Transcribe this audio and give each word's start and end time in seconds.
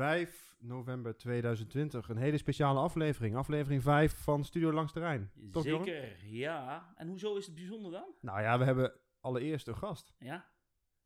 Donderdag 0.00 0.28
5 0.28 0.56
november 0.58 1.16
2020. 1.16 2.08
Een 2.08 2.16
hele 2.16 2.38
speciale 2.38 2.80
aflevering. 2.80 3.36
Aflevering 3.36 3.82
5 3.82 4.14
van 4.16 4.44
Studio 4.44 4.72
Langs 4.72 4.92
de 4.92 5.00
Rijn. 5.00 5.30
Toch? 5.52 5.62
Zeker, 5.62 6.16
ja. 6.26 6.92
En 6.96 7.08
hoezo 7.08 7.36
is 7.36 7.46
het 7.46 7.54
bijzonder 7.54 7.92
dan? 7.92 8.14
Nou 8.20 8.40
ja, 8.42 8.58
we 8.58 8.64
hebben 8.64 8.92
allereerst 9.20 9.68
een 9.68 9.76
gast. 9.76 10.14
Ja. 10.18 10.48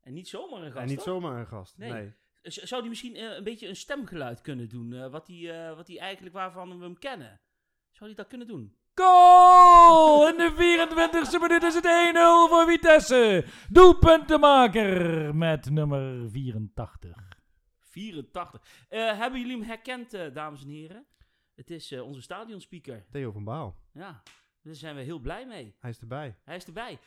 En 0.01 0.13
niet 0.13 0.27
zomaar 0.27 0.61
een 0.61 0.71
gast, 0.71 0.81
en 0.81 0.87
niet 0.87 0.95
toch? 0.97 1.05
zomaar 1.05 1.39
een 1.39 1.47
gast. 1.47 1.77
Nee. 1.77 2.13
Zou 2.41 2.81
die 2.81 2.89
misschien 2.89 3.15
eh, 3.15 3.35
een 3.35 3.43
beetje 3.43 3.67
een 3.67 3.75
stemgeluid 3.75 4.41
kunnen 4.41 4.69
doen? 4.69 4.93
eh, 4.93 5.11
wat 5.11 5.27
hij 5.27 5.67
eh, 5.67 5.75
wat 5.75 5.87
hij 5.87 5.99
eigenlijk 5.99 6.35
waarvan 6.35 6.77
we 6.77 6.83
hem 6.83 6.99
kennen? 6.99 7.41
Zou 7.91 8.05
hij 8.09 8.15
dat 8.15 8.27
kunnen 8.27 8.47
doen? 8.47 8.75
Goal! 8.93 10.29
In 10.29 10.37
de 10.37 10.51
24e 10.51 11.41
minuut 11.41 11.63
is 11.63 11.75
het 11.75 11.85
1-0 11.85 12.49
voor 12.49 12.65
Vitesse. 12.67 13.45
Doelpuntenmaker 13.69 15.35
met 15.35 15.69
nummer 15.69 16.29
84. 16.29 17.43
84. 17.95 18.61
Eh, 18.89 19.17
hebben 19.17 19.39
jullie 19.39 19.57
hem 19.57 19.65
herkend, 19.65 20.13
eh, 20.13 20.33
dames 20.33 20.61
en 20.61 20.69
heren? 20.69 21.05
Het 21.55 21.69
is 21.69 21.91
eh, 21.91 22.01
onze 22.01 22.21
stadionspeaker. 22.21 23.05
Theo 23.11 23.31
van 23.31 23.43
Baal. 23.43 23.79
Ja, 23.91 24.23
daar 24.61 24.75
zijn 24.75 24.95
we 24.95 25.01
heel 25.01 25.19
blij 25.19 25.45
mee. 25.45 25.75
Hij 25.79 25.89
is 25.89 25.99
erbij. 25.99 26.35
Hij 26.43 26.55
is 26.55 26.65
erbij. 26.65 26.99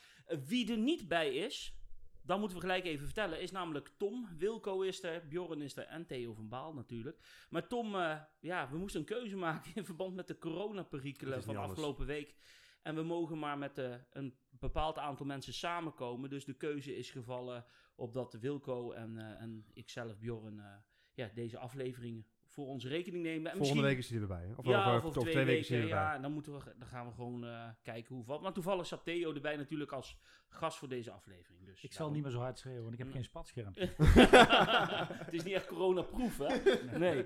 Wie 0.46 0.70
er 0.70 0.78
niet 0.78 1.08
bij 1.08 1.34
is, 1.34 1.74
dat 2.22 2.38
moeten 2.38 2.56
we 2.56 2.62
gelijk 2.62 2.84
even 2.84 3.04
vertellen, 3.04 3.40
is 3.40 3.50
namelijk 3.50 3.90
Tom. 3.96 4.28
Wilco 4.38 4.80
is 4.80 5.02
er, 5.02 5.28
Bjorn 5.28 5.62
is 5.62 5.76
er 5.76 5.84
en 5.84 6.06
Theo 6.06 6.34
van 6.34 6.48
Baal 6.48 6.74
natuurlijk. 6.74 7.46
Maar 7.50 7.66
Tom, 7.66 7.96
ja, 8.40 8.68
we 8.70 8.78
moesten 8.78 9.00
een 9.00 9.06
keuze 9.06 9.36
maken 9.36 9.70
in 9.74 9.84
verband 9.84 10.14
met 10.14 10.26
de 10.26 10.38
coronaperikelen 10.38 11.42
van 11.42 11.56
afgelopen 11.56 12.06
week. 12.06 12.34
En 12.82 12.94
we 12.94 13.02
mogen 13.02 13.38
maar 13.38 13.58
met 13.58 13.78
een 14.10 14.38
bepaald 14.50 14.98
aantal 14.98 15.26
mensen 15.26 15.54
samenkomen. 15.54 16.30
Dus 16.30 16.44
de 16.44 16.56
keuze 16.56 16.96
is 16.96 17.10
gevallen 17.10 17.64
op 17.98 18.12
dat 18.12 18.32
Wilco 18.40 18.92
en, 18.92 19.18
eh, 19.18 19.42
en 19.42 19.64
ikzelf, 19.72 20.18
Bjorn, 20.18 20.58
eh, 20.60 20.66
ja, 21.12 21.30
deze 21.34 21.58
afleveringen 21.58 22.26
voor 22.46 22.66
onze 22.66 22.88
rekening 22.88 23.22
nemen. 23.24 23.52
En 23.52 23.56
Volgende 23.56 23.82
week 23.82 23.98
is 23.98 24.10
hij 24.10 24.20
erbij. 24.20 24.46
Hè? 24.46 24.52
Of 24.56 24.64
ja, 24.66 24.80
over, 24.94 25.08
of 25.08 25.16
over 25.16 25.30
twee, 25.30 25.44
weken 25.44 25.60
is 25.60 25.68
hij 25.68 25.78
erbij. 25.78 25.94
Ja, 25.94 26.18
dan, 26.18 26.32
moeten 26.32 26.52
we, 26.52 26.74
dan 26.78 26.88
gaan 26.88 27.06
we 27.06 27.12
gewoon 27.12 27.44
eh, 27.44 27.68
kijken 27.82 28.08
hoe 28.08 28.18
het 28.18 28.26
valt. 28.26 28.42
Maar 28.42 28.52
toevallig 28.52 28.86
zat 28.86 29.04
Theo 29.04 29.34
erbij 29.34 29.56
natuurlijk 29.56 29.92
als 29.92 30.18
gast 30.48 30.78
voor 30.78 30.88
deze 30.88 31.10
aflevering. 31.10 31.64
Dus 31.64 31.82
Ik 31.82 31.92
zal 31.92 32.10
niet 32.10 32.22
meer 32.22 32.30
zo 32.30 32.38
hard 32.40 32.58
schreeuwen, 32.58 32.82
want 32.82 32.92
ik 32.92 32.98
heb 32.98 33.08
Mm. 33.08 33.14
geen 33.14 33.24
spatscherm. 33.24 33.72
het 35.24 35.34
is 35.34 35.42
niet 35.42 35.54
echt 35.54 35.66
coronaproof, 35.66 36.38
hè? 36.38 36.98
Nee. 36.98 37.24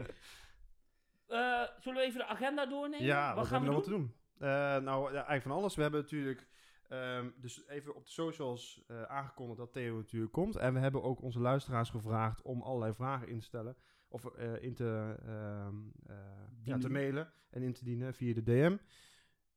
Eh, 1.27 1.63
zullen 1.81 2.01
we 2.01 2.07
even 2.07 2.19
de 2.19 2.27
agenda 2.27 2.67
doornemen? 2.67 3.07
Ja, 3.07 3.35
wat, 3.35 3.47
gaan 3.47 3.61
we 3.63 3.69
we 3.69 3.75
nog 3.75 3.85
doen? 3.85 4.01
wat 4.01 4.11
te 4.39 4.39
doen? 4.39 4.49
Eh, 4.49 4.83
nou, 4.85 5.05
ja, 5.05 5.15
eigenlijk 5.15 5.43
van 5.43 5.53
alles. 5.53 5.75
We 5.75 5.83
hebben 5.83 6.01
natuurlijk 6.01 6.49
ehm, 6.93 7.31
dus 7.37 7.67
even 7.69 7.95
op 7.95 8.05
de 8.05 8.11
socials 8.11 8.85
eh, 8.87 9.03
aangekondigd 9.03 9.59
dat 9.59 9.73
Theo 9.73 9.97
natuurlijk 9.97 10.33
komt. 10.33 10.57
En 10.57 10.75
we 10.75 10.81
hebben 10.81 11.03
ook 11.03 11.23
onze 11.23 11.41
luisteraars 11.41 11.91
gevraagd 11.91 12.43
om 12.43 12.63
allerlei 12.63 12.95
vragen 12.95 13.29
in 13.29 13.39
te 13.39 13.45
stellen. 13.45 13.77
Of 14.09 14.25
eh, 14.25 14.63
in 14.63 14.75
te, 14.75 15.17
ehm, 15.27 15.77
eh, 16.07 16.17
ja, 16.63 16.79
te 16.79 16.91
mailen 16.91 17.33
en 17.51 17.63
in 17.63 17.73
te 17.73 17.85
dienen 17.85 18.15
via 18.15 18.35
de 18.35 18.43
DM. 18.43 18.77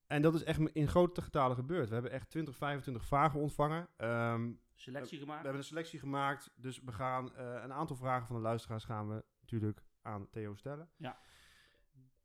En 0.08 0.22
dat 0.22 0.34
is 0.34 0.44
echt 0.44 0.60
in 0.60 0.88
grote 0.88 1.22
getalen 1.22 1.56
gebeurd. 1.56 1.88
We 1.88 1.94
hebben 1.94 2.12
echt 2.12 2.30
20, 2.30 2.56
25 2.56 3.06
vragen 3.06 3.40
ontvangen. 3.40 3.88
Ehm, 3.98 4.54
Selectie 4.74 5.18
we 5.18 5.24
gemaakt. 5.24 5.44
hebben 5.44 5.62
een 5.62 5.68
selectie 5.68 6.00
gemaakt. 6.00 6.52
Dus 6.56 6.82
we 6.82 6.92
gaan 6.92 7.38
een 7.38 7.74
aantal 7.74 7.96
vragen 7.96 8.28
van 8.28 8.36
de 8.36 8.42
luisteraars 8.42 8.84
gaan 8.84 9.08
we 9.10 9.24
natuurlijk 9.40 9.86
aan 10.02 10.30
Theo 10.30 10.56
stellen. 10.56 10.90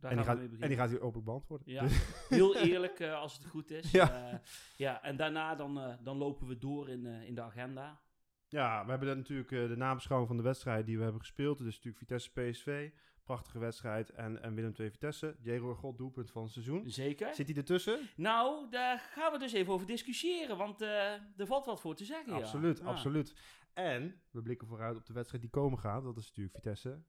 Daar 0.00 0.10
En 0.10 0.16
die, 0.16 0.26
gaan 0.26 0.36
gaat, 0.36 0.44
we 0.44 0.50
mee 0.52 0.60
en 0.62 0.68
die 0.68 0.76
gaat 0.76 0.88
hij 0.90 0.98
openlijk 1.00 1.24
beantwoorden. 1.24 1.72
Ja, 1.72 1.82
Dus- 1.82 2.28
heel 2.28 2.56
eerlijk 2.70 3.00
eh, 3.00 3.14
als 3.14 3.32
het 3.34 3.46
goed 3.46 3.70
is. 3.70 3.90
Ja. 3.90 4.30
Eh, 4.30 4.38
ja, 4.76 5.02
en 5.02 5.16
daarna 5.16 5.54
dan, 5.54 5.80
eh, 5.80 5.94
dan 6.02 6.16
lopen 6.16 6.46
we 6.46 6.58
door 6.58 6.88
in, 6.88 7.06
in 7.06 7.34
de 7.34 7.42
agenda. 7.42 8.00
Ja, 8.48 8.84
we 8.84 8.90
hebben 8.90 9.08
dan 9.08 9.16
natuurlijk 9.16 9.48
de 9.48 9.76
nabeschouwing 9.76 10.28
van 10.28 10.36
de 10.38 10.44
wedstrijd 10.46 10.86
die 10.86 10.96
we 10.96 11.02
hebben 11.02 11.20
gespeeld. 11.20 11.58
Dus 11.58 11.66
natuurlijk 11.74 11.98
Vitesse 11.98 12.30
PSV, 12.32 12.90
prachtige 13.24 13.58
wedstrijd. 13.58 14.10
En, 14.10 14.42
en 14.42 14.54
Willem 14.54 14.72
II 14.78 14.90
Vitesse, 14.90 15.36
J. 15.40 15.58
God 15.58 15.98
doelpunt 15.98 16.30
van 16.30 16.42
het 16.42 16.52
seizoen. 16.52 16.90
Zeker. 16.90 17.34
Zit 17.34 17.46
hij 17.48 17.56
ertussen? 17.56 17.98
Nou, 18.16 18.70
daar 18.70 18.98
gaan 18.98 19.32
we 19.32 19.38
dus 19.38 19.52
even 19.52 19.72
over 19.72 19.86
discussiëren, 19.86 20.56
want 20.56 20.80
er 20.80 21.46
valt 21.46 21.64
wat 21.66 21.80
voor 21.80 21.94
te 21.94 22.04
zeggen. 22.04 22.32
absoluut, 22.32 22.78
Ja. 22.78 22.84
absoluut. 22.84 23.34
En 23.72 24.20
we 24.30 24.42
blikken 24.42 24.66
vooruit 24.68 24.96
op 24.96 25.06
de 25.06 25.12
wedstrijd 25.12 25.42
die 25.42 25.52
komen 25.52 25.78
gaat. 25.78 26.02
Dat 26.02 26.16
is 26.16 26.26
natuurlijk 26.26 26.54
Vitesse. 26.56 27.02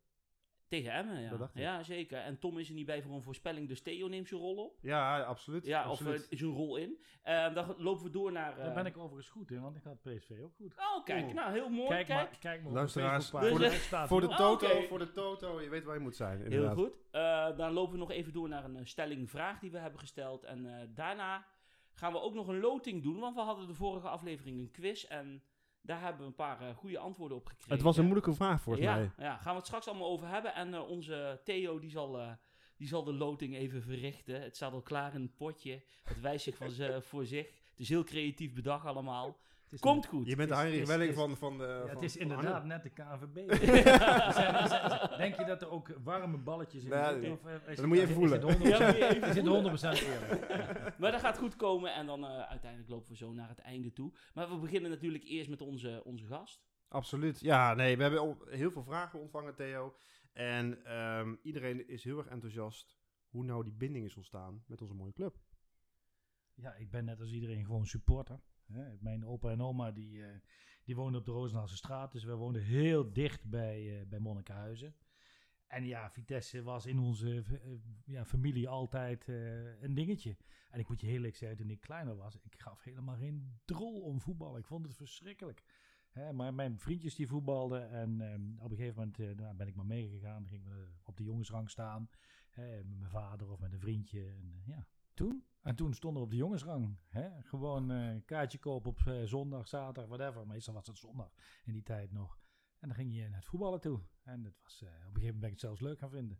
Tegen 0.71 0.91
Emmen, 0.93 1.21
ja. 1.21 1.29
Dat 1.29 1.39
dacht 1.39 1.55
ik. 1.55 1.61
Ja, 1.61 1.83
zeker. 1.83 2.17
En 2.19 2.39
Tom 2.39 2.57
is 2.57 2.67
er 2.69 2.75
niet 2.75 2.85
bij 2.85 3.01
voor 3.01 3.13
een 3.13 3.21
voorspelling, 3.21 3.67
dus 3.67 3.81
Theo 3.81 4.07
neemt 4.07 4.27
zijn 4.27 4.39
rol 4.41 4.55
op. 4.65 4.77
Ja, 4.81 5.21
absoluut. 5.23 5.65
Ja, 5.65 5.81
absoluut. 5.83 6.19
of 6.23 6.29
eh, 6.31 6.37
zijn 6.37 6.51
rol 6.51 6.75
in. 6.77 7.01
Eh, 7.21 7.53
dan 7.53 7.75
lopen 7.77 8.03
we 8.03 8.09
door 8.09 8.31
naar... 8.31 8.57
eh, 8.57 8.63
Daar 8.65 8.73
ben 8.73 8.85
ik 8.85 8.97
overigens 8.97 9.29
goed 9.29 9.51
in, 9.51 9.61
want 9.61 9.75
ik 9.75 9.83
had 9.83 10.01
PSV 10.01 10.31
ook 10.43 10.53
goed. 10.55 10.73
Oh, 10.77 11.05
kijk. 11.05 11.33
Nou, 11.33 11.51
heel 11.51 11.69
mooi. 11.69 11.87
Kijk, 11.87 12.05
Kijk. 12.05 12.29
maar, 12.29 12.37
kijk 12.39 12.59
maar 12.59 12.69
op 12.69 12.75
Luisteraars, 12.75 13.29
voor 13.29 13.39
de- 13.59 13.71
voor 14.07 14.21
de 14.21 14.27
toto, 14.27 14.81
voor 14.87 14.99
de 14.99 15.11
toto, 15.11 15.61
je 15.61 15.69
weet 15.69 15.83
waar 15.83 15.95
je 15.95 16.01
moet 16.01 16.15
zijn. 16.15 16.37
Heel 16.37 16.45
Inderdaad. 16.51 16.75
goed. 16.77 16.91
Eh, 17.11 17.57
dan 17.57 17.71
lopen 17.71 17.91
we 17.93 17.97
nog 17.99 18.11
even 18.11 18.33
door 18.33 18.49
naar 18.49 18.63
een 18.63 18.75
eh, 18.77 18.85
stelling 18.85 19.29
vraag 19.29 19.59
die 19.59 19.71
we 19.71 19.77
hebben 19.77 19.99
gesteld. 19.99 20.43
En 20.43 20.65
eh, 20.79 20.87
daarna 20.95 21.45
gaan 21.93 22.11
we 22.11 22.21
ook 22.21 22.33
nog 22.33 22.47
een 22.47 22.59
loting 22.59 23.03
doen, 23.03 23.19
want 23.19 23.35
we 23.35 23.41
hadden 23.41 23.67
de 23.67 23.73
vorige 23.73 24.07
aflevering 24.07 24.59
een 24.59 24.71
quiz. 24.71 25.03
En 25.03 25.43
daar 25.81 26.01
hebben 26.01 26.21
we 26.21 26.27
een 26.27 26.35
paar 26.35 26.61
eh, 26.61 26.75
goede 26.75 26.97
antwoorden 26.97 27.37
op 27.37 27.45
gekregen. 27.45 27.73
Het 27.73 27.81
was 27.81 27.97
een 27.97 28.03
moeilijke 28.03 28.33
vraag 28.33 28.61
volgens 28.61 28.85
ja, 28.85 28.95
mij. 28.95 29.11
Ja, 29.17 29.37
gaan 29.37 29.51
we 29.51 29.57
het 29.57 29.65
straks 29.67 29.87
allemaal 29.87 30.09
over 30.09 30.27
hebben. 30.27 30.53
En 30.53 30.73
eh, 30.73 30.89
onze 30.89 31.41
Theo 31.43 31.79
die 31.79 31.89
zal, 31.89 32.19
eh, 32.19 32.31
die 32.77 32.87
zal 32.87 33.03
de 33.03 33.13
loting 33.13 33.55
even 33.55 33.81
verrichten. 33.81 34.41
Het 34.41 34.55
staat 34.55 34.73
al 34.73 34.81
klaar 34.81 35.13
in 35.13 35.21
het 35.21 35.37
potje. 35.37 35.83
Het 36.03 36.21
wijst 36.21 36.43
zich 36.43 36.55
van 36.55 36.71
voor 37.09 37.25
zich. 37.25 37.45
Het 37.45 37.79
is 37.79 37.89
heel 37.89 38.03
creatief 38.03 38.53
bedacht 38.53 38.85
allemaal. 38.85 39.37
Komt 39.79 40.05
goed. 40.05 40.27
Je 40.27 40.35
bent 40.35 40.49
de 40.49 40.55
Heinrich 40.55 40.87
Welling 40.87 41.13
van, 41.13 41.37
van 41.37 41.57
de... 41.57 41.63
Ja, 41.63 41.81
het 41.81 41.91
van- 41.93 42.03
is 42.03 42.17
inderdaad 42.17 42.53
Arnhem. 42.53 42.67
net 42.67 42.83
de 42.83 42.89
KNVB. 42.89 43.35
Zijn- 44.33 45.17
Denk 45.17 45.35
je 45.35 45.45
dat 45.45 45.61
er 45.61 45.69
ook 45.69 45.97
warme 46.03 46.37
balletjes 46.37 46.83
in 46.83 46.89
Nee, 46.89 47.03
zitten? 47.03 47.21
nee. 47.21 47.31
Of, 47.31 47.45
eh, 47.45 47.75
Dat 47.75 47.85
moet 47.85 47.97
je 47.97 48.01
even 48.03 48.09
is 48.13 48.15
voelen. 48.19 48.47
het 48.47 48.57
100%, 48.57 48.61
Ja, 48.77 48.85
moet 48.87 48.97
je 48.97 49.05
even 49.07 49.29
is 49.29 49.35
het 49.35 49.45
voelen. 49.47 49.77
100% 49.79 49.81
eerlijk? 50.05 50.69
Maar 50.99 51.11
dat 51.11 51.19
gaat 51.21 51.37
goed 51.37 51.55
komen 51.55 51.93
en 51.93 52.05
dan 52.05 52.23
eh, 52.25 52.39
uiteindelijk 52.49 52.89
lopen 52.91 53.09
we 53.09 53.15
zo 53.17 53.33
naar 53.33 53.49
het 53.49 53.59
einde 53.59 53.93
toe. 53.93 54.13
Maar 54.33 54.49
we 54.49 54.57
beginnen 54.57 54.89
natuurlijk 54.91 55.23
eerst 55.23 55.49
met 55.49 55.61
onze, 55.61 56.01
onze 56.05 56.25
gast. 56.25 56.65
Absoluut. 56.87 57.39
Ja, 57.39 57.73
nee, 57.73 57.97
we 57.97 58.03
hebben 58.03 58.37
heel 58.49 58.71
veel 58.71 58.83
vragen 58.83 59.19
ontvangen, 59.19 59.55
Theo. 59.55 59.95
En 60.33 60.85
ehm, 60.85 61.35
iedereen 61.43 61.87
is 61.87 62.03
heel 62.03 62.17
erg 62.17 62.27
enthousiast 62.27 62.97
hoe 63.29 63.43
nou 63.43 63.63
die 63.63 63.73
binding 63.73 64.05
is 64.05 64.15
ontstaan 64.15 64.63
met 64.67 64.81
onze 64.81 64.93
mooie 64.93 65.13
club. 65.13 65.35
Ja, 66.53 66.73
ik 66.75 66.91
ben 66.91 67.05
net 67.05 67.19
als 67.19 67.31
iedereen 67.31 67.65
gewoon 67.65 67.85
supporter. 67.85 68.39
Mijn 68.99 69.25
opa 69.25 69.49
en 69.49 69.61
oma 69.61 69.91
die, 69.91 70.25
eh, 70.25 70.39
die 70.83 70.95
woonden 70.95 71.19
op 71.19 71.25
de 71.25 71.31
Roosendaalse 71.31 71.75
straat. 71.75 72.11
Dus 72.11 72.23
wij 72.23 72.35
woonden 72.35 72.61
heel 72.61 73.13
dicht 73.13 73.49
bij, 73.49 73.99
eh 73.99 74.07
bij 74.07 74.19
Monnikenhuizen. 74.19 74.95
En 75.67 75.85
ja, 75.85 76.11
Vitesse 76.11 76.63
was 76.63 76.85
in 76.85 76.99
onze 76.99 77.35
eh, 77.35 77.71
ja, 78.05 78.25
familie 78.25 78.69
altijd 78.69 79.27
een 79.81 79.93
dingetje. 79.93 80.37
En 80.69 80.79
ik 80.79 80.87
moet 80.87 81.01
je 81.01 81.07
heel 81.07 81.15
eerlijk 81.15 81.35
zeggen, 81.35 81.57
toen 81.57 81.69
ik 81.69 81.81
kleiner 81.81 82.15
was, 82.15 82.35
ik 82.35 82.59
gaf 82.59 82.83
helemaal 82.83 83.15
geen 83.15 83.59
drol 83.65 84.01
om 84.01 84.21
voetbal. 84.21 84.57
Ik 84.57 84.65
vond 84.65 84.85
het 84.85 84.95
verschrikkelijk. 84.95 85.63
Hè, 86.11 86.33
maar 86.33 86.53
mijn 86.53 86.79
vriendjes 86.79 87.15
die 87.15 87.27
voetbalden 87.27 87.89
en 87.89 88.21
ehm, 88.21 88.59
op 88.59 88.71
een 88.71 88.77
gegeven 88.77 89.11
moment 89.17 89.39
nou, 89.39 89.55
ben 89.55 89.67
ik 89.67 89.75
maar 89.75 89.85
meegegaan. 89.85 90.47
Gingen 90.47 90.69
we 90.69 90.87
op 91.03 91.17
de 91.17 91.23
jongensrang 91.23 91.69
staan. 91.69 92.09
hè, 92.49 92.83
met 92.83 92.97
mijn 92.97 93.11
vader 93.11 93.49
of 93.51 93.59
met 93.59 93.73
een 93.73 93.79
vriendje. 93.79 94.27
En, 94.27 94.61
ja, 94.65 94.85
toen. 95.13 95.43
En 95.61 95.75
toen 95.75 95.93
stonden 95.93 96.19
we 96.19 96.25
op 96.25 96.31
de 96.31 96.37
jongensrang. 96.37 96.97
Hè? 97.07 97.29
Gewoon 97.43 97.91
eh 97.91 98.15
kaartje 98.25 98.57
kopen 98.57 98.89
op 98.89 98.99
eh, 99.05 99.23
zondag, 99.23 99.67
zaterdag, 99.67 100.17
whatever. 100.17 100.47
Meestal 100.47 100.73
was 100.73 100.87
het 100.87 100.97
zondag 100.97 101.33
in 101.63 101.73
die 101.73 101.83
tijd 101.83 102.11
nog. 102.11 102.39
En 102.79 102.87
dan 102.87 102.97
ging 102.97 103.13
je 103.15 103.21
naar 103.27 103.39
het 103.39 103.45
voetballen 103.45 103.81
toe. 103.81 103.99
En 104.23 104.43
dat 104.43 104.53
was, 104.63 104.81
eh, 104.81 104.87
op 104.87 104.93
een 104.93 104.99
gegeven 105.01 105.21
moment 105.21 105.39
ben 105.39 105.45
ik 105.49 105.51
het 105.55 105.59
zelfs 105.59 105.81
leuk 105.81 105.99
gaan 105.99 106.09
vinden. 106.09 106.39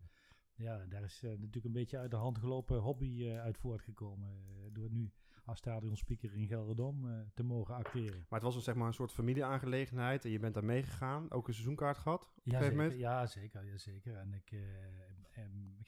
Ja, 0.53 0.85
daar 0.85 1.03
is 1.03 1.21
natuurlijk 1.21 1.65
een 1.65 1.71
beetje 1.71 1.97
uit 1.97 2.11
de 2.11 2.17
hand 2.17 2.37
gelopen 2.37 2.77
hobby 2.79 3.29
uit 3.29 3.57
voortgekomen. 3.57 4.43
door 4.73 4.89
nu 4.91 5.11
als 5.45 5.57
stadionspeaker 5.57 6.33
in 6.33 6.47
Gelredom 6.47 7.09
eh, 7.09 7.19
te 7.33 7.43
mogen 7.43 7.75
acteren. 7.75 8.17
Maar 8.29 8.39
het 8.39 8.41
was 8.41 8.55
een, 8.55 8.61
zeg 8.61 8.75
maar, 8.75 8.87
een 8.87 8.93
soort 8.93 9.11
familieaangelegenheid 9.11 10.25
en 10.25 10.31
je 10.31 10.39
bent 10.39 10.53
daar 10.53 10.65
meegegaan. 10.65 11.31
Ook 11.31 11.47
een 11.47 11.53
seizoenkaart 11.53 11.97
gehad 11.97 12.21
op 12.21 12.27
een 12.27 12.51
Ja, 12.51 12.57
gegeven 12.57 12.65
zeker, 12.65 12.83
moment. 12.83 12.99
ja, 12.99 13.25
zeker, 13.25 13.65
ja, 13.65 13.77
zeker. 13.77 14.15
En 14.15 14.33
ik 14.33 14.51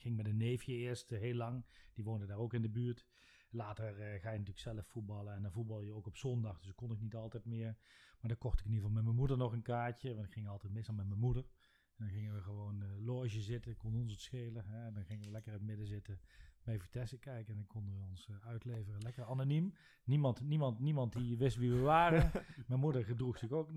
ging 0.04 0.16
met 0.16 0.26
een 0.26 0.36
neefje 0.36 0.72
eerst 0.72 1.12
eh, 1.12 1.20
heel 1.20 1.34
lang. 1.34 1.64
Die 1.94 2.04
woonde 2.04 2.26
daar 2.26 2.38
ook 2.38 2.54
in 2.54 2.62
de 2.62 2.68
buurt. 2.68 3.06
Later 3.50 4.00
eh, 4.00 4.20
ga 4.20 4.30
je 4.30 4.38
natuurlijk 4.38 4.58
zelf 4.58 4.86
voetballen. 4.86 5.34
En 5.34 5.42
dan 5.42 5.52
voetbal 5.52 5.80
je 5.80 5.92
ook 5.92 6.06
op 6.06 6.16
zondag. 6.16 6.56
Dus 6.56 6.66
dat 6.66 6.74
kon 6.74 6.92
ik 6.92 7.00
niet 7.00 7.14
altijd 7.14 7.44
meer. 7.44 7.76
Maar 8.20 8.30
dan 8.30 8.38
kocht 8.38 8.58
ik 8.58 8.64
in 8.64 8.70
ieder 8.70 8.84
geval 8.84 8.96
met 8.96 9.04
mijn 9.04 9.16
moeder 9.16 9.36
nog 9.36 9.52
een 9.52 9.62
kaartje. 9.62 10.14
Want 10.14 10.26
ik 10.26 10.32
ging 10.32 10.48
altijd 10.48 10.72
meestal 10.72 10.94
met 10.94 11.06
mijn 11.06 11.20
moeder. 11.20 11.44
En 11.96 12.04
dan 12.04 12.14
gingen 12.14 12.34
we 12.34 12.40
gewoon 12.40 12.82
eh 12.82 12.88
loge 13.04 13.40
zitten. 13.40 13.76
Kon 13.76 13.94
ons 13.94 14.12
het 14.12 14.20
schelen. 14.20 14.64
Hè. 14.66 14.86
En 14.86 14.94
dan 14.94 15.04
gingen 15.04 15.24
we 15.24 15.30
lekker 15.30 15.52
in 15.52 15.58
het 15.58 15.66
midden 15.66 15.86
zitten. 15.86 16.20
Bij 16.62 16.80
Vitesse 16.80 17.18
kijken. 17.18 17.52
En 17.52 17.58
dan 17.58 17.66
konden 17.66 17.94
we 17.94 18.00
ons 18.08 18.28
uitleveren. 18.44 19.02
Lekker 19.02 19.24
anoniem. 19.24 19.74
Niemand, 20.04 20.40
niemand, 20.40 20.78
niemand 20.80 21.12
die 21.12 21.36
wist 21.36 21.56
wie 21.56 21.70
we 21.70 21.80
waren. 21.80 22.30
mijn 22.68 22.80
moeder 22.80 23.04
gedroeg 23.04 23.38
zich 23.38 23.50
ook 23.50 23.70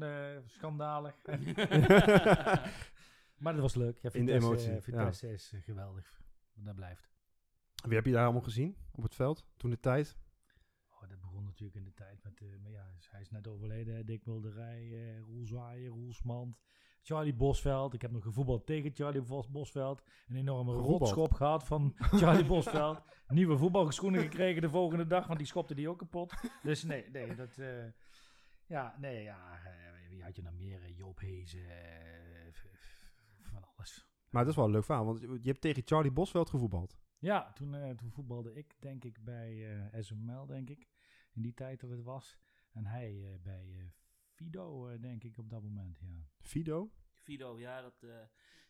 schandalig. 0.45 1.15
Maar 3.37 3.53
dat 3.53 3.61
was 3.61 3.75
leuk. 3.75 3.97
Ja, 4.01 4.09
In 4.13 4.25
de 4.25 4.31
Vitesse, 4.31 4.47
emotie, 4.67 4.81
Vitesse 4.81 5.31
is 5.33 5.51
eh, 5.53 5.61
geweldig. 5.61 6.21
Dat 6.53 6.75
blijft. 6.75 7.09
Wie 7.83 7.95
heb 7.95 8.05
je 8.05 8.11
daar 8.11 8.23
allemaal 8.23 8.41
gezien 8.41 8.77
op 8.91 9.03
het 9.03 9.15
veld 9.15 9.45
toen 9.57 9.69
de 9.69 9.79
tijd? 9.79 10.17
Oh, 10.89 11.09
dat 11.09 11.19
begon 11.19 11.43
natuurlijk 11.43 11.77
in 11.77 11.83
de 11.83 11.93
tijd 11.93 12.23
met... 12.23 12.41
eh, 12.41 12.47
maar 12.61 12.71
ja, 12.71 12.85
hij 13.09 13.21
is 13.21 13.29
net 13.29 13.47
overleden. 13.47 14.05
Dick 14.05 14.25
Mulderij, 14.25 14.91
eh 14.93 15.19
Roel 15.19 15.45
Zwaaien, 15.45 15.89
Roel 15.89 16.13
Smant, 16.13 16.59
Charlie 17.01 17.33
Bosveld. 17.33 17.93
Ik 17.93 18.01
heb 18.01 18.11
nog 18.11 18.23
gevoetbald 18.23 18.65
tegen 18.65 18.91
Charlie 18.93 19.21
Bos 19.21 19.49
Bosveld. 19.49 20.03
Een 20.27 20.35
enorme 20.35 20.71
Gevoetbald? 20.71 20.99
rotschop 20.99 21.33
gehad 21.33 21.63
van 21.63 21.93
Charlie 22.21 22.45
Bosveld. 22.45 23.01
Nieuwe 23.27 23.57
voetbalschoenen 23.57 24.21
gekregen 24.21 24.61
de 24.61 24.69
volgende 24.69 25.07
dag, 25.07 25.27
want 25.27 25.37
die 25.39 25.47
schopte 25.47 25.75
die 25.75 25.89
ook 25.89 25.97
kapot. 25.97 26.33
Dus 26.63 26.83
nee, 26.83 27.09
nee, 27.09 27.35
dat... 27.35 27.55
ja, 28.65 28.95
nee, 28.99 29.23
ja. 29.23 29.59
wie 30.09 30.23
had 30.23 30.35
je 30.35 30.41
nou 30.41 30.55
meer? 30.55 30.91
Joop 30.91 31.19
Hezen. 31.19 31.59
eh, 31.69 32.51
v- 32.51 32.79
v- 32.79 33.49
van 33.51 33.63
alles. 33.75 34.07
Maar 34.37 34.45
dat 34.45 34.55
is 34.55 34.61
wel 34.61 34.69
een 34.69 34.75
leuk 34.75 34.85
verhaal, 34.85 35.05
want 35.05 35.19
je 35.19 35.39
je 35.41 35.49
hebt 35.49 35.61
tegen 35.61 35.81
Charlie 35.85 36.11
Bosveld 36.11 36.49
gevoetbald. 36.49 36.97
Ja, 37.19 37.51
toen, 37.53 37.75
eh, 37.75 37.89
toen 37.89 38.11
voetbalde 38.11 38.53
ik, 38.53 38.75
denk 38.79 39.03
ik, 39.03 39.23
bij 39.23 39.79
eh 39.91 40.01
SML, 40.01 40.45
denk 40.45 40.69
ik. 40.69 40.87
In 41.31 41.41
die 41.41 41.53
tijd 41.53 41.79
dat 41.79 41.89
het 41.89 42.03
was. 42.03 42.37
En 42.71 42.85
hij 42.85 43.33
eh, 43.33 43.39
bij 43.43 43.75
eh, 43.77 43.85
Fido, 44.37 44.87
eh, 44.87 45.01
denk 45.01 45.23
ik, 45.23 45.37
op 45.37 45.49
dat 45.49 45.63
moment, 45.63 45.99
ja. 45.99 46.27
Fido? 46.41 46.91
Fido, 47.13 47.59
ja, 47.59 47.81
dat 47.81 48.03
eh, 48.03 48.09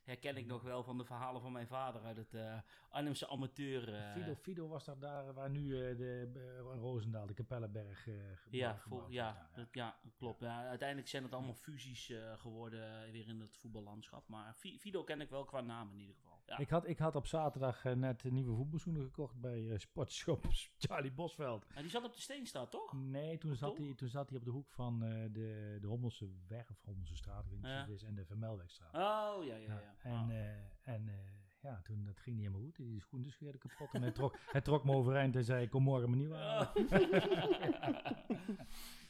herken 0.07 0.37
ik 0.37 0.45
nog 0.45 0.61
wel 0.61 0.83
van 0.83 0.97
de 0.97 1.05
verhalen 1.05 1.41
van 1.41 1.51
mijn 1.51 1.67
vader 1.67 2.01
uit 2.03 2.17
het 2.17 2.33
eh 2.33 2.57
Arnhemse 2.89 3.27
amateur. 3.29 3.93
eh, 3.93 4.13
Fido, 4.13 4.35
Fido 4.35 4.67
was 4.67 4.85
daar, 4.85 4.99
daar 4.99 5.33
waar 5.33 5.49
nu 5.49 5.87
eh, 5.89 5.97
de 5.97 6.57
Roosendaal, 6.59 7.25
de 7.27 7.33
Kapellenberg 7.33 8.03
gebouwd- 8.03 8.37
ja, 8.49 8.77
vol- 8.77 9.09
ja, 9.09 9.49
dat, 9.55 9.67
ja, 9.71 9.95
dat 10.03 10.13
klopt. 10.15 10.39
Ja, 10.39 10.67
uiteindelijk 10.67 11.07
zijn 11.09 11.23
het 11.23 11.33
allemaal 11.33 11.53
fusies 11.53 12.13
geworden 12.35 13.11
weer 13.11 13.27
in 13.27 13.39
het 13.39 13.57
voetballandschap. 13.57 14.27
Maar 14.27 14.53
Fi- 14.53 14.79
Fido 14.79 15.03
ken 15.03 15.21
ik 15.21 15.29
wel 15.29 15.45
qua 15.45 15.61
naam 15.61 15.91
in 15.91 15.99
ieder 15.99 16.15
geval. 16.15 16.35
Ja. 16.45 16.57
Ik, 16.57 16.69
had, 16.69 16.87
ik 16.87 16.97
had 16.97 17.15
op 17.15 17.25
zaterdag 17.27 17.83
net 17.83 18.23
een 18.23 18.33
nieuwe 18.33 18.55
voetbalschoenen 18.55 19.03
gekocht 19.03 19.39
bij 19.39 19.77
Sportshop 19.77 20.45
Charlie 20.77 21.11
Bosveld. 21.11 21.65
En 21.75 21.81
die 21.81 21.91
zat 21.91 22.03
op 22.03 22.13
de 22.13 22.21
Steenstraat, 22.21 22.71
toch? 22.71 22.93
Nee, 22.93 23.37
toen 23.37 23.55
zat, 23.55 23.77
hij, 23.77 23.93
toen 23.95 24.07
zat 24.09 24.29
hij 24.29 24.37
op 24.37 24.45
de 24.45 24.51
hoek 24.51 24.71
van 24.71 24.99
de, 24.99 25.77
de 25.81 25.87
Hommelse 25.87 26.29
weg, 26.47 26.69
of 26.69 26.81
Hommelse 26.85 27.15
straat, 27.15 27.43
ik 27.45 27.49
weet 27.51 27.59
niet 27.61 27.69
Ja. 27.69 27.77
wat 27.77 27.87
het 27.87 27.95
is, 27.95 28.03
en 28.03 28.15
de 28.15 28.25
Vermelwegstraat. 28.25 28.93
Oh, 28.93 29.45
ja, 29.45 29.55
Ja, 29.55 29.79
ja. 29.79 29.95
En, 29.97 30.11
Ah. 30.11 30.29
eh, 30.29 30.93
en 30.93 31.07
eh, 31.07 31.15
ja, 31.61 31.81
toen 31.83 32.03
dat 32.05 32.19
ging 32.19 32.35
niet 32.35 32.45
helemaal 32.45 32.65
goed. 32.65 32.75
Die 32.75 33.01
schoenen 33.01 33.31
scheerden 33.31 33.59
kapot. 33.59 33.93
En 33.93 34.01
hij 34.01 34.11
trok, 34.11 34.37
hij 34.55 34.61
trok 34.61 34.83
me 34.83 34.93
overeind 34.93 35.35
en 35.35 35.43
zei: 35.43 35.69
Kom 35.69 35.83
morgen 35.83 36.09
maar 36.09 36.17
nieuw 36.17 36.31
halen. 36.33 36.69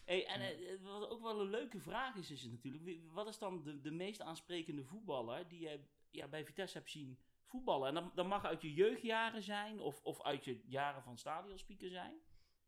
hey, 0.06 0.26
en 0.28 0.42
eh, 0.42 0.82
wat 0.82 1.10
ook 1.10 1.22
wel 1.22 1.42
een 1.42 1.50
leuke 1.50 1.80
vraag 1.80 2.16
is, 2.16 2.32
is 2.32 2.42
het 2.42 2.52
natuurlijk. 2.52 3.00
Wat 3.14 3.28
is 3.28 3.38
dan 3.38 3.64
de, 3.64 3.82
de 3.82 3.92
meest 3.92 4.22
aansprekende 4.22 4.84
voetballer 4.84 5.48
die 5.48 5.60
jij 5.60 5.88
ja, 6.12 6.28
bij 6.28 6.46
Vitesse 6.46 6.78
hebt 6.78 6.90
zien 6.92 7.18
voetballen? 7.46 7.88
En 7.88 7.94
dat, 7.94 8.16
dat 8.16 8.28
mag 8.28 8.46
uit 8.46 8.62
je 8.62 8.74
jeugdjaren 8.74 9.42
zijn 9.44 9.80
of, 9.80 10.02
of 10.04 10.22
uit 10.24 10.46
je 10.46 10.62
jaren 10.66 11.04
van 11.04 11.18
stadionspeaker 11.18 11.90
zijn. 11.90 12.14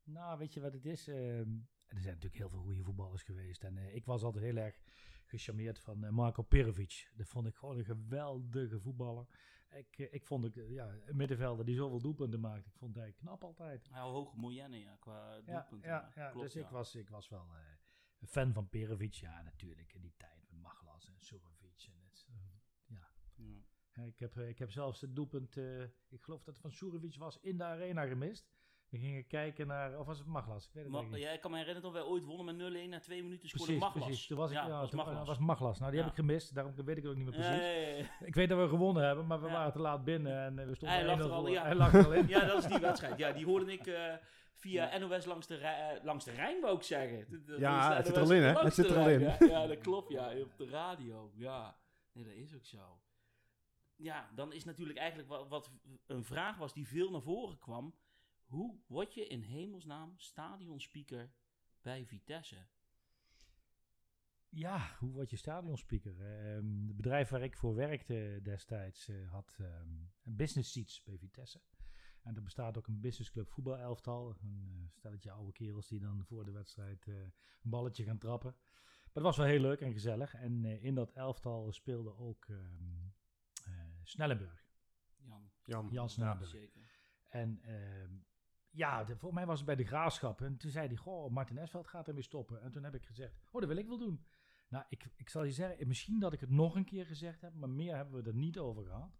Nou, 0.03 0.37
weet 0.37 0.53
je 0.53 0.59
wat 0.61 0.73
het 0.73 0.85
is? 0.85 1.07
Ehm, 1.07 1.49
er 1.87 1.99
zijn 2.01 2.13
natuurlijk 2.13 2.37
heel 2.37 2.49
veel 2.49 2.61
goede 2.61 2.83
voetballers 2.83 3.23
geweest. 3.23 3.63
En 3.63 3.95
ik 3.95 4.05
was 4.05 4.23
altijd 4.23 4.43
heel 4.43 4.55
erg 4.57 4.79
gecharmeerd 5.29 5.79
van 5.79 6.03
eh, 6.03 6.09
Marco 6.11 6.41
Perovic. 6.43 7.11
Dat 7.15 7.27
vond 7.27 7.47
ik 7.47 7.55
gewoon 7.55 7.77
een 7.77 7.85
geweldige 7.85 8.79
voetballer. 8.79 9.25
Ik, 9.69 9.97
eh, 9.97 10.13
ik 10.13 10.25
vond 10.25 10.43
het, 10.43 10.57
eh, 10.57 10.69
ja, 10.71 10.95
een 11.05 11.15
middenvelder 11.15 11.65
die 11.65 11.75
zoveel 11.75 12.01
doelpunten 12.01 12.39
maakt. 12.39 12.65
Ik 12.65 12.73
vond 12.75 12.95
hij 12.95 13.11
knap 13.11 13.43
altijd. 13.43 13.89
Heel 13.91 14.11
hoge 14.11 14.37
moyenne, 14.37 14.79
ja, 14.79 14.95
qua 14.95 15.35
Ja, 15.35 15.41
doelpunten. 15.41 15.89
ja, 15.89 16.11
ja. 16.15 16.29
Klopt, 16.29 16.45
dus 16.45 16.53
ja. 16.53 16.61
Ik, 16.61 16.69
was, 16.69 16.95
ik 16.95 17.09
was 17.09 17.29
wel 17.29 17.47
een 18.19 18.27
fan 18.27 18.53
van 18.53 18.69
Perovic. 18.69 19.13
Ja, 19.13 19.41
natuurlijk. 19.41 19.93
In 19.93 20.01
die 20.01 20.13
tijd 20.17 20.49
met 20.49 20.61
Maglas 20.61 21.07
en 21.07 21.19
Surovic. 21.19 21.87
En 21.89 21.99
het, 21.99 22.25
ja. 22.27 23.09
Ja. 23.35 23.63
Ja, 23.93 24.03
Ik 24.03 24.19
heb, 24.19 24.37
ik 24.37 24.59
heb 24.59 24.71
zelfs 24.71 25.01
het 25.01 25.15
doelpunt, 25.15 25.55
ik 26.07 26.23
geloof 26.23 26.43
dat 26.43 26.53
het 26.53 26.59
van 26.61 26.71
Surovic 26.71 27.15
was, 27.15 27.39
in 27.39 27.57
de 27.57 27.63
arena 27.63 28.05
gemist. 28.05 28.49
We 28.89 28.97
gingen 28.97 29.27
kijken 29.27 29.67
naar, 29.67 29.99
of 29.99 30.05
was 30.05 30.17
het 30.17 30.27
Maglas? 30.27 30.65
Ik 30.67 30.73
weet 30.73 30.83
het 30.83 30.91
Ma- 30.91 30.97
eigenlijk 30.99 31.21
niet. 31.23 31.29
ja, 31.31 31.35
ik 31.35 31.41
kan 31.41 31.51
me 31.51 31.57
herinneren 31.57 31.91
dat 31.91 32.01
wij 32.01 32.09
ooit 32.11 32.23
wonnen 32.23 32.45
met 32.45 32.85
0-1 32.85 32.89
na 32.89 32.99
twee 32.99 33.23
minuten 33.23 33.49
scoorde 33.49 33.65
Precies, 33.65 33.83
Maglas. 33.83 34.05
precies. 34.05 34.27
Toen 34.27 34.37
was 34.37 34.49
ik, 34.51 34.55
ja, 34.57 34.69
was 34.69 34.89
toen, 34.89 34.97
Maglas. 34.99 35.17
dat 35.17 35.27
was 35.27 35.37
Maglas. 35.37 35.79
Nou, 35.79 35.91
die 35.91 35.99
Ja. 35.99 36.05
heb 36.05 36.15
ik 36.15 36.19
gemist, 36.25 36.53
daarom 36.55 36.73
weet 36.75 36.97
ik 36.97 37.03
het 37.03 37.11
ook 37.11 37.17
niet 37.17 37.25
meer 37.25 37.33
precies. 37.35 37.55
Ja, 37.55 37.65
ja, 37.71 37.87
ja, 37.87 37.97
ja. 37.97 38.05
Ik 38.25 38.35
weet 38.35 38.49
dat 38.49 38.59
we 38.59 38.67
gewonnen 38.67 39.03
hebben, 39.03 39.27
maar 39.27 39.41
we 39.41 39.47
Ja. 39.47 39.53
waren 39.53 39.71
te 39.71 39.79
laat 39.79 40.03
binnen 40.03 40.43
en 40.45 40.59
eh, 40.59 40.65
we 40.65 40.75
stonden 40.75 40.97
Hij 40.97 41.05
lag 41.05 41.17
1-0 41.19 41.23
er 41.25 41.31
al, 41.31 41.39
voor. 41.41 41.49
ja. 41.49 41.63
Hij 41.63 41.75
lag 41.75 41.93
er 41.93 42.05
al 42.05 42.13
in. 42.13 42.27
Ja, 42.35 42.45
dat 42.45 42.57
is 42.63 42.65
die 42.69 42.79
wedstrijd. 42.79 43.17
Ja, 43.17 43.31
die 43.31 43.45
hoorde 43.45 43.71
ik 43.71 43.87
eh, 43.87 44.13
via 44.55 44.97
NOS 44.97 45.25
langs 45.25 45.47
de, 45.47 45.57
eh, 45.57 46.03
langs 46.03 46.25
de 46.25 46.31
Rijn, 46.31 46.61
wou 46.61 46.75
ik 46.75 46.83
zeggen. 46.83 47.25
Dat- 47.31 47.47
dat 47.47 47.59
Ja, 47.59 47.95
het 47.95 48.05
zit 48.05 48.15
er 48.15 48.21
al 48.21 48.31
in, 48.33 48.41
hè? 48.43 48.53
Het 48.59 48.73
zit 48.73 48.89
er 48.89 48.97
al 48.97 49.09
in. 49.09 49.19
Ja, 49.19 49.35
ja, 49.39 49.67
dat 49.67 49.77
klopt, 49.79 50.11
ja. 50.11 50.31
Op 50.41 50.57
de 50.57 50.69
radio, 50.69 51.31
ja. 51.35 51.75
Nee, 52.11 52.23
dat 52.25 52.33
is 52.33 52.55
ook 52.55 52.65
zo. 52.65 52.99
Ja, 53.95 54.29
dan 54.35 54.53
is 54.53 54.65
natuurlijk 54.65 54.99
eigenlijk 54.99 55.29
wat, 55.29 55.47
wat 55.47 55.71
een 56.07 56.23
vraag 56.23 56.57
was 56.57 56.73
die 56.73 56.87
veel 56.87 57.11
naar 57.11 57.21
voren 57.21 57.57
kwam. 57.59 57.93
Hoe 58.49 58.79
word 58.87 59.13
je 59.13 59.27
in 59.27 59.41
hemelsnaam 59.41 60.13
stadionspeaker 60.17 61.31
bij 61.81 62.05
Vitesse? 62.05 62.67
Ja, 64.49 64.95
hoe 64.99 65.11
word 65.11 65.29
je 65.29 65.35
stadionspeaker? 65.35 66.21
Ehm 66.21 66.87
het 66.87 66.95
bedrijf 66.95 67.29
waar 67.29 67.43
ik 67.43 67.57
voor 67.57 67.75
werkte 67.75 68.39
destijds 68.43 69.07
eh, 69.07 69.31
had 69.31 69.57
ehm, 69.59 69.89
een 70.23 70.35
business 70.35 70.71
seats 70.71 71.03
bij 71.03 71.17
Vitesse. 71.17 71.61
En 72.21 72.35
er 72.35 72.43
bestaat 72.43 72.77
ook 72.77 72.87
een 72.87 72.99
businessclub 72.99 73.49
voetbalelftal. 73.49 74.35
Een 74.41 74.63
eh, 74.67 74.89
stelletje 74.97 75.31
oude 75.31 75.51
kerels 75.51 75.87
die 75.87 75.99
dan 75.99 76.25
voor 76.25 76.45
de 76.45 76.51
wedstrijd 76.51 77.07
eh, 77.07 77.15
een 77.61 77.69
balletje 77.69 78.03
gaan 78.03 78.17
trappen. 78.17 78.55
Maar 79.13 79.23
het 79.23 79.23
was 79.23 79.37
wel 79.37 79.45
heel 79.45 79.61
leuk 79.69 79.81
en 79.81 79.93
gezellig. 79.93 80.33
En 80.33 80.65
eh, 80.65 80.83
in 80.83 80.95
dat 80.95 81.11
elftal 81.11 81.71
speelde 81.71 82.17
ook 82.17 82.45
ehm 82.45 83.07
eh, 83.65 83.73
Snellenburg. 84.03 84.65
Jan. 85.15 85.51
Jan. 85.63 85.89
Jan 85.91 86.09
Snellenburg. 86.09 86.49
Zeker. 86.49 86.81
En 87.27 87.61
ehm, 87.61 88.13
ja, 88.69 89.05
voor 89.17 89.33
mij 89.33 89.45
was 89.45 89.57
het 89.57 89.65
bij 89.65 89.75
de 89.75 89.85
Graafschap. 89.85 90.41
En 90.41 90.57
toen 90.57 90.71
zei 90.71 90.87
hij, 90.87 90.95
goh, 90.95 91.31
Martin 91.31 91.57
Esveld 91.57 91.87
gaat 91.87 92.07
ermee 92.07 92.23
stoppen. 92.23 92.61
En 92.61 92.71
toen 92.71 92.83
heb 92.83 92.95
ik 92.95 93.05
gezegd, 93.05 93.33
oh, 93.51 93.59
dat 93.59 93.69
wil 93.69 93.77
ik 93.77 93.87
wel 93.87 93.97
doen. 93.97 94.25
Nou, 94.67 94.85
ik, 94.89 95.09
ik 95.15 95.29
zal 95.29 95.43
je 95.43 95.51
zeggen, 95.51 95.87
misschien 95.87 96.19
dat 96.19 96.33
ik 96.33 96.39
het 96.39 96.49
nog 96.49 96.75
een 96.75 96.85
keer 96.85 97.05
gezegd 97.05 97.41
heb, 97.41 97.53
maar 97.53 97.69
meer 97.69 97.95
hebben 97.95 98.23
we 98.23 98.29
er 98.29 98.35
niet 98.35 98.57
over 98.57 98.85
gehad. 98.85 99.19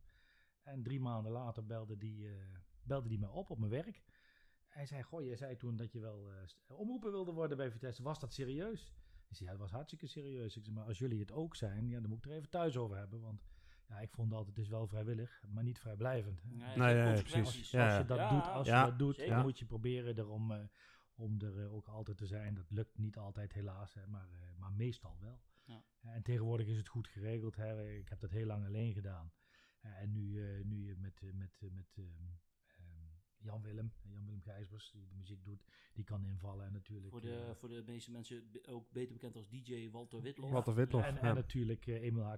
En 0.63 0.83
drie 0.83 1.00
maanden 1.00 1.31
later 1.31 1.65
belde 1.65 1.97
die, 1.97 2.27
eh, 2.27 2.33
belde 2.83 3.07
die 3.07 3.19
mij 3.19 3.29
op 3.29 3.50
op 3.50 3.59
mijn 3.59 3.71
werk. 3.71 4.03
Hij 4.67 4.85
zei, 4.85 5.03
goh, 5.03 5.23
je 5.23 5.35
zei 5.35 5.55
toen 5.57 5.75
dat 5.75 5.91
je 5.91 6.00
wel 6.00 6.31
eh, 6.31 6.38
st- 6.45 6.71
omroepen 6.71 7.12
wilde 7.12 7.31
worden 7.31 7.57
bij 7.57 7.71
Vitesse. 7.71 8.03
Was 8.03 8.19
dat 8.19 8.33
serieus? 8.33 8.93
Ik 9.27 9.35
zei, 9.35 9.50
ja, 9.50 9.57
was 9.57 9.71
hartstikke 9.71 10.07
serieus. 10.07 10.57
Ik 10.57 10.63
zei, 10.63 10.75
maar 10.75 10.85
als 10.85 10.97
jullie 11.00 11.19
het 11.19 11.31
ook 11.31 11.55
zijn, 11.55 11.89
ja, 11.89 12.00
dan 12.00 12.09
moet 12.09 12.25
ik 12.25 12.31
er 12.31 12.38
even 12.38 12.50
thuis 12.50 12.77
over 12.77 12.97
hebben. 12.97 13.21
Want 13.21 13.43
ja, 13.89 14.00
ik 14.00 14.12
vond 14.12 14.34
altijd, 14.34 14.55
het 14.55 14.65
is 14.65 14.72
wel 14.72 14.88
vrijwillig, 14.88 15.43
maar 15.48 15.63
niet 15.63 15.79
vrijblijvend. 15.79 16.43
Nee, 16.43 16.58
Nee, 16.58 16.67
geen 16.69 16.79
nee, 16.79 16.93
nee, 16.96 17.03
consequenties. 17.05 17.51
precies. 17.53 17.74
Als 17.75 17.84
Ja, 17.91 17.98
je 17.98 18.05
dat 18.05 18.17
ja. 18.17 18.29
doet, 18.29 18.48
als 18.48 18.67
Ja, 18.67 18.79
je 18.84 18.89
dat 18.89 19.00
doet 19.00 19.27
dan 19.27 19.41
moet 19.41 19.60
je 19.60 19.65
proberen 19.65 20.17
erom, 20.17 20.51
eh, 20.51 20.60
om 21.15 21.41
er 21.41 21.60
eh, 21.60 21.74
ook 21.74 21.88
altijd 21.88 22.17
te 22.17 22.25
zijn. 22.25 22.53
Dat 22.53 22.69
lukt 22.72 22.98
niet 22.98 23.17
altijd 23.17 23.53
helaas, 23.53 23.93
hè, 23.93 24.08
maar, 24.08 24.27
eh, 24.31 24.60
maar 24.60 24.72
meestal 24.74 25.17
wel. 25.22 25.41
Ja. 25.65 25.84
En 26.01 26.22
tegenwoordig 26.24 26.67
is 26.67 26.77
het 26.77 26.88
goed 26.88 27.08
geregeld. 27.08 27.55
Hè. 27.55 27.89
Ik 27.91 28.10
heb 28.10 28.19
dat 28.19 28.31
heel 28.31 28.46
lang 28.46 28.65
alleen 28.65 28.93
gedaan. 28.93 29.31
En 29.79 30.12
nu, 30.12 30.43
eh, 30.48 30.63
nu 30.65 30.86
je 30.86 30.96
met, 30.98 31.22
met, 31.34 31.62
eh, 31.62 31.69
met 31.72 31.98
ehm, 31.98 32.05
ehm, 32.08 32.31
Jan 33.41 33.62
Willem, 33.62 33.93
Jan 34.03 34.25
Willem 34.25 34.41
Gijsbers, 34.41 34.91
die 34.91 35.08
de 35.08 35.15
muziek 35.15 35.43
doet, 35.43 35.63
die 35.93 36.03
kan 36.03 36.25
invallen 36.25 36.65
en 36.65 36.72
natuurlijk. 36.74 37.12
Voor 37.12 37.22
de, 37.22 37.36
eh, 37.36 37.55
voor 37.55 37.69
de 37.69 37.84
meeste 37.86 38.12
mensen 38.12 38.43
ook 38.67 38.91
beter 38.91 39.13
bekend 39.13 39.36
als 39.36 39.50
DJ 39.50 39.89
Walter 39.89 40.22
Witlof. 40.22 40.51
Walter 40.51 40.75
Witlof. 40.75 41.03
en, 41.03 41.13
ja. 41.15 41.22
en 41.22 41.36
natuurlijk 41.36 41.88
eh, 41.88 42.01
Emil. 42.01 42.36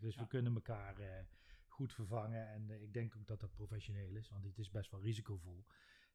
Dus 0.00 0.14
Ja. 0.14 0.20
we 0.22 0.26
kunnen 0.28 0.54
elkaar 0.54 0.98
eh, 0.98 1.24
goed 1.66 1.92
vervangen. 1.92 2.48
En 2.48 2.70
ik 2.82 2.92
denk 2.92 3.16
ook 3.16 3.26
dat 3.26 3.40
dat 3.40 3.54
professioneel 3.54 4.14
is, 4.14 4.28
want 4.28 4.44
het 4.44 4.58
is 4.58 4.70
best 4.70 4.90
wel 4.90 5.00
risicovol. 5.00 5.64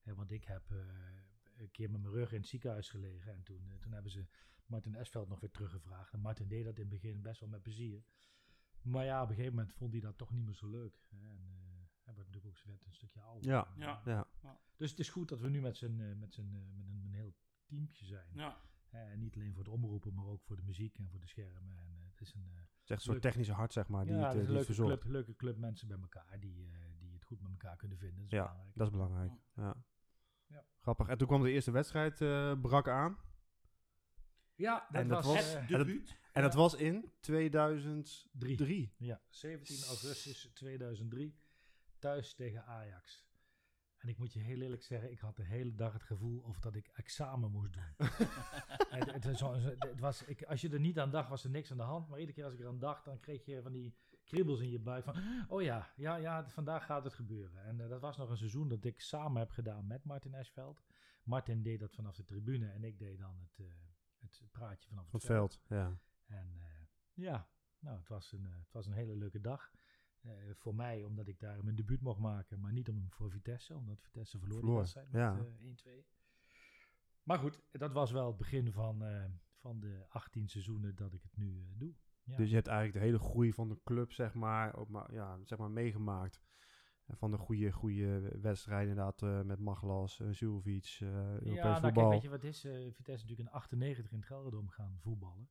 Hè, 0.02 0.16
want 0.16 0.32
ik 0.32 0.44
heb 0.44 0.72
eh, 0.72 0.78
een 1.58 1.72
keer 1.72 1.92
met 1.92 2.02
mijn 2.02 2.14
rug 2.14 2.32
in 2.32 2.40
het 2.40 2.48
ziekenhuis 2.50 2.90
gelegen. 2.90 3.34
En 3.34 3.44
toen, 3.44 3.72
toen 3.80 3.92
hebben 3.92 4.12
ze 4.12 4.26
Martin 4.66 4.96
Esveld 4.96 5.30
nog 5.30 5.40
weer 5.40 5.52
teruggevraagd. 5.52 6.14
En 6.14 6.20
Martin 6.20 6.48
deed 6.48 6.64
dat 6.64 6.76
in 6.76 6.82
het 6.82 6.90
begin 6.90 7.22
best 7.22 7.40
wel 7.40 7.50
met 7.50 7.62
plezier. 7.62 8.04
Maar 8.82 9.06
ja, 9.06 9.22
op 9.24 9.30
een 9.30 9.36
gegeven 9.36 9.56
moment 9.56 9.74
vond 9.74 9.92
hij 9.92 10.02
dat 10.02 10.18
toch 10.18 10.32
niet 10.32 10.46
meer 10.46 10.54
zo 10.54 10.68
leuk. 10.68 11.00
Hè. 11.10 11.18
En 11.30 11.69
zijn 12.58 12.70
werd 12.74 12.86
een 12.86 12.94
stukje 12.94 13.22
ouder. 13.22 13.50
Ja. 13.50 13.68
Ja. 13.78 14.02
Ja. 14.06 14.28
Dus 14.78 14.90
het 14.90 15.00
is 15.00 15.10
goed 15.10 15.30
dat 15.30 15.40
we 15.40 15.50
nu 15.50 15.62
met, 15.62 15.78
zijn, 15.78 16.00
eh, 16.02 16.16
met, 16.16 16.34
zijn, 16.34 16.56
eh, 16.56 16.62
met 16.76 16.86
een, 16.88 17.02
een 17.06 17.14
heel 17.14 17.34
teampje 17.66 18.06
zijn. 18.06 18.28
Ja. 18.34 18.58
Eh, 18.90 19.14
niet 19.18 19.36
alleen 19.36 19.54
voor 19.54 19.64
het 19.64 19.74
omroepen, 19.74 20.14
maar 20.14 20.26
ook 20.26 20.44
voor 20.44 20.56
de 20.56 20.62
muziek 20.64 20.98
en 20.98 21.10
voor 21.10 21.20
de 21.20 21.28
schermen. 21.28 21.78
En 21.78 21.94
eh, 21.98 22.10
het 22.10 22.22
is 22.22 22.34
een... 22.34 22.48
eh, 22.52 22.58
Het 22.58 22.66
is 22.84 22.90
echt 22.90 23.00
een 23.00 23.12
soort 23.12 23.22
technische 23.22 23.54
hart, 23.54 23.74
zeg 23.74 23.88
maar, 23.88 24.06
die 24.06 24.16
ja, 24.16 24.28
het, 24.28 24.38
een 24.38 24.52
leuke 24.52 24.66
verzorgt. 24.66 25.00
club, 25.02 25.12
leuke 25.14 25.36
club 25.36 25.58
mensen 25.58 25.88
bij 25.88 25.98
elkaar 25.98 26.40
die, 26.40 26.66
eh, 26.72 26.80
die 27.00 27.14
het 27.14 27.24
goed 27.24 27.42
met 27.42 27.52
elkaar 27.52 27.76
kunnen 27.78 27.98
vinden. 27.98 28.18
Dat 28.24 28.32
is 28.32 28.38
Ja, 28.38 28.44
belangrijk. 28.44 28.78
Dat 28.78 28.88
is 28.88 28.94
belangrijk. 28.94 29.32
Ja. 29.56 29.84
Ja. 30.48 30.66
Grappig. 30.82 31.08
En 31.08 31.18
toen 31.18 31.28
kwam 31.28 31.42
de 31.44 31.52
eerste 31.52 31.72
wedstrijd 31.72 32.22
eh, 32.22 32.62
brak 32.62 32.88
aan. 32.88 33.18
Ja, 34.56 34.88
dat 34.92 35.02
En 35.02 35.08
dat 35.08 35.26
was, 35.26 35.34
was- 35.36 35.54
eh, 35.54 35.62
Het 35.62 35.72
en 35.72 35.78
dat- 35.78 35.88
debuut. 35.88 36.18
En 36.34 36.42
dat 36.42 36.54
was 36.54 36.74
in 36.74 37.12
2003. 37.20 38.56
Drie. 38.58 38.94
ja, 38.98 39.22
17 39.30 39.84
augustus 39.88 40.52
2003, 40.54 41.36
thuis 42.00 42.34
tegen 42.34 42.66
Ajax. 42.66 43.28
En 44.00 44.08
ik 44.08 44.18
moet 44.18 44.34
je 44.34 44.40
heel 44.40 44.62
eerlijk 44.62 44.84
zeggen, 44.84 45.12
ik 45.12 45.20
had 45.20 45.36
de 45.36 45.44
hele 45.44 45.76
dag 45.76 45.94
het 45.94 46.04
gevoel 46.04 46.40
of 46.40 46.60
dat 46.60 46.76
ik 46.76 46.88
examen 46.88 47.52
moest 47.52 47.74
doen. 47.74 47.84
het, 49.00 49.24
het, 49.24 50.00
was, 50.00 50.24
ik, 50.24 50.44
als 50.44 50.62
je 50.62 50.70
er 50.70 50.80
niet 50.80 51.00
aan 51.00 51.12
dacht, 51.12 51.30
was 51.30 51.44
er 51.44 51.50
niks 51.50 51.72
aan 51.72 51.78
de 51.78 51.84
hand. 51.84 52.08
Maar 52.08 52.20
iedere 52.20 52.36
keer 52.36 52.46
als 52.46 52.54
ik 52.54 52.60
eraan 52.60 52.80
dacht, 52.80 53.06
dan 53.06 53.20
kreeg 53.20 53.46
je 53.46 53.62
van 53.62 53.72
die 53.72 53.96
kriebels 54.24 54.60
in 54.60 54.70
je 54.70 54.80
buik 54.80 55.04
van... 55.04 55.16
Oh 55.48 55.62
ja, 55.62 55.94
ja, 55.96 56.16
ja 56.16 56.50
vandaag 56.50 56.86
gaat 56.86 57.04
het 57.04 57.14
gebeuren. 57.14 57.64
En 57.64 57.82
eh, 57.82 57.90
dat 57.90 58.02
was 58.02 58.18
nog 58.18 58.30
een 58.30 58.38
seizoen 58.38 58.68
dat 58.68 58.84
ik 58.84 59.02
samen 59.02 59.40
heb 59.40 59.52
gedaan 59.52 59.88
met 59.88 60.04
Martin 60.04 60.34
Eschveld. 60.34 60.84
Martin 61.24 61.62
deed 61.64 61.80
dat 61.80 61.96
vanaf 61.96 62.16
de 62.16 62.24
tribune 62.24 62.70
en 62.70 62.84
ik 62.84 63.00
deed 63.00 63.18
dan 63.18 63.40
het, 63.40 63.60
eh, 63.60 63.74
het 64.20 64.42
praatje 64.52 64.90
vanaf 64.90 65.10
Van 65.10 65.20
het 65.20 65.28
veld. 65.28 65.62
Ja. 65.68 66.00
En 66.26 66.56
eh, 66.60 66.86
ja, 67.14 67.50
nou, 67.80 67.98
het 67.98 68.08
was 68.08 68.32
een, 68.32 68.44
het 68.44 68.74
was 68.74 68.86
een 68.86 68.94
hele 68.94 69.16
leuke 69.16 69.42
dag. 69.42 69.72
Eh, 70.22 70.32
voor 70.54 70.76
mij, 70.76 71.04
omdat 71.04 71.28
ik 71.28 71.40
daar 71.40 71.64
mijn 71.64 71.76
debuut 71.76 72.02
mocht 72.02 72.20
maken, 72.20 72.60
maar 72.60 72.74
niet 72.74 72.90
om 72.90 73.06
voor 73.10 73.32
Vitesse, 73.32 73.76
omdat 73.76 74.02
Vitesse 74.02 74.38
verloor 74.38 74.56
die 74.56 74.64
Verloor, 74.66 74.80
wedstrijd 74.80 75.12
met 75.12 75.22
ja. 75.22 75.38
eh, 75.38 76.02
1-2. 76.02 76.06
Maar 77.24 77.40
goed, 77.40 77.62
dat 77.72 77.92
was 77.92 78.12
wel 78.12 78.28
het 78.28 78.38
begin 78.38 78.72
van, 78.72 79.04
eh, 79.04 79.26
van 79.56 79.80
de 79.80 80.06
18 80.10 80.48
seizoenen 80.48 80.96
dat 80.96 81.14
ik 81.14 81.22
het 81.24 81.38
nu 81.38 81.62
eh, 81.62 81.68
doe. 81.78 81.94
Ja. 82.24 82.38
Dus 82.38 82.50
je 82.50 82.56
hebt 82.56 82.68
eigenlijk 82.68 83.00
de 83.00 83.06
hele 83.06 83.20
groei 83.20 83.54
van 83.54 83.70
de 83.70 83.80
club, 83.84 84.12
zeg 84.12 84.34
maar, 84.34 84.76
ook 84.76 84.90
maar, 84.90 85.14
ja, 85.14 85.40
zeg 85.44 85.58
maar 85.58 85.72
meegemaakt. 85.72 86.42
En 87.10 87.18
van 87.18 87.32
de 87.32 87.38
goede, 87.38 87.72
goede 87.72 88.38
wedstrijden 88.42 88.90
inderdaad 88.90 89.22
eh, 89.22 89.42
met 89.42 89.60
Maglas, 89.60 90.20
uh, 90.20 90.28
Zulvic, 90.32 90.98
eh 91.00 91.08
Europees 91.08 91.56
ja, 91.56 91.64
nou, 91.64 91.82
voetbal. 91.82 91.92
kijk, 91.92 92.10
weet 92.10 92.22
je 92.22 92.30
wat 92.30 92.44
is? 92.44 92.66
Eh, 92.66 92.72
Vitesse 92.72 93.26
natuurlijk 93.26 93.40
in 93.40 93.50
98 93.50 94.12
in 94.12 94.18
het 94.18 94.26
Gelredome 94.26 94.70
gaan 94.70 94.98
voetballen. 95.00 95.50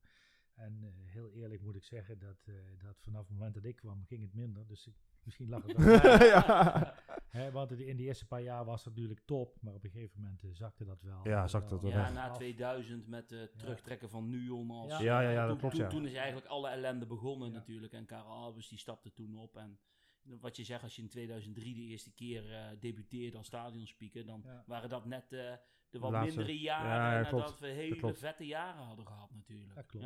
En 0.59 0.79
eh, 0.83 1.13
heel 1.13 1.31
eerlijk 1.31 1.63
moet 1.63 1.77
ik 1.77 1.85
zeggen 1.85 2.19
dat, 2.19 2.37
eh, 2.47 2.55
dat 2.79 2.97
vanaf 3.01 3.21
het 3.21 3.31
moment 3.31 3.55
dat 3.55 3.65
ik 3.65 3.77
kwam, 3.77 4.05
ging 4.05 4.23
het 4.23 4.35
minder. 4.35 4.67
Dus 4.67 4.87
ik, 4.87 4.95
misschien 5.23 5.49
lag 5.49 5.63
het 5.67 5.77
wel 5.77 6.25
ja. 6.35 6.95
Hè, 7.29 7.51
want 7.51 7.71
in 7.73 7.97
de 7.97 8.03
eerste 8.03 8.27
paar 8.27 8.43
jaar 8.43 8.65
was 8.65 8.85
het 8.85 8.95
natuurlijk 8.95 9.21
top, 9.25 9.57
maar 9.61 9.75
op 9.75 9.85
een 9.85 9.91
gegeven 9.91 10.21
moment 10.21 10.43
eh, 10.45 10.51
zakte 10.53 10.85
dat 10.85 11.03
wel. 11.03 11.21
Ja, 11.29 11.49
zakte 11.49 11.69
dat 11.69 11.83
wel 11.83 11.91
Ja, 11.91 12.11
na 12.11 12.29
af. 12.29 12.37
2000 12.37 13.07
met 13.09 13.31
het 13.31 13.59
terugtrekken 13.59 14.11
van 14.11 14.29
Nuon 14.31 14.71
als... 14.71 14.91
Ja. 14.93 15.01
Ja, 15.01 15.21
ja, 15.21 15.31
ja, 15.31 15.41
dat 15.41 15.49
toen, 15.49 15.59
klopt, 15.59 15.75
toen, 15.75 15.85
ja. 15.85 15.91
toen 15.91 16.07
is 16.07 16.15
eigenlijk 16.15 16.47
alle 16.47 16.69
ellende 16.69 17.07
begonnen 17.07 17.49
Ja. 17.51 17.55
natuurlijk. 17.55 17.93
En 17.93 18.07
Karel 18.07 18.31
Albers 18.33 18.69
die 18.69 18.79
stapte 18.79 19.13
toen 19.13 19.35
op. 19.37 19.57
En 19.57 19.79
wat 20.23 20.57
je 20.57 20.65
zegt, 20.65 20.83
als 20.83 20.97
je 20.97 21.03
in 21.03 21.09
2003 21.09 21.75
de 21.75 21.81
eerste 21.81 22.13
keer 22.15 22.53
eh, 22.55 22.67
debuteerde 22.81 23.37
als 23.37 23.47
stadionspeaker, 23.47 24.27
dan 24.27 24.43
Ja. 24.45 24.65
waren 24.67 24.89
dat 24.89 25.05
net 25.05 25.33
eh, 25.33 25.53
de 25.91 25.99
wat 25.99 26.11
Laatste. 26.11 26.37
mindere 26.37 26.59
jaren 26.61 26.89
Ja, 26.91 27.13
ja, 27.19 27.23
nadat 27.31 27.59
we 27.59 27.67
hele 27.67 28.15
vette 28.15 28.47
jaren 28.47 28.83
hadden 28.85 29.07
gehad 29.07 29.31
natuurlijk. 29.35 29.75
Dat 29.75 29.87
klopt. 29.87 30.05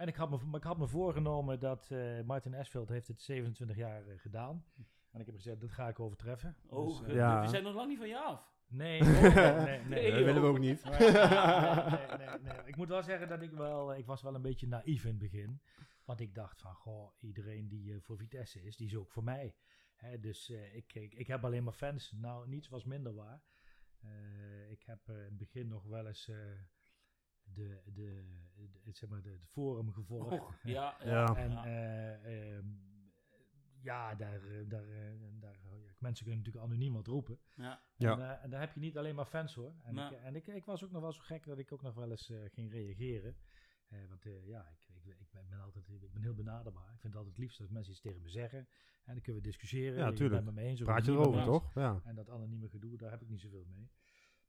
En 0.00 0.08
ik 0.08 0.16
had 0.16 0.30
me, 0.30 0.38
maar 0.44 0.60
ik 0.60 0.66
had 0.66 0.78
me 0.78 0.86
voorgenomen 0.86 1.60
dat 1.60 1.88
eh, 1.90 2.20
Martin 2.22 2.54
Esveld 2.54 2.88
heeft 2.88 3.08
het 3.08 3.22
27 3.22 3.76
jaar 3.76 4.06
eh, 4.06 4.18
gedaan. 4.18 4.64
En 5.10 5.20
ik 5.20 5.26
heb 5.26 5.34
gezegd, 5.34 5.60
dat 5.60 5.70
ga 5.70 5.88
ik 5.88 6.00
overtreffen. 6.00 6.56
oh, 6.68 6.86
Dus, 6.86 7.00
eh, 7.00 7.06
we- 7.06 7.12
Ja. 7.14 7.40
we 7.40 7.48
zijn 7.48 7.62
nog 7.62 7.74
lang 7.74 7.88
niet 7.88 7.98
van 7.98 8.08
je 8.08 8.18
af. 8.18 8.48
Nee, 8.68 9.00
nee, 9.02 9.20
nee, 9.20 9.30
nee, 9.30 9.84
Nee, 9.84 10.10
dat 10.12 10.24
willen 10.24 10.42
we 10.42 10.48
ook 10.48 10.58
niet. 10.58 10.84
Maar- 10.84 10.98
nee, 11.00 11.08
nee, 12.18 12.28
nee, 12.28 12.38
nee. 12.42 12.66
Ik 12.66 12.76
moet 12.76 12.88
wel 12.88 13.02
zeggen 13.02 13.28
dat 13.28 13.42
ik 13.42 13.50
wel, 13.50 13.94
ik 13.94 14.06
was 14.06 14.22
wel 14.22 14.34
een 14.34 14.42
beetje 14.42 14.66
naïef 14.68 15.02
in 15.04 15.10
het 15.10 15.18
begin. 15.18 15.60
Want 16.04 16.20
ik 16.20 16.34
dacht 16.34 16.60
van, 16.60 16.74
goh, 16.74 17.12
iedereen 17.20 17.68
die 17.68 18.00
voor 18.00 18.16
Vitesse 18.16 18.62
is, 18.62 18.76
die 18.76 18.86
is 18.86 18.96
ook 18.96 19.10
voor 19.10 19.24
mij. 19.24 19.54
Hè, 19.96 20.20
dus 20.20 20.50
eh, 20.50 20.74
ik, 20.76 20.94
ik, 20.94 21.14
ik 21.14 21.26
heb 21.26 21.44
alleen 21.44 21.64
maar 21.64 21.72
fans. 21.72 22.12
Nou, 22.16 22.48
niets 22.48 22.68
was 22.68 22.84
minder 22.84 23.14
waar. 23.14 23.42
Eh, 24.00 24.70
ik 24.70 24.82
heb 24.82 25.08
in 25.08 25.14
het 25.14 25.36
begin 25.38 25.68
nog 25.68 25.84
wel 25.84 26.06
eens 26.06 26.28
eh, 26.28 26.36
de, 27.54 27.80
de, 27.92 28.24
de, 28.84 28.92
zeg 28.92 29.08
maar 29.10 29.22
de, 29.22 29.38
de 29.38 29.46
forum 29.46 29.92
gevolgd. 29.92 30.40
Oh, 30.40 30.50
ja, 30.62 30.96
ja, 31.04 31.10
Ja. 31.10 31.34
En 31.36 31.50
ja. 31.50 31.64
eh, 31.64 32.56
ehm, 32.56 32.66
ja, 33.82 34.14
daar, 34.14 34.44
eh, 34.44 34.68
daar, 34.68 34.88
eh, 34.88 35.12
daar, 35.40 35.58
ja, 35.62 35.94
mensen 35.98 36.24
kunnen 36.24 36.42
natuurlijk 36.44 36.64
anoniem 36.72 36.92
wat 36.92 37.06
roepen. 37.06 37.38
ja. 37.54 37.82
Ja. 37.96 38.12
En, 38.12 38.20
eh, 38.20 38.44
en 38.44 38.50
daar 38.50 38.60
heb 38.60 38.72
je 38.74 38.80
niet 38.80 38.98
alleen 38.98 39.14
maar 39.14 39.26
fans 39.26 39.54
hoor. 39.54 39.74
En, 39.84 39.98
ik, 39.98 40.10
en 40.10 40.36
ik, 40.36 40.46
ik 40.46 40.64
was 40.64 40.84
ook 40.84 40.90
nog 40.90 41.02
wel 41.02 41.12
zo 41.12 41.20
gek 41.22 41.44
dat 41.44 41.58
ik 41.58 41.72
ook 41.72 41.82
nog 41.82 41.94
wel 41.94 42.10
eens 42.10 42.30
eh, 42.30 42.38
ging 42.48 42.72
reageren. 42.72 43.36
Eh, 43.88 43.98
want 44.08 44.26
eh, 44.26 44.46
ja, 44.46 44.68
ik, 44.68 45.04
ik, 45.04 45.16
ik, 45.18 45.28
ben, 45.48 45.60
altijd 45.60 45.88
ik 45.88 46.12
ben 46.12 46.22
heel 46.22 46.34
benaderbaar. 46.34 46.92
Ik 46.92 47.00
vind 47.00 47.02
het 47.02 47.14
altijd 47.14 47.34
het 47.34 47.38
liefst 47.38 47.58
dat 47.58 47.70
mensen 47.70 47.92
iets 47.92 48.00
tegen 48.00 48.22
me 48.22 48.28
zeggen. 48.28 48.58
En 49.04 49.12
dan 49.14 49.20
kunnen 49.20 49.42
we 49.42 49.48
discussiëren. 49.48 49.98
Ja, 49.98 50.40
me 50.40 50.60
eens, 50.62 50.80
of 50.80 50.86
Praat 50.86 51.04
je 51.04 51.12
erover, 51.12 51.44
toch? 51.44 51.74
Ja. 51.74 52.00
En 52.04 52.14
dat 52.14 52.30
anonieme 52.30 52.68
gedoe, 52.68 52.96
daar 52.96 53.10
heb 53.10 53.22
ik 53.22 53.28
niet 53.28 53.40
zoveel 53.40 53.64
mee. 53.68 53.90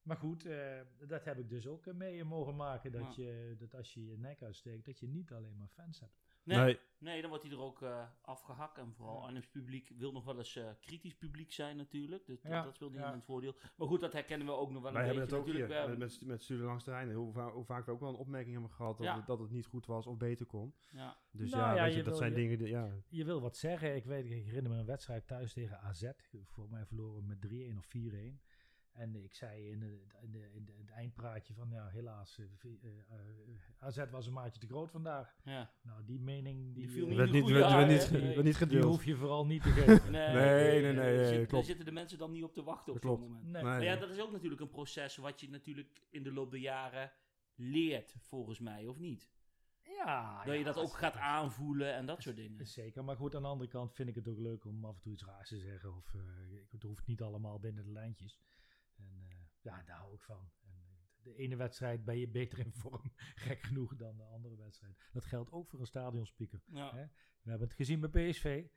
Maar 0.02 0.18
goed, 0.18 0.46
eh, 0.46 0.80
dat 1.08 1.24
heb 1.26 1.38
ik 1.38 1.50
dus 1.50 1.68
ook 1.68 1.88
eh, 1.88 1.94
mee 1.94 2.24
mogen 2.24 2.56
maken. 2.56 2.92
Dat, 2.92 3.16
Ja. 3.16 3.24
je, 3.24 3.56
dat 3.58 3.76
als 3.76 3.94
je 3.94 4.06
je 4.06 4.18
nek 4.18 4.42
uitsteekt, 4.44 4.86
dat 4.86 5.00
je 5.00 5.08
niet 5.08 5.32
alleen 5.32 5.58
maar 5.58 5.68
fans 5.68 6.00
hebt. 6.00 6.20
Nee, 6.44 6.58
Nee. 6.58 6.80
nee, 6.98 7.20
dan 7.22 7.30
wordt 7.30 7.46
hij 7.46 7.54
er 7.54 7.60
ook 7.62 7.82
eh, 7.82 8.08
afgehakt. 8.22 8.78
En 8.78 8.94
vooral 8.94 9.20
Ja. 9.20 9.26
Arnhems 9.26 9.48
publiek 9.48 9.92
wil 9.98 10.12
nog 10.12 10.26
wel 10.26 10.38
eens 10.38 10.56
eh, 10.56 10.70
kritisch 10.80 11.16
publiek 11.16 11.52
zijn 11.52 11.78
natuurlijk. 11.78 12.26
Dus 12.26 12.42
dat, 12.42 12.52
Ja, 12.52 12.64
dat 12.64 12.76
speelt 12.76 12.92
niet 12.92 13.00
ja. 13.02 13.08
in 13.08 13.14
het 13.16 13.26
voordeel. 13.26 13.56
Maar 13.76 13.88
goed, 13.88 14.00
dat 14.00 14.14
herkennen 14.14 14.48
we 14.48 14.54
ook 14.54 14.72
nog 14.72 14.82
wel 14.82 14.92
Wij 14.92 15.02
een 15.02 15.08
hebben 15.08 15.24
het 15.24 15.34
beetje 15.34 15.50
ook 15.52 15.58
hier 15.58 15.68
natuurlijk. 15.68 16.00
met, 16.00 16.20
met, 16.20 16.28
met 16.28 16.42
studie 16.44 16.64
langs 16.64 16.84
de 16.84 16.92
Rijn. 16.92 17.14
Hoe, 17.14 17.34
va- 17.34 17.52
hoe 17.52 17.66
vaak 17.66 17.86
we 17.86 17.92
ook 17.92 18.00
wel 18.00 18.10
een 18.10 18.16
opmerking 18.16 18.54
hebben 18.54 18.72
gehad 18.72 18.98
dat, 18.98 19.06
Ja. 19.06 19.16
het, 19.16 19.26
dat 19.26 19.40
het 19.40 19.50
niet 19.52 19.66
goed 19.66 19.86
was 19.86 20.08
of 20.08 20.18
beter 20.18 20.46
kon. 20.46 20.74
ja. 20.92 21.18
Dus 21.32 21.50
Nou 21.52 21.64
ja, 21.64 21.76
ja, 21.76 21.84
weet 21.84 21.92
je, 21.92 21.98
je 21.98 22.04
dat 22.04 22.14
wil 22.14 22.22
zijn 22.22 22.32
je- 22.32 22.38
dingen 22.38 22.58
die, 22.58 22.68
ja. 22.68 22.90
Je 23.08 23.26
wil 23.26 23.42
wat 23.42 23.58
zeggen. 23.58 23.96
Ik 23.96 24.06
weet, 24.06 24.26
ik 24.26 24.32
herinner 24.46 24.72
me 24.72 24.78
een 24.78 24.86
wedstrijd 24.86 25.28
thuis 25.28 25.54
tegen 25.54 25.80
AZ. 25.80 26.10
Voor 26.44 26.70
mij 26.70 26.86
verloren 26.86 27.26
met 27.26 27.42
3-1 27.42 27.78
of 27.78 27.86
4-1. 27.86 28.42
En 28.92 29.16
ik 29.24 29.34
zei 29.34 29.70
in, 29.70 29.80
de, 29.80 30.02
in, 30.22 30.32
de, 30.32 30.52
in, 30.54 30.66
de- 30.66 30.72
het 30.78 30.90
eindpraatje 30.90 31.54
van, 31.54 31.70
ja, 31.70 31.88
helaas, 31.88 32.40
eh, 32.40 32.46
AZ 33.80 34.04
was 34.12 34.28
een 34.28 34.34
maatje 34.34 34.60
te 34.60 34.68
groot 34.68 34.92
vandaag. 34.92 35.36
ja. 35.44 35.72
Nou, 35.82 36.06
die 36.06 36.20
mening, 36.20 36.64
die, 36.74 36.74
Die 36.86 36.90
viel 36.90 37.08
niet 37.08 37.18
werd 37.18 37.32
niet, 37.32 37.50
werd, 37.50 37.88
niet, 37.88 38.00
hè? 38.02 38.06
ge- 38.08 38.18
Nee. 38.18 38.34
werd 38.36 38.44
niet 38.60 38.70
die 38.70 38.82
hoef 38.84 39.06
je 39.06 39.16
vooral 39.16 39.46
niet 39.46 39.62
te 39.64 39.70
geven. 39.70 40.12
Nee, 40.12 40.34
Nee, 40.34 40.36
nee, 40.36 40.82
nee, 40.82 40.96
daar 40.96 41.06
nee, 41.06 41.28
zit- 41.28 41.38
daar 41.38 41.46
klopt. 41.46 41.66
zitten 41.66 41.86
de 41.86 41.92
mensen 41.92 42.18
dan 42.18 42.32
niet 42.32 42.44
op 42.44 42.54
te 42.54 42.64
wachten 42.64 42.94
op 42.94 43.02
Dat 43.02 43.10
zo'n 43.12 43.18
klopt. 43.20 43.34
moment. 43.34 43.52
Nee. 43.52 43.64
Nee. 43.64 43.72
Maar 43.72 43.84
ja, 43.84 43.96
dat 43.96 44.10
is 44.10 44.20
ook 44.22 44.32
natuurlijk 44.32 44.62
een 44.62 44.70
proces 44.70 45.16
wat 45.18 45.40
je 45.42 45.50
natuurlijk 45.50 46.02
in 46.10 46.24
de 46.24 46.34
loop 46.34 46.52
der 46.52 46.60
jaren 46.60 47.12
leert, 47.56 48.16
volgens 48.20 48.60
mij, 48.60 48.88
of 48.88 49.00
niet? 49.00 49.30
Ja, 49.84 50.44
dat 50.44 50.54
je 50.54 50.60
ja, 50.60 50.66
dat 50.66 50.78
ook 50.78 50.98
gaat 50.98 51.16
aanvoelen 51.16 51.94
en 51.94 52.06
dat 52.06 52.22
soort 52.22 52.36
dingen. 52.36 52.68
Zeker, 52.68 53.04
maar 53.04 53.16
goed, 53.16 53.36
aan 53.36 53.42
de 53.42 53.48
andere 53.48 53.70
kant 53.70 53.94
vind 53.94 54.10
ik 54.10 54.16
het 54.16 54.28
ook 54.28 54.40
leuk 54.40 54.66
om 54.66 54.86
af 54.86 54.96
en 54.96 55.02
toe 55.02 55.12
iets 55.14 55.26
raars 55.26 55.50
te 55.50 55.58
zeggen. 55.58 55.96
Of 55.96 56.14
eh, 56.14 56.20
ik- 56.58 56.72
het 56.72 56.84
hoeft 56.84 57.08
niet 57.08 57.22
allemaal 57.22 57.60
binnen 57.60 57.84
de 57.86 57.92
lijntjes. 57.92 58.40
Ja, 59.62 59.84
daar 59.84 59.98
hou 59.98 60.14
ik 60.14 60.22
van. 60.22 60.52
En, 60.62 60.72
de 61.22 61.36
ene 61.36 61.56
wedstrijd 61.56 62.06
ben 62.06 62.18
je 62.18 62.28
beter 62.28 62.60
in 62.60 62.74
vorm, 62.74 63.12
gek 63.48 63.64
genoeg, 63.64 63.96
dan 63.96 64.18
de 64.18 64.24
andere 64.24 64.56
wedstrijd. 64.56 65.10
Dat 65.12 65.26
geldt 65.26 65.52
ook 65.52 65.70
voor 65.70 65.80
een 65.80 65.86
stadionspeaker. 65.86 66.62
Ja. 66.66 66.96
Hè? 66.96 67.06
We 67.42 67.50
hebben 67.50 67.68
het 67.68 67.78
gezien 67.78 68.00
bij 68.00 68.30
PSV. 68.30 68.68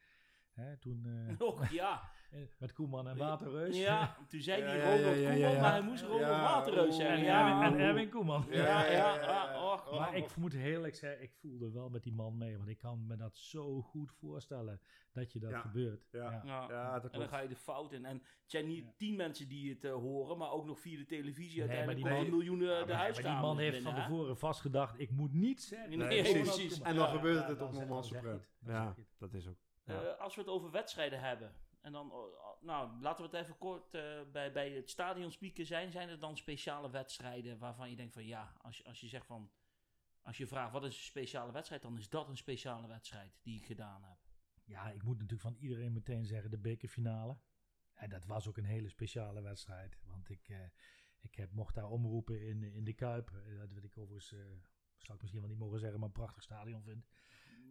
Hè, 0.53 0.79
toen 0.79 1.07
Och, 1.39 1.71
ja. 1.71 2.13
Eh, 2.35 2.41
met 2.59 2.73
Koeman 2.73 3.09
en 3.09 3.17
Waterreus. 3.17 3.77
ja, 3.77 4.17
toen 4.29 4.41
zei 4.41 4.63
Ja, 4.63 4.67
hij 4.69 4.77
ja, 4.79 4.97
Ronald 4.97 5.17
ja, 5.17 5.31
ja, 5.31 5.31
Koeman, 5.33 5.51
ja. 5.53 5.61
maar 5.61 5.71
hij 5.71 5.83
moest 5.83 6.03
Ronald 6.03 6.21
Ja, 6.21 6.41
Waterreus 6.41 6.97
zeggen. 6.97 7.17
En, 7.17 7.25
Ja, 7.25 7.63
Erwin, 7.63 7.79
en. 7.81 7.87
Erwin 7.87 8.11
Koeman. 8.11 8.47
Ja, 8.51 8.85
ja, 8.87 9.21
ja, 9.23 9.63
och, 9.73 9.73
Oh, 9.93 9.99
Maar 10.01 10.17
ik 10.17 10.37
moet 10.37 10.53
heel 10.53 10.63
eerlijk 10.75 10.95
zeggen, 10.95 11.23
ik 11.23 11.33
voelde 11.33 11.71
wel 11.71 11.89
met 11.89 12.03
die 12.03 12.13
man 12.13 12.37
mee. 12.39 12.57
Want 12.57 12.69
ik 12.69 12.79
kan 12.79 13.07
me 13.07 13.17
dat 13.17 13.37
zo 13.37 13.83
goed 13.83 14.13
voorstellen 14.13 14.81
dat 15.13 15.33
je 15.33 15.39
dat 15.39 15.51
Ja. 15.51 15.59
gebeurt. 15.59 16.07
Ja. 16.13 16.43
Ja. 16.45 16.67
Ja, 16.69 17.01
dat 17.01 17.13
en 17.13 17.19
dan 17.19 17.29
ga 17.29 17.39
je 17.41 17.49
de 17.49 17.57
fout 17.57 17.93
in. 17.93 18.05
En 18.05 18.17
het 18.17 18.25
zijn 18.51 18.67
niet 18.67 18.85
Ja. 18.85 18.93
tien 18.97 19.17
mensen 19.17 19.49
die 19.49 19.71
het 19.73 19.85
eh, 19.85 19.93
horen, 19.93 20.39
maar 20.39 20.51
ook 20.51 20.65
nog 20.67 20.81
via 20.81 20.99
de 20.99 21.05
televisie 21.05 21.59
Nee, 21.59 21.67
maar 21.69 21.77
uiteindelijk 21.77 22.15
die 22.15 22.25
al 22.25 22.31
man- 22.31 22.39
miljoenen 22.39 22.69
Ja, 22.79 22.85
de 22.85 22.93
maar- 22.93 23.13
maar 23.13 23.23
die 23.23 23.41
man 23.41 23.59
heeft 23.59 23.73
binnen, 23.75 23.93
van 23.93 24.01
hè? 24.03 24.09
tevoren 24.09 24.37
vastgedacht, 24.37 25.01
ik 25.01 25.11
moet 25.11 25.33
niet 25.33 25.63
zeggen. 25.63 25.99
Nee, 25.99 26.23
precies. 26.33 26.81
En 26.81 26.95
dan 26.97 27.09
gebeurt 27.09 27.47
het 27.47 27.61
op 27.61 27.75
dan 27.75 28.05
Ja, 28.67 28.95
dat 29.19 29.33
is 29.35 29.49
ook. 29.49 29.57
Ja. 29.85 30.03
Eh, 30.03 30.21
als 30.21 30.35
we 30.35 30.41
het 30.41 30.51
over 30.51 30.71
wedstrijden 30.71 31.21
hebben. 31.21 31.53
En 31.85 31.93
dan, 31.93 32.13
oh, 32.13 32.63
nou, 32.63 33.01
laten 33.01 33.25
we 33.25 33.37
het 33.37 33.45
even 33.45 33.59
kort 33.59 33.95
eh, 33.95 34.21
bij, 34.33 34.53
bij 34.53 34.71
het 34.71 34.91
stadion 34.91 35.31
spieken 35.31 35.67
zijn. 35.67 35.91
Zijn 35.91 36.09
er 36.09 36.19
dan 36.19 36.37
speciale 36.37 36.91
wedstrijden 36.91 37.59
waarvan 37.59 37.91
je 37.91 37.97
denkt 37.97 38.13
van 38.13 38.27
ja, 38.27 38.53
als 38.63 38.79
je, 38.79 38.85
als 38.85 39.01
je 39.01 39.09
zegt 39.09 39.27
van, 39.27 39.51
als 40.23 40.37
je 40.37 40.47
vraagt 40.47 40.73
wat 40.73 40.85
is 40.85 40.97
een 40.97 41.03
speciale 41.03 41.53
wedstrijd, 41.53 41.83
dan 41.83 41.99
is 41.99 42.09
dat 42.09 42.29
een 42.29 42.37
speciale 42.37 42.87
wedstrijd 42.87 43.39
die 43.43 43.59
ik 43.59 43.67
gedaan 43.67 44.03
heb. 44.03 44.19
Ja, 44.65 44.91
ik 44.91 45.03
moet 45.03 45.15
natuurlijk 45.19 45.43
van 45.43 45.57
iedereen 45.57 45.93
meteen 45.93 46.27
zeggen 46.27 46.51
de 46.51 46.59
bekerfinale. 46.59 47.39
En 47.95 48.09
dat 48.09 48.25
was 48.27 48.49
ook 48.49 48.57
een 48.57 48.65
hele 48.65 48.89
speciale 48.89 49.43
wedstrijd. 49.43 49.99
Want 50.07 50.29
ik, 50.29 50.49
eh, 50.49 50.67
ik 51.21 51.35
heb, 51.35 51.53
mocht 51.53 51.75
daar 51.75 51.89
omroepen 51.89 52.47
in, 52.47 52.63
in 52.63 52.85
de 52.85 52.95
Kuip. 52.95 53.31
Eh, 53.31 53.59
Dat 53.59 53.73
wil 53.73 53.85
ik 53.85 53.99
overigens, 53.99 54.33
eh 54.33 54.41
zou 55.05 55.17
ik 55.17 55.21
misschien 55.21 55.41
wel 55.41 55.51
niet 55.51 55.59
mogen 55.59 55.79
zeggen, 55.79 55.99
maar 55.99 56.09
een 56.09 56.15
prachtig 56.15 56.43
stadion 56.43 56.83
vind. 56.83 57.07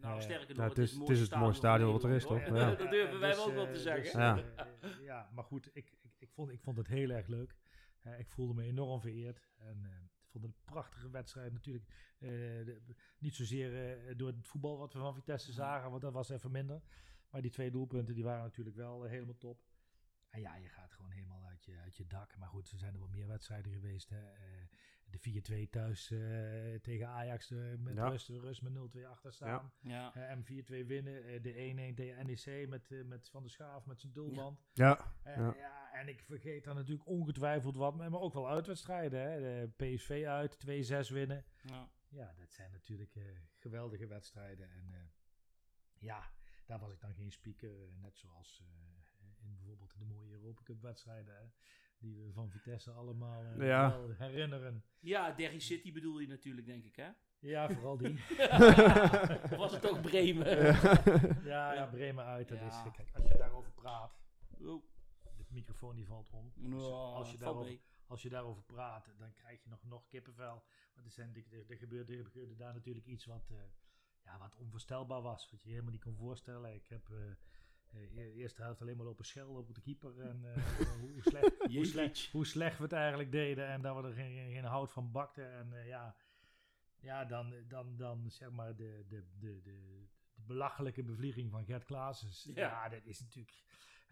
Nou, 0.04 0.22
sterker 0.22 0.48
nog, 0.48 0.58
nou, 0.58 0.70
het 0.70 0.78
het 0.78 0.88
is 0.88 0.98
het 0.98 1.10
is 1.10 1.20
het 1.20 1.36
mooiste 1.36 1.58
stadion 1.58 1.92
wat 1.92 2.04
er 2.04 2.10
is, 2.12 2.24
toch? 2.26 2.46
Ja. 2.46 2.76
dat 2.76 2.90
durven 2.90 3.20
wij 3.20 3.30
Dus, 3.30 3.38
wel 3.46 3.54
wel 3.54 3.66
eh, 3.68 3.72
te 3.74 3.80
zeggen. 3.80 4.04
dus, 4.04 4.12
Ja. 4.14 4.38
eh, 4.82 5.02
ja, 5.02 5.30
maar 5.34 5.44
goed, 5.44 5.70
ik, 5.74 5.92
ik, 6.02 6.12
ik, 6.18 6.32
vond, 6.32 6.52
ik 6.52 6.62
vond 6.62 6.78
het 6.78 6.88
heel 6.88 7.10
erg 7.10 7.28
leuk. 7.28 7.56
Eh, 8.00 8.20
ik 8.20 8.30
voelde 8.30 8.54
me 8.54 8.64
enorm 8.64 9.02
vereerd. 9.02 9.48
En 9.58 9.86
eh, 9.86 9.92
ik 10.04 10.30
vond 10.30 10.44
het 10.44 10.54
een 10.54 10.60
prachtige 10.66 11.10
wedstrijd. 11.10 11.52
Natuurlijk 11.54 11.86
eh, 12.20 12.30
de- 12.30 12.82
niet 13.18 13.36
zozeer 13.36 13.98
eh, 14.08 14.14
door 14.18 14.28
het 14.28 14.48
voetbal 14.48 14.78
wat 14.78 14.94
we 14.94 15.00
van 15.00 15.14
Vitesse 15.16 15.52
zagen, 15.52 15.90
want 15.90 16.02
dat 16.02 16.14
was 16.14 16.30
even 16.30 16.52
minder. 16.52 16.82
Maar 17.30 17.42
die 17.42 17.52
twee 17.52 17.72
doelpunten 17.72 18.14
die 18.16 18.24
waren 18.24 18.44
natuurlijk 18.44 18.76
wel 18.76 19.04
helemaal 19.04 19.38
top. 19.38 19.62
En 20.30 20.40
ja, 20.42 20.56
je 20.56 20.70
gaat 20.70 20.92
gewoon 20.94 21.12
helemaal 21.12 21.46
uit 21.46 21.66
je, 21.66 21.78
uit 21.80 21.98
je 21.98 22.08
dak. 22.08 22.38
Maar 22.38 22.48
goed, 22.48 22.72
er 22.72 22.78
zijn 22.78 22.94
er 22.94 23.00
wel 23.00 23.08
meer 23.10 23.28
wedstrijden 23.28 23.72
geweest. 23.74 24.10
Hè. 24.10 24.22
De 25.20 25.66
4-2 25.66 25.70
thuis 25.70 26.12
eh, 26.12 26.20
tegen 26.82 27.08
Ajax 27.08 27.52
eh, 27.52 27.58
met 27.78 27.96
Ja. 27.96 28.08
rust, 28.10 28.28
rust 28.30 28.62
met 28.62 28.74
0-2 28.74 29.06
achter 29.08 29.34
staan. 29.34 29.72
Ja. 29.82 30.14
Eh, 30.16 30.30
en 30.30 30.44
4-2 30.44 30.86
winnen. 30.86 31.24
Eh, 31.26 31.42
de 31.42 31.54
1-1 31.54 31.96
tegen 31.96 32.26
NEC 32.26 32.68
met, 32.70 32.90
met 33.06 33.30
Van 33.30 33.42
der 33.42 33.52
Schaaf 33.52 33.86
met 33.86 34.00
zijn 34.00 34.14
doelband. 34.14 34.60
Ja, 34.74 35.16
Ja. 35.26 35.54
ja. 35.56 35.92
en 35.94 36.08
ik 36.08 36.22
vergeet 36.24 36.64
dan 36.64 36.76
natuurlijk 36.76 37.08
ongetwijfeld 37.08 37.76
wat, 37.76 37.96
maar 37.96 38.20
ook 38.20 38.34
wel 38.34 38.50
uitwedstrijden. 38.50 39.22
Hè. 39.32 39.40
De 39.40 39.70
PSV 39.76 40.24
uit, 40.28 40.58
2-6 40.60 41.10
winnen. 41.10 41.46
Ja. 41.64 41.90
Ja, 42.10 42.34
dat 42.38 42.52
zijn 42.52 42.72
natuurlijk 42.72 43.16
eh, 43.16 43.24
geweldige 43.58 44.08
wedstrijden. 44.08 44.70
En 44.70 44.94
eh, 44.94 45.00
ja, 46.00 46.32
daar 46.66 46.80
was 46.80 46.92
ik 46.92 47.00
dan 47.00 47.14
geen 47.14 47.32
speaker. 47.32 47.94
net 47.94 48.18
zoals 48.18 48.60
eh, 48.62 48.68
in 49.46 49.54
bijvoorbeeld 49.56 49.98
de 49.98 50.06
mooie 50.06 50.32
Europa 50.32 50.62
Cup 50.64 50.82
wedstrijden. 50.82 51.36
Hè, 51.36 51.46
die 52.04 52.16
we 52.26 52.32
van 52.32 52.50
Vitesse 52.50 52.92
allemaal 52.92 53.44
eh, 53.44 53.68
Ja. 53.68 53.90
wel 54.00 54.10
herinneren. 54.18 54.84
ja, 55.00 55.32
Derry 55.32 55.60
City 55.60 55.92
bedoel 55.94 56.20
je 56.20 56.28
natuurlijk, 56.28 56.68
denk 56.68 56.84
ik, 56.84 56.96
hè? 56.96 57.10
Ja, 57.40 57.70
vooral 57.70 57.98
die. 57.98 58.10
of 58.12 59.56
was 59.64 59.72
het 59.72 59.90
ook 59.90 60.02
Bremen. 60.02 60.46
Ja, 61.44 61.74
ja, 61.74 61.86
Bremen 61.86 62.26
uit. 62.26 62.48
Dat 62.50 62.58
Ja. 62.60 62.66
is, 62.86 62.92
kijk, 62.96 63.10
als 63.14 63.28
je 63.28 63.38
daarover 63.38 63.72
praat, 63.72 64.22
Oh, 64.60 64.84
de 65.38 65.44
microfoon 65.50 65.96
die 65.96 66.06
valt 66.08 66.30
om. 66.30 66.52
Dus 66.56 66.70
nou, 66.70 66.92
als, 66.94 67.32
je 67.32 67.38
valt 67.38 67.54
daarover, 67.56 67.80
als 68.08 68.22
je 68.22 68.30
daarover 68.30 68.64
praat, 68.64 69.12
dan 69.18 69.34
krijg 69.34 69.64
je 69.64 69.70
nog, 69.70 69.84
nog 69.84 70.08
kippenvel. 70.08 70.64
Want 70.94 71.06
er, 71.06 71.12
zijn, 71.12 71.36
er, 71.52 71.70
er, 71.70 71.78
gebeurde, 71.78 72.18
er 72.18 72.24
gebeurde 72.26 72.56
daar 72.56 72.74
natuurlijk 72.74 73.06
iets 73.06 73.26
wat, 73.26 73.50
eh, 73.52 73.58
ja, 74.24 74.38
wat 74.38 74.56
onvoorstelbaar 74.56 75.22
was. 75.22 75.50
Wat 75.52 75.62
je 75.64 75.70
helemaal 75.70 75.92
niet 75.92 76.04
kon 76.04 76.16
voorstellen. 76.16 76.74
Ik 76.74 76.88
heb 76.88 77.10
eh 77.10 77.18
eh, 77.94 78.18
e- 78.18 78.34
eerste 78.34 78.62
helft 78.62 78.82
alleen 78.82 78.98
maar 78.98 79.06
lopen 79.06 79.26
schelden 79.26 79.58
op 79.58 79.76
de 79.76 79.82
keeper. 79.82 80.20
En 80.20 80.46
eh, 80.54 80.64
hoe, 81.02 81.22
slecht, 81.22 81.74
hoe, 81.74 81.86
slecht, 81.86 82.32
hoe 82.32 82.46
slecht 82.46 82.78
we 82.78 82.84
het 82.84 82.94
eigenlijk 82.94 83.32
deden. 83.32 83.68
En 83.68 83.82
dat 83.82 83.96
we 83.96 84.08
er 84.08 84.14
geen, 84.14 84.52
geen, 84.52 84.64
hout 84.64 84.92
van 84.92 85.12
bakten. 85.12 85.52
En 85.52 85.74
eh, 85.74 85.88
ja, 85.88 86.16
ja 87.00 87.26
dan, 87.26 87.54
dan, 87.68 87.98
dan 87.98 88.32
zeg 88.32 88.50
maar 88.50 88.76
de, 88.76 89.06
de, 89.08 89.24
de, 89.40 89.62
de, 89.62 90.08
belachelijke 90.36 91.04
bevlieging 91.04 91.52
van 91.52 91.66
Gert 91.66 91.84
Klaassen. 91.84 92.54
Ja. 92.54 92.62
Ja. 92.62 92.90
dat 92.90 93.06
is 93.06 93.20
natuurlijk... 93.20 93.64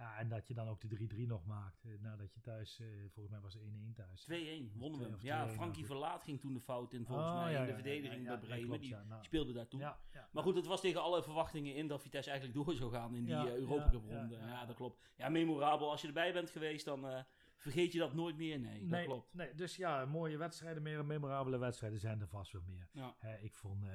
Ja, 0.01 0.17
en 0.17 0.27
dat 0.29 0.47
je 0.47 0.53
dan 0.53 0.67
ook 0.67 0.81
de 0.81 0.87
3-3 0.87 1.27
nog 1.27 1.45
maakt. 1.45 1.83
eh, 1.85 1.91
nadat 1.99 2.33
je 2.33 2.41
thuis, 2.41 2.79
eh, 2.79 2.87
volgens 3.01 3.29
mij 3.29 3.39
was 3.39 3.53
het 3.53 3.63
1-1 3.63 3.93
thuis. 3.93 4.21
2-1 4.23 4.71
wonnen 4.75 4.99
we. 4.99 5.17
Ja, 5.19 5.45
2-1, 5.45 5.53
Frankie 5.53 5.85
Verlaat 5.85 6.23
ging 6.23 6.39
toen 6.39 6.53
de 6.53 6.59
fout 6.59 6.93
in 6.93 7.05
volgens 7.05 7.27
Oh, 7.27 7.35
mij 7.43 7.51
ja, 7.51 7.57
in 7.59 7.63
de 7.65 7.69
ja, 7.69 7.75
verdediging 7.75 8.23
ja, 8.23 8.29
bij 8.37 8.39
Bremen. 8.47 8.65
klopt, 8.67 8.81
die 8.81 8.89
ja, 8.89 9.03
nou. 9.03 9.23
speelde 9.23 9.53
daar 9.53 9.67
toen. 9.67 9.79
Ja, 9.79 9.99
ja. 10.13 10.29
Maar 10.31 10.43
goed, 10.43 10.55
het 10.55 10.65
was 10.65 10.81
tegen 10.81 11.01
alle 11.01 11.23
verwachtingen 11.23 11.75
in 11.75 11.87
dat 11.87 12.01
Vitesse 12.01 12.29
eigenlijk 12.29 12.65
door 12.65 12.75
zou 12.75 12.91
gaan 12.91 13.15
in 13.15 13.23
die 13.25 13.33
Ja, 13.33 13.45
eh, 13.45 13.53
Europa 13.55 13.91
ronde. 13.91 14.09
ja, 14.13 14.27
Ja, 14.29 14.47
ja. 14.47 14.65
dat 14.65 14.75
klopt. 14.75 14.99
Ja, 15.15 15.29
memorabel. 15.29 15.91
Als 15.91 16.01
je 16.01 16.07
erbij 16.07 16.33
bent 16.33 16.49
geweest, 16.49 16.85
dan 16.85 17.07
eh, 17.07 17.23
vergeet 17.55 17.91
je 17.91 17.99
dat 17.99 18.13
nooit 18.13 18.37
meer. 18.37 18.59
Nee, 18.59 18.79
dat 18.79 18.89
nee, 18.89 19.05
klopt. 19.05 19.33
Nee, 19.33 19.53
dus 19.55 19.75
ja, 19.75 20.05
mooie 20.05 20.37
wedstrijden, 20.37 20.83
meer 20.83 21.05
memorabele 21.05 21.57
wedstrijden 21.57 21.99
zijn 21.99 22.21
er 22.21 22.27
vast 22.27 22.51
wel 22.51 22.61
meer. 22.65 22.87
Ja. 22.91 23.15
Hè, 23.17 23.37
ik 23.37 23.55
vond 23.55 23.83
eh 23.85 23.91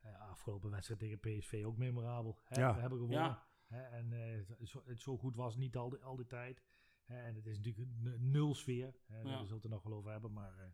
eh, 0.00 0.20
afgelopen 0.30 0.70
wedstrijd 0.70 1.00
tegen 1.00 1.18
PSV 1.20 1.62
ook 1.66 1.76
memorabel. 1.76 2.38
Hè, 2.44 2.60
Ja. 2.60 2.74
We 2.74 2.80
hebben 2.80 2.98
gewonnen. 2.98 3.24
Ja. 3.24 3.48
Hè, 3.70 3.82
en 3.82 4.12
eh, 4.12 4.66
zo, 4.66 4.82
het 4.86 5.00
zo 5.00 5.18
goed 5.18 5.36
was 5.36 5.56
niet 5.56 5.76
al 5.76 5.88
de, 5.88 6.00
al 6.00 6.16
die 6.16 6.26
tijd. 6.26 6.62
Hè, 7.04 7.22
en 7.22 7.34
het 7.34 7.46
is 7.46 7.56
natuurlijk 7.56 7.88
een 8.04 8.30
nul 8.30 8.54
sfeer. 8.54 8.94
Hè, 9.06 9.16
Ja. 9.16 9.22
Daar 9.22 9.32
zullen 9.32 9.48
we 9.48 9.54
het 9.54 9.64
er 9.64 9.70
nog 9.70 9.82
wel 9.82 9.92
over 9.92 10.10
hebben, 10.10 10.32
maar 10.32 10.58
eh, 10.58 10.66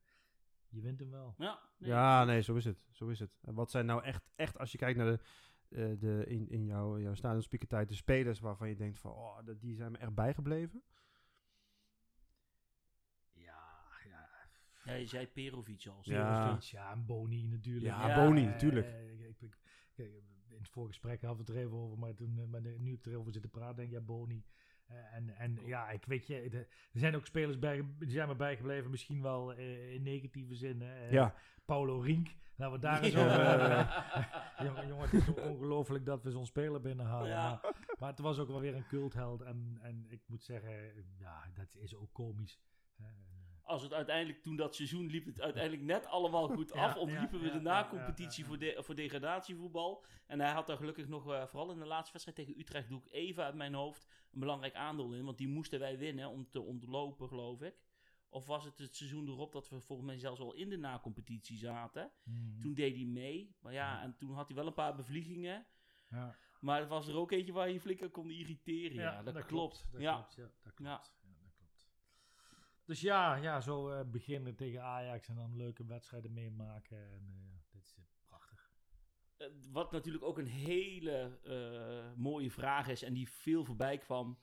je 0.68 0.80
wint 0.80 1.00
hem 1.00 1.10
wel. 1.10 1.34
Ja, 1.38 1.60
nee. 1.78 1.90
Ja, 1.90 2.24
nee, 2.24 2.42
zo 2.42 2.54
is 2.54 2.64
het. 2.64 2.84
Zo 2.90 3.08
is 3.08 3.18
het. 3.18 3.30
En 3.40 3.54
wat 3.54 3.70
zijn 3.70 3.86
nou 3.86 4.02
echt, 4.02 4.28
echt 4.34 4.58
als 4.58 4.72
je 4.72 4.78
kijkt 4.78 4.98
naar 4.98 5.16
de, 5.16 5.20
eh, 5.68 6.00
de 6.00 6.24
in, 6.26 6.48
in 6.48 6.64
jouw, 6.64 6.98
jouw 7.00 7.14
stadionspeakertijd, 7.14 7.88
de 7.88 7.94
spelers 7.94 8.40
waarvan 8.40 8.68
je 8.68 8.76
denkt 8.76 8.98
van, 8.98 9.12
oh, 9.12 9.44
dat- 9.44 9.60
die 9.60 9.76
zijn 9.76 9.92
me 9.92 9.98
echt 9.98 10.14
bijgebleven? 10.14 10.82
Ja, 13.32 13.84
ja. 14.08 14.28
Ja, 14.84 14.92
je 14.92 15.06
zei 15.06 15.26
Perovic 15.26 15.86
al. 15.86 15.98
Ja. 16.02 16.58
Ja, 16.60 16.92
en 16.92 17.06
Boni 17.06 17.42
natuurlijk. 17.42 17.94
Ja, 17.94 18.08
Ja, 18.08 18.24
Boni, 18.24 18.44
natuurlijk. 18.44 18.86
eh, 18.86 19.28
ik, 19.28 19.40
ik, 19.40 19.58
ik- 19.94 20.22
in 20.56 20.62
het 20.62 20.70
voorgesprek 20.70 21.22
hadden 21.22 21.44
we 21.46 21.52
het 21.52 21.60
er 21.60 21.66
even 21.66 21.76
over, 21.78 21.98
maar, 21.98 22.14
toen, 22.14 22.38
eh, 22.38 22.44
maar 22.46 22.60
nu 22.78 22.92
ik 22.92 23.06
erover 23.06 23.32
zit 23.32 23.42
te 23.42 23.48
praten, 23.48 23.76
denk 23.76 23.88
ik, 23.88 23.94
ja, 23.94 24.00
Boni. 24.00 24.44
Eh, 24.86 25.14
en 25.14 25.36
en 25.36 25.58
ja, 25.64 25.90
ik 25.90 26.04
weet 26.04 26.26
je, 26.26 26.48
de- 26.50 26.58
er 26.92 27.00
zijn 27.00 27.16
ook 27.16 27.26
spelers 27.26 27.58
bij, 27.58 27.84
die 27.98 28.10
zijn 28.10 28.28
me 28.28 28.34
bijgebleven, 28.34 28.90
misschien 28.90 29.22
wel 29.22 29.52
eh, 29.54 29.94
in 29.94 30.02
negatieve 30.02 30.54
zin. 30.54 30.80
hè. 30.80 31.08
Ja. 31.08 31.34
Paulo 31.64 32.00
Rink, 32.00 32.28
laten 32.56 32.74
we 32.74 32.80
daar 32.80 33.02
eens 33.02 33.12
Ja. 33.14 33.24
over... 33.24 34.64
jongen, 34.66 34.86
jongen, 34.88 35.08
het 35.10 35.12
is 35.28 35.34
ongelooflijk 35.34 36.04
dat 36.06 36.22
we 36.22 36.30
zo'n 36.30 36.46
speler 36.46 36.80
binnenhalen. 36.80 37.28
Ja. 37.28 37.48
Maar, 37.62 37.74
maar 37.98 38.10
het 38.10 38.18
was 38.18 38.38
ook 38.38 38.48
wel 38.48 38.60
weer 38.60 38.74
een 38.74 38.86
cultheld. 38.86 39.40
En, 39.42 39.78
en 39.82 40.04
ik 40.08 40.20
moet 40.26 40.42
zeggen, 40.44 41.04
ja, 41.18 41.42
dat 41.54 41.76
is 41.76 41.94
ook 41.94 42.12
komisch. 42.12 42.58
Als 43.66 43.82
het 43.82 43.92
uiteindelijk, 43.92 44.42
toen 44.42 44.56
dat 44.56 44.74
seizoen 44.74 45.06
liep 45.06 45.24
het 45.26 45.40
uiteindelijk 45.40 45.82
net 45.82 46.06
allemaal 46.06 46.48
goed 46.48 46.72
Ja, 46.74 46.84
af. 46.86 46.96
Ontliepen 46.96 47.38
ja, 47.38 47.44
we 47.44 47.50
de 47.50 47.60
na-competitie 47.60 48.42
ja, 48.42 48.48
voor, 48.48 48.58
de, 48.58 48.76
voor 48.78 48.94
degradatievoetbal. 48.94 50.04
En 50.26 50.40
hij 50.40 50.50
had 50.50 50.66
daar 50.66 50.76
gelukkig 50.76 51.08
nog, 51.08 51.32
eh, 51.32 51.46
vooral 51.46 51.70
in 51.70 51.78
de 51.78 51.86
laatste 51.86 52.12
wedstrijd 52.12 52.38
tegen 52.38 52.60
Utrecht, 52.60 52.88
doe 52.88 53.00
ik 53.04 53.12
even 53.12 53.44
uit 53.44 53.54
mijn 53.54 53.74
hoofd, 53.74 54.06
een 54.32 54.40
belangrijk 54.40 54.74
aandeel 54.74 55.12
in. 55.12 55.24
Want 55.24 55.38
die 55.38 55.48
moesten 55.48 55.78
wij 55.78 55.98
winnen 55.98 56.30
om 56.30 56.50
te 56.50 56.60
ontlopen, 56.60 57.28
geloof 57.28 57.62
ik. 57.62 57.74
Of 58.28 58.46
was 58.46 58.64
het 58.64 58.78
het 58.78 58.96
seizoen 58.96 59.28
erop 59.28 59.52
dat 59.52 59.68
we 59.68 59.80
volgens 59.80 60.08
mij 60.08 60.18
zelfs 60.18 60.40
al 60.40 60.52
in 60.54 60.68
de 60.68 60.76
na-competitie 60.76 61.58
zaten. 61.58 62.10
mm, 62.24 62.60
Toen 62.60 62.74
deed 62.74 62.94
hij 62.96 63.04
mee. 63.04 63.56
Maar 63.60 63.72
ja, 63.72 64.02
en 64.02 64.16
toen 64.16 64.32
had 64.34 64.46
hij 64.46 64.56
wel 64.56 64.66
een 64.66 64.74
paar 64.74 64.94
bevliegingen. 64.94 65.66
ja. 66.10 66.36
Maar 66.60 66.80
het 66.80 66.88
was 66.88 67.08
er 67.08 67.16
ook 67.16 67.30
eentje 67.30 67.52
waar 67.52 67.70
je 67.70 67.80
flink 67.80 68.02
aan 68.02 68.10
kon 68.10 68.30
irriteren. 68.30 68.96
Ja, 68.96 69.22
dat, 69.22 69.44
klopt. 69.46 69.88
Dat 69.92 70.00
ja. 70.00 70.14
klopt, 70.14 70.34
ja, 70.34 70.42
dat 70.62 70.74
klopt. 70.74 70.78
Ja. 70.78 70.96
dat 70.96 71.14
klopt. 71.14 71.25
Dus 72.86 73.00
ja, 73.00 73.34
ja 73.34 73.60
zo 73.60 73.88
eh, 73.88 74.10
beginnen 74.10 74.54
tegen 74.54 74.82
Ajax 74.82 75.28
en 75.28 75.34
dan 75.34 75.56
leuke 75.56 75.84
wedstrijden 75.84 76.32
meemaken. 76.32 76.98
En 76.98 77.26
eh, 77.28 77.72
dat 77.72 77.82
is 77.82 77.94
eh, 77.98 78.04
prachtig. 78.26 78.70
Wat 79.70 79.92
natuurlijk 79.92 80.24
ook 80.24 80.38
een 80.38 80.46
hele 80.46 81.38
mooie 82.16 82.50
vraag 82.50 82.88
is 82.88 83.02
en 83.02 83.12
die 83.12 83.28
veel 83.28 83.64
voorbij 83.64 83.98
kwam. 83.98 84.38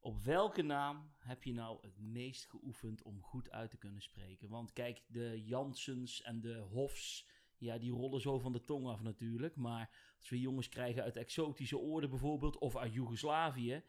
Op 0.00 0.24
welke 0.24 0.62
naam 0.62 1.14
heb 1.18 1.42
je 1.42 1.52
nou 1.52 1.78
het 1.80 1.98
meest 1.98 2.46
geoefend 2.46 3.02
om 3.02 3.22
goed 3.22 3.50
uit 3.50 3.70
te 3.70 3.76
kunnen 3.76 4.02
spreken? 4.02 4.48
Want 4.48 4.72
kijk, 4.72 5.02
de 5.06 5.44
Jansens 5.44 6.22
en 6.22 6.40
de 6.40 6.56
Hofs, 6.56 7.28
ja, 7.56 7.78
die 7.78 7.92
rollen 7.92 8.20
zo 8.20 8.38
van 8.38 8.52
de 8.52 8.64
tong 8.64 8.86
af 8.86 9.02
natuurlijk. 9.02 9.56
Maar 9.56 10.14
als 10.18 10.28
we 10.28 10.40
jongens 10.40 10.68
krijgen 10.68 11.02
uit 11.02 11.16
exotische 11.16 11.78
oorden 11.78 12.10
bijvoorbeeld, 12.10 12.58
of 12.58 12.76
uit 12.76 12.92
Joegoslavië, 12.92 13.84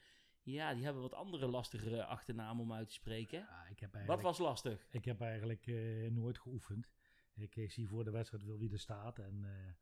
ja, 0.53 0.73
die 0.73 0.83
hebben 0.83 1.01
wat 1.01 1.13
andere 1.13 1.47
lastigere 1.47 2.05
achternamen 2.05 2.63
om 2.63 2.73
uit 2.73 2.87
te 2.87 2.93
spreken. 2.93 3.39
Ja, 3.39 3.65
ik 3.69 3.79
heb 3.79 3.97
Wat 4.05 4.21
was 4.21 4.37
lastig? 4.37 4.87
ik 4.91 5.05
heb 5.05 5.21
eigenlijk 5.21 5.67
eh, 5.67 6.11
nooit 6.11 6.39
geoefend. 6.39 6.89
Ik, 7.35 7.55
ik 7.55 7.71
zie 7.71 7.87
voor 7.87 8.03
de 8.03 8.11
wedstrijd 8.11 8.43
wel 8.43 8.57
wie 8.57 8.71
er 8.71 8.79
staat. 8.79 9.19
En 9.19 9.45
eh, 9.45 9.73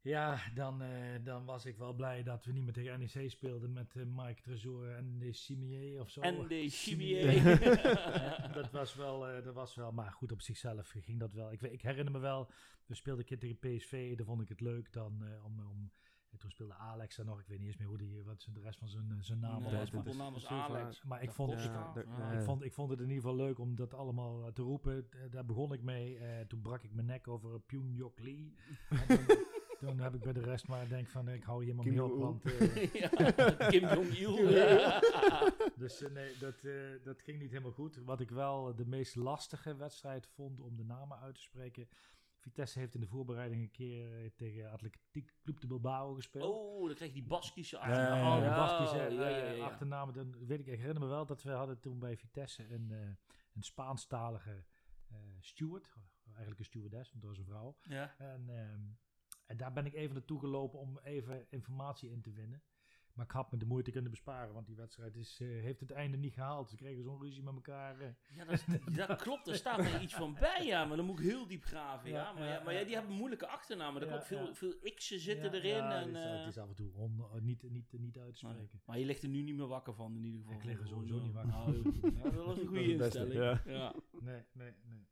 ja, 0.00 0.40
dan, 0.54 0.82
eh, 0.82 1.24
dan 1.24 1.44
was 1.44 1.64
ik 1.64 1.76
wel 1.76 1.92
blij 1.94 2.22
dat 2.22 2.44
we 2.44 2.52
niet 2.52 2.64
meer 2.64 2.72
tegen 2.72 2.98
NEC 2.98 3.30
speelden 3.30 3.72
met 3.72 3.96
eh, 3.96 4.02
Mike 4.06 4.42
Tresor 4.42 4.90
en 4.90 5.18
de 5.18 5.32
Simier 5.32 6.00
of 6.00 6.10
zo. 6.10 6.20
En 6.20 6.48
de 6.48 6.68
Simier. 6.68 7.32
chimie. 7.32 7.58
Ja, 7.72 8.48
dat, 8.60 8.70
was 8.70 8.94
wel, 8.94 9.28
eh, 9.28 9.44
dat 9.44 9.54
was 9.54 9.74
wel, 9.74 9.92
maar 9.92 10.12
goed, 10.12 10.32
op 10.32 10.40
zichzelf 10.42 10.88
ging 10.88 11.18
dat 11.18 11.32
wel. 11.32 11.52
Ik, 11.52 11.62
ik 11.62 11.82
herinner 11.82 12.12
me 12.12 12.18
wel, 12.18 12.50
we 12.86 12.94
speelden 12.94 13.22
een 13.22 13.38
keer 13.38 13.56
tegen 13.56 13.76
PSV, 13.76 14.16
daar 14.16 14.26
vond 14.26 14.40
ik 14.42 14.48
het 14.48 14.60
leuk 14.60 14.92
dan 14.92 15.24
eh, 15.24 15.44
om, 15.44 15.60
om 15.60 15.90
en 16.30 16.38
toen 16.38 16.50
speelde 16.50 16.74
Alex 16.74 17.16
daar 17.16 17.26
nog, 17.26 17.40
ik 17.40 17.46
weet 17.46 17.58
niet 17.58 17.66
eens 17.66 17.76
meer 17.76 17.88
hoe 17.88 17.98
die, 17.98 18.22
wat 18.24 18.48
de 18.52 18.60
rest 18.60 18.78
van 18.78 18.88
zijn, 18.88 19.10
eh, 19.10 19.16
zijn 19.20 19.38
naam 19.40 19.62
Nee, 19.62 19.62
was. 19.62 19.90
maar- 19.90 20.02
voetbalnaam 20.04 20.32
was. 20.32 20.46
Alex. 20.46 21.02
maar 21.02 21.22
ik 21.22 21.30
vond, 21.30 21.52
Costa. 21.52 21.72
Ja, 21.72 21.92
de- 21.92 22.04
Ja. 22.18 22.32
ja. 22.32 22.38
ik, 22.38 22.44
vond, 22.44 22.62
ik 22.64 22.72
vond 22.72 22.90
het 22.90 22.98
in 23.00 23.08
ieder 23.08 23.22
geval 23.22 23.36
leuk 23.36 23.58
om 23.58 23.76
dat 23.76 23.94
allemaal 23.94 24.46
eh, 24.46 24.52
te 24.52 24.62
roepen. 24.62 25.06
Eh, 25.10 25.18
Daar 25.30 25.44
begon 25.44 25.72
ik 25.72 25.82
mee. 25.82 26.18
Eh, 26.18 26.40
toen 26.46 26.60
brak 26.60 26.82
ik 26.82 26.92
mijn 26.94 27.06
nek 27.06 27.28
over 27.28 27.60
Pyongyok 27.60 28.20
Lee. 28.20 28.54
En 29.80 29.86
toen, 29.86 29.98
heb 30.00 30.14
ik 30.14 30.20
bij 30.20 30.32
de 30.32 30.40
rest 30.40 30.68
maar 30.68 30.88
denk 30.88 31.08
van, 31.08 31.28
ik 31.28 31.42
hou 31.42 31.64
hier 31.64 31.74
maar 31.74 31.84
Kim 31.84 31.94
mee 31.94 32.04
op. 32.04 32.18
Want, 32.18 32.42
ja, 32.92 33.08
Kim 33.68 33.88
Jong-il. 33.88 34.36
Dus 35.82 36.00
nee, 36.12 36.32
dat, 36.38 36.54
eh, 36.64 36.72
dat 37.04 37.20
ging 37.22 37.38
niet 37.40 37.50
helemaal 37.50 37.72
goed. 37.72 37.96
Wat 38.04 38.20
ik 38.20 38.30
wel 38.30 38.74
de 38.74 38.86
meest 38.86 39.16
lastige 39.16 39.76
wedstrijd 39.76 40.26
vond 40.26 40.60
om 40.60 40.76
de 40.76 40.84
namen 40.84 41.18
uit 41.18 41.34
te 41.34 41.40
spreken. 41.40 41.88
Vitesse 42.46 42.78
heeft 42.78 42.94
in 42.94 43.00
de 43.00 43.06
voorbereiding 43.06 43.62
een 43.62 43.70
keer 43.70 44.24
eh, 44.24 44.30
tegen 44.36 44.70
Atletiek 44.70 45.34
Club 45.42 45.60
de 45.60 45.66
Bilbao 45.66 46.14
gespeeld. 46.14 46.54
Oh, 46.54 46.86
dan 46.86 46.94
krijg 46.94 47.10
je 47.10 47.20
die 47.20 47.28
Baskische 47.28 47.78
achternaam. 47.78 48.18
ja, 48.18 48.30
Al 48.30 48.40
die 48.40 48.48
ja. 48.48 48.56
Baskische 48.56 49.14
ja, 49.14 49.28
ja, 49.28 49.54
eh, 49.54 49.62
achternamen. 49.62 50.14
Dan 50.14 50.46
weet 50.46 50.60
ik, 50.60 50.66
ik 50.66 50.78
herinner 50.78 51.02
me 51.02 51.08
wel 51.08 51.26
dat 51.26 51.42
we 51.42 51.50
hadden 51.50 51.80
toen 51.80 51.98
bij 51.98 52.16
Vitesse 52.16 52.72
een, 52.72 52.90
eh, 52.90 52.98
een 53.54 53.62
Spaanstalige 53.62 54.64
eh 55.08 55.16
steward. 55.40 55.94
Eigenlijk 56.26 56.58
een 56.58 56.64
stewardess, 56.64 57.10
want 57.10 57.22
dat 57.22 57.30
was 57.30 57.38
een 57.38 57.52
vrouw. 57.52 57.76
Ja. 57.82 58.14
En, 58.18 58.48
ehm, 58.48 58.80
en 59.46 59.56
daar 59.56 59.72
ben 59.72 59.86
ik 59.86 59.94
even 59.94 60.14
naartoe 60.14 60.40
gelopen 60.40 60.78
om 60.78 60.98
even 60.98 61.46
informatie 61.50 62.10
in 62.10 62.22
te 62.22 62.32
winnen. 62.32 62.62
Maar 63.16 63.24
ik 63.24 63.30
had 63.30 63.52
me 63.52 63.58
de 63.58 63.64
moeite 63.66 63.90
kunnen 63.90 64.10
besparen, 64.10 64.54
want 64.54 64.66
die 64.66 64.76
wedstrijd 64.76 65.16
is, 65.16 65.38
eh, 65.40 65.48
heeft 65.48 65.80
het 65.80 65.90
einde 65.90 66.16
niet 66.16 66.32
gehaald. 66.32 66.68
Ze 66.68 66.76
kregen 66.76 67.02
zo'n 67.02 67.20
ruzie 67.22 67.42
met 67.42 67.54
elkaar. 67.54 68.00
eh. 68.00 68.08
Ja, 68.34 68.44
dat, 68.44 68.52
is- 68.54 68.64
dat 69.06 69.22
klopt. 69.22 69.46
Er 69.48 69.54
staat 69.54 69.78
er 69.78 70.00
iets 70.02 70.14
van 70.14 70.34
bij, 70.40 70.64
ja. 70.66 70.84
Maar 70.84 70.96
dan 70.96 71.06
moet 71.06 71.18
ik 71.18 71.24
heel 71.24 71.46
diep 71.46 71.64
graven, 71.64 72.10
ja. 72.10 72.16
Ja, 72.22 72.32
Maar, 72.32 72.48
ja, 72.48 72.62
maar 72.62 72.84
die 72.84 72.94
hebben 72.94 73.14
moeilijke 73.14 73.46
achternamen. 73.46 74.00
Er 74.02 74.06
Ja, 74.08 74.12
komt 74.12 74.24
veel, 74.26 74.46
ja. 74.46 74.54
veel 74.54 74.74
x'en 74.94 75.18
zitten 75.18 75.50
Ja, 75.52 75.56
erin. 75.58 75.76
ja, 75.76 76.00
en, 76.00 76.14
het, 76.14 76.24
is, 76.24 76.30
eh, 76.30 76.38
het 76.38 76.48
is 76.48 76.58
af 76.58 76.68
en 76.68 76.74
toe 76.74 76.92
on, 76.94 77.22
niet, 77.40 77.62
niet, 77.70 77.92
niet 77.92 78.18
uit 78.18 78.32
te 78.32 78.38
spreken. 78.38 78.80
Maar 78.84 78.98
je 78.98 79.04
ligt 79.04 79.22
er 79.22 79.28
nu 79.28 79.42
niet 79.42 79.56
meer 79.56 79.66
wakker 79.66 79.94
van, 79.94 80.16
in 80.16 80.24
ieder 80.24 80.40
geval. 80.40 80.56
Ik 80.56 80.64
lig 80.64 80.80
er 80.80 80.86
sowieso 80.88 81.18
niet 81.20 81.32
wakker 81.32 81.52
Nou, 81.52 81.92
ja, 82.14 82.30
dat 82.30 82.44
was 82.44 82.58
een 82.58 82.66
goede 82.74 82.82
is 82.84 83.00
instelling. 83.00 83.32
ja. 83.34 83.62
Ja. 83.66 83.94
Nee, 84.20 84.42
nee, 84.52 84.72
nee. 84.84 85.06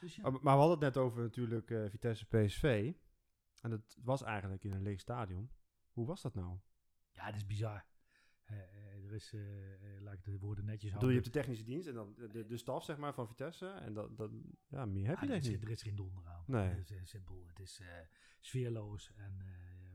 Dus 0.00 0.16
ja. 0.16 0.22
Maar, 0.22 0.32
maar 0.32 0.54
we 0.54 0.60
hadden 0.60 0.70
het 0.84 0.94
net 0.94 0.96
over 1.04 1.22
natuurlijk 1.22 1.70
eh, 1.70 1.84
Vitesse 1.88 2.26
PSV. 2.26 2.92
En 3.60 3.70
dat 3.70 3.96
was 4.02 4.22
eigenlijk 4.22 4.64
in 4.64 4.72
een 4.72 4.82
leeg 4.82 5.00
stadion. 5.00 5.50
Hoe 5.92 6.06
was 6.06 6.22
dat 6.22 6.34
nou? 6.34 6.58
Ja, 7.12 7.24
het 7.24 7.36
is 7.36 7.46
bizar. 7.46 7.84
Eh, 8.44 8.58
eh, 8.58 9.04
er 9.04 9.12
is, 9.12 9.32
eh, 9.32 9.40
laat 10.00 10.14
ik 10.14 10.24
de 10.24 10.38
woorden 10.38 10.64
netjes 10.64 10.90
Doe 10.90 10.98
houden. 10.98 11.08
je 11.08 11.22
hebt 11.22 11.34
de 11.34 11.40
technische 11.40 11.64
dienst 11.64 11.88
en 11.88 11.94
dan 11.94 12.14
de, 12.14 12.46
de, 12.46 12.56
staf 12.56 12.84
zeg 12.84 12.96
maar 12.96 13.14
van 13.14 13.28
Vitesse. 13.28 13.66
En 13.66 13.94
dat, 13.94 14.16
dat, 14.16 14.30
ja, 14.68 14.86
meer 14.86 15.08
heb 15.08 15.18
je 15.20 15.26
niet. 15.26 15.62
er 15.62 15.70
is 15.70 15.82
geen 15.82 15.96
donder 15.96 16.26
aan. 16.26 16.44
Nee. 16.46 16.68
Het 16.68 16.90
is 16.90 17.10
simpel. 17.10 17.46
Het 17.46 17.58
is 17.58 17.80
sfeerloos 18.40 19.12
en 19.16 19.38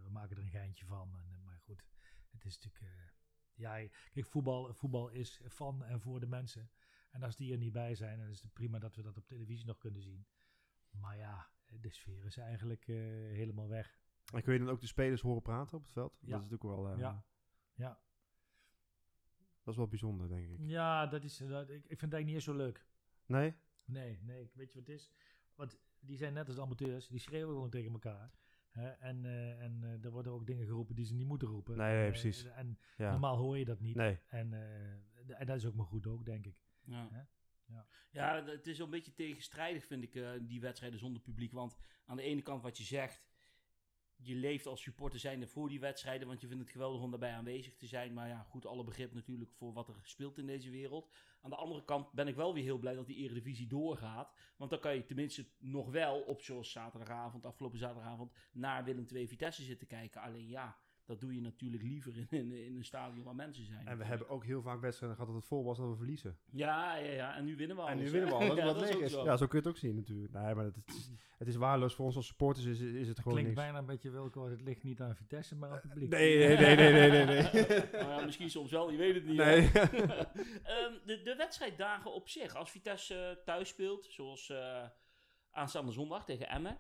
we 0.04 0.10
maken 0.10 0.38
er 0.38 0.44
een 0.44 0.50
geintje 0.50 0.86
van. 0.86 1.20
En, 1.20 1.44
maar 1.44 1.60
goed, 1.60 1.84
het 2.32 2.46
is 2.46 2.60
natuurlijk... 2.60 3.14
ja, 3.54 3.88
kijk, 4.14 4.26
voetbal, 4.26 4.74
voetbal 4.74 5.10
is 5.10 5.42
van 5.46 5.84
en 5.84 6.02
voor 6.02 6.20
de 6.20 6.28
mensen. 6.28 6.70
En 7.10 7.24
als 7.24 7.36
die 7.36 7.52
er 7.52 7.58
niet 7.58 7.74
bij 7.74 7.96
zijn, 7.96 8.20
dan 8.20 8.28
is 8.28 8.42
het 8.42 8.54
prima 8.54 8.80
dat 8.80 8.96
we 8.96 9.02
dat 9.02 9.18
op 9.18 9.28
televisie 9.28 9.66
nog 9.66 9.78
kunnen 9.78 10.02
zien. 10.02 10.26
Maar 10.92 11.18
ja, 11.18 11.50
de 11.80 11.90
sfeer 11.90 12.26
is 12.26 12.38
eigenlijk 12.38 12.86
helemaal 12.86 13.68
weg. 13.68 14.00
En 14.34 14.42
kun 14.42 14.54
je 14.54 14.60
dan 14.60 14.70
ook 14.70 14.82
de 14.82 14.88
spelers 14.88 15.22
horen 15.22 15.42
praten 15.42 15.78
op 15.78 15.84
het 15.84 15.92
veld? 15.94 16.12
Ja. 16.22 16.28
Dat 16.32 16.44
is 16.44 16.50
natuurlijk 16.50 16.63
wel... 16.80 16.92
eh, 16.94 17.00
Ja. 17.00 17.26
Ja. 17.76 18.00
Dat 19.63 19.74
is 19.74 19.76
wel 19.80 19.88
bijzonder, 19.88 20.28
denk 20.30 20.50
ik. 20.50 20.58
Ja, 20.60 21.08
dat 21.08 21.24
is, 21.24 21.38
dat, 21.38 21.70
ik, 21.70 21.76
ik 21.76 22.00
vind 22.00 22.02
het 22.02 22.13
eigenlijk 22.13 22.26
niet 22.26 22.36
eens 22.36 22.44
zo 22.44 22.54
leuk. 22.56 22.86
Nee? 23.26 23.56
Nee, 23.86 24.20
nee, 24.22 24.52
weet 24.54 24.72
je 24.74 24.80
wat 24.80 24.88
het 24.88 24.96
is? 24.96 25.12
Want 25.56 25.80
die 26.00 26.18
zijn 26.18 26.34
net 26.34 26.48
als 26.48 26.56
de 26.56 26.62
amateurs, 26.62 27.08
die 27.08 27.20
schreeuwen 27.20 27.54
gewoon 27.54 27.70
tegen 27.70 27.92
elkaar. 27.92 28.32
Hè? 28.72 28.90
En, 28.90 29.26
eh, 29.26 29.62
en 29.62 29.84
eh, 29.84 30.04
er 30.06 30.12
worden 30.12 30.32
ook 30.32 30.46
dingen 30.48 30.66
geroepen 30.66 30.96
die 30.96 31.06
ze 31.06 31.13
niet 31.13 31.28
moeten 31.28 31.48
roepen. 31.48 31.78
Nee, 31.78 31.94
nee, 31.96 32.04
Eh, 32.06 32.10
precies. 32.10 32.44
En 32.46 32.80
Ja. 32.98 33.12
normaal 33.12 33.38
hoor 33.38 33.58
je 33.58 33.66
dat 33.66 33.80
niet. 33.80 33.96
Nee. 33.96 34.20
En, 34.28 34.54
eh, 34.54 35.40
en 35.40 35.46
dat 35.46 35.56
is 35.56 35.66
ook 35.66 35.76
maar 35.76 35.86
goed 35.86 36.08
ook, 36.08 36.26
denk 36.26 36.46
ik. 36.46 36.58
Ja. 36.84 37.10
Hè? 37.12 37.22
Ja. 37.74 37.88
ja, 38.12 38.46
het 38.46 38.68
is 38.68 38.80
een 38.80 38.90
beetje 38.90 39.13
tegenstrijdig, 39.13 39.86
vind 39.86 40.04
ik, 40.04 40.16
eh, 40.16 40.32
die 40.42 40.62
wedstrijden 40.62 41.00
zonder 41.00 41.22
publiek. 41.22 41.52
Want 41.52 41.78
aan 42.06 42.16
de 42.16 42.24
ene 42.24 42.42
kant 42.42 42.62
wat 42.62 42.78
je 42.78 42.84
zegt, 42.84 43.24
je 44.22 44.36
leeft 44.36 44.66
als 44.66 44.82
supporter 44.82 45.20
zijnde 45.20 45.48
voor 45.48 45.70
die 45.70 45.80
wedstrijden, 45.80 46.28
want 46.28 46.42
je 46.42 46.48
vindt 46.48 46.64
het 46.64 46.72
geweldig 46.72 47.02
om 47.02 47.10
daarbij 47.10 47.32
aanwezig 47.32 47.76
te 47.76 47.88
zijn. 47.88 48.14
Maar 48.14 48.28
ja, 48.28 48.44
goed, 48.44 48.66
alle 48.66 48.84
begrip 48.84 49.14
natuurlijk 49.14 49.52
voor 49.52 49.74
wat 49.74 49.88
er 49.88 49.96
speelt 50.02 50.38
in 50.38 50.46
deze 50.46 50.70
wereld. 50.70 51.10
Aan 51.42 51.50
de 51.50 51.56
andere 51.56 51.84
kant 51.84 52.12
ben 52.12 52.28
ik 52.28 52.36
wel 52.36 52.54
weer 52.54 52.64
heel 52.64 52.78
blij 52.78 52.94
dat 52.94 53.08
die 53.08 53.16
Eredivisie 53.16 53.68
doorgaat. 53.68 54.34
Want 54.58 54.70
dan 54.70 54.80
kan 54.80 54.96
je 54.96 55.06
tenminste 55.06 55.48
nog 55.58 55.90
wel 55.90 56.22
op 56.22 56.42
zoals 56.42 56.72
zaterdagavond, 56.72 57.46
afgelopen 57.46 57.80
zaterdagavond, 57.80 58.32
naar 58.52 58.84
Willem 58.84 59.06
II 59.14 59.28
Vitesse 59.28 59.64
zitten 59.64 59.88
kijken. 59.88 60.22
Alleen 60.22 60.48
ja, 60.48 60.78
dat 61.08 61.20
doe 61.20 61.36
je 61.36 61.41
natuurlijk 61.41 61.84
liever 61.84 62.17
in, 62.17 62.28
in, 62.30 62.52
in 62.52 62.76
een 62.76 62.86
stadion 62.86 63.24
waar 63.24 63.36
mensen 63.36 63.65
zijn. 63.65 63.78
En 63.78 63.84
we 63.84 63.89
natuurlijk. 63.89 64.10
hebben 64.10 64.30
ook 64.36 64.46
heel 64.46 64.62
vaak 64.62 64.82
wedstrijden 64.82 65.17
gehad 65.17 65.32
dat 65.34 65.41
het 65.41 65.50
vol 65.50 65.63
was 65.63 65.78
dat 65.78 65.89
we 65.89 65.96
verliezen. 65.96 66.38
Ja, 66.52 66.96
ja, 66.96 67.12
ja. 67.12 67.36
En 67.36 67.46
nu 67.46 67.56
winnen 67.56 67.76
we 67.76 67.82
alles. 67.82 67.93
en 67.93 68.00
nu 68.00 68.06
hè? 68.06 68.12
winnen 68.12 68.30
we 68.30 68.36
al, 68.36 68.48
dat 68.48 68.58
Ja, 68.58 68.65
wat 68.65 68.74
dat 68.74 68.84
is 68.84 68.89
leeg 68.89 68.98
ook 68.98 69.04
is. 69.04 69.12
zo. 69.12 69.24
Ja, 69.24 69.38
zo 69.38 69.48
kun 69.48 69.60
je 69.60 69.65
het 69.67 69.74
ook 69.76 69.80
zien 69.82 69.96
natuurlijk. 69.96 70.34
Nee, 70.34 70.56
maar 70.56 70.65
het, 70.65 70.76
het 70.76 70.88
is, 70.96 71.12
het 71.38 71.48
is 71.48 71.56
waardeloos 71.56 71.96
voor 71.96 72.06
ons 72.06 72.15
als 72.15 72.28
supporters, 72.28 72.65
is, 72.65 72.80
is 72.80 73.08
het 73.08 73.17
gewoon 73.17 73.34
Klinkt 73.34 73.50
niks. 73.52 73.62
bijna 73.62 73.78
een 73.78 73.86
beetje 73.86 74.10
Wilco, 74.10 74.50
het 74.50 74.62
ligt 74.62 74.84
niet 74.84 75.02
aan 75.02 75.15
Vitesse, 75.15 75.56
maar 75.56 75.70
aan 75.70 75.76
het 75.76 75.88
publiek. 75.88 76.10
Nee, 76.10 76.38
nee, 76.38 76.58
nee, 76.58 76.76
nee, 76.76 76.91
nee, 76.91 77.10
nee. 77.10 77.26
nee. 77.26 77.82
nou 77.91 78.10
ja, 78.10 78.26
misschien 78.26 78.50
soms 78.50 78.72
wel, 78.72 78.91
je 78.91 78.98
weet 78.98 79.13
het 79.15 79.26
niet. 79.26 79.38
Nee. 79.38 79.72
Ehm, 79.72 80.93
de, 81.06 81.22
de 81.24 81.36
wedstrijddagen 81.38 82.13
op 82.13 82.30
zich, 82.30 82.56
als 82.56 82.72
Vitesse 82.72 83.15
eh, 83.15 83.43
thuis 83.46 83.70
speelt, 83.70 84.06
zoals 84.10 84.50
eh, 84.50 84.84
aanstaande 85.52 85.91
zondag 85.91 86.26
tegen 86.26 86.50
Emmen. 86.50 86.78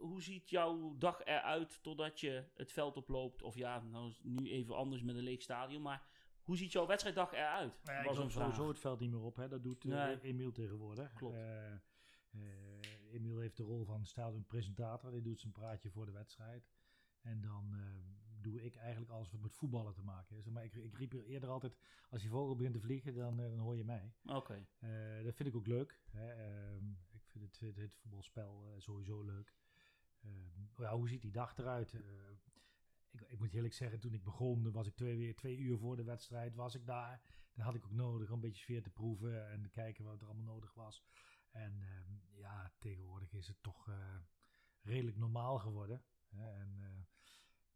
Hoe 0.00 0.22
ziet 0.22 0.50
jouw 0.50 0.94
dag 0.98 1.24
eruit 1.24 1.82
totdat 1.82 2.20
je 2.20 2.44
het 2.54 2.72
veld 2.72 2.96
oploopt? 2.96 3.42
Of 3.42 3.54
ja, 3.56 3.80
nou 3.80 4.12
nu 4.22 4.50
even 4.50 4.76
anders 4.76 5.02
met 5.02 5.16
een 5.16 5.22
leeg 5.22 5.42
stadion, 5.42 5.82
maar 5.82 6.02
hoe 6.42 6.56
ziet 6.56 6.72
jouw 6.72 6.86
wedstrijddag 6.86 7.32
eruit? 7.32 7.80
Nou 7.84 7.96
ja, 7.96 8.02
ik 8.02 8.06
was 8.08 8.18
een 8.18 8.30
vraag. 8.30 8.44
sowieso 8.44 8.68
het 8.68 8.78
veld 8.78 9.00
niet 9.00 9.10
meer 9.10 9.22
op. 9.22 9.36
Hè. 9.36 9.48
Dat 9.48 9.62
doet 9.62 9.84
eh, 9.84 9.90
Nee. 9.90 10.20
Emiel 10.20 10.52
tegenwoordig. 10.52 11.12
Klopt. 11.12 11.34
Eh, 11.34 11.72
eh, 11.72 11.78
Emiel 13.12 13.38
heeft 13.38 13.56
de 13.56 13.62
rol 13.62 13.84
van 13.84 14.06
stadionpresentator. 14.06 15.10
Die 15.10 15.22
doet 15.22 15.40
zijn 15.40 15.52
praatje 15.52 15.90
voor 15.90 16.06
de 16.06 16.12
wedstrijd. 16.12 16.70
En 17.20 17.40
dan 17.40 17.74
eh, 17.74 17.80
doe 18.42 18.62
ik 18.62 18.76
eigenlijk 18.76 19.12
alles 19.12 19.30
wat 19.30 19.40
met 19.40 19.54
voetballen 19.54 19.94
te 19.94 20.02
maken 20.02 20.34
heeft. 20.34 20.50
Maar 20.50 20.64
ik, 20.64 20.74
ik 20.74 20.96
riep 20.96 21.12
er 21.12 21.24
eerder 21.24 21.48
altijd, 21.48 21.76
als 22.10 22.20
die 22.20 22.30
vogel 22.30 22.56
begint 22.56 22.74
te 22.74 22.80
vliegen, 22.80 23.14
dan, 23.14 23.40
eh, 23.40 23.48
dan 23.48 23.58
hoor 23.58 23.76
je 23.76 23.84
mij. 23.84 24.12
Oké. 24.24 24.66
Eh, 24.78 25.24
dat 25.24 25.34
vind 25.34 25.48
ik 25.48 25.56
ook 25.56 25.66
leuk. 25.66 26.00
Hè. 26.10 26.32
Ehm, 26.32 26.90
ik 27.10 27.22
vind 27.26 27.44
het, 27.44 27.60
het, 27.60 27.76
het 27.76 27.94
voetbalspel 27.94 28.66
eh, 28.66 28.80
sowieso 28.80 29.22
leuk. 29.22 29.54
Ehm, 30.22 30.82
ja, 30.82 30.94
hoe 30.94 31.08
ziet 31.08 31.22
die 31.22 31.30
dag 31.30 31.58
eruit? 31.58 31.94
Eh, 31.94 32.00
ik, 33.10 33.20
ik 33.20 33.38
moet 33.38 33.52
eerlijk 33.52 33.74
zeggen, 33.74 34.00
toen 34.00 34.14
ik 34.14 34.24
begon, 34.24 34.72
was 34.72 34.86
ik 34.86 34.94
twee, 34.94 35.16
weer, 35.16 35.34
twee 35.34 35.56
uur 35.56 35.78
voor 35.78 35.96
de 35.96 36.04
wedstrijd, 36.04 36.54
was 36.54 36.74
ik 36.74 36.86
daar. 36.86 37.22
Dan 37.54 37.64
had 37.64 37.74
ik 37.74 37.84
ook 37.84 37.92
nodig 37.92 38.28
om 38.28 38.34
een 38.34 38.40
beetje 38.40 38.62
sfeer 38.62 38.82
te 38.82 38.90
proeven 38.90 39.50
en 39.50 39.62
te 39.62 39.68
kijken 39.68 40.04
wat 40.04 40.20
er 40.20 40.26
allemaal 40.26 40.54
nodig 40.54 40.74
was. 40.74 41.04
En 41.50 41.82
ehm, 41.82 42.38
ja, 42.38 42.72
tegenwoordig 42.78 43.32
is 43.32 43.48
het 43.48 43.62
toch 43.62 43.88
eh, 43.88 44.16
redelijk 44.82 45.16
normaal 45.16 45.58
geworden. 45.58 46.02
Hè. 46.28 46.50
En 46.50 46.76
eh, 46.80 47.04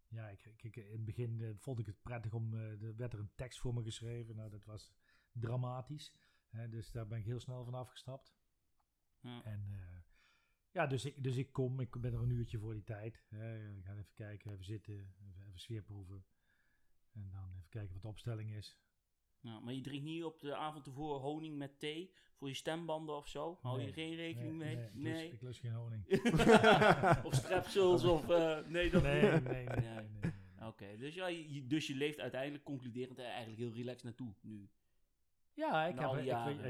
ja, 0.09 0.29
ik, 0.29 0.45
ik, 0.45 0.77
in 0.77 0.93
het 0.93 1.05
begin 1.05 1.57
vond 1.59 1.79
ik 1.79 1.87
het 1.87 2.03
prettig 2.03 2.35
om, 2.35 2.55
er 2.55 2.97
werd 2.97 3.13
er 3.13 3.19
een 3.19 3.35
tekst 3.35 3.59
voor 3.59 3.75
me 3.75 3.83
geschreven. 3.83 4.37
Nou, 4.37 4.51
dat 4.51 4.65
was 4.65 4.93
dramatisch. 5.33 6.13
Hè, 6.49 6.69
dus 6.69 6.91
daar 6.91 7.07
ben 7.07 7.19
ik 7.19 7.25
heel 7.25 7.41
snel 7.41 7.65
van 7.65 7.75
afgestapt. 7.75 8.35
Ja. 9.21 9.45
En 9.45 9.69
ja, 10.75 10.87
dus 10.87 11.05
ik, 11.05 11.23
dus 11.23 11.37
ik 11.37 11.53
kom, 11.53 11.81
ik 11.81 12.01
ben 12.01 12.13
er 12.13 12.21
een 12.23 12.31
uurtje 12.31 12.59
voor 12.59 12.73
die 12.75 12.85
tijd. 12.85 13.23
Hè, 13.29 13.77
ik 13.77 13.85
ga 13.85 13.93
even 13.93 14.15
kijken, 14.15 14.53
even 14.53 14.65
zitten, 14.65 14.95
even, 14.95 15.47
even 15.47 15.61
sfeerproeven. 15.61 16.25
En 17.13 17.29
dan 17.31 17.49
even 17.57 17.69
kijken 17.69 17.93
wat 17.93 18.03
de 18.03 18.09
opstelling 18.09 18.51
is. 18.55 18.79
Ja, 19.41 19.61
maar 19.61 19.75
je 19.75 19.81
drinkt 19.81 20.05
niet 20.05 20.25
op 20.25 20.41
de 20.41 20.55
avond 20.57 20.87
ervoor 20.87 21.21
honing 21.21 21.57
met 21.57 21.79
thee 21.79 22.13
voor 22.37 22.49
je 22.49 22.55
stembanden 22.55 23.17
of 23.17 23.29
zo? 23.29 23.59
Hou 23.63 23.81
je 23.81 23.93
geen 23.93 24.15
rekening 24.15 24.57
mee? 24.59 24.77
Nee, 24.77 24.85
ik 24.87 24.93
lust- 24.95 25.15
Nee. 25.17 25.33
ik 25.33 25.43
lust 25.43 25.61
geen 25.61 25.73
honing. 25.73 26.07
of 27.27 27.35
strepsils 27.35 28.05
of... 28.15 28.29
eh, 28.29 28.67
nee, 28.67 28.91
dat 28.91 29.03
Nee, 29.03 29.23
nee, 29.23 29.31
nee. 29.31 29.41
nee, 29.41 29.65
Nee. 29.65 29.77
nee, 29.77 29.95
nee, 29.95 30.09
nee. 30.21 30.33
Oké, 30.69 30.97
dus, 30.97 31.15
ja, 31.15 31.27
je, 31.27 31.67
dus 31.67 31.87
je 31.87 31.95
leeft 31.95 32.21
uiteindelijk 32.21 32.65
concluderend 32.65 33.19
er 33.19 33.25
eigenlijk 33.25 33.59
heel 33.59 33.73
relaxed 33.73 34.05
naartoe 34.05 34.35
nu. 34.41 34.69
Ja, 35.55 35.87
ik, 35.87 35.99
heb, 35.99 36.11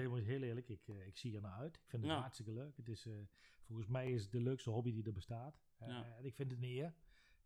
ik, 0.02 0.08
moet 0.08 0.22
heel 0.22 0.42
eerlijk, 0.42 0.68
ik, 0.68 0.88
eh, 0.88 1.06
ik 1.06 1.16
zie 1.16 1.34
er 1.34 1.40
naar 1.40 1.52
uit. 1.58 1.76
Ik 1.76 1.82
vind 1.86 2.02
het 2.02 2.10
Ja. 2.12 2.20
hartstikke 2.20 2.52
leuk. 2.52 2.76
Het 2.76 2.88
is, 2.88 3.06
eh, 3.06 3.14
volgens 3.60 3.88
mij 3.88 4.10
is 4.12 4.22
het 4.22 4.32
de 4.32 4.40
leukste 4.40 4.70
hobby 4.70 4.92
die 4.92 5.04
er 5.04 5.12
bestaat. 5.12 5.60
Eh, 5.78 5.88
Ja. 5.88 6.16
En 6.16 6.24
ik 6.24 6.34
vind 6.34 6.50
het 6.50 6.58
een 6.62 6.68
eer. 6.68 6.94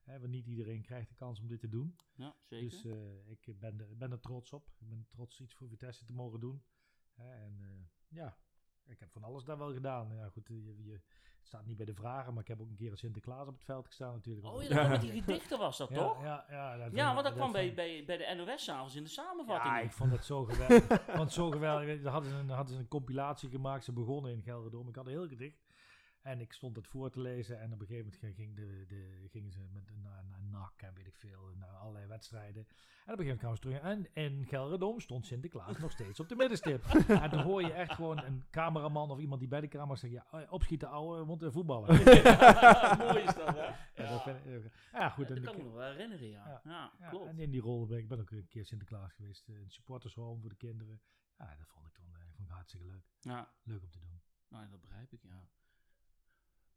Hè, 0.03 0.19
want 0.21 0.33
niet 0.33 0.47
iedereen 0.47 0.83
krijgt 0.83 1.09
de 1.09 1.15
kans 1.15 1.41
om 1.41 1.47
dit 1.49 1.61
te 1.61 1.69
doen. 1.69 1.97
Ja, 2.15 2.35
zeker. 2.45 2.69
Dus 2.69 2.85
ik 3.47 3.59
ben 3.59 3.81
er, 3.81 3.97
ben 3.97 4.11
er 4.13 4.21
trots 4.21 4.53
op. 4.53 4.71
Ik 4.79 4.89
ben 4.89 5.07
trots 5.09 5.41
iets 5.41 5.55
voor 5.55 5.69
Vitesse 5.69 6.05
te 6.05 6.13
mogen 6.13 6.41
doen. 6.41 6.63
En 7.15 7.61
ja, 8.09 8.39
ik 8.89 9.01
heb 9.01 9.11
van 9.13 9.25
alles 9.25 9.45
daar 9.45 9.59
wel 9.59 9.73
gedaan. 9.73 10.15
Ja, 10.15 10.29
goed, 10.29 10.49
eh, 10.51 10.57
je, 10.57 10.85
je, 10.85 10.93
het 10.93 11.47
staat 11.47 11.67
niet 11.67 11.77
bij 11.77 11.87
de 11.87 11.95
vragen, 11.95 12.33
maar 12.33 12.43
ik 12.43 12.49
heb 12.49 12.61
ook 12.61 12.69
een 12.69 12.77
keer 12.77 12.91
als 12.91 13.01
Sinterklaas 13.01 13.47
op 13.49 13.55
het 13.55 13.65
veld 13.65 13.87
gestaan 13.87 14.13
natuurlijk. 14.13 14.47
oh 14.47 14.63
ja, 14.63 14.69
dat 14.69 14.89
met 14.89 15.01
die 15.01 15.13
gedichten 15.21 15.59
was 15.59 15.79
dat 15.79 15.89
ja, 15.89 15.97
toch? 15.97 16.23
Ja, 16.23 16.45
ja, 16.51 16.77
dat 16.77 16.93
Ja, 16.93 17.03
vond- 17.05 17.15
want 17.15 17.27
dat 17.27 17.35
kwam 17.35 17.53
bij, 17.53 17.75
bij, 17.75 18.05
bij 18.07 18.17
de 18.17 18.35
NOS 18.47 18.65
s'avonds 18.65 18.95
in 18.97 19.03
de 19.03 19.09
samenvatting. 19.09 19.75
ja, 19.75 19.81
ik 19.81 19.93
vond 19.93 20.13
het 20.13 20.25
zo 20.25 20.45
geweldig. 20.45 21.07
het 21.07 21.33
zo 21.33 21.51
geweldig. 21.51 22.03
Daar 22.03 22.13
hadden 22.13 22.31
ze, 22.31 22.37
een, 22.37 22.49
hadden 22.49 22.75
ze 22.75 22.81
een 22.81 22.89
compilatie 22.89 23.51
gemaakt. 23.51 23.85
Ze 23.85 23.93
begonnen 23.93 24.33
in 24.33 24.43
Gelderdom. 24.43 24.89
Ik 24.89 24.95
had 24.95 25.07
een 25.07 25.11
heel 25.13 25.29
gedicht. 25.29 25.59
En 26.23 26.41
ik 26.41 26.53
stond 26.53 26.77
het 26.77 26.89
voor 26.89 27.11
te 27.11 27.21
lezen. 27.21 27.61
En 27.61 27.73
op 27.73 27.81
een 27.81 27.87
gegeven 27.87 28.13
moment 28.21 28.35
ging 28.37 28.57
de, 28.57 28.85
de, 28.89 29.27
gingen 29.31 29.53
ze 29.53 29.61
met, 29.73 29.91
naar, 30.03 30.25
naar 30.25 30.43
NAC 30.43 30.83
en 30.83 30.95
weet 30.95 31.07
ik 31.07 31.17
veel. 31.17 31.51
Naar 31.57 31.69
allerlei 31.69 32.07
wedstrijden. 32.07 32.67
En 32.67 33.15
op 33.15 33.19
een 33.19 33.25
gegeven 33.25 33.25
moment 33.25 33.39
kwamen 33.39 33.57
ze 33.57 33.63
terug. 33.63 33.81
En 33.81 34.15
in 34.25 34.47
Gelderdom 34.47 35.01
stond 35.01 35.27
Sinterklaas 35.27 35.79
nog 35.79 35.91
steeds 35.91 36.21
op 36.21 36.29
de 36.29 36.37
middenstip. 36.37 36.85
en 37.25 37.31
dan 37.31 37.41
hoor 37.43 37.63
je 37.63 37.73
echt 37.73 37.93
gewoon 37.95 38.19
een 38.25 38.45
cameraman 38.51 39.11
of 39.11 39.19
iemand 39.19 39.41
die 39.41 39.49
bij 39.49 39.61
de 39.61 39.69
camera 39.69 39.97
zegt... 39.97 40.13
Ja, 40.13 40.27
oh, 40.31 40.53
opschieten 40.53 40.89
ouwe, 40.89 41.25
want 41.25 41.41
we 41.41 41.51
voetballen. 41.53 41.89
Mooi 43.09 43.23
is 43.23 43.35
dat, 43.35 43.55
hè? 43.57 43.67
Ja, 44.03 44.09
dat, 44.11 44.23
vind 44.23 44.37
ik- 44.65 44.73
ja, 44.93 45.09
goed. 45.11 45.29
Ja, 45.29 45.35
dat 45.35 45.45
kan 45.45 45.53
ik 45.53 45.59
me 45.59 45.65
nog 45.65 45.75
wel 45.75 45.91
herinneren, 45.91 46.29
ja. 46.29 46.47
Ja. 46.47 46.61
Ja, 46.65 46.93
ja, 46.99 47.09
klopt. 47.09 47.27
en 47.29 47.39
in 47.39 47.51
die 47.51 47.61
rol 47.61 47.87
ben 47.87 47.99
ik 47.99 48.09
ben 48.09 48.21
ook 48.21 48.31
een 48.31 48.47
keer 48.49 48.65
Sinterklaas 48.67 49.13
geweest. 49.13 49.49
eh, 49.49 49.55
Een 49.55 49.71
supportershome 49.71 50.41
voor 50.41 50.51
de 50.51 50.57
kinderen. 50.57 51.01
Ja, 51.39 51.57
dat 51.59 51.69
vond 51.69 51.87
ik 51.87 51.95
dan 51.95 52.07
eh, 52.21 52.27
vond 52.37 52.49
ik 52.49 52.55
hartstikke 52.55 52.87
leuk. 52.87 53.05
Ja, 53.21 53.53
Leuk 53.63 53.83
om 53.83 53.91
te 53.91 53.99
doen. 54.01 54.21
nou, 54.49 54.69
dat 54.71 54.81
begrijp 54.81 55.13
ik, 55.13 55.23
ja. 55.23 55.49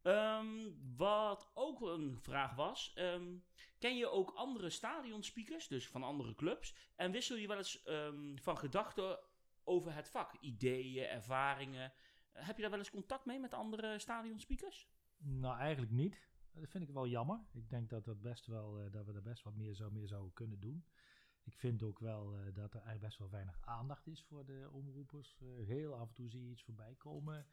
Ehm, 0.02 0.70
wat 0.96 1.52
ook 1.54 1.82
een 1.82 2.18
vraag 2.20 2.56
was, 2.56 2.92
ehm, 2.96 3.38
ken 3.80 3.98
je 3.98 4.10
ook 4.10 4.32
andere 4.32 4.70
stadionspeakers, 4.70 5.68
dus 5.68 5.88
van 5.88 6.04
andere 6.04 6.36
clubs, 6.36 6.76
en 6.96 7.12
wissel 7.12 7.36
je 7.36 7.48
wel 7.48 7.58
eens 7.58 7.84
ehm, 7.84 8.38
van 8.38 8.58
gedachten 8.58 9.20
over 9.64 9.94
het 9.94 10.10
vak, 10.10 10.34
ideeën, 10.40 11.06
ervaringen? 11.06 11.94
Heb 12.32 12.56
je 12.56 12.62
daar 12.62 12.72
wel 12.72 12.80
eens 12.80 12.90
contact 12.90 13.26
mee 13.26 13.40
met 13.40 13.54
andere 13.54 14.00
stadionspeakers? 14.00 14.90
Nou, 15.18 15.58
eigenlijk 15.58 15.92
niet. 15.92 16.30
Dat 16.54 16.70
vind 16.70 16.84
ik 16.84 16.90
wel 16.90 17.08
jammer. 17.08 17.40
Ik 17.52 17.70
denk 17.70 17.90
dat, 17.90 18.06
dat, 18.06 18.22
best 18.22 18.46
wel, 18.46 18.80
eh, 18.80 18.92
dat 18.92 19.06
we 19.06 19.14
er 19.14 19.22
best 19.22 19.44
wat 19.44 19.56
meer, 19.56 19.76
zou, 19.76 19.92
meer 19.92 20.08
zouden 20.08 20.34
kunnen 20.34 20.60
doen. 20.60 20.86
Ik 21.44 21.56
vind 21.56 21.84
ook 21.84 22.00
wel 22.00 22.36
eh, 22.36 22.54
dat 22.54 22.74
er 22.74 22.82
eigenlijk 22.82 23.02
best 23.02 23.18
wel 23.18 23.30
weinig 23.30 23.62
aandacht 23.62 24.08
is 24.08 24.24
voor 24.24 24.46
de 24.46 24.70
omroepers. 24.72 25.38
Eh, 25.40 25.48
heel 25.66 25.96
af 25.96 26.08
en 26.08 26.14
toe 26.14 26.30
zie 26.30 26.44
je 26.44 26.52
iets 26.52 26.64
voorbij 26.64 26.96
komen 26.96 27.46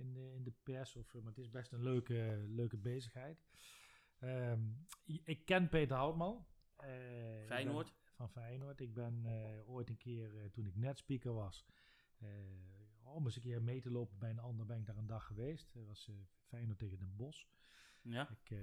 in 0.00 0.12
de, 0.12 0.32
in 0.34 0.42
de 0.42 0.52
pers. 0.62 0.96
Of, 0.96 1.14
eh, 1.14 1.20
maar 1.20 1.30
het 1.32 1.38
is 1.44 1.50
best 1.50 1.72
een 1.72 1.82
leuke, 1.82 2.44
leuke 2.48 2.76
bezigheid. 2.76 3.44
Ehm, 4.18 4.60
ik 5.24 5.44
ken 5.44 5.68
Peter 5.68 5.96
Houtman. 5.96 6.46
Eh, 6.76 6.86
ben- 6.88 7.46
Feyenoord. 7.46 7.94
van 8.14 8.30
Feyenoord. 8.30 8.80
Ik 8.80 8.94
ben 8.94 9.26
eh, 9.26 9.68
ooit 9.70 9.88
een 9.88 9.96
keer, 9.96 10.36
eh, 10.38 10.44
toen 10.50 10.66
ik 10.66 10.76
net 10.76 10.98
speaker 10.98 11.32
was, 11.32 11.66
eh, 12.18 12.28
om 13.02 13.24
eens 13.24 13.36
een 13.36 13.42
keer 13.42 13.62
mee 13.62 13.80
te 13.80 13.90
lopen 13.90 14.18
bij 14.18 14.30
een 14.30 14.38
ander, 14.38 14.66
ben 14.66 14.78
ik 14.78 14.86
daar 14.86 14.96
een 14.96 15.06
dag 15.06 15.26
geweest. 15.26 15.72
Dat 15.72 15.86
was 15.86 16.08
eh, 16.08 16.14
Feyenoord 16.46 16.78
tegen 16.78 16.98
Den 16.98 17.16
Bosch. 17.16 17.44
Ja. 18.02 18.28
Ik, 18.30 18.50
eh, 18.50 18.58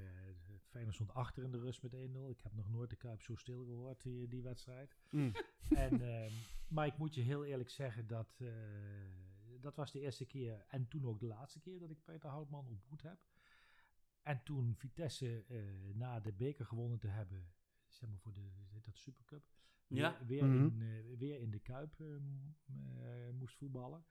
Feyenoord 0.69 0.95
stond 0.95 1.13
achter 1.13 1.43
in 1.43 1.51
de 1.51 1.59
rust 1.59 1.81
met 1.83 1.93
1-0. 1.93 2.29
Ik 2.29 2.41
heb 2.41 2.53
nog 2.53 2.69
nooit 2.69 2.89
de 2.89 2.95
Kuip 2.95 3.21
zo 3.21 3.35
stil 3.35 3.65
gehoord, 3.65 4.01
die, 4.01 4.27
die 4.27 4.41
wedstrijd. 4.43 4.95
Mm. 5.09 5.31
en, 5.69 6.01
ehm, 6.01 6.31
maar 6.67 6.85
ik 6.87 6.97
moet 6.97 7.15
je 7.15 7.21
heel 7.21 7.45
eerlijk 7.45 7.69
zeggen 7.69 8.07
dat 8.07 8.35
eh, 8.39 8.47
dat 9.67 9.75
was 9.75 9.91
de 9.91 9.99
eerste 9.99 10.25
keer 10.25 10.65
en 10.67 10.87
toen 10.87 11.05
ook 11.05 11.19
de 11.19 11.25
laatste 11.25 11.59
keer 11.59 11.79
dat 11.79 11.89
ik 11.89 12.03
Peter 12.03 12.29
Houtman 12.29 12.67
ontmoet 12.67 13.01
heb. 13.01 13.19
En 14.21 14.43
toen 14.43 14.75
Vitesse 14.75 15.43
eh, 15.47 15.57
na 15.93 16.19
de 16.19 16.31
beker 16.33 16.65
gewonnen 16.65 16.99
te 16.99 17.07
hebben, 17.07 17.51
zeg 17.87 18.09
maar 18.09 18.19
voor 18.19 18.33
de 18.33 18.49
dat 18.83 18.97
Supercup, 18.97 19.43
Ja. 19.87 20.17
weer, 20.17 20.27
weer, 20.27 20.45
Mhm. 20.45 20.65
in, 20.65 20.81
eh, 20.81 21.17
weer 21.17 21.39
in 21.39 21.49
de 21.51 21.59
Kuip 21.59 21.99
eh, 21.99 22.07
m- 22.07 22.55
eh, 22.97 23.29
moest 23.33 23.55
voetballen. 23.55 24.05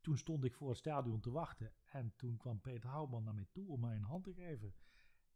Toen 0.00 0.18
stond 0.18 0.44
ik 0.44 0.54
voor 0.54 0.68
het 0.68 0.78
stadion 0.78 1.20
te 1.20 1.30
wachten 1.30 1.72
en 1.84 2.12
toen 2.16 2.36
kwam 2.36 2.60
Peter 2.60 2.90
Houtman 2.90 3.24
naar 3.24 3.34
mij 3.34 3.46
toe 3.52 3.68
om 3.68 3.80
mij 3.80 3.96
een 3.96 4.02
hand 4.02 4.24
te 4.24 4.34
geven. 4.34 4.74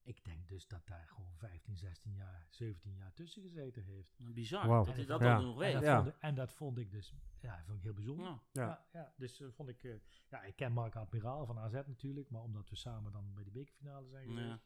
Ik 0.06 0.24
denk 0.24 0.48
dus 0.48 0.66
dat 0.66 0.86
daar 0.86 1.08
gewoon 1.08 1.36
15, 1.36 1.76
16 1.76 2.12
jaar, 2.14 2.46
17 2.50 2.94
jaar 2.94 3.12
tussen 3.12 3.42
gezeten 3.42 3.82
heeft. 3.84 4.18
Bizar 4.34 4.68
Wauw. 4.68 4.84
dat 4.84 4.94
hij 4.94 5.04
dat 5.06 5.20
Ja. 5.20 5.34
dan 5.34 5.44
nog 5.44 5.52
En 5.54 5.58
weet. 5.58 5.72
dat, 5.72 5.82
Ja. 5.82 5.96
vond, 6.02 6.14
ik- 6.14 6.20
en 6.20 6.34
dat 6.34 6.52
vond 6.52 6.78
ik 6.78 6.90
dus 6.90 7.14
ja, 7.40 7.62
vond 7.64 7.76
ik 7.78 7.82
heel 7.82 7.92
bijzonder. 7.94 8.26
Ja. 8.26 8.40
Ja. 8.52 8.62
Ja, 8.66 8.86
ja, 8.92 9.12
dus 9.16 9.40
eh, 9.40 9.48
vond 9.50 9.68
ik, 9.68 9.84
eh, 9.84 9.94
ja, 10.28 10.42
ik 10.42 10.56
ken 10.56 10.72
Mark 10.72 10.96
Admiraal 10.96 11.46
van 11.46 11.58
AZ 11.58 11.72
natuurlijk, 11.72 12.30
maar 12.30 12.42
omdat 12.42 12.68
we 12.70 12.76
samen 12.76 13.12
dan 13.12 13.34
bij 13.34 13.44
de 13.44 13.50
bekerfinale 13.50 14.08
zijn 14.08 14.26
geweest. 14.28 14.46
Ja. 14.46 14.60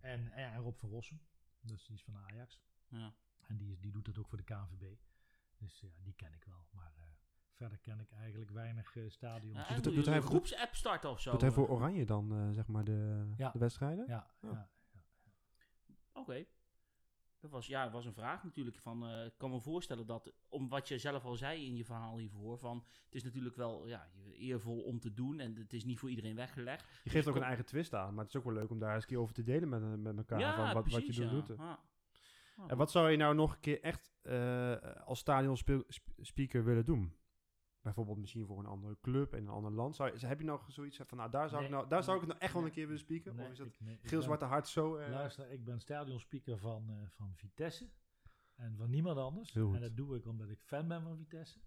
En, 0.00 0.32
en 0.32 0.56
Rob 0.56 0.76
van 0.78 0.88
Rossum, 0.90 1.20
dus 1.60 1.84
die 1.86 1.94
is 1.96 2.02
van 2.02 2.16
Ajax. 2.16 2.60
Ja. 2.88 3.14
En 3.46 3.56
die, 3.56 3.70
is- 3.72 3.80
die 3.80 3.92
doet 3.92 4.04
dat 4.04 4.18
ook 4.18 4.28
voor 4.28 4.38
de 4.38 4.44
KNVB. 4.44 4.96
Dus 5.58 5.80
ja, 5.80 5.88
die 6.02 6.14
ken 6.14 6.32
ik 6.32 6.44
wel. 6.44 6.66
Maar 6.70 6.92
eh, 6.96 7.04
verder 7.56 7.78
ken 7.78 8.00
ik 8.00 8.10
eigenlijk 8.10 8.50
weinig 8.50 8.96
eh 8.96 9.04
stadions. 9.08 9.68
Ja, 9.68 9.80
Doet- 9.80 10.06
hij 10.06 10.16
een 10.16 10.22
groepsapp 10.22 10.74
starten 10.74 11.10
of 11.10 11.20
zo. 11.20 11.30
Doet 11.30 11.40
hij 11.40 11.50
voor 11.50 11.66
eh. 11.66 11.72
Oranje 11.72 12.04
dan, 12.06 12.32
eh, 12.32 12.50
zeg 12.50 12.66
maar, 12.66 12.84
de, 12.84 13.32
Ja. 13.36 13.50
de 13.50 13.58
wedstrijden? 13.58 14.04
ja, 14.08 14.30
Oh. 14.40 14.50
ja. 14.52 14.68
Oké. 16.12 16.44
Dat 17.40 17.50
was, 17.50 17.66
ja, 17.66 17.90
was 17.90 18.04
een 18.06 18.14
vraag 18.14 18.44
natuurlijk. 18.44 18.78
Van, 18.78 19.06
eh, 19.08 19.24
ik 19.24 19.32
kan 19.36 19.50
me 19.50 19.60
voorstellen 19.60 20.06
dat, 20.06 20.32
om 20.48 20.68
wat 20.68 20.88
je 20.88 20.98
zelf 20.98 21.24
al 21.24 21.36
zei 21.36 21.66
in 21.66 21.76
je 21.76 21.84
verhaal 21.84 22.18
hiervoor, 22.18 22.58
van 22.58 22.84
het 23.04 23.14
is 23.14 23.22
natuurlijk 23.22 23.56
wel 23.56 23.86
ja, 23.86 24.08
eervol 24.32 24.82
om 24.82 25.00
te 25.00 25.14
doen 25.14 25.40
en 25.40 25.56
het 25.56 25.72
is 25.72 25.84
niet 25.84 25.98
voor 25.98 26.10
iedereen 26.10 26.34
weggelegd. 26.36 27.00
Je 27.04 27.10
geeft 27.10 27.26
ook 27.26 27.32
kom- 27.32 27.42
een 27.42 27.48
eigen 27.48 27.66
twist 27.66 27.94
aan, 27.94 28.14
maar 28.14 28.24
het 28.24 28.34
is 28.34 28.40
ook 28.40 28.44
wel 28.46 28.54
leuk 28.54 28.70
om 28.70 28.78
daar 28.78 28.94
eens 28.94 29.02
een 29.02 29.08
keer 29.08 29.18
over 29.18 29.34
te 29.34 29.42
delen 29.42 29.68
met, 29.68 30.00
met 30.02 30.16
elkaar. 30.16 30.38
ja, 30.38 30.54
van 30.56 30.74
wat, 30.74 30.82
precies, 30.82 31.06
wat 31.06 31.16
je 31.16 31.22
ja. 31.24 31.30
doet. 31.30 31.46
doet. 31.46 31.58
Ja. 31.58 31.78
Ja, 32.56 32.66
En 32.66 32.76
wat 32.76 32.90
zou 32.90 33.10
je 33.10 33.16
nou 33.16 33.34
nog 33.34 33.52
een 33.54 33.60
keer 33.60 33.80
echt 33.82 34.18
eh, 34.22 34.76
als 35.04 35.18
stadionspeaker 35.18 36.64
willen 36.64 36.84
doen? 36.84 37.16
Bijvoorbeeld 37.86 38.18
misschien 38.18 38.46
voor 38.46 38.58
een 38.58 38.66
andere 38.66 38.96
club 39.00 39.34
in 39.34 39.42
een 39.42 39.48
ander 39.52 39.72
land. 39.72 39.96
Zou 39.96 40.18
je, 40.18 40.26
heb 40.26 40.38
je 40.38 40.44
nog 40.44 40.64
zoiets 40.72 41.00
van, 41.02 41.18
nou 41.18 41.30
daar 41.30 41.48
zou, 41.48 41.64
ik, 41.64 41.70
nou, 41.70 41.88
daar 41.88 42.02
zou 42.02 42.14
ik 42.16 42.20
het 42.22 42.30
nou 42.30 42.42
echt 42.44 42.52
wel 42.54 42.64
een 42.64 42.70
keer 42.70 42.84
willen 42.86 43.00
spieken? 43.00 43.36
Nee, 43.36 43.46
of 43.46 43.52
is 43.52 43.58
dat 43.58 43.68
geel-zwarte 44.02 44.44
hart 44.44 44.68
zo... 44.68 44.96
eh, 44.96 45.10
Luister, 45.10 45.50
ik 45.50 45.64
ben 45.64 45.80
stadionspeaker 45.80 46.58
van, 46.58 46.90
eh, 46.90 46.96
van 47.08 47.32
Vitesse. 47.36 47.88
En 48.54 48.76
van 48.76 48.90
niemand 48.90 49.18
anders. 49.18 49.52
Heel 49.52 49.66
goed. 49.66 49.74
En 49.74 49.80
dat 49.80 49.96
doe 49.96 50.16
ik 50.16 50.26
omdat 50.26 50.48
ik 50.48 50.60
fan 50.60 50.88
ben 50.88 51.02
van 51.02 51.16
Vitesse. 51.16 51.58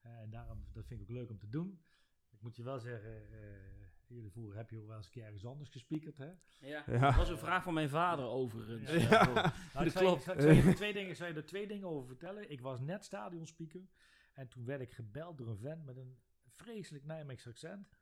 Eh, 0.00 0.18
en 0.18 0.30
daarom, 0.30 0.64
dat 0.72 0.86
vind 0.86 1.00
ik 1.00 1.10
ook 1.10 1.16
leuk 1.16 1.30
om 1.30 1.38
te 1.38 1.48
doen. 1.48 1.80
Ik 2.30 2.40
moet 2.42 2.56
je 2.56 2.62
wel 2.62 2.78
zeggen, 2.80 3.32
eh, 3.32 3.38
jullie 4.06 4.30
vroeger 4.30 4.56
heb 4.56 4.70
je 4.70 4.80
ook 4.80 4.86
wel 4.86 4.96
eens 4.96 5.06
een 5.06 5.12
keer 5.12 5.24
ergens 5.24 5.46
anders 5.46 5.70
gespiekerd, 5.70 6.16
hè? 6.16 6.30
ja. 6.60 6.82
Ja. 6.86 6.98
Dat 6.98 7.14
was 7.14 7.28
een 7.28 7.38
vraag 7.38 7.62
van 7.62 7.74
mijn 7.74 7.88
vader 7.88 8.24
overigens. 8.24 8.90
Ja. 9.08 9.24
Nou, 9.34 9.50
Dat 9.72 9.86
ik 9.86 9.92
zal 9.92 10.02
je- 10.02 10.08
klopt. 10.08 10.28
ik 10.28 10.40
zal 10.40 10.50
je 10.52 10.62
er 10.62 10.74
twee 10.74 10.92
dingen, 10.98 11.10
ik 11.10 11.16
zal 11.16 11.26
je 11.26 11.34
er 11.34 11.46
twee 11.46 11.66
dingen 11.66 11.88
over 11.88 12.06
vertellen. 12.06 12.50
Ik 12.50 12.60
was 12.60 12.80
net 12.80 13.04
stadionspeaker. 13.04 13.80
En 14.34 14.48
toen 14.48 14.64
werd 14.64 14.80
ik 14.80 14.92
gebeld 14.92 15.38
door 15.38 15.48
een 15.48 15.58
vent 15.58 15.84
met 15.84 15.96
een 15.96 16.18
vreselijk 16.46 17.04
Nijmeegs 17.04 17.46
accent. 17.46 17.98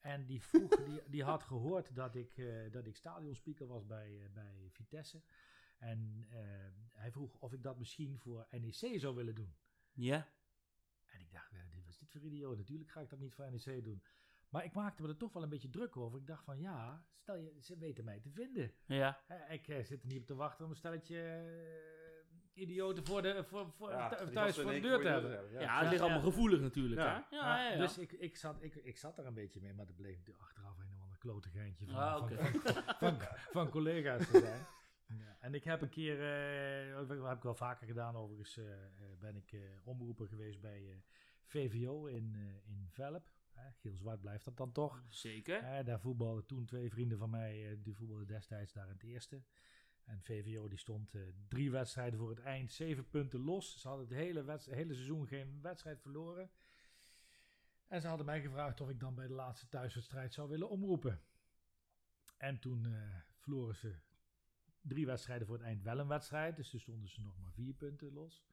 En 0.00 0.26
die 0.26 0.42
vroeg, 0.42 0.70
die, 0.86 1.02
die 1.06 1.24
had 1.24 1.42
gehoord 1.42 1.94
dat 1.94 2.14
ik, 2.14 2.36
eh, 2.36 2.72
dat 2.72 2.86
ik 2.86 2.96
stadionspeaker 2.96 3.66
was 3.66 3.86
bij, 3.86 4.22
eh, 4.24 4.30
bij 4.32 4.68
Vitesse. 4.70 5.22
En 5.78 6.26
eh, 6.30 6.38
hij 6.88 7.10
vroeg 7.10 7.36
of 7.38 7.52
ik 7.52 7.62
dat 7.62 7.78
misschien 7.78 8.18
voor 8.18 8.46
NEC 8.50 9.00
zou 9.00 9.14
willen 9.14 9.34
doen. 9.34 9.54
Ja. 9.92 10.28
En 11.04 11.20
ik 11.20 11.32
dacht, 11.32 11.52
dit 11.70 11.84
was 11.84 11.98
dit 11.98 12.10
voor 12.10 12.20
idioot? 12.20 12.56
Natuurlijk 12.56 12.90
ga 12.90 13.00
ik 13.00 13.08
dat 13.08 13.18
niet 13.18 13.34
voor 13.34 13.50
NEC 13.50 13.84
doen. 13.84 14.02
Maar 14.48 14.64
ik 14.64 14.72
maakte 14.72 15.02
me 15.02 15.08
er 15.08 15.16
toch 15.16 15.32
wel 15.32 15.42
een 15.42 15.48
beetje 15.48 15.70
druk 15.70 15.96
over. 15.96 16.18
Ik 16.18 16.26
dacht 16.26 16.44
van, 16.44 16.58
ja, 16.58 17.06
stel 17.16 17.36
je, 17.36 17.56
ze 17.60 17.78
weten 17.78 18.04
mij 18.04 18.20
te 18.20 18.30
vinden. 18.30 18.72
Ja. 18.86 19.24
Ik 19.48 19.64
zit 19.64 20.02
er 20.02 20.08
niet 20.08 20.20
op 20.20 20.26
te 20.26 20.34
wachten 20.34 20.64
om 20.64 20.70
een 20.70 20.76
stelletje 20.76 21.16
idioten 22.54 23.04
voor 23.06 23.22
de, 23.22 23.44
voor, 23.44 23.70
voor, 23.70 23.90
Ja, 23.90 24.08
thuis 24.32 24.54
voor 24.60 24.72
de 24.72 24.80
deur 24.80 25.00
te 25.00 25.08
hebben. 25.08 25.30
Ja, 25.52 25.60
Ja. 25.60 25.78
het 25.78 25.88
ligt 25.88 25.98
Ja, 26.02 26.04
allemaal 26.04 26.30
gevoelig 26.30 26.60
natuurlijk. 26.60 27.00
Ja. 27.00 27.26
Hè? 27.30 27.36
Ja, 27.36 27.62
ja, 27.64 27.70
ja. 27.72 27.76
Dus 27.78 27.98
ik, 27.98 28.12
ik, 28.12 28.36
zat, 28.36 28.62
ik, 28.62 28.74
ik 28.74 28.96
zat 28.98 29.18
er 29.18 29.26
een 29.26 29.34
beetje 29.34 29.60
mee, 29.60 29.74
maar 29.74 29.86
dat 29.86 29.96
bleef 29.96 30.16
natuurlijk 30.16 30.44
achteraf 30.44 30.78
een 30.78 30.92
of 30.96 31.00
ander 31.02 31.18
klote 31.18 31.48
geintje 31.48 31.86
van, 31.86 31.94
Ah, 31.94 32.18
van, 32.18 32.28
van, 32.38 32.82
van, 33.18 33.18
van 33.50 33.68
collega's 33.70 34.30
te 34.30 34.38
zijn. 34.40 34.66
Ja, 35.06 35.36
en 35.40 35.54
ik 35.54 35.64
heb 35.64 35.80
een 35.82 35.88
keer, 35.88 36.14
eh, 36.90 36.94
dat 37.08 37.08
heb 37.28 37.36
ik 37.36 37.42
wel 37.42 37.54
vaker 37.54 37.86
gedaan 37.86 38.16
overigens, 38.16 38.56
eh, 38.56 38.72
eh, 38.72 38.88
ben 39.20 39.36
ik 39.36 39.52
eh, 39.52 39.60
omroeper 39.84 40.28
geweest 40.28 40.60
bij 40.60 40.90
eh, 40.90 40.96
VVO 41.44 42.06
in, 42.06 42.32
eh, 42.34 42.70
in 42.70 42.86
Velp. 42.90 43.32
Hè, 43.52 43.70
Geel-zwart 43.72 44.20
blijft 44.20 44.44
dat 44.44 44.56
dan 44.56 44.72
toch. 44.72 45.02
Zeker. 45.08 45.62
Hè, 45.64 45.84
daar 45.84 46.00
voetbalden 46.00 46.46
toen 46.46 46.64
twee 46.64 46.90
vrienden 46.90 47.18
van 47.18 47.30
mij, 47.30 47.70
eh, 47.70 47.76
die 47.82 47.94
voetbalden 47.96 48.26
destijds 48.26 48.72
daar 48.72 48.86
in 48.86 48.92
het 48.92 49.02
eerste. 49.02 49.42
En 50.04 50.22
VVO 50.22 50.68
die 50.68 50.78
stond 50.78 51.14
eh, 51.14 51.22
drie 51.48 51.70
wedstrijden 51.70 52.18
voor 52.18 52.28
het 52.28 52.40
eind, 52.40 52.72
zeven 52.72 53.08
punten 53.08 53.40
los. 53.40 53.80
Ze 53.80 53.88
hadden 53.88 54.06
het 54.06 54.16
hele, 54.16 54.58
hele 54.70 54.94
seizoen 54.94 55.26
geen 55.26 55.60
wedstrijd 55.62 56.00
verloren. 56.00 56.50
En 57.86 58.00
ze 58.00 58.06
hadden 58.06 58.26
mij 58.26 58.40
gevraagd 58.40 58.80
of 58.80 58.88
ik 58.88 59.00
dan 59.00 59.14
bij 59.14 59.26
de 59.26 59.32
laatste 59.32 59.68
thuiswedstrijd 59.68 60.34
zou 60.34 60.48
willen 60.48 60.68
omroepen. 60.68 61.20
En 62.36 62.58
toen 62.58 62.86
eh, 62.86 63.16
verloren 63.36 63.74
ze 63.74 63.94
drie 64.80 65.06
wedstrijden 65.06 65.46
voor 65.46 65.56
het 65.56 65.66
eind 65.66 65.82
wel 65.82 65.98
een 65.98 66.08
wedstrijd. 66.08 66.56
Dus 66.56 66.70
toen 66.70 66.80
stonden 66.80 67.08
ze 67.08 67.20
nog 67.20 67.38
maar 67.38 67.52
vier 67.52 67.74
punten 67.74 68.12
los. 68.12 68.44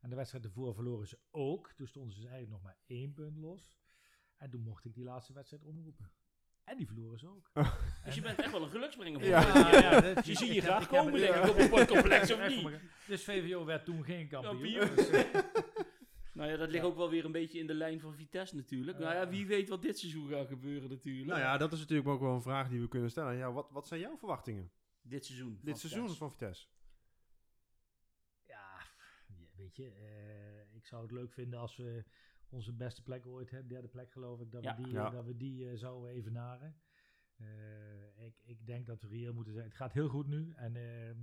En 0.00 0.10
de 0.10 0.16
wedstrijd 0.16 0.44
ervoor 0.44 0.74
verloren 0.74 1.06
ze 1.06 1.18
ook. 1.30 1.72
Toen 1.72 1.86
stonden 1.86 2.14
ze 2.14 2.20
eigenlijk 2.20 2.50
nog 2.50 2.62
maar 2.62 2.78
één 2.86 3.12
punt 3.12 3.36
los. 3.36 3.78
En 4.36 4.50
toen 4.50 4.62
mocht 4.62 4.84
ik 4.84 4.94
die 4.94 5.04
laatste 5.04 5.32
wedstrijd 5.32 5.64
omroepen. 5.64 6.12
En 6.64 6.76
die 6.76 6.86
verloren 6.86 7.18
ze 7.18 7.28
ook. 7.28 7.50
Dus 8.04 8.14
je 8.14 8.20
bent 8.20 8.38
echt 8.38 8.50
wel 8.50 8.62
een 8.62 8.68
geluksbringer. 8.68 9.20
voor 9.20 9.28
Ja. 9.28 9.70
ja, 9.80 10.00
dat- 10.00 10.26
Je 10.26 10.34
zie 10.36 10.46
ik 10.48 10.52
je 10.54 10.60
graag 10.60 10.88
komen, 10.88 11.12
denk 11.20 11.34
ik, 11.34 11.48
op 11.50 11.56
een 11.58 11.64
sportcomplex 11.64 12.32
of 12.32 12.48
niet? 12.48 12.68
Dus 13.06 13.24
VVO 13.24 13.64
werd 13.64 13.84
toen 13.84 14.04
geen 14.04 14.28
kampioen. 14.28 14.78
Kampioen. 14.88 15.24
Nou 16.32 16.50
ja, 16.50 16.56
dat 16.56 16.70
ligt 16.70 16.84
ook 16.84 16.96
wel 16.96 17.10
weer 17.10 17.24
een 17.24 17.32
beetje 17.32 17.58
in 17.58 17.66
de 17.66 17.74
lijn 17.74 18.00
van 18.00 18.14
Vitesse 18.14 18.56
natuurlijk. 18.56 18.98
Nou 18.98 19.14
ja, 19.14 19.28
wie 19.28 19.46
weet 19.46 19.68
wat 19.68 19.82
dit 19.82 19.98
seizoen 19.98 20.28
gaat 20.28 20.46
gebeuren 20.48 20.90
natuurlijk. 20.90 21.26
Nou 21.28 21.40
ja, 21.40 21.56
dat 21.56 21.72
is 21.72 21.78
natuurlijk 21.78 22.08
ook 22.08 22.20
wel 22.20 22.34
een 22.34 22.42
vraag 22.42 22.68
die 22.68 22.80
we 22.80 22.88
kunnen 22.88 23.10
stellen. 23.10 23.36
Ja, 23.36 23.52
wat, 23.52 23.68
wat 23.70 23.86
zijn 23.86 24.00
jouw 24.00 24.16
verwachtingen? 24.16 24.70
Dit 25.02 25.24
seizoen. 25.24 25.54
van 25.56 25.64
Dit 25.64 25.78
seizoen 25.78 26.00
Vitesse. 26.08 26.18
van 26.24 26.30
Vitesse? 26.30 26.66
ja, 28.46 28.78
ja, 29.28 29.46
weet 29.56 29.76
je, 29.76 29.86
eh, 29.90 30.76
ik 30.76 30.86
zou 30.86 31.02
het 31.02 31.10
leuk 31.12 31.32
vinden 31.32 31.58
als 31.58 31.76
we 31.76 32.04
onze 32.54 32.72
beste 32.72 33.02
plek 33.02 33.26
ooit 33.26 33.50
hebben, 33.50 33.68
derde 33.68 33.88
plek 33.88 34.10
geloof 34.12 34.40
ik, 34.40 34.50
dat 34.52 34.62
Ja. 34.64 34.76
we 34.76 34.82
die, 34.82 34.92
Ja. 34.92 35.06
eh, 35.06 35.12
dat 35.12 35.24
we 35.24 35.36
die 35.36 35.68
eh, 35.70 35.76
zouden 35.76 36.10
evenaren. 36.10 36.76
Eh, 37.36 38.24
ik, 38.26 38.34
ik 38.44 38.66
denk 38.66 38.86
dat 38.86 39.02
we 39.02 39.08
reëel 39.08 39.32
moeten 39.34 39.52
zijn. 39.52 39.64
Het 39.64 39.74
gaat 39.74 39.92
heel 39.92 40.08
goed 40.08 40.26
nu. 40.26 40.52
En, 40.56 40.76
ehm, 40.76 41.18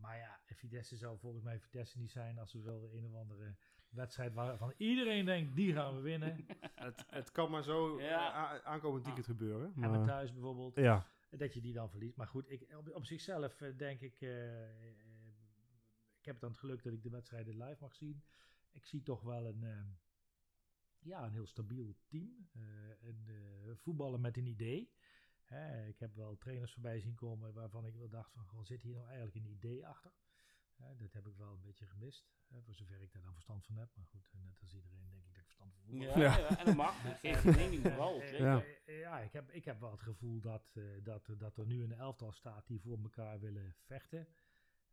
maar 0.00 0.16
ja, 0.16 0.40
Vitesse 0.54 0.96
zou 0.96 1.18
volgens 1.18 1.42
mij 1.44 1.60
Vitesse 1.60 1.98
niet 1.98 2.10
zijn 2.10 2.38
als 2.38 2.52
we 2.52 2.60
wel 2.60 2.90
een 2.92 3.06
of 3.06 3.14
andere 3.14 3.56
wedstrijd 3.88 4.32
waarvan 4.34 4.72
iedereen 4.76 5.24
denkt, 5.24 5.56
die 5.56 5.72
gaan 5.72 5.94
we 5.94 6.00
winnen. 6.00 6.46
het, 6.74 7.04
het 7.08 7.30
kan 7.32 7.50
maar 7.50 7.62
zo 7.62 8.00
Ja. 8.00 8.62
aankomend 8.62 9.04
weekend 9.04 9.26
gebeuren. 9.26 9.72
En 9.74 9.80
met 9.80 9.90
Maar, 9.90 10.06
thuis 10.06 10.32
bijvoorbeeld. 10.32 10.76
ja, 10.76 11.06
dat 11.30 11.54
je 11.54 11.60
die 11.60 11.72
dan 11.72 11.90
verliest. 11.90 12.16
Maar 12.16 12.26
goed, 12.26 12.50
ik, 12.50 12.66
op, 12.76 12.88
op 12.94 13.04
zichzelf 13.04 13.56
denk 13.56 14.00
ik, 14.00 14.20
ik 16.18 16.24
heb 16.24 16.40
dan 16.40 16.50
het 16.50 16.58
geluk 16.58 16.82
dat 16.82 16.92
ik 16.92 17.02
de 17.02 17.10
wedstrijden 17.10 17.56
live 17.64 17.76
mag 17.80 17.94
zien. 17.94 18.22
Ik 18.72 18.84
zie 18.86 19.02
toch 19.02 19.22
wel 19.22 19.46
een, 19.46 19.64
ja, 21.00 21.24
een 21.24 21.32
heel 21.32 21.46
stabiel 21.46 21.96
team. 22.06 22.48
eh 22.52 22.62
een, 23.02 23.24
eh, 23.28 23.74
voetballen 23.76 24.20
met 24.20 24.36
een 24.36 24.46
idee. 24.46 24.92
Hè, 25.44 25.86
ik 25.86 25.98
heb 25.98 26.14
wel 26.14 26.36
trainers 26.36 26.72
voorbij 26.72 27.00
zien 27.00 27.14
komen 27.14 27.52
waarvan 27.52 27.86
ik 27.86 27.94
wel 27.94 28.08
dacht 28.08 28.32
van, 28.32 28.46
goh, 28.46 28.64
zit 28.64 28.82
hier 28.82 28.94
nou 28.94 29.06
eigenlijk 29.06 29.36
een 29.36 29.50
idee 29.50 29.86
achter? 29.86 30.12
Hè, 30.74 30.96
dat 30.96 31.12
heb 31.12 31.26
ik 31.26 31.36
wel 31.36 31.52
een 31.52 31.60
beetje 31.62 31.86
gemist, 31.86 32.26
hè, 32.46 32.62
voor 32.62 32.74
zover 32.74 33.00
ik 33.00 33.12
daar 33.12 33.22
dan 33.22 33.32
verstand 33.32 33.64
van 33.66 33.76
heb. 33.76 33.90
Maar 33.94 34.06
goed, 34.06 34.28
eh, 34.32 34.40
net 34.40 34.60
als 34.60 34.74
iedereen 34.74 34.98
denk 35.08 35.14
ik 35.24 35.24
dat 35.26 35.36
ik 35.36 35.44
verstand 35.44 35.74
van 35.74 35.82
voetbal 35.84 36.06
heb. 36.08 36.16
Ja, 36.16 36.22
Ja. 36.22 36.38
ja. 36.38 36.58
en 36.58 36.64
dat 36.64 36.74
mag. 36.76 37.04
Ik 37.04 37.18
geef 37.36 37.42
je 37.42 37.50
mening. 37.50 37.84
Eh, 37.84 38.08
zeker. 38.20 38.40
Ja. 38.40 38.62
eh, 38.86 38.98
ja, 39.00 39.20
ik, 39.20 39.32
heb, 39.32 39.50
ik 39.50 39.64
heb 39.64 39.80
wel 39.80 39.90
het 39.90 40.02
gevoel 40.02 40.40
dat, 40.40 40.70
eh, 40.74 40.84
dat, 41.02 41.28
dat 41.38 41.56
er 41.58 41.66
nu 41.66 41.82
een 41.82 41.92
elftal 41.92 42.32
staat 42.32 42.66
die 42.66 42.80
voor 42.80 42.98
elkaar 43.02 43.40
willen 43.40 43.74
vechten. 43.84 44.28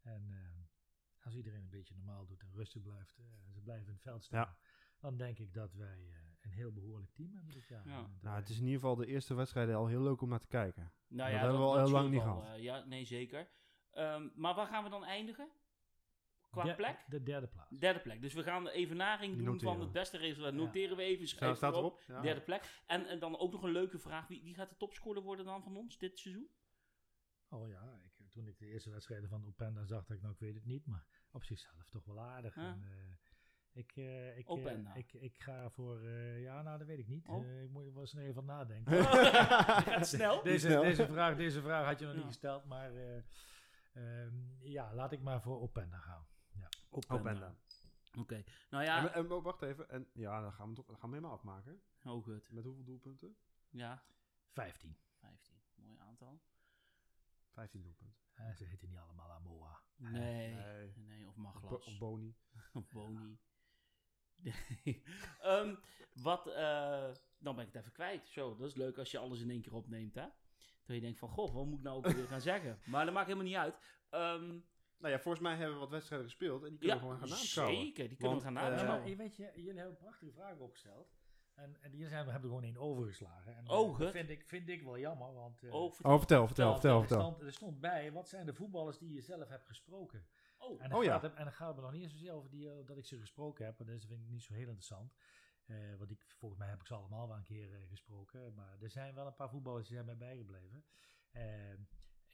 En 0.01 0.27
eh, 0.29 1.25
als 1.25 1.35
iedereen 1.35 1.61
een 1.63 1.69
beetje 1.69 1.95
normaal 1.95 2.25
doet 2.25 2.41
en 2.41 2.51
rustig 2.53 2.81
blijft, 2.81 3.17
eh, 3.17 3.25
en 3.45 3.53
ze 3.53 3.61
blijven 3.61 3.87
in 3.87 3.93
het 3.93 4.01
veld 4.01 4.23
staan, 4.23 4.39
Ja. 4.39 4.57
Dan 5.03 5.17
denk 5.17 5.39
ik 5.39 5.53
dat 5.53 5.73
wij 5.73 5.97
eh, 6.09 6.15
een 6.41 6.51
heel 6.51 6.71
behoorlijk 6.71 7.11
team 7.13 7.33
hebben 7.35 7.53
dit 7.53 7.67
jaar. 7.67 7.87
Ja. 7.87 8.09
Nou, 8.21 8.35
het 8.35 8.49
is 8.49 8.55
in 8.57 8.63
ieder 8.63 8.79
geval 8.79 8.95
de 8.95 9.05
eerste 9.07 9.33
wedstrijden 9.33 9.75
al 9.75 9.87
heel 9.87 10.01
leuk 10.01 10.21
om 10.21 10.29
naar 10.29 10.39
te 10.39 10.47
kijken. 10.47 10.91
Nou 11.07 11.31
Dat 11.31 11.39
hebben 11.39 11.59
we 11.59 11.65
al 11.65 11.77
heel 11.77 11.89
lang 11.89 12.09
niet 12.09 12.21
gehad. 12.21 12.45
eh, 12.45 12.61
ja, 12.63 12.83
nee, 12.83 13.05
zeker. 13.05 13.49
Ehm, 13.91 14.29
maar 14.35 14.55
waar 14.55 14.67
gaan 14.67 14.83
we 14.83 14.89
dan 14.89 15.03
eindigen? 15.05 15.49
Qua 16.49 16.63
de- 16.63 16.75
plek? 16.75 17.03
De 17.07 17.23
derde 17.23 17.47
plaats. 17.47 17.69
Derde 17.79 17.99
plek. 17.99 18.21
Dus 18.21 18.33
we 18.33 18.43
gaan 18.43 18.63
de 18.63 18.71
evenaring 18.71 19.35
doen 19.35 19.45
noteren 19.45 19.73
van 19.73 19.81
het 19.81 19.91
beste 19.91 20.17
resultaat. 20.17 20.51
Ja. 20.53 20.57
Noteren 20.59 20.97
we 20.97 21.03
even. 21.03 21.27
Schrijven 21.27 21.57
staat 21.57 21.71
we 21.75 21.77
op. 21.77 21.83
erop? 21.83 22.01
Ja. 22.07 22.21
Derde 22.21 22.41
plek. 22.41 22.83
En, 22.87 23.05
en 23.07 23.19
dan 23.19 23.37
ook 23.37 23.51
nog 23.51 23.63
een 23.63 23.71
leuke 23.71 23.99
vraag. 23.99 24.27
Wie, 24.27 24.43
wie 24.43 24.53
gaat 24.55 24.69
de 24.69 24.77
topscorer 24.77 25.21
worden 25.21 25.45
dan 25.45 25.63
van 25.63 25.75
ons 25.77 25.97
dit 25.97 26.19
seizoen? 26.19 26.47
Oh 27.49 27.67
ja, 27.69 27.99
ik, 28.03 28.29
toen 28.29 28.47
ik 28.47 28.57
de 28.59 28.67
eerste 28.67 28.89
wedstrijden 28.89 29.29
van 29.29 29.45
Openda 29.45 29.85
zag, 29.85 30.05
dacht 30.05 30.09
ik, 30.09 30.21
nou 30.21 30.33
ik 30.33 30.39
weet 30.39 30.55
het 30.55 30.65
niet, 30.65 30.85
maar 30.85 31.05
op 31.31 31.43
zichzelf 31.43 31.89
toch 31.89 32.05
wel 32.05 32.19
aardig. 32.19 32.55
Ja. 32.55 32.61
En, 32.71 32.83
eh, 32.83 33.15
ik, 33.73 33.91
eh, 33.95 34.38
ik, 34.38 34.47
eh, 34.49 34.95
ik, 34.95 35.13
ik 35.13 35.39
ga 35.41 35.69
voor, 35.69 36.01
eh, 36.01 36.41
ja, 36.41 36.62
nou 36.62 36.77
dat 36.77 36.88
weet 36.88 36.99
ik 36.99 37.07
niet. 37.07 37.27
Oh. 37.27 37.45
Eh, 37.45 37.63
ik 37.63 37.69
moet 37.69 37.86
er 37.86 37.93
wel 37.93 38.01
eens 38.01 38.13
even 38.15 38.33
van 38.33 38.45
nadenken. 38.45 38.93
Snel. 40.05 40.43
Deze, 40.43 40.67
snel. 40.67 40.81
deze, 40.81 41.05
vraag, 41.07 41.36
deze 41.36 41.62
vraag 41.62 41.86
had 41.86 41.99
je 41.99 42.05
nog 42.05 42.13
Ja. 42.13 42.19
niet 42.19 42.27
gesteld, 42.29 42.65
maar 42.65 42.93
eh, 42.95 43.17
ehm, 43.93 44.36
ja, 44.59 44.93
laat 44.93 45.12
ik 45.12 45.21
maar 45.21 45.41
voor 45.41 45.62
Openda 45.62 45.97
gaan. 45.97 46.25
Openda. 46.89 47.55
Oké. 48.19 48.43
Nou 48.69 48.83
ja. 48.83 49.13
En, 49.13 49.13
en, 49.29 49.41
wacht 49.41 49.62
even. 49.62 49.89
En, 49.89 50.07
ja, 50.13 50.41
dan 50.41 50.53
gaan 50.53 50.69
we, 50.69 50.75
toch, 50.75 50.86
dan 50.86 50.97
gaan 50.97 51.09
we 51.09 51.15
helemaal 51.15 51.36
afmaken. 51.38 51.81
Oh, 52.03 52.23
goed. 52.23 52.51
Met 52.51 52.63
hoeveel 52.63 52.83
doelpunten? 52.83 53.36
Ja. 53.69 54.03
15. 54.49 54.97
15. 55.19 55.55
Mooi 55.75 55.97
aantal. 55.99 56.41
15 57.51 57.81
doelpunten. 57.81 58.21
Ze 58.55 58.63
heten 58.65 58.89
niet 58.89 58.97
allemaal 58.97 59.31
Amoa. 59.31 59.79
Nee, 59.95 60.12
Nee. 60.53 60.93
nee, 60.95 61.27
of 61.27 61.36
Maglas. 61.36 61.86
Of 61.88 61.97
Boni. 61.97 62.36
Of 62.73 62.89
Boni. 62.89 63.39
Nee. 64.43 65.03
Ehm, 65.41 65.75
wat, 66.13 66.47
eh, 66.47 67.10
dan 67.38 67.56
ben 67.56 67.67
ik 67.67 67.73
het 67.73 67.82
even 67.82 67.91
kwijt. 67.93 68.27
Zo, 68.27 68.56
dat 68.56 68.67
is 68.67 68.75
leuk 68.75 68.97
als 68.97 69.12
je 69.12 69.17
alles 69.17 69.41
in 69.41 69.49
één 69.49 69.62
keer 69.62 69.73
opneemt, 69.73 70.15
hè? 70.15 70.25
Dat 70.86 70.95
je 70.95 71.01
denkt 71.01 71.19
van, 71.19 71.29
goh, 71.29 71.53
wat 71.53 71.65
moet 71.65 71.77
ik 71.77 71.84
nou 71.84 71.97
ook 71.97 72.08
weer 72.08 72.27
gaan 72.27 72.41
zeggen? 72.41 72.79
Maar 72.91 73.06
dat 73.06 73.13
maakt 73.13 73.27
helemaal 73.27 73.47
niet 73.47 73.58
uit. 73.58 73.75
Ehm, 74.10 74.47
Nou 74.97 75.13
ja, 75.15 75.19
volgens 75.19 75.43
mij 75.43 75.56
hebben 75.56 75.73
we 75.73 75.79
wat 75.79 75.89
wedstrijden 75.89 76.27
gespeeld. 76.27 76.63
En 76.63 76.69
die 76.69 76.77
kunnen 76.79 76.95
ja, 76.97 77.01
we 77.03 77.08
gewoon 77.10 77.19
gaan 77.19 77.29
nabeschouwen. 77.29 77.77
zeker. 77.77 78.08
Die 78.08 78.17
kunnen 78.17 78.38
we 78.38 78.43
gaan 78.43 78.58
eh, 78.58 78.62
Ja, 78.63 78.67
nabeschouwen. 78.69 79.01
maar 79.01 79.10
je 79.12 79.15
weet 79.15 79.36
je, 79.36 79.51
jullie 79.62 79.79
hebben 79.79 79.97
prachtige 79.97 80.32
vragen 80.32 80.60
opgesteld. 80.60 81.13
En, 81.53 81.77
en 81.82 81.91
die 81.91 82.08
zijn, 82.08 82.25
we 82.25 82.32
hebben 82.32 82.49
er 82.49 82.56
gewoon 82.56 82.63
één 82.73 82.77
overgeslagen. 82.77 83.56
En, 83.56 83.65
eh, 83.65 83.71
Oh, 83.79 83.88
dat 83.88 83.95
gut. 83.95 84.12
vind 84.12 84.29
ik, 84.29 84.45
vind 84.45 84.69
ik 84.69 84.84
wel 84.84 84.97
jammer, 84.99 85.34
want 85.34 85.63
eh, 85.63 85.73
oh, 85.73 85.91
vertel. 85.93 86.12
Oh, 86.12 86.17
vertel, 86.17 86.47
vertel, 86.47 86.71
vertel, 86.71 86.93
er, 87.01 87.08
vertel. 87.08 87.21
stond, 87.32 87.41
er 87.41 87.51
stond 87.53 87.79
bij, 87.79 88.12
wat 88.12 88.29
zijn 88.29 88.45
de 88.45 88.53
voetballers 88.53 88.97
die 88.97 89.13
je 89.13 89.21
zelf 89.21 89.47
hebt 89.47 89.67
gesproken? 89.67 90.25
Oh, 90.63 90.82
En 90.82 90.89
dan, 90.89 90.97
Oh, 90.97 91.04
ja. 91.04 91.12
gaat, 91.12 91.21
het, 91.21 91.34
en 91.34 91.43
dan 91.43 91.54
gaat 91.54 91.67
het 91.67 91.76
me 91.76 91.82
nog 91.82 91.91
niet 91.91 92.02
eens 92.02 92.12
zozeer 92.12 92.34
over 92.34 92.49
die, 92.49 92.71
eh, 92.71 92.86
dat 92.86 92.97
ik 92.97 93.06
ze 93.06 93.19
gesproken 93.19 93.65
heb, 93.65 93.78
want 93.78 93.89
dat 93.89 94.06
vind 94.06 94.21
ik 94.21 94.30
niet 94.30 94.43
zo 94.43 94.54
heel 94.54 94.62
interessant. 94.62 95.13
Eh, 95.65 95.95
want 95.97 96.12
ik, 96.12 96.26
volgens 96.28 96.60
mij 96.60 96.69
heb 96.69 96.80
ik 96.80 96.88
ze 96.88 96.93
allemaal 96.93 97.28
wel 97.28 97.38
een 97.38 97.43
keer 97.43 97.73
eh, 97.73 97.89
gesproken. 97.89 98.54
Maar 98.54 98.78
er 98.82 98.89
zijn 98.89 99.15
wel 99.15 99.28
een 99.28 99.36
paar 99.36 99.49
voetballers 99.49 99.88
die 99.88 99.95
zijn 99.95 100.06
mij 100.06 100.17
bijgebleven. 100.17 100.84
Eh, 101.32 101.71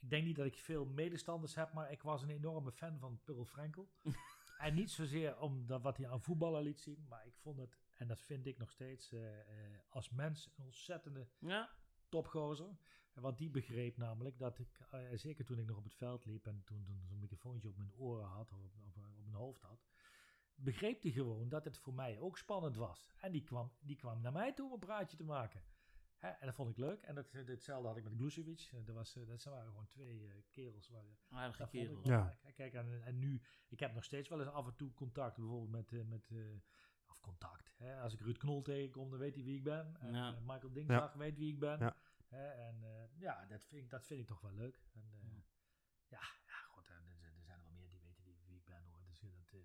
ik 0.00 0.10
denk 0.10 0.24
niet 0.24 0.36
dat 0.36 0.46
ik 0.46 0.58
veel 0.58 0.84
medestanders 0.86 1.54
heb, 1.54 1.72
maar 1.72 1.92
ik 1.92 2.02
was 2.02 2.22
een 2.22 2.30
enorme 2.30 2.72
fan 2.72 2.98
van 2.98 3.20
Pearl 3.24 3.44
Frenkel. 3.44 3.90
en 4.58 4.74
niet 4.74 4.90
zozeer 4.90 5.38
om 5.38 5.66
dat 5.66 5.82
wat 5.82 5.96
hij 5.96 6.08
aan 6.08 6.22
voetballen 6.22 6.62
liet 6.62 6.80
zien, 6.80 7.06
maar 7.08 7.26
ik 7.26 7.36
vond 7.36 7.58
het, 7.58 7.78
en 7.96 8.08
dat 8.08 8.20
vind 8.20 8.46
ik 8.46 8.58
nog 8.58 8.70
steeds, 8.70 9.12
eh, 9.12 9.40
eh, 9.40 9.80
als 9.88 10.10
mens 10.10 10.46
een 10.46 10.64
ontzettende 10.64 11.28
ja. 11.38 11.70
topgozer. 12.08 12.76
Want 13.14 13.38
die 13.38 13.50
begreep 13.50 13.96
namelijk 13.96 14.38
dat 14.38 14.58
ik, 14.58 14.80
eh, 14.90 15.00
zeker 15.14 15.44
toen 15.44 15.58
ik 15.58 15.66
nog 15.66 15.76
op 15.76 15.84
het 15.84 15.94
veld 15.94 16.24
liep 16.24 16.46
en 16.46 16.62
toen, 16.64 16.84
toen 16.84 17.02
zo'n 17.08 17.18
microfoontje 17.18 17.68
op 17.68 17.76
mijn 17.76 17.92
oren 17.94 18.26
had, 18.26 18.52
of 18.52 18.58
op, 18.62 18.74
op, 18.76 18.96
op 18.96 19.24
mijn 19.24 19.34
hoofd 19.42 19.62
had, 19.62 19.86
begreep 20.54 21.02
hij 21.02 21.10
gewoon 21.10 21.48
dat 21.48 21.64
het 21.64 21.78
voor 21.78 21.94
mij 21.94 22.18
ook 22.18 22.38
spannend 22.38 22.76
was. 22.76 23.12
En 23.20 23.32
die 23.32 23.42
kwam, 23.44 23.72
die 23.80 23.96
kwam 23.96 24.20
naar 24.20 24.32
mij 24.32 24.52
toe 24.52 24.66
om 24.66 24.72
een 24.72 24.78
praatje 24.78 25.16
te 25.16 25.24
maken. 25.24 25.62
Hè, 26.16 26.28
en 26.28 26.46
dat 26.46 26.54
vond 26.54 26.70
ik 26.70 26.76
leuk. 26.76 27.02
En 27.02 27.14
dat, 27.14 27.32
hetzelfde 27.32 27.88
had 27.88 27.96
ik 27.96 28.04
met 28.04 28.12
Glucevic. 28.16 28.68
Eh, 28.72 28.86
Dat, 28.86 28.94
was, 28.94 29.16
eh, 29.16 29.26
dat 29.26 29.44
waren 29.44 29.68
gewoon 29.68 29.86
twee 29.86 30.44
kerels 30.50 30.88
waar, 30.88 31.04
Aardige 31.30 31.58
dat 31.58 31.70
vond 31.70 31.82
ik 31.82 31.88
kerel. 31.88 32.02
wel 32.02 32.12
Ja. 32.12 32.38
Kijk, 32.54 32.74
en, 32.74 33.02
en 33.04 33.18
nu, 33.18 33.40
ik 33.68 33.80
heb 33.80 33.94
nog 33.94 34.04
steeds 34.04 34.28
wel 34.28 34.40
eens 34.40 34.48
af 34.48 34.66
en 34.66 34.76
toe 34.76 34.94
contact, 34.94 35.36
bijvoorbeeld 35.36 35.70
met, 35.70 35.92
eh, 35.92 36.04
met 36.08 36.30
eh, 36.30 36.38
of 37.08 37.20
contact. 37.20 37.72
Hè? 37.76 38.00
Als 38.00 38.12
ik 38.12 38.20
Ruud 38.20 38.36
Knol 38.36 38.62
tegenkom, 38.62 39.10
dan 39.10 39.18
weet 39.18 39.34
hij 39.34 39.44
wie 39.44 39.56
ik 39.56 39.64
ben. 39.64 39.96
En 40.00 40.12
Ja. 40.12 40.30
Michael 40.46 40.72
Dingsdag 40.72 41.12
weet 41.12 41.36
wie 41.38 41.52
ik 41.52 41.58
ben. 41.58 41.78
Ja. 41.78 41.96
Hè? 42.30 42.50
En 42.50 42.82
eh, 42.84 43.20
ja, 43.20 43.46
dat 43.46 43.62
vind, 43.66 43.82
ik, 43.84 43.90
dat 43.90 44.06
vind 44.06 44.20
ik 44.20 44.26
toch 44.26 44.40
wel 44.40 44.52
leuk. 44.52 44.80
En, 44.92 45.10
eh, 45.12 45.42
ja, 46.08 46.20
ja, 46.46 46.58
goed, 46.68 46.90
en 46.90 47.06
er, 47.08 47.16
zijn- 47.18 47.36
er 47.36 47.42
zijn 47.44 47.58
er 47.58 47.64
wel 47.64 47.72
meer 47.72 47.88
die 47.90 48.00
weten 48.00 48.24
die, 48.24 48.40
wie 48.46 48.56
ik 48.56 48.64
ben 48.64 48.84
hoor. 48.84 49.04
Dus 49.04 49.22
eh, 49.22 49.28
dat, 49.34 49.52
eh, 49.52 49.60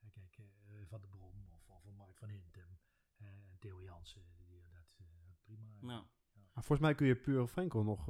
eh, 0.00 0.10
kijk, 0.12 0.36
eh, 0.36 0.86
Van 0.86 1.00
de 1.00 1.08
Brom 1.08 1.48
of, 1.52 1.68
of 1.68 1.84
Mark 1.96 2.16
van 2.16 2.28
Hintem 2.28 2.78
eh, 3.16 3.26
en 3.26 3.58
Theo 3.58 3.82
Jansen, 3.82 4.22
die, 4.46 4.62
dat, 4.70 4.96
eh, 5.00 5.06
prima. 5.42 5.78
Nou. 5.80 6.06
Maar 6.52 6.64
volgens 6.64 6.80
mij 6.88 6.94
kun 6.94 7.06
je 7.06 7.16
Pure 7.16 7.48
Frenkel 7.48 7.82
nog 7.84 8.08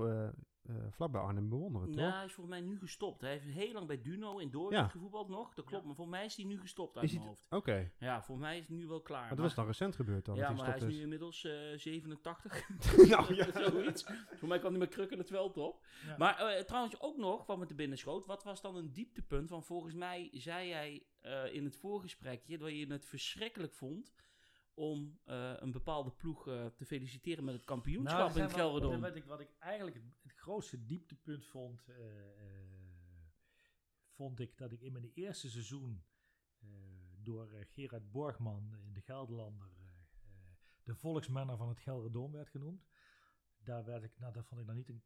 eh 0.68 0.76
eh 0.76 0.82
vlakbij 0.90 1.20
Arnhem 1.20 1.48
bewonderen, 1.48 1.90
toch? 1.90 2.00
Ja, 2.00 2.16
hij 2.16 2.24
is 2.24 2.32
volgens 2.32 2.58
mij 2.58 2.66
nu 2.66 2.78
gestopt. 2.78 3.20
Hij 3.20 3.30
heeft 3.30 3.44
heel 3.44 3.72
lang 3.72 3.86
bij 3.86 4.00
Duno 4.02 4.38
in 4.38 4.50
Dordrecht 4.50 4.82
Ja. 4.84 4.88
gevoetbald 4.88 5.28
nog. 5.28 5.54
Dat 5.54 5.64
klopt, 5.64 5.82
Ja. 5.82 5.86
maar 5.86 5.96
volgens 5.96 6.16
mij 6.16 6.26
is 6.26 6.36
hij 6.36 6.44
nu 6.44 6.60
gestopt 6.60 6.96
uit 6.96 7.04
Is 7.04 7.10
mijn 7.10 7.22
hij 7.22 7.30
hoofd. 7.30 7.46
Oké, 7.50 7.90
Ja, 7.98 8.22
volgens 8.22 8.46
mij 8.46 8.58
is 8.58 8.66
hij 8.66 8.76
nu 8.76 8.86
wel 8.86 9.00
klaar. 9.00 9.20
maar 9.20 9.28
dat 9.28 9.38
was 9.38 9.54
dan 9.54 9.66
recent 9.66 9.96
gebeurd 9.96 10.24
dan? 10.24 10.36
ja, 10.36 10.48
dat 10.48 10.56
maar 10.56 10.66
hij 10.66 10.78
hij 10.78 10.88
is 10.88 10.94
nu 10.94 11.00
inmiddels 11.02 11.44
eh 11.44 11.52
87. 11.76 12.68
nou 13.08 13.34
ja. 13.34 13.46
Zoiets. 13.70 14.04
Voor 14.34 14.48
mij 14.48 14.58
kan 14.58 14.70
hij 14.70 14.78
met 14.78 14.88
krukken 14.88 15.18
het 15.18 15.28
veld 15.28 15.56
op. 15.56 15.84
Ja. 16.06 16.16
Maar 16.18 16.36
eh, 16.38 16.64
trouwens 16.64 17.00
ook 17.00 17.16
nog, 17.16 17.46
wat 17.46 17.58
me 17.58 17.66
te 17.66 17.74
binnen 17.74 17.98
schoot. 17.98 18.26
Wat 18.26 18.42
was 18.44 18.60
dan 18.60 18.76
een 18.76 18.92
dieptepunt? 18.92 19.50
Want 19.50 19.64
volgens 19.66 19.94
mij 19.94 20.28
zei 20.32 20.68
jij 20.68 21.02
eh, 21.20 21.54
in 21.54 21.64
het 21.64 21.76
voorgesprekje 21.76 22.58
dat 22.58 22.70
je 22.70 22.86
het 22.86 23.06
verschrikkelijk 23.06 23.72
vond 23.72 24.12
om 24.78 25.18
eh, 25.24 25.52
een 25.56 25.72
bepaalde 25.72 26.10
ploeg 26.10 26.48
eh, 26.48 26.66
te 26.66 26.86
feliciteren 26.86 27.44
met 27.44 27.54
het 27.54 27.64
kampioenschap 27.64 28.30
er 28.30 28.36
in 28.36 28.42
het 28.42 28.52
Gelredome. 28.52 28.98
Wat 28.98 29.16
ik, 29.16 29.24
wat 29.24 29.40
ik 29.40 29.50
eigenlijk 29.58 29.96
het, 29.96 30.04
het 30.22 30.32
grootste 30.32 30.84
dieptepunt 30.84 31.46
vond, 31.46 31.88
eh, 31.88 31.96
vond 34.08 34.40
ik 34.40 34.58
dat 34.58 34.72
ik 34.72 34.80
in 34.80 34.92
mijn 34.92 35.10
eerste 35.14 35.50
seizoen 35.50 36.02
door 37.22 37.66
Gerard 37.68 38.10
Borgman 38.10 38.74
in 38.84 38.92
de 38.92 39.00
Gelderlander 39.00 39.70
de 40.82 40.94
volksmanner 40.94 41.56
van 41.56 41.68
het 41.68 41.78
Gelredome 41.78 42.36
werd 42.36 42.48
genoemd. 42.48 42.86
Daar 43.58 43.84
werd 43.84 44.02
ik, 44.02 44.18
nou, 44.18 44.32
dat 44.32 44.46
vond 44.46 44.60
ik 44.60 44.66
dan 44.66 44.76
niet 44.76 44.88
een 44.88 45.02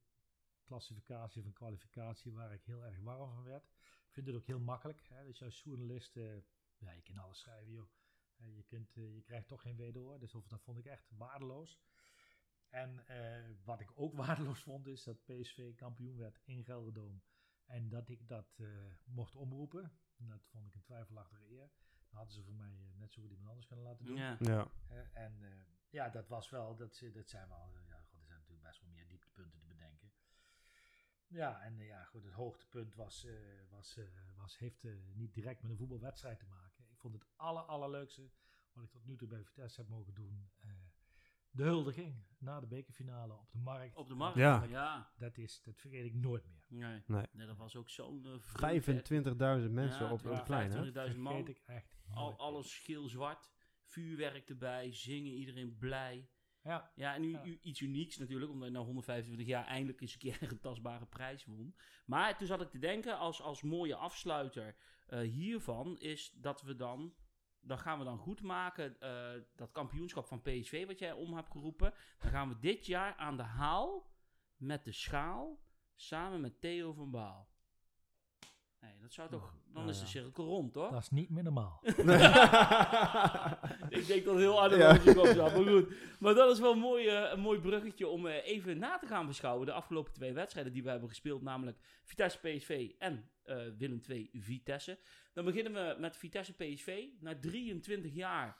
klassificatie 0.64 1.40
of 1.40 1.46
een 1.46 1.52
kwalificatie 1.52 2.32
waar 2.32 2.52
ik 2.52 2.64
heel 2.64 2.84
erg 2.84 2.98
warm 2.98 3.34
van 3.34 3.44
werd. 3.44 3.64
Ik 4.06 4.12
vind 4.12 4.26
het 4.26 4.36
ook 4.36 4.46
heel 4.46 4.60
makkelijk. 4.60 5.08
Hè? 5.08 5.24
Dus 5.24 5.42
als 5.42 5.62
journalist, 5.62 6.14
ja, 6.76 6.92
je 6.92 7.02
kan 7.02 7.18
alles 7.18 7.38
schrijven, 7.38 7.72
joh. 7.72 7.88
Eh, 8.42 8.56
je, 8.56 8.62
kunt, 8.62 8.96
eh, 8.96 9.14
je 9.14 9.22
krijgt 9.22 9.48
toch 9.48 9.60
geen 9.62 9.76
wederhoor. 9.76 10.18
Dus 10.18 10.34
of, 10.34 10.46
dat 10.46 10.62
vond 10.62 10.78
ik 10.78 10.86
echt 10.86 11.10
waardeloos. 11.10 11.80
En 12.68 13.06
eh, 13.06 13.50
wat 13.64 13.80
ik 13.80 13.90
ook 13.94 14.14
waardeloos 14.24 14.62
vond, 14.62 14.86
is 14.86 15.02
dat 15.04 15.24
PSV 15.24 15.74
kampioen 15.74 16.16
werd 16.16 16.40
in 16.44 16.64
Gelderdoom. 16.64 17.22
En 17.64 17.88
dat 17.88 18.08
ik 18.08 18.28
dat 18.28 18.58
eh, 18.58 18.66
mocht 19.04 19.36
omroepen. 19.36 19.92
Dat 20.16 20.46
vond 20.46 20.66
ik 20.66 20.74
een 20.74 20.82
twijfelachtige 20.82 21.50
eer. 21.50 21.70
Dat 22.02 22.10
hadden 22.10 22.32
ze 22.34 22.42
voor 22.44 22.54
mij 22.54 22.92
net 22.96 23.12
zo 23.12 23.20
goed 23.22 23.30
iemand 23.30 23.48
anders 23.48 23.66
kunnen 23.66 23.84
laten 23.84 24.04
doen. 24.04 24.16
Ja. 24.16 24.36
Ja. 24.40 24.70
En 25.12 25.42
eh, 25.42 25.50
ja, 25.90 26.08
dat 26.08 26.28
was 26.28 26.50
wel, 26.50 26.76
dat, 26.76 26.94
ze- 26.96 27.10
dat 27.12 27.28
zijn 27.28 27.48
wel, 27.48 27.78
ja, 27.86 28.00
goed, 28.00 28.18
er 28.20 28.26
zijn 28.26 28.38
natuurlijk 28.38 28.66
best 28.66 28.80
wel 28.80 28.90
meer 28.90 29.08
dieptepunten 29.08 29.60
te 29.60 29.66
bedenken. 29.66 30.12
Ja, 31.26 31.62
en 31.62 31.76
ja, 31.78 32.04
goed, 32.04 32.24
het 32.24 32.32
hoogtepunt 32.32 32.94
was, 32.94 33.24
eh, 33.24 33.34
was, 33.70 33.96
eh, 33.96 34.04
was 34.36 34.58
heeft 34.58 34.86
niet 35.14 35.34
direct 35.34 35.62
met 35.62 35.70
een 35.70 35.76
voetbalwedstrijd 35.76 36.38
te 36.38 36.46
maken. 36.46 36.71
Ik 37.02 37.08
vond 37.10 37.22
het 37.22 37.32
aller, 37.36 37.62
allerleukste 37.62 38.30
wat 38.72 38.84
ik 38.84 38.90
tot 38.90 39.04
nu 39.06 39.16
toe 39.16 39.28
bij 39.28 39.44
Vitesse 39.44 39.80
heb 39.80 39.90
mogen 39.90 40.14
doen. 40.14 40.50
eh, 40.60 40.70
de 41.50 41.62
huldiging 41.62 42.24
na 42.38 42.60
de 42.60 42.66
bekerfinale 42.66 43.32
op 43.32 43.50
de 43.52 43.58
markt. 43.58 43.96
Op 43.96 44.08
de 44.08 44.14
markt. 44.14 44.36
Ja. 44.36 44.62
ja. 44.64 45.12
Dat, 45.18 45.38
is, 45.38 45.62
dat 45.62 45.78
vergeet 45.78 46.04
ik 46.04 46.14
nooit 46.14 46.46
meer. 46.46 46.64
Nee. 46.68 47.02
Nee. 47.06 47.26
nee, 47.32 47.46
dat 47.46 47.56
was 47.56 47.76
ook 47.76 47.88
zo'n 47.88 48.26
uh, 48.26 48.32
25.000 48.94 49.70
mensen 49.70 50.04
Ja, 50.06 50.12
op 50.12 50.22
het 50.22 50.44
plein, 50.44 50.70
hè? 50.70 51.10
25.000 51.12 51.18
man. 51.18 51.32
Vergeet 51.34 51.48
ik 51.56 51.62
echt 51.66 51.96
Al, 52.14 52.38
alles 52.38 52.78
geel-zwart. 52.78 53.50
Vuurwerk 53.84 54.48
erbij. 54.48 54.92
Zingen, 54.92 55.32
iedereen 55.32 55.78
blij. 55.78 56.28
Ja, 56.62 56.92
Ja, 56.94 57.14
en 57.14 57.20
nu 57.20 57.30
Ja. 57.30 57.44
u- 57.44 57.58
iets 57.62 57.80
unieks 57.80 58.18
natuurlijk, 58.18 58.50
omdat 58.50 58.68
je 58.68 58.74
na 58.74 58.80
125 58.80 59.46
jaar 59.46 59.66
eindelijk 59.66 60.00
eens 60.00 60.12
een 60.12 60.18
keer 60.18 60.42
een 60.52 60.60
tastbare 60.60 61.06
prijs 61.06 61.44
won. 61.44 61.76
Maar 62.06 62.38
toen 62.38 62.46
zat 62.46 62.60
ik 62.60 62.70
te 62.70 62.78
denken, 62.78 63.18
als, 63.18 63.40
als 63.42 63.62
mooie 63.62 63.94
afsluiter 63.96 64.76
eh, 65.12 65.20
hiervan, 65.20 65.98
is 65.98 66.30
dat 66.30 66.62
we 66.62 66.76
dan, 66.76 67.14
dan 67.60 67.78
gaan 67.78 67.98
we 67.98 68.04
dan 68.04 68.18
goed 68.18 68.42
maken, 68.42 69.00
eh, 69.00 69.42
dat 69.56 69.72
kampioenschap 69.72 70.26
van 70.26 70.42
PSV 70.42 70.86
wat 70.86 70.98
jij 70.98 71.12
om 71.12 71.34
hebt 71.34 71.50
geroepen. 71.50 71.94
Dan 72.18 72.30
gaan 72.30 72.48
we 72.48 72.58
dit 72.58 72.86
jaar 72.86 73.14
aan 73.14 73.36
de 73.36 73.42
haal 73.42 74.10
met 74.56 74.84
de 74.84 74.92
schaal, 74.92 75.60
samen 75.94 76.40
met 76.40 76.60
Theo 76.60 76.92
van 76.92 77.10
Baal. 77.10 77.51
Nee, 78.82 78.92
dat 79.00 79.12
zou 79.12 79.28
toch, 79.30 79.54
dan 79.72 79.88
is 79.88 80.00
de 80.00 80.06
cirkel 80.06 80.44
rond, 80.44 80.72
toch? 80.72 80.90
dat 80.90 81.02
is 81.02 81.10
niet 81.10 81.30
meer 81.30 81.42
normaal. 81.42 81.80
ik 83.88 84.06
denk 84.06 84.24
dat 84.24 84.34
het 84.34 84.42
heel 84.42 84.62
aardig 84.62 84.78
Ja. 84.78 84.94
op 84.94 85.02
je 85.02 85.14
kop 85.14 85.26
zat, 85.26 85.36
maar 85.54 85.66
goed. 85.66 85.94
Maar 86.20 86.34
dat 86.34 86.50
is 86.52 86.60
wel 86.60 86.72
een 86.72 86.78
mooi, 86.78 87.06
eh, 87.08 87.30
een 87.32 87.40
mooi 87.40 87.60
bruggetje 87.60 88.06
om 88.08 88.26
eh, 88.26 88.46
even 88.46 88.78
na 88.78 88.98
te 88.98 89.06
gaan 89.06 89.26
beschouwen. 89.26 89.66
De 89.66 89.72
afgelopen 89.72 90.12
twee 90.12 90.32
wedstrijden 90.32 90.72
die 90.72 90.82
we 90.82 90.90
hebben 90.90 91.08
gespeeld, 91.08 91.42
namelijk 91.42 91.78
Vitesse 92.02 92.38
PSV 92.38 92.90
en 92.98 93.30
eh, 93.42 93.56
Willem 93.78 94.00
II 94.08 94.30
Vitesse. 94.32 94.98
Dan 95.32 95.44
beginnen 95.44 95.72
we 95.72 95.96
met 96.00 96.16
Vitesse 96.16 96.52
PSV. 96.54 97.04
Na 97.20 97.38
23 97.40 98.12
jaar 98.14 98.58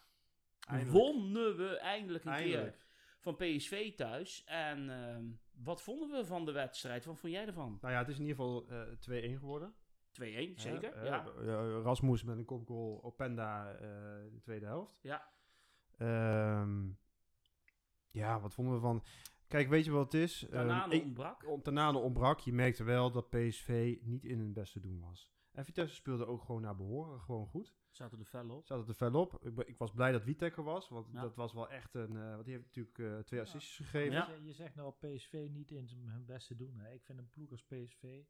Eindelijk. 0.66 0.96
wonnen 0.98 1.56
we 1.56 1.76
eindelijk 1.78 2.24
een 2.24 2.32
Eindelijk. 2.32 2.62
keer 2.72 2.84
van 3.18 3.36
PSV 3.36 3.94
thuis. 3.94 4.44
En 4.44 4.90
ehm, 4.90 5.24
wat 5.64 5.82
vonden 5.82 6.10
we 6.10 6.24
van 6.24 6.44
de 6.44 6.52
wedstrijd? 6.52 7.04
Wat 7.04 7.18
vond 7.18 7.32
jij 7.32 7.46
ervan? 7.46 7.76
2-1, 7.76 7.80
Nou 7.80 7.92
ja, 7.92 7.98
het 7.98 8.08
is 8.08 8.18
in 8.18 8.26
ieder 8.26 8.36
geval 8.36 8.66
eh 8.68 9.32
2-1 9.36 9.38
geworden. 9.38 9.74
Zeker. 10.12 10.94
Hè? 10.96 11.04
ja. 11.04 11.26
Eh, 11.26 11.48
eh, 11.54 11.82
Rasmus 11.82 12.22
met 12.22 12.36
een 12.36 12.44
kopgoal, 12.44 13.02
Openda 13.02 13.72
eh 13.72 13.80
de 14.32 14.40
tweede 14.42 14.66
helft. 14.66 14.98
Ja. 15.02 15.30
Ehm, 15.98 16.88
ja, 18.10 18.40
wat 18.40 18.54
vonden 18.54 18.74
we 18.74 18.80
van... 18.80 19.04
Kijk, 19.48 19.68
weet 19.68 19.84
je 19.84 19.90
wat 19.90 20.12
het 20.12 20.22
is? 20.22 20.46
Daarna 20.50 20.82
Ehm, 20.84 20.90
ik- 20.92 21.02
ontbrak. 21.02 21.44
Tanane 21.62 21.98
ontbrak. 21.98 22.38
Je 22.40 22.52
merkte 22.52 22.84
wel 22.84 23.10
dat 23.10 23.30
PSV 23.30 23.98
niet 24.02 24.24
in 24.24 24.38
hun 24.38 24.52
beste 24.52 24.80
doen 24.80 25.00
was. 25.00 25.30
En 25.52 25.64
Vitesse 25.64 25.94
speelde 25.94 26.26
ook 26.26 26.42
gewoon 26.42 26.60
naar 26.62 26.76
behoren, 26.76 27.20
gewoon 27.20 27.46
goed. 27.46 27.74
Zaten 27.90 28.18
er 28.18 28.24
fel 28.24 28.48
op. 28.50 28.66
Zat 28.66 28.78
het 28.78 28.88
er 28.88 28.94
fel 28.94 29.14
op. 29.20 29.38
Ik, 29.46 29.58
ik 29.68 29.78
was 29.78 29.92
blij 29.92 30.12
dat 30.12 30.24
Witek 30.24 30.56
er 30.56 30.62
was, 30.62 30.88
want 30.88 31.06
Ja. 31.12 31.20
dat 31.20 31.34
was 31.36 31.52
wel 31.52 31.70
echt 31.70 31.94
een... 31.94 32.16
eh 32.16 32.30
want 32.32 32.44
die 32.44 32.54
heeft 32.54 32.66
natuurlijk 32.66 32.98
eh, 32.98 33.18
twee 33.18 33.40
Ja. 33.40 33.46
assists 33.46 33.76
gegeven. 33.76 34.12
Ja. 34.12 34.28
Je, 34.30 34.44
je 34.44 34.52
zegt 34.52 34.74
nou 34.74 34.92
PSV 35.00 35.46
niet 35.50 35.70
in 35.70 35.88
zijn- 35.88 36.08
hun 36.08 36.24
beste 36.24 36.56
doen. 36.56 36.78
Hè. 36.78 36.92
Ik 36.92 37.04
vind 37.04 37.18
een 37.18 37.30
ploeg 37.30 37.50
als 37.50 37.62
PSV 37.64 38.22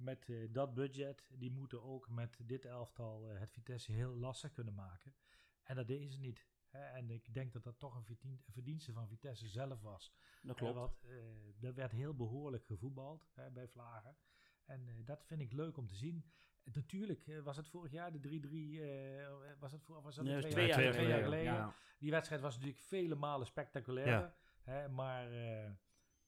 met 0.00 0.28
eh, 0.28 0.36
dat 0.52 0.74
budget, 0.74 1.28
die 1.38 1.50
moeten 1.50 1.82
ook 1.82 2.08
met 2.10 2.38
dit 2.42 2.64
elftal 2.64 3.30
eh, 3.30 3.40
het 3.40 3.52
Vitesse 3.52 3.92
heel 3.92 4.14
lastig 4.16 4.52
kunnen 4.52 4.74
maken. 4.74 5.14
En 5.62 5.76
dat 5.76 5.86
deden 5.86 6.10
ze 6.10 6.18
niet. 6.18 6.46
Hè, 6.68 6.84
en 6.84 7.10
ik 7.10 7.34
denk 7.34 7.52
dat 7.52 7.62
dat 7.62 7.78
toch 7.78 7.94
een 7.96 8.04
verdien- 8.04 8.42
een 8.46 8.52
verdienste 8.52 8.92
van 8.92 9.08
Vitesse 9.08 9.48
zelf 9.48 9.80
was. 9.82 10.12
Dat 10.42 10.56
klopt. 10.56 10.74
want 10.74 10.98
eh, 11.04 11.64
er 11.68 11.74
werd 11.74 11.92
heel 11.92 12.14
behoorlijk 12.14 12.64
gevoetbald 12.64 13.30
hè, 13.34 13.50
bij 13.50 13.68
Vlagen. 13.68 14.16
En 14.64 15.04
dat 15.04 15.24
vind 15.24 15.40
ik 15.40 15.52
leuk 15.52 15.76
om 15.76 15.86
te 15.86 15.94
zien. 15.94 16.24
En 16.64 16.72
natuurlijk 16.74 17.40
was 17.42 17.56
het 17.56 17.68
vorig 17.68 17.92
jaar 17.92 18.12
de 18.12 18.18
3-3. 18.18 18.80
eh, 18.80 19.58
was 19.58 19.72
het 19.72 19.82
voor, 19.82 20.02
was 20.02 20.14
dat 20.14 20.24
Nee, 20.24 20.40
twee, 20.40 20.66
jaar, 20.66 20.72
twee 20.72 20.84
jaar 20.84 20.92
twee 20.92 21.08
jaar 21.08 21.22
geleden? 21.22 21.52
Ja. 21.52 21.74
Die 21.98 22.10
wedstrijd 22.10 22.40
was 22.42 22.54
natuurlijk 22.54 22.82
vele 22.82 23.14
malen 23.14 23.46
spectaculairder. 23.46 24.14
Ja. 24.20 24.34
Hè, 24.62 24.88
maar 24.88 25.32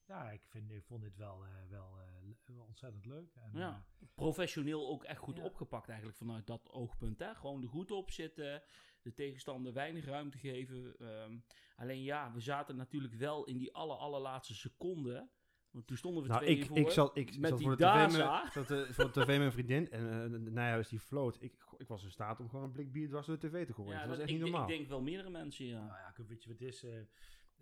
ja, 0.07 0.31
ik, 0.31 0.43
vind, 0.45 0.71
ik 0.71 0.85
vond 0.85 1.03
dit 1.03 1.17
wel, 1.17 1.45
wel 1.69 1.99
ontzettend 2.61 3.07
leuk. 3.07 3.35
En, 3.35 3.51
Ja. 3.59 3.85
Professioneel 4.15 4.89
ook 4.89 5.05
echt 5.05 5.19
goed 5.19 5.37
Ja. 5.37 5.43
opgepakt 5.45 5.89
eigenlijk 5.89 6.19
vanuit 6.19 6.47
dat 6.47 6.71
oogpunt. 6.71 7.19
Hè? 7.19 7.35
Gewoon 7.35 7.63
er 7.63 7.69
goed 7.69 7.91
op 7.91 8.11
zitten, 8.11 8.63
de 9.03 9.15
tegenstander 9.15 9.73
weinig 9.73 10.05
ruimte 10.05 10.39
geven. 10.39 10.95
Ehm, 10.99 11.39
alleen 11.77 12.03
ja, 12.03 12.33
we 12.33 12.41
zaten 12.41 12.77
natuurlijk 12.77 13.15
wel 13.15 13.45
in 13.45 13.59
die 13.59 13.75
aller, 13.75 13.97
allerlaatste 13.97 14.55
seconde. 14.55 15.29
Want 15.71 15.87
toen 15.87 15.97
stonden 15.97 16.23
we 16.23 16.29
Nou, 16.29 16.41
tweeën 16.41 16.59
ik, 16.59 16.67
voor. 16.67 16.77
ik 16.77 16.91
zat, 16.91 17.17
ik 17.17 17.39
met 17.39 17.49
zat 17.51 17.59
die 17.59 17.67
voor 17.67 17.77
de 17.77 17.83
tv 17.85 17.93
Daza. 17.93 18.43
met, 18.43 18.53
zat, 18.53 18.71
eh, 18.71 18.93
voor 18.93 19.05
de 19.05 19.11
tv 19.11 19.27
met 19.27 19.39
mijn 19.39 19.53
vriendin 19.53 19.91
en 19.91 20.33
uh, 20.33 20.53
Nijhuis 20.53 20.89
die 20.89 21.01
floot. 21.01 21.37
Ik, 21.43 21.55
ik 21.79 21.89
was 21.89 22.05
in 22.05 22.11
staat 22.11 22.41
om 22.41 22.49
gewoon 22.49 22.65
een 22.65 22.73
blik 22.73 22.93
bier 22.93 23.09
dwars 23.09 23.27
door 23.27 23.39
de 23.39 23.49
tv 23.49 23.67
te 23.67 23.73
gooien. 23.73 23.93
ja, 23.93 23.99
dat 23.99 24.09
was 24.09 24.19
echt 24.19 24.29
ik, 24.29 24.35
niet 24.35 24.43
normaal. 24.45 24.63
ik 24.69 24.77
denk 24.77 24.89
wel 24.89 25.03
meerdere 25.03 25.31
mensen, 25.31 25.67
ja. 25.67 25.79
Nou 25.87 25.99
ja, 25.99 26.25
weet 26.27 26.43
je 26.43 26.49
wat 26.49 26.59
het 26.59 26.69
is? 26.69 26.85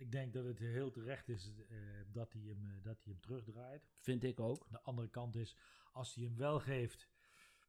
Ik 0.01 0.13
denk 0.13 0.33
dat 0.33 0.45
het 0.45 0.59
heel 0.59 0.91
terecht 0.91 1.29
is 1.29 1.53
eh, 1.69 1.77
dat, 2.13 2.33
hij 2.33 2.43
hem, 2.43 2.67
eh, 2.67 2.75
dat 2.83 3.03
hij 3.03 3.13
hem 3.13 3.21
terugdraait. 3.21 3.89
Vind 3.99 4.25
ik 4.25 4.41
ook. 4.41 4.67
De 4.71 4.81
andere 4.81 5.09
kant 5.09 5.37
is, 5.37 5.57
als 5.93 6.15
hij 6.15 6.25
hem 6.25 6.37
wel 6.37 6.61
geeft, 6.61 7.09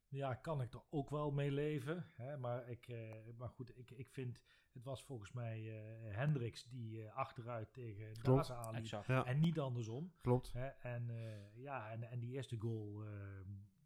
ja, 0.08 0.34
kan 0.34 0.62
ik 0.62 0.74
er 0.74 0.84
ook 0.90 1.10
wel 1.10 1.32
mee 1.32 1.52
leven. 1.52 2.12
Hè? 2.16 2.38
Maar, 2.38 2.70
ik, 2.70 2.88
eh, 2.88 3.16
maar 3.38 3.50
goed, 3.50 3.78
ik, 3.78 3.92
ik 3.92 4.10
vind, 4.10 4.42
het 4.72 4.84
was 4.84 5.04
volgens 5.04 5.32
mij 5.32 5.60
eh 5.80 6.16
Hendricks 6.16 6.64
die 6.64 7.04
eh, 7.04 7.16
achteruit 7.16 7.74
tegen. 7.74 8.14
Daza 8.24 8.56
aanliep. 8.56 9.04
Ja, 9.06 9.26
En 9.26 9.40
niet 9.40 9.60
andersom. 9.60 10.14
klopt. 10.22 10.54
Hè? 10.54 10.68
En, 10.68 11.10
eh, 11.10 11.56
ja, 11.56 11.92
en, 11.92 12.04
en 12.04 12.20
die 12.20 12.32
eerste 12.32 12.58
goal, 12.58 13.04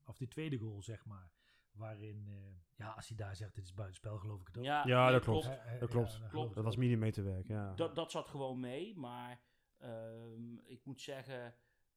of 0.06 0.18
die 0.18 0.28
tweede 0.28 0.58
goal, 0.58 0.82
zeg 0.82 1.06
maar. 1.06 1.32
Waarin, 1.76 2.26
eh, 2.28 2.36
ja, 2.78 2.90
als 2.92 3.08
hij 3.08 3.18
daar 3.18 3.36
zegt, 3.36 3.56
dit 3.56 3.64
is 3.66 3.74
buitenspel, 3.74 4.18
geloof 4.18 4.42
ik 4.42 4.48
het 4.48 4.58
ook. 4.58 4.64
Ja, 4.64 4.84
Ja, 4.86 5.12
dat 5.12 5.24
klopt. 5.24 5.50
Dat 5.80 5.90
klopt. 5.90 6.22
Dat 6.56 6.64
was 6.64 6.76
millimeterwerk, 6.76 7.48
ja. 7.48 7.74
Dat, 7.74 7.96
dat 7.96 8.12
zat 8.12 8.28
gewoon 8.28 8.60
mee, 8.60 8.98
maar 8.98 9.42
ehm, 9.78 10.58
ik 10.58 10.86
moet 10.86 11.02
zeggen 11.02 11.56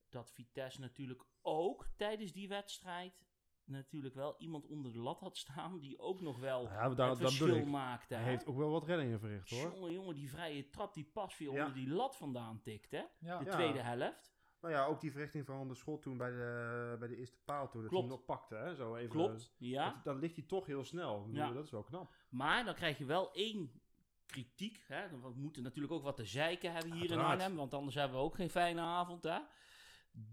dat 0.08 0.32
Vitesse 0.32 0.80
natuurlijk 0.80 1.24
ook 1.42 1.88
tijdens 1.96 2.32
die 2.32 2.48
wedstrijd 2.48 3.26
natuurlijk 3.64 4.14
wel 4.14 4.34
iemand 4.38 4.66
onder 4.66 4.92
de 4.92 4.98
lat 4.98 5.20
had 5.20 5.36
staan 5.36 5.78
die 5.78 5.98
ook 5.98 6.20
nog 6.20 6.38
wel 6.38 6.62
ja, 6.62 6.88
daar, 6.88 7.08
het 7.08 7.18
verschil 7.18 7.64
maakte. 7.66 8.14
Hij 8.14 8.22
hè? 8.22 8.28
heeft 8.30 8.46
ook 8.46 8.56
wel 8.56 8.70
wat 8.70 8.84
reddingen 8.84 9.20
verricht, 9.20 9.50
hoor. 9.50 9.72
Jongen, 9.72 9.92
jongen, 9.92 10.14
die 10.14 10.30
vrije 10.30 10.70
trap 10.70 10.94
die 10.94 11.04
pas 11.04 11.38
weer 11.38 11.52
Ja. 11.52 11.58
onder 11.58 11.74
die 11.74 11.88
lat 11.88 12.16
vandaan 12.16 12.60
tikt, 12.62 12.90
hè? 12.90 13.04
Ja. 13.18 13.38
De 13.38 13.44
Ja. 13.44 13.50
tweede 13.50 13.80
helft. 13.80 14.36
Nou 14.60 14.74
ja, 14.74 14.84
ook 14.84 15.00
die 15.00 15.12
verrichting 15.12 15.46
van 15.46 15.68
de 15.68 15.74
schot 15.74 16.02
toen 16.02 16.16
bij 16.16 16.30
de, 16.30 16.96
bij 16.98 17.08
de 17.08 17.16
eerste 17.16 17.38
paal 17.44 17.68
toen. 17.68 17.80
Dat 17.80 17.90
Klopt. 17.90 18.08
hij 18.08 18.16
hem 18.16 18.26
nog 18.26 18.38
pakte, 18.38 18.54
hè. 18.54 18.74
Zo 18.74 18.96
even, 18.96 19.10
Klopt, 19.10 19.54
ja. 19.58 19.90
Dat, 19.90 20.04
dan 20.04 20.18
ligt 20.18 20.36
hij 20.36 20.44
toch 20.44 20.66
heel 20.66 20.84
snel. 20.84 21.28
Ja. 21.32 21.52
Dat 21.52 21.64
is 21.64 21.70
wel 21.70 21.82
knap. 21.82 22.12
Maar 22.28 22.64
dan 22.64 22.74
krijg 22.74 22.98
je 22.98 23.04
wel 23.04 23.32
één 23.32 23.80
kritiek. 24.26 24.84
Hè? 24.86 25.08
We 25.08 25.32
moeten 25.34 25.62
natuurlijk 25.62 25.92
ook 25.92 26.02
wat 26.02 26.16
te 26.16 26.24
zeiken 26.24 26.72
hebben 26.72 26.92
hier 26.92 27.10
in. 27.10 27.18
Arnhem. 27.18 27.56
Want 27.56 27.74
anders 27.74 27.94
hebben 27.94 28.18
we 28.18 28.24
ook 28.24 28.34
geen 28.34 28.50
fijne 28.50 28.80
avond. 28.80 29.22
Hè? 29.22 29.38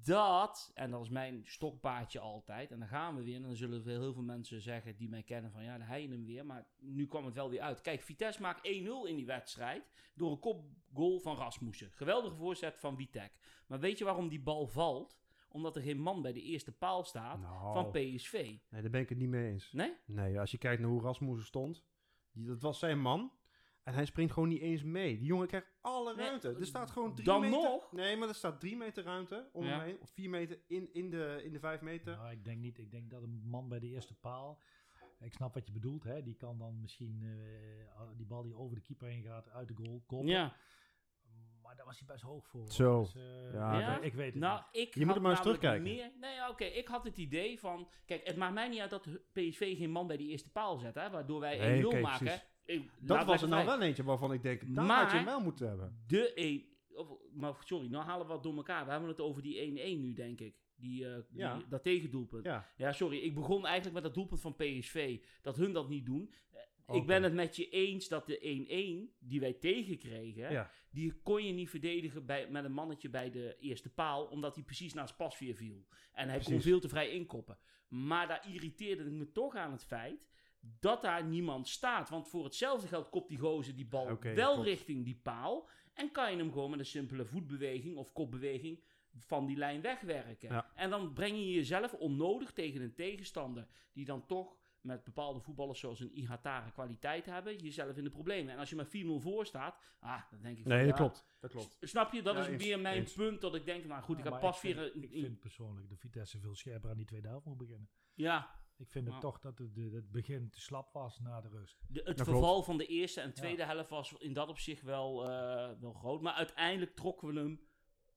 Dat, 0.03 0.71
en 0.73 0.91
dat 0.91 1.01
is 1.01 1.09
mijn 1.09 1.41
stokpaardje 1.45 2.19
altijd. 2.19 2.71
En 2.71 2.79
dan 2.79 2.88
gaan 2.88 3.15
we 3.15 3.23
weer. 3.23 3.36
En 3.36 3.41
dan 3.41 3.55
zullen 3.55 3.83
heel 3.88 4.13
veel 4.13 4.23
mensen 4.23 4.61
zeggen 4.61 4.95
die 4.95 5.09
mij 5.09 5.23
kennen 5.23 5.51
van 5.51 5.63
ja, 5.63 5.77
dan 5.77 5.88
hij 5.88 6.01
hem 6.03 6.25
weer. 6.25 6.45
Maar 6.45 6.67
nu 6.79 7.07
kwam 7.07 7.25
het 7.25 7.33
wel 7.36 7.49
weer 7.49 7.61
uit. 7.61 7.81
Kijk, 7.81 8.01
Vitesse 8.01 8.41
maakt 8.41 8.67
1-0 8.67 8.71
in 9.07 9.15
die 9.15 9.25
wedstrijd. 9.25 9.89
Door 10.13 10.31
een 10.31 10.39
kopgoal 10.39 11.19
van 11.19 11.36
Rasmussen. 11.36 11.91
Geweldige 11.91 12.36
voorzet 12.36 12.79
van 12.79 12.95
Witek. 12.95 13.31
Maar 13.67 13.79
weet 13.79 13.97
je 13.97 14.03
waarom 14.03 14.29
die 14.29 14.41
bal 14.41 14.67
valt? 14.67 15.17
Omdat 15.49 15.75
er 15.75 15.81
geen 15.81 15.99
man 15.99 16.21
bij 16.21 16.33
de 16.33 16.41
eerste 16.41 16.71
paal 16.71 17.03
staat 17.03 17.39
Nou, 17.39 17.73
van 17.73 17.91
PSV. 17.91 18.33
nee, 18.69 18.81
daar 18.81 18.89
ben 18.89 19.01
ik 19.01 19.09
het 19.09 19.17
niet 19.17 19.29
mee 19.29 19.51
eens. 19.51 19.71
Nee? 19.71 19.93
Nee, 20.05 20.39
als 20.39 20.51
je 20.51 20.57
kijkt 20.57 20.81
naar 20.81 20.89
hoe 20.89 21.01
Rasmussen 21.01 21.45
stond, 21.45 21.83
die, 22.31 22.45
dat 22.45 22.61
was 22.61 22.79
zijn 22.79 22.99
man. 23.01 23.31
En 23.86 23.93
hij 23.93 24.05
springt 24.05 24.33
gewoon 24.33 24.49
niet 24.49 24.61
eens 24.61 24.83
mee. 24.83 25.17
Die 25.17 25.27
jongen 25.27 25.47
krijgt 25.47 25.67
alle 25.81 26.15
Nee, 26.15 26.25
ruimte. 26.25 26.55
Er 26.59 26.65
staat 26.65 26.91
gewoon 26.91 27.13
drie 27.13 27.25
dan 27.25 27.41
meter. 27.41 27.61
nog? 27.61 27.91
Nee, 27.91 28.17
maar 28.17 28.27
er 28.27 28.36
staat 28.36 28.59
drie 28.59 28.77
meter 28.77 29.03
ruimte 29.03 29.49
om 29.53 29.63
Ja. 29.65 29.69
hem 29.71 29.81
heen. 29.81 29.99
Of 30.01 30.09
vier 30.09 30.29
meter 30.29 30.59
in, 30.67 30.93
in, 30.93 31.09
de, 31.09 31.41
in 31.43 31.51
de 31.51 31.59
vijf 31.59 31.81
meter. 31.81 32.15
Nou, 32.15 32.31
ik 32.31 32.43
denk 32.45 32.59
niet. 32.59 32.77
Ik 32.77 32.91
denk 32.91 33.09
dat 33.09 33.21
een 33.23 33.41
man 33.45 33.69
bij 33.69 33.79
de 33.79 33.88
eerste 33.88 34.13
paal. 34.15 34.59
Ik 35.19 35.33
snap 35.33 35.53
wat 35.53 35.65
je 35.65 35.71
bedoelt. 35.71 36.03
Hè? 36.03 36.23
Die 36.23 36.36
kan 36.36 36.57
dan 36.57 36.81
misschien 36.81 37.21
eh, 37.23 38.01
die 38.17 38.25
bal 38.25 38.43
die 38.43 38.55
over 38.55 38.75
de 38.75 38.81
keeper 38.81 39.07
heen 39.07 39.23
gaat 39.23 39.49
uit 39.49 39.67
de 39.67 39.73
goal 39.73 40.03
koppen. 40.05 40.27
Ja. 40.27 40.55
Maar 41.61 41.75
daar 41.75 41.86
was 41.86 41.97
hij 41.99 42.07
best 42.07 42.23
hoog 42.23 42.47
voor. 42.47 42.71
Zo. 42.71 43.01
Dus, 43.01 43.15
eh, 43.15 43.53
Ja, 43.53 43.79
Ja? 43.79 43.99
ik, 43.99 44.13
weet 44.13 44.31
het 44.33 44.41
Nou, 44.41 44.61
niet. 44.71 44.81
ik 44.88 44.93
Je 44.93 44.99
moet 44.99 45.07
had 45.07 45.15
er 45.15 45.21
maar 45.21 45.31
eens 45.31 45.41
terugkijken. 45.41 45.83
Meer, 45.83 46.11
nee, 46.19 46.49
oké. 46.49 46.63
Ik 46.63 46.88
had 46.88 47.03
het 47.03 47.17
idee 47.17 47.59
van... 47.59 47.89
Kijk, 48.05 48.27
het 48.27 48.36
maakt 48.38 48.53
mij 48.53 48.67
niet 48.69 48.79
uit 48.79 48.89
dat 48.89 49.07
PSV 49.31 49.77
geen 49.77 49.91
man 49.91 50.07
bij 50.07 50.17
die 50.17 50.29
eerste 50.29 50.51
paal 50.51 50.77
zet. 50.77 50.95
Hè, 50.95 51.09
waardoor 51.09 51.39
wij 51.39 51.57
1-0 51.57 51.61
Nee, 51.61 51.86
oké, 51.88 51.99
maken. 52.01 52.25
precies. 52.25 52.45
Ik- 52.66 52.89
Dat 52.99 53.26
was 53.26 53.41
er 53.41 53.47
nou 53.47 53.66
wel 53.66 53.82
eentje 53.82 54.03
waarvan 54.03 54.34
ik 54.34 54.41
denk, 54.43 54.68
Maar- 54.68 55.01
had 55.01 55.11
je 55.11 55.16
hem 55.18 55.26
wel 55.26 55.41
moeten 55.41 55.68
hebben. 55.68 56.03
De 56.07 56.32
1... 56.36 56.63
Of, 56.95 57.07
maar 57.34 57.53
sorry, 57.59 57.88
nou 57.88 58.05
halen 58.05 58.28
we 58.28 58.34
wat 58.34 58.43
door 58.43 58.55
elkaar. 58.55 58.86
We 58.86 58.91
hebben 58.91 59.09
het 59.09 59.20
over 59.22 59.41
die 59.41 59.57
1-1 59.97 60.01
nu, 60.01 60.13
denk 60.13 60.39
ik. 60.39 60.55
Die, 60.76 61.07
eh, 61.09 61.16
die, 61.30 61.39
Ja. 61.39 61.61
Dat 61.70 61.84
tegendoelpunt. 61.84 62.45
Ja. 62.45 62.70
Ja, 62.78 62.91
sorry. 62.91 63.18
Ik 63.18 63.34
begon 63.36 63.63
eigenlijk 63.66 63.93
met 63.93 64.03
dat 64.03 64.13
doelpunt 64.13 64.41
van 64.41 64.55
PSV. 64.55 65.20
Dat 65.41 65.55
hun 65.57 65.74
dat 65.74 65.89
niet 65.89 66.05
doen. 66.05 66.34
Eh, 66.51 66.95
Ik 66.95 67.05
ben 67.05 67.24
het 67.24 67.34
met 67.34 67.55
je 67.55 67.70
eens 67.70 68.07
dat 68.07 68.28
de 68.28 68.39
1-1 68.47 69.16
die 69.20 69.39
wij 69.39 69.53
tegenkregen... 69.53 70.51
ja. 70.51 70.72
Die 70.91 71.13
kon 71.24 71.45
je 71.45 71.53
niet 71.53 71.70
verdedigen 71.70 72.26
bij, 72.26 72.49
met 72.49 72.63
een 72.66 72.72
mannetje 72.74 73.09
bij 73.09 73.30
de 73.32 73.55
eerste 73.59 73.89
paal, 73.89 74.26
omdat 74.26 74.55
hij 74.55 74.63
precies 74.63 74.93
naast 74.93 75.18
Pasveer 75.18 75.55
viel. 75.55 75.86
En 76.13 76.30
hij 76.30 76.39
kon 76.39 76.61
veel 76.61 76.80
te 76.80 76.89
vrij 76.89 77.09
inkoppen. 77.09 77.57
Maar 77.88 78.28
daar 78.28 78.47
irriteerde 78.53 79.03
ik 79.03 79.11
me 79.11 79.32
toch 79.32 79.55
aan 79.55 79.72
het 79.72 79.84
feit 79.86 80.28
dat 80.80 81.01
daar 81.01 81.24
niemand 81.26 81.68
staat. 81.68 82.09
Want 82.09 82.28
voor 82.28 82.43
hetzelfde 82.43 82.88
geld 82.88 83.09
kopt 83.09 83.30
die 83.30 83.38
gozer 83.38 83.76
die 83.76 83.86
bal 83.88 84.18
wel 84.22 84.53
klopt. 84.53 84.68
richting 84.68 85.03
die 85.05 85.20
paal. 85.24 85.70
En 85.93 86.11
kan 86.11 86.32
je 86.32 86.38
hem 86.38 86.51
gewoon 86.51 86.70
met 86.70 86.80
een 86.80 86.86
simpele 86.86 87.26
voetbeweging 87.26 87.97
of 87.97 88.11
kopbeweging 88.13 88.84
van 89.18 89.45
die 89.45 89.57
lijn 89.57 89.82
wegwerken. 89.82 90.49
Ja. 90.49 90.72
En 90.76 90.89
dan 90.89 91.13
breng 91.13 91.36
je 91.38 91.51
jezelf 91.51 91.93
onnodig 91.93 92.51
tegen 92.53 92.82
een 92.82 92.93
tegenstander 92.95 93.68
die 93.93 94.05
dan 94.05 94.26
toch 94.26 94.55
met 94.82 95.03
bepaalde 95.03 95.39
voetballers 95.39 95.80
zoals 95.80 95.99
een 95.99 96.11
Ihatare 96.18 96.72
kwaliteit 96.72 97.26
hebben, 97.26 97.57
jezelf 97.57 97.97
in 97.97 98.03
de 98.03 98.09
problemen. 98.09 98.53
En 98.53 98.59
als 98.59 98.70
je 98.70 98.76
maar 98.76 98.86
4-0 98.88 98.89
voor 99.22 99.45
staat, 99.45 99.78
ah, 99.99 100.22
dan 100.32 100.41
denk 100.41 100.57
ik 100.57 100.63
van, 100.63 100.72
Nee, 100.72 100.80
dat 100.88 100.89
ja, 100.89 100.95
klopt. 100.95 101.26
Dat 101.39 101.51
klopt. 101.51 101.78
Snap 101.82 102.13
je? 102.13 102.22
Dat 102.22 102.36
Ja, 102.36 102.41
is 102.41 102.47
eens, 102.47 102.63
weer 102.63 102.80
mijn 102.80 102.97
eens. 102.97 103.13
punt 103.13 103.41
dat 103.41 103.55
ik 103.55 103.66
denk, 103.66 103.86
nou 103.86 104.01
goed, 104.03 104.18
ik 104.18 104.24
heb 104.24 104.32
maar 104.34 104.41
pas 104.41 104.59
vind, 104.59 104.76
weer... 104.76 104.95
een- 104.95 105.03
ik 105.03 105.09
vind 105.11 105.39
persoonlijk 105.39 105.89
de 105.89 105.95
Vitesse 105.97 106.39
veel 106.39 106.55
scherper 106.55 106.89
aan 106.89 106.97
die 106.97 107.05
tweede 107.05 107.28
helft 107.28 107.45
moet 107.45 107.57
beginnen. 107.57 107.89
ja, 108.13 108.63
Ik 108.78 108.89
vind 108.89 109.05
het 109.05 109.13
Ja. 109.13 109.19
toch 109.19 109.39
dat 109.39 109.57
het, 109.57 109.76
de- 109.76 109.89
het 109.93 110.11
begin 110.11 110.49
te 110.49 110.59
slap 110.61 110.93
was 110.93 111.19
na 111.19 111.41
de 111.41 111.47
rust. 111.49 111.78
de, 111.88 112.01
het 112.03 112.17
Dat 112.17 112.28
verval 112.28 112.63
van 112.63 112.78
de 112.78 112.86
eerste 112.86 113.21
en 113.21 113.34
tweede 113.34 113.63
helft 113.65 113.89
was 113.89 114.13
in 114.17 114.34
dat 114.34 114.49
opzicht 114.49 114.82
wel, 114.82 115.30
eh, 115.30 115.80
wel 115.80 115.93
groot. 115.93 116.21
Maar 116.21 116.34
uiteindelijk 116.34 116.95
trokken 116.95 117.28
we 117.28 117.39
hem 117.39 117.49
Maar 117.49 117.59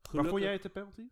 gelukkig... 0.02 0.30
vond 0.30 0.42
jij 0.42 0.52
het 0.52 0.62
de 0.62 0.68
penalty? 0.68 1.08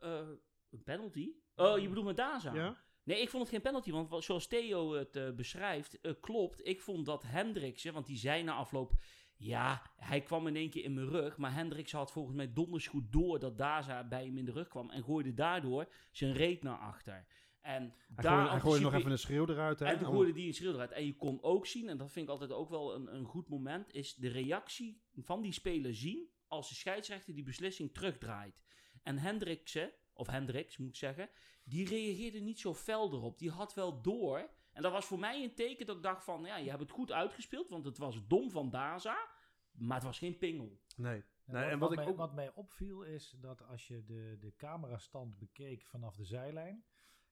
Eh, 0.00 0.28
een 0.70 0.82
penalty? 0.82 1.30
Oh, 1.56 1.78
je 1.78 1.88
bedoelt 1.88 2.06
met 2.06 2.16
Daza? 2.16 2.54
Ja? 2.54 2.76
Nee, 3.02 3.20
ik 3.20 3.28
vond 3.28 3.42
het 3.42 3.52
geen 3.52 3.62
penalty, 3.62 3.90
want 3.90 4.08
wa- 4.08 4.20
zoals 4.20 4.46
Theo 4.46 4.92
het 4.92 5.16
eh, 5.16 5.30
beschrijft, 5.30 6.00
eh, 6.00 6.12
klopt. 6.20 6.66
Ik 6.66 6.80
vond 6.80 7.06
dat 7.06 7.22
Hendriksen, 7.22 7.92
want 7.92 8.06
die 8.06 8.16
zei 8.16 8.42
na 8.42 8.54
afloop, 8.54 8.92
ja, 9.36 9.90
hij 9.96 10.20
kwam 10.20 10.46
in 10.46 10.56
één 10.56 10.70
keer 10.70 10.84
in 10.84 10.94
mijn 10.94 11.08
rug, 11.08 11.36
maar 11.36 11.54
Hendricks 11.54 11.92
had 11.92 12.12
volgens 12.12 12.36
mij 12.36 12.52
donders 12.52 12.86
goed 12.86 13.12
door 13.12 13.38
dat 13.38 13.58
Daza 13.58 14.04
bij 14.08 14.24
hem 14.24 14.38
in 14.38 14.44
de 14.44 14.52
rug 14.52 14.68
kwam 14.68 14.90
en 14.90 15.04
gooide 15.04 15.34
daardoor 15.34 15.88
zijn 16.10 16.32
reet 16.32 16.62
naar 16.62 16.78
achter. 16.78 17.26
En 17.68 17.82
Hij 18.14 18.24
daar 18.24 18.32
gooide, 18.32 18.50
hij 18.50 18.60
gooide 18.60 18.84
nog 18.84 18.94
even 18.94 19.10
een 19.10 19.18
schreeuw 19.18 19.48
eruit. 19.48 19.78
Hè? 19.78 19.86
en 19.86 19.98
toen 19.98 20.08
gooide 20.08 20.32
die 20.32 20.46
een 20.46 20.54
schreeuw 20.54 20.72
eruit. 20.72 20.92
En 20.92 21.06
je 21.06 21.16
kon 21.16 21.42
ook 21.42 21.66
zien, 21.66 21.88
en 21.88 21.96
dat 21.96 22.12
vind 22.12 22.26
ik 22.26 22.32
altijd 22.32 22.52
ook 22.52 22.68
wel 22.68 22.94
een, 22.94 23.14
een 23.14 23.24
goed 23.24 23.48
moment, 23.48 23.94
is 23.94 24.14
de 24.14 24.28
reactie 24.28 25.02
van 25.16 25.42
die 25.42 25.52
speler 25.52 25.94
zien 25.94 26.30
als 26.46 26.68
de 26.68 26.74
scheidsrechter 26.74 27.34
die 27.34 27.42
beslissing 27.42 27.94
terugdraait. 27.94 28.62
En 29.02 29.18
Hendriksen, 29.18 29.92
of 30.12 30.26
Hendricks 30.26 30.76
moet 30.76 30.88
ik 30.88 30.96
zeggen, 30.96 31.28
die 31.64 31.88
reageerde 31.88 32.40
niet 32.40 32.60
zo 32.60 32.74
fel 32.74 33.12
erop. 33.12 33.38
Die 33.38 33.50
had 33.50 33.74
wel 33.74 34.02
door. 34.02 34.50
En 34.72 34.82
dat 34.82 34.92
was 34.92 35.04
voor 35.04 35.18
mij 35.18 35.42
een 35.42 35.54
teken 35.54 35.86
dat 35.86 35.96
ik 35.96 36.02
dacht 36.02 36.24
van, 36.24 36.44
ja, 36.44 36.56
je 36.56 36.68
hebt 36.68 36.82
het 36.82 36.90
goed 36.90 37.12
uitgespeeld, 37.12 37.68
want 37.68 37.84
het 37.84 37.98
was 37.98 38.26
dom 38.26 38.50
van 38.50 38.70
Daza, 38.70 39.28
maar 39.72 39.96
het 39.96 40.06
was 40.06 40.18
geen 40.18 40.38
pingel. 40.38 40.80
Nee. 40.96 41.24
En 41.44 41.54
Nee, 41.54 41.62
wat, 41.62 41.72
en 41.72 41.78
wat 41.78 41.88
wat 41.88 41.98
ik 41.98 42.04
mij, 42.04 42.12
ook... 42.12 42.16
wat 42.16 42.34
mij 42.34 42.52
opviel 42.54 43.02
is 43.02 43.36
dat 43.40 43.62
als 43.62 43.86
je 43.86 44.04
de, 44.04 44.36
de 44.40 44.54
camerastand 44.56 45.38
bekeek 45.38 45.86
vanaf 45.86 46.16
de 46.16 46.24
zijlijn, 46.24 46.84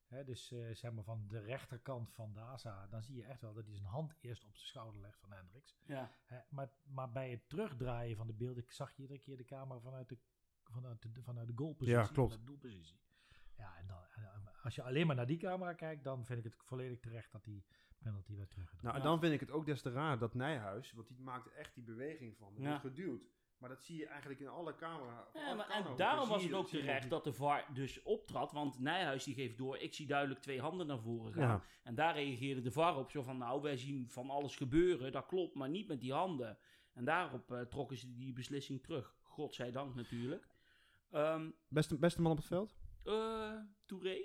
hè, 0.09 0.25
dus 0.25 0.53
eh, 0.53 0.75
zeg 0.75 0.93
maar 0.93 1.05
van 1.05 1.25
de 1.29 1.39
rechterkant 1.41 2.13
van 2.13 2.33
Daza, 2.33 2.87
dan 2.87 3.03
zie 3.03 3.17
je 3.17 3.25
echt 3.25 3.41
wel 3.41 3.55
dat 3.55 3.65
hij 3.67 3.75
zijn 3.75 3.89
hand 3.89 4.15
eerst 4.21 4.45
op 4.45 4.55
zijn 4.57 4.67
schouder 4.69 5.01
legt 5.01 5.19
van 5.19 5.33
Hendricks. 5.33 5.77
Ja. 5.87 6.11
Hè, 6.25 6.39
maar, 6.49 6.71
maar 6.83 7.13
bij 7.13 7.31
het 7.31 7.49
terugdraaien 7.49 8.17
van 8.17 8.27
de 8.27 8.33
beelden 8.33 8.65
zag 8.69 8.93
je 8.97 9.03
iedere 9.03 9.21
keer 9.21 9.37
de 9.37 9.45
camera 9.45 9.81
vanuit 9.81 10.09
de, 10.09 10.19
vanuit 10.65 11.03
de, 11.03 11.23
vanuit 11.23 11.47
de 11.49 11.53
goalpositie, 11.57 11.99
Ja, 11.99 12.07
klopt. 12.07 12.33
de 12.33 12.45
doelpositie. 12.45 13.01
Ja, 13.57 13.77
en, 13.77 13.87
dan, 13.87 13.99
en, 14.15 14.23
eh, 14.25 14.65
als 14.65 14.75
je 14.75 14.83
alleen 14.83 15.07
maar 15.07 15.17
naar 15.17 15.27
die 15.27 15.39
camera 15.39 15.73
kijkt, 15.73 16.05
dan 16.05 16.25
vind 16.25 16.39
ik 16.39 16.45
het 16.45 16.55
volledig 16.65 17.01
terecht 17.01 17.33
dat 17.33 17.45
die 17.45 17.65
penalty 17.99 18.37
werd 18.37 18.51
teruggedraaid. 18.51 18.85
Nou, 18.95 18.97
en 18.97 19.11
dan 19.11 19.21
vind 19.21 19.33
ik 19.35 19.41
het 19.41 19.51
ook 19.51 19.67
des 19.67 19.83
te 19.83 19.91
raar 19.91 20.19
dat 20.19 20.35
Nijhuis, 20.35 20.93
want 20.93 21.09
die 21.09 21.21
maakt 21.21 21.49
echt 21.53 21.75
die 21.75 21.85
beweging 21.85 22.37
van. 22.37 22.55
Die 22.55 22.63
Ja. 22.63 22.69
wordt 22.69 22.83
geduwd. 22.85 23.29
Maar 23.59 23.69
dat 23.69 23.83
zie 23.85 23.97
je 23.99 24.07
eigenlijk 24.07 24.41
in 24.41 24.49
alle 24.49 24.75
camera. 24.77 25.27
Ja, 25.35 25.55
maar, 25.55 25.69
en 25.71 25.97
daarom 25.97 26.29
was 26.29 26.43
het 26.43 26.53
ook 26.53 26.69
terecht 26.69 27.11
dat 27.11 27.25
de 27.25 27.33
VAR 27.33 27.65
dus 27.75 28.03
optrad. 28.03 28.53
Want 28.53 28.79
Nijhuis 28.79 29.25
die 29.25 29.35
geeft 29.35 29.57
door, 29.57 29.77
ik 29.79 29.95
zie 29.95 30.07
duidelijk 30.07 30.41
twee 30.41 30.61
handen 30.61 30.87
naar 30.87 31.01
voren 31.01 31.33
gaan. 31.33 31.43
Ja. 31.49 31.63
En 31.83 31.95
daar 31.95 32.15
reageerde 32.15 32.61
de 32.61 32.71
VAR 32.73 32.97
op. 32.97 33.11
Zo 33.11 33.23
van, 33.23 33.39
nou, 33.39 33.63
wij 33.63 33.77
zien 33.77 34.09
van 34.09 34.31
alles 34.31 34.57
gebeuren. 34.57 35.13
Dat 35.13 35.27
klopt, 35.27 35.55
maar 35.55 35.69
niet 35.69 35.89
met 35.89 36.01
die 36.01 36.13
handen. 36.13 36.59
En 36.93 37.05
daarop 37.05 37.53
eh, 37.53 37.61
trokken 37.61 37.97
ze 37.97 38.15
die 38.15 38.33
beslissing 38.33 38.83
terug. 38.83 39.15
Godzijdank 39.23 39.95
natuurlijk. 39.95 40.47
Ehm 41.11 41.51
Beste, 41.69 41.99
beste 41.99 42.21
man 42.23 42.31
op 42.33 42.37
het 42.39 42.47
veld? 42.47 42.77
eh 43.05 43.53
Touré. 43.85 44.17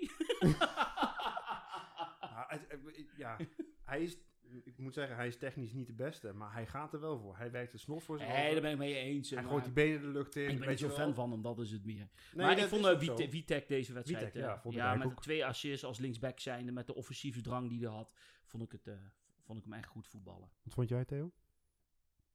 Ja, 2.20 2.44
het- 2.54 2.66
het- 2.70 3.12
ja, 3.16 3.36
hij 3.84 4.02
is, 4.02 4.18
ik 4.64 4.78
moet 4.78 4.94
zeggen, 4.94 5.16
hij 5.16 5.26
is 5.26 5.36
technisch 5.36 5.72
niet 5.72 5.86
de 5.86 5.92
beste, 5.92 6.32
maar 6.32 6.52
hij 6.52 6.66
gaat 6.66 6.92
er 6.92 7.00
wel 7.00 7.18
voor. 7.18 7.36
Hij 7.36 7.50
werkt 7.50 7.72
de 7.72 7.78
snot 7.78 8.02
voor 8.02 8.18
zich 8.18 8.28
Nee, 8.28 8.52
daar 8.52 8.60
ben 8.60 8.70
ik 8.70 8.78
mee 8.78 8.94
eens. 8.94 9.30
Hij 9.30 9.42
gooit 9.42 9.64
die 9.64 9.72
benen 9.72 10.00
de 10.00 10.06
lucht 10.06 10.36
in. 10.36 10.48
ik 10.48 10.58
ben 10.58 10.68
niet 10.68 10.78
zo 10.78 10.86
wel. 10.86 10.96
fan 10.96 11.14
van 11.14 11.30
hem, 11.30 11.42
dat 11.42 11.58
is 11.58 11.70
het 11.70 11.84
meer. 11.84 12.08
Nee, 12.34 12.46
maar 12.46 12.58
ik 12.58 12.64
vond 12.64 12.84
uh. 12.84 12.98
Witek, 12.98 13.30
Witek 13.30 13.68
deze 13.68 13.92
wedstrijd, 13.92 14.24
Witek, 14.24 14.42
eh, 14.42 14.48
ja, 14.48 14.60
vond 14.60 14.74
ja, 14.74 14.94
met 14.94 15.06
ook. 15.06 15.22
twee 15.22 15.46
assists 15.46 15.84
als 15.84 15.98
linksback 15.98 16.40
zijnde, 16.40 16.72
met 16.72 16.86
de 16.86 16.94
offensieve 16.94 17.40
drang 17.40 17.68
die 17.68 17.86
hij 17.86 17.94
had, 17.94 18.14
vond 18.44 18.62
ik, 18.62 18.72
het, 18.72 18.86
eh, 18.86 18.94
vond 19.40 19.58
ik 19.58 19.64
hem 19.64 19.72
echt 19.72 19.86
goed 19.88 20.06
voetballen. 20.06 20.50
Wat 20.62 20.74
vond 20.74 20.88
jij, 20.88 21.04
Theo? 21.04 21.32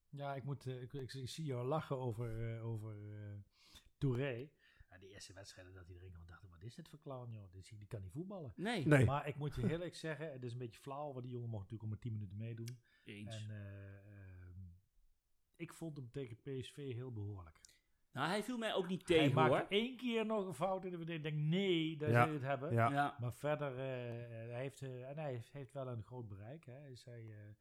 Ja, 0.09 0.35
ik, 0.35 0.43
moet, 0.43 0.65
eh, 0.65 0.81
ik, 0.81 0.93
ik, 0.93 1.13
ik 1.13 1.29
zie 1.29 1.45
jou 1.45 1.67
lachen 1.67 1.97
over, 1.97 2.55
eh, 2.55 2.65
over 2.65 2.95
eh, 3.13 3.79
Touré. 3.97 4.49
Ja, 4.99 5.03
die 5.03 5.13
eerste 5.13 5.33
wedstrijden 5.33 5.73
dat 5.73 5.87
hij 5.87 5.95
erin 5.95 6.11
kwam, 6.11 6.25
dacht 6.27 6.43
ik, 6.43 6.49
wat 6.49 6.61
is 6.63 6.75
dit 6.75 6.89
voor 6.89 6.99
clown, 6.99 7.31
joh? 7.31 7.51
Die, 7.51 7.77
die 7.77 7.87
kan 7.87 8.01
niet 8.01 8.11
voetballen. 8.11 8.53
Nee, 8.55 8.87
Nee. 8.87 9.05
Maar 9.05 9.27
ik 9.27 9.35
moet 9.35 9.55
je 9.55 9.61
heel 9.61 9.69
eerlijk 9.69 9.95
zeggen, 9.95 10.31
het 10.31 10.43
is 10.43 10.51
een 10.51 10.57
beetje 10.57 10.79
flauw, 10.79 11.11
want 11.11 11.23
die 11.23 11.31
jongen 11.33 11.49
mocht 11.49 11.61
natuurlijk 11.63 11.83
om 11.83 11.89
maar 11.89 11.99
10 11.99 12.13
minuten 12.13 12.37
meedoen. 12.37 12.79
eens. 13.03 13.35
En 13.35 13.49
eh, 13.51 13.95
ehm, 13.97 14.59
ik 15.55 15.73
vond 15.73 15.97
hem 15.97 16.09
tegen 16.11 16.37
PSV 16.37 16.75
heel 16.93 17.11
behoorlijk. 17.11 17.59
nou, 18.11 18.29
hij 18.29 18.43
viel 18.43 18.57
mij 18.57 18.73
ook 18.73 18.87
niet 18.87 19.07
Hij 19.07 19.17
tegen 19.17 19.33
maakte 19.35 19.57
hoor. 19.57 19.65
één 19.69 19.97
keer 19.97 20.25
nog 20.25 20.47
een 20.47 20.53
fout 20.53 20.85
in 20.85 20.91
de 20.91 20.97
verdediging. 20.97 21.33
Ik 21.33 21.39
denk, 21.39 21.49
nee, 21.49 21.97
daar 21.97 22.09
Ja. 22.09 22.25
je 22.25 22.31
het 22.33 22.41
hebben. 22.41 22.73
Ja. 22.73 22.89
Ja. 22.91 23.17
Maar 23.19 23.33
verder, 23.33 23.71
eh, 23.71 24.51
hij, 24.51 24.61
heeft, 24.61 24.81
eh, 24.81 25.09
en 25.09 25.17
hij 25.17 25.31
heeft, 25.31 25.51
heeft 25.51 25.73
wel 25.73 25.87
een 25.87 26.03
groot 26.03 26.27
bereik. 26.27 26.65
Hè. 26.65 26.87
Is 26.87 27.03
hij, 27.03 27.21
eh, 27.21 27.53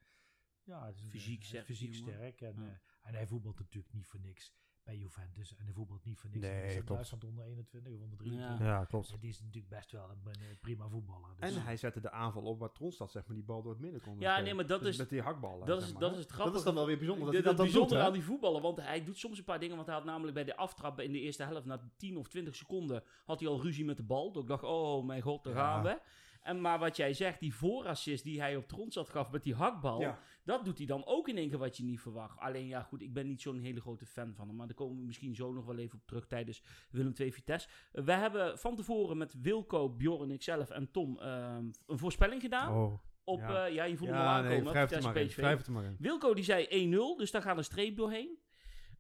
ja, 0.62 0.86
het 0.86 0.96
is 0.96 1.02
een- 1.04 1.10
Fysiek 1.10 1.32
hij 1.34 1.42
is 1.42 1.48
sterk, 1.48 1.64
fysiek 1.64 1.94
sterk. 1.94 2.40
En, 2.40 2.54
Ja. 2.62 2.68
eh, 2.68 3.08
en 3.08 3.14
hij 3.14 3.26
voetbalt 3.26 3.58
natuurlijk 3.58 3.94
niet 3.94 4.06
voor 4.06 4.20
niks 4.20 4.54
bij 4.86 4.96
Juventus. 4.96 5.56
En 5.56 5.64
hij 5.64 5.72
voetbalt 5.74 6.04
niet 6.04 6.18
voor 6.18 6.30
niks 6.30 6.42
Nee, 6.42 6.74
in. 6.76 6.82
Duitsland 6.84 7.24
onder 7.24 7.44
21 7.44 7.92
of 7.92 8.00
onder 8.00 8.18
23. 8.18 8.58
Ja. 8.58 8.64
Ja, 8.78 8.84
klopt. 8.84 9.10
En 9.12 9.18
die 9.20 9.30
is 9.30 9.40
natuurlijk 9.40 9.68
best 9.68 9.92
wel 9.92 10.10
een, 10.10 10.18
een 10.50 10.58
prima 10.60 10.88
voetballer. 10.88 11.30
Dus 11.40 11.54
En 11.54 11.62
hij 11.62 11.76
zette 11.76 12.00
de 12.00 12.10
aanval 12.10 12.42
op 12.42 12.58
waar 12.58 12.72
Tronstad 12.72 13.10
zeg 13.10 13.26
maar 13.26 13.36
die 13.36 13.44
bal 13.44 13.62
door 13.62 13.72
het 13.72 13.80
midden 13.80 14.00
kon. 14.00 14.18
Ja, 14.18 14.40
nee, 14.40 14.54
maar 14.54 14.66
dat 14.66 14.80
Dus 14.80 14.88
is- 14.88 14.96
Met 14.96 15.08
die 15.08 15.20
hakballen. 15.22 15.66
dat 15.66 15.78
zeg 15.78 15.86
is- 15.86 15.92
maar, 15.92 16.00
dat 16.02 16.10
is 16.12 16.18
het 16.18 16.26
Dat 16.26 16.34
grappige. 16.34 16.58
is 16.58 16.64
dan 16.64 16.74
wel 16.74 16.86
weer 16.86 16.98
bijzonder 16.98 17.24
dat 17.24 17.34
Dat 17.34 17.44
dat, 17.44 17.56
doet, 17.56 17.64
bijzonder 17.64 18.00
aan 18.00 18.12
die 18.12 18.22
voetballen, 18.24 18.62
want 18.62 18.76
hij 18.76 19.04
doet 19.04 19.18
soms 19.18 19.38
een 19.38 19.44
paar 19.44 19.60
dingen. 19.60 19.74
Want 19.76 19.86
hij 19.88 19.96
had 19.96 20.04
namelijk 20.04 20.34
bij 20.34 20.44
de 20.44 20.56
aftrap 20.56 21.00
in 21.00 21.12
de 21.12 21.20
eerste 21.20 21.42
helft, 21.42 21.66
na 21.66 21.80
10 21.96 22.16
of 22.18 22.28
20 22.28 22.54
seconden, 22.56 23.02
had 23.24 23.40
hij 23.40 23.48
al 23.48 23.62
ruzie 23.62 23.84
met 23.84 23.96
de 23.96 24.02
bal. 24.02 24.32
Dus 24.32 24.42
ik 24.42 24.48
dacht, 24.48 24.62
oh 24.64 25.04
mijn 25.06 25.22
god, 25.22 25.44
daar 25.44 25.54
Ja. 25.54 25.60
gaan 25.72 25.82
we. 25.82 26.00
En 26.46 26.60
maar 26.60 26.78
wat 26.78 26.96
jij 26.96 27.12
zegt, 27.14 27.40
die 27.40 27.54
voorassist 27.54 28.24
die 28.24 28.40
hij 28.40 28.56
op 28.56 28.68
Tronstad 28.68 29.08
gaf 29.08 29.30
met 29.30 29.42
die 29.42 29.54
hakbal, 29.54 30.00
Ja. 30.00 30.18
dat 30.44 30.64
doet 30.64 30.78
hij 30.78 30.86
dan 30.86 31.06
ook 31.06 31.28
in 31.28 31.36
één 31.36 31.48
keer 31.48 31.58
wat 31.58 31.76
je 31.76 31.84
niet 31.84 32.00
verwacht. 32.00 32.38
Alleen 32.38 32.66
ja, 32.66 32.82
goed, 32.82 33.02
ik 33.02 33.12
ben 33.12 33.26
niet 33.26 33.40
zo'n 33.40 33.58
hele 33.58 33.80
grote 33.80 34.06
fan 34.06 34.34
van 34.34 34.46
hem. 34.48 34.56
Maar 34.56 34.66
daar 34.66 34.76
komen 34.76 34.96
we 34.98 35.02
misschien 35.06 35.34
zo 35.34 35.52
nog 35.52 35.64
wel 35.64 35.78
even 35.78 35.98
op 35.98 36.06
terug 36.06 36.26
tijdens 36.26 36.62
Willem 36.90 37.12
II 37.18 37.32
Vitesse. 37.32 37.68
We 37.92 38.12
hebben 38.12 38.58
van 38.58 38.76
tevoren 38.76 39.16
met 39.16 39.40
Wilco, 39.40 39.88
Bjorn, 39.90 40.30
ikzelf 40.30 40.70
en 40.70 40.90
Tom 40.90 41.18
ehm, 41.18 41.70
een 41.86 41.98
voorspelling 41.98 42.40
gedaan. 42.42 42.74
Oh. 42.74 42.98
op, 43.24 43.38
ja. 43.40 43.50
ja, 43.50 43.64
ja 43.64 43.84
je 43.84 43.96
voelt 43.96 44.10
hem 44.10 44.18
al 44.18 44.24
Ja, 44.24 44.30
aankomen. 44.30 44.72
nee, 44.72 44.82
het 44.82 45.02
maar 45.02 45.16
in. 45.16 45.56
Het 45.56 45.68
maar 45.68 45.84
in. 45.84 45.96
Wilco 45.98 46.34
die 46.34 46.44
zei 46.44 46.90
1-0, 47.14 47.18
dus 47.18 47.30
daar 47.30 47.42
gaat 47.42 47.56
een 47.56 47.64
streep 47.64 47.96
doorheen. 47.96 48.38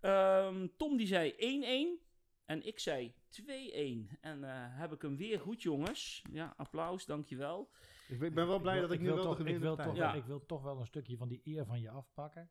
Ehm, 0.00 0.66
Tom 0.76 0.96
die 0.96 1.06
zei 1.06 1.32
1-1 1.36 2.00
en 2.44 2.66
ik 2.66 2.78
zei 2.78 3.14
2-1. 3.42 4.18
En 4.20 4.44
eh, 4.44 4.50
heb 4.78 4.92
ik 4.92 5.02
hem 5.02 5.16
weer 5.16 5.40
goed, 5.40 5.62
jongens. 5.62 6.22
Ja, 6.32 6.54
applaus, 6.56 7.04
dankjewel. 7.04 7.70
Ik 8.08 8.18
ben, 8.18 8.28
ik 8.28 8.34
ben 8.34 8.46
wel 8.46 8.60
blij 8.60 8.72
wil- 8.78 8.82
dat 8.82 8.92
ik, 8.92 9.00
nu 9.00 9.06
wil 9.06 9.14
wel 9.14 9.24
toch, 9.24 9.36
de 9.36 9.50
ik 9.52 9.58
wil, 9.58 9.76
toch, 9.76 9.96
Ja. 9.96 10.14
ik 10.14 10.24
wil 10.24 10.46
toch 10.46 10.62
wel 10.62 10.80
een 10.80 10.86
stukje 10.86 11.16
van 11.16 11.28
die 11.28 11.40
eer 11.44 11.64
van 11.66 11.80
je 11.80 11.90
afpakken. 11.90 12.50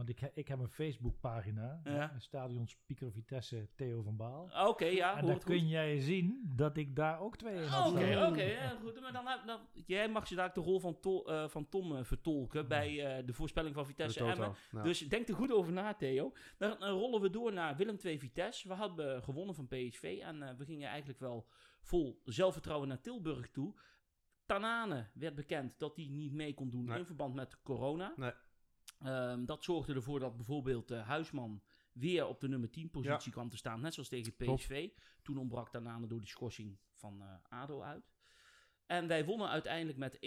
Want 0.00 0.12
ik, 0.12 0.18
he- 0.20 0.30
ik 0.34 0.48
heb 0.48 0.58
een 0.58 0.68
Facebookpagina, 0.68 1.80
Ja. 1.84 2.14
Stadion 2.18 2.68
Speaker 2.68 3.12
Vitesse 3.12 3.68
Theo 3.76 4.02
van 4.02 4.16
Baal. 4.16 4.50
Ah, 4.52 4.68
Oké, 4.68 4.84
ja, 4.84 5.16
en 5.16 5.28
goed. 5.32 5.44
kun 5.44 5.68
jij 5.68 5.98
zien 5.98 6.52
dat 6.56 6.76
ik 6.76 6.96
daar 6.96 7.20
ook 7.20 7.36
twee 7.36 7.54
in 7.54 7.62
had 7.68 7.90
Oké, 7.92 8.26
oké, 8.28 8.42
ja, 8.42 8.68
goed. 8.82 9.00
Maar 9.00 9.12
dan, 9.12 9.26
heb- 9.26 9.46
dan, 9.46 9.60
jij 9.86 10.08
mag 10.08 10.28
je 10.28 10.34
daar 10.34 10.52
de 10.54 10.60
rol 10.60 10.80
van, 10.80 11.00
To- 11.00 11.24
eh, 11.24 11.48
van 11.48 11.68
Tom 11.68 11.96
eh, 11.96 12.04
vertolken 12.04 12.68
bij 12.68 13.16
eh, 13.18 13.26
de 13.26 13.32
voorspelling 13.32 13.74
van 13.74 13.86
Vitesse. 13.86 14.24
Emmen. 14.24 14.54
Nou, 14.70 14.84
Dus 14.86 14.98
denk 15.08 15.28
er 15.28 15.34
goed 15.34 15.52
over 15.52 15.72
na, 15.72 15.94
Theo. 15.94 16.32
Dan 16.58 16.76
rollen 16.84 17.20
we 17.20 17.30
door 17.30 17.52
naar 17.52 17.76
Willem 17.76 17.96
II 18.04 18.18
Vitesse. 18.18 18.68
We 18.68 18.74
hadden 18.74 19.22
gewonnen 19.22 19.54
van 19.54 19.66
PSV 19.66 20.18
en 20.22 20.56
we 20.56 20.64
gingen 20.64 20.88
eigenlijk 20.88 21.20
wel 21.20 21.46
vol 21.82 22.20
zelfvertrouwen 22.24 22.88
naar 22.88 23.00
Tilburg 23.00 23.50
toe. 23.50 23.74
Tanane 24.46 25.06
werd 25.14 25.34
bekend 25.34 25.78
dat 25.78 25.96
hij 25.96 26.06
niet 26.10 26.32
mee 26.32 26.54
kon 26.54 26.70
doen 26.70 26.84
Nee. 26.84 26.98
in 26.98 27.06
verband 27.06 27.34
met 27.34 27.62
corona. 27.62 28.12
Nee. 28.16 28.32
Ehm, 29.02 29.44
dat 29.44 29.64
zorgde 29.64 29.94
ervoor 29.94 30.20
dat 30.20 30.36
bijvoorbeeld 30.36 30.90
eh, 30.90 31.06
Huisman 31.06 31.62
weer 31.92 32.26
op 32.26 32.40
de 32.40 32.48
nummer 32.48 32.70
10 32.70 32.90
positie 32.90 33.32
kwam 33.32 33.48
te 33.48 33.56
staan, 33.56 33.80
net 33.80 33.94
zoals 33.94 34.08
tegen. 34.08 34.34
PSV. 34.56 34.88
Toen 35.22 35.38
ontbrak 35.38 35.70
Tanane 35.70 36.06
door 36.06 36.20
die 36.20 36.28
schorsing 36.28 36.78
van 36.94 37.22
eh, 37.22 37.34
ADO 37.48 37.82
uit. 37.82 38.12
En 38.86 39.06
wij 39.06 39.24
wonnen 39.24 39.48
uiteindelijk 39.48 39.98
met 39.98 40.16
1-3 40.16 40.18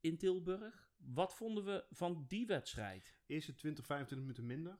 in 0.00 0.16
Tilburg. 0.18 0.90
Wat 0.96 1.34
vonden 1.34 1.64
we 1.64 1.84
van 1.90 2.24
die 2.28 2.46
wedstrijd? 2.46 3.16
eerste 3.26 3.54
20, 3.54 3.86
25 3.86 4.26
minuten 4.26 4.46
minder. 4.46 4.78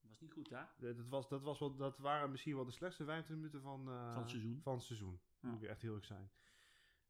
Was 0.00 0.20
niet 0.20 0.32
goed, 0.32 0.50
hè? 0.50 0.56
Eh, 0.56 0.96
Dat, 0.96 1.08
was, 1.08 1.28
dat, 1.28 1.42
was 1.42 1.58
wel, 1.58 1.76
dat 1.76 1.98
waren 1.98 2.30
misschien 2.30 2.54
wel 2.54 2.64
de 2.64 2.70
slechtste 2.70 3.04
25 3.04 3.36
minuten 3.36 3.60
van, 3.60 3.84
Van 4.12 4.22
het 4.22 4.30
seizoen. 4.30 4.60
Van 4.62 4.74
het 4.74 4.82
seizoen. 4.82 5.20
Ja. 5.40 5.48
Moet 5.48 5.62
ik 5.62 5.68
echt 5.68 5.82
heel 5.82 5.94
erg 5.94 6.04
zijn. 6.04 6.30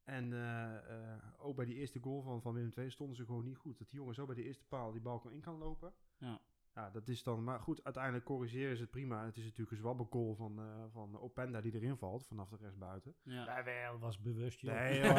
En 0.09 0.33
eh, 0.33 0.77
eh, 0.77 1.19
ook 1.39 1.57
bij 1.57 1.65
die 1.65 1.75
eerste 1.75 1.99
goal 1.99 2.23
van, 2.23 2.43
van 2.43 2.55
Willem 2.55 2.73
II 2.77 2.91
stonden 2.91 3.17
ze 3.17 3.25
gewoon 3.25 3.45
niet 3.45 3.57
goed. 3.57 3.79
Dat 3.79 3.89
die 3.91 3.99
jongen 3.99 4.15
zo 4.15 4.27
bij 4.27 4.35
de 4.35 4.45
eerste 4.45 4.65
paal 4.65 4.93
die 4.93 5.01
bal 5.01 5.19
kan 5.19 5.33
in 5.33 5.41
kan 5.41 5.59
lopen. 5.59 5.93
Ja. 6.19 6.41
Ja, 6.75 6.91
dat 6.91 7.09
is 7.09 7.23
dan... 7.23 7.45
Maar 7.45 7.61
goed, 7.61 7.85
uiteindelijk 7.85 8.25
corrigeren 8.25 8.77
ze 8.77 8.83
het 8.83 8.91
prima. 8.91 9.25
Het 9.25 9.37
is 9.37 9.43
natuurlijk 9.45 9.71
een 9.71 9.77
zwabbergoal 9.77 10.35
van, 10.35 10.59
eh 10.59 10.85
van 10.93 11.21
Openda 11.21 11.61
die 11.61 11.75
erin 11.75 11.97
valt 11.97 12.27
vanaf 12.27 12.49
de 12.49 12.57
rechtsbuiten. 12.61 13.15
Ja. 13.23 13.45
Ja, 13.45 13.65
wel, 13.65 13.99
was 13.99 14.21
bewust, 14.21 14.61
joh. 14.61 14.75
Nee, 14.75 15.01
joh. 15.03 15.17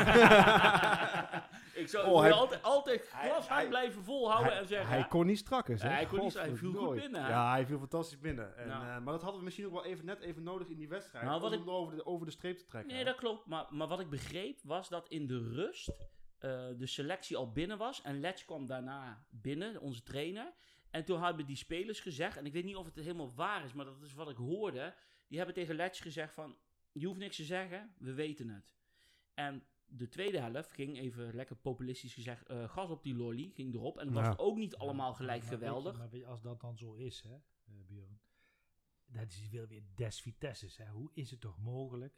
ik 1.74 1.88
zou 1.88 2.08
Oh, 2.08 2.22
hij- 2.22 2.32
altijd, 2.32 2.64
altijd 2.64 3.12
hij- 3.12 3.30
glashard 3.30 3.48
hij- 3.60 3.68
blijven 3.68 4.04
volhouden 4.04 4.52
hij, 4.52 4.62
en 4.62 4.68
zeggen... 4.68 4.88
hij 4.90 4.98
ja, 4.98 5.04
kon 5.06 5.26
niet 5.26 5.38
strakker, 5.38 5.78
zeg. 5.78 5.92
hij 5.92 6.06
kon 6.06 6.20
niet 6.20 6.34
hij 6.34 6.56
viel 6.56 6.74
goed 6.74 6.96
binnen, 6.96 7.24
hè? 7.24 7.30
Ja, 7.30 7.52
hij 7.52 7.66
viel 7.66 7.78
fantastisch 7.80 8.20
binnen. 8.20 8.58
En, 8.58 8.70
eh, 8.70 8.80
maar 8.80 9.04
dat 9.06 9.22
hadden 9.22 9.38
we 9.40 9.44
misschien 9.46 9.66
ook 9.66 9.74
wel 9.74 9.86
even, 9.86 10.06
net 10.06 10.20
even 10.20 10.44
nodig 10.44 10.68
in 10.70 10.78
die 10.78 10.90
wedstrijd. 10.90 11.26
Nou, 11.26 11.42
wat 11.42 11.52
om 11.52 11.62
ik- 11.62 11.68
over 11.68 11.96
de, 11.96 12.06
over 12.06 12.26
de 12.26 12.32
streep 12.32 12.58
te 12.58 12.66
trekken. 12.66 12.94
Nee, 12.94 13.06
dat 13.06 13.16
klopt. 13.16 13.46
Maar, 13.46 13.66
maar 13.70 13.88
wat 13.88 14.00
ik 14.00 14.10
begreep 14.10 14.60
was 14.64 14.90
dat 14.90 15.08
in 15.08 15.28
de 15.28 15.38
rust 15.54 15.88
eh, 16.40 16.68
de 16.78 16.86
selectie 16.88 17.38
al 17.38 17.52
binnen 17.52 17.78
was. 17.78 18.02
En 18.02 18.20
Letch 18.20 18.46
kwam 18.46 18.68
daarna 18.68 19.24
binnen, 19.30 19.82
onze 19.82 20.04
trainer. 20.04 20.54
En 20.90 21.06
toen 21.06 21.24
hebben 21.24 21.46
die 21.46 21.56
spelers 21.56 22.00
gezegd, 22.00 22.38
en 22.38 22.46
ik 22.46 22.54
weet 22.54 22.64
niet 22.64 22.76
of 22.76 22.86
het 22.86 22.96
helemaal 22.96 23.34
waar 23.34 23.64
is, 23.66 23.74
maar 23.74 23.86
dat 23.86 24.02
is 24.02 24.14
wat 24.14 24.30
ik 24.30 24.38
hoorde. 24.38 24.96
Die 25.28 25.38
hebben 25.38 25.56
tegen 25.56 25.76
Letch 25.76 26.02
gezegd 26.02 26.34
van, 26.34 26.58
je 26.92 27.06
hoeft 27.06 27.20
niks 27.20 27.36
te 27.36 27.44
zeggen, 27.44 27.94
we 27.98 28.14
weten 28.14 28.50
het. 28.50 28.74
En 29.34 29.64
de 29.86 30.08
tweede 30.10 30.40
helft 30.40 30.72
ging, 30.72 30.98
even 30.98 31.36
lekker 31.36 31.56
populistisch 31.56 32.14
gezegd, 32.14 32.46
eh, 32.48 32.70
gas 32.70 32.90
op 32.90 33.04
die 33.04 33.16
lolly, 33.16 33.52
ging 33.54 33.74
erop. 33.74 33.98
En 33.98 34.06
het 34.06 34.16
was 34.16 34.38
ook 34.38 34.58
niet 34.58 34.76
allemaal 34.76 35.14
gelijk 35.14 35.42
Maar 35.42 35.50
weet 35.50 35.60
je- 35.60 35.66
geweldig. 35.66 35.98
maar 35.98 36.10
weet 36.10 36.22
je, 36.22 36.28
als 36.28 36.42
dat 36.42 36.62
dan 36.62 36.78
zo 36.78 36.94
is, 36.94 37.22
hè, 37.22 37.34
eh, 37.34 37.74
Björn, 37.88 38.20
dat 39.06 39.28
is 39.32 39.50
wel 39.50 39.68
weer 39.68 39.84
des 39.96 40.22
Vitesses. 40.22 40.78
Hè. 40.78 40.88
Hoe 40.90 41.10
is 41.14 41.32
het 41.32 41.42
toch 41.42 41.58
mogelijk 41.60 42.14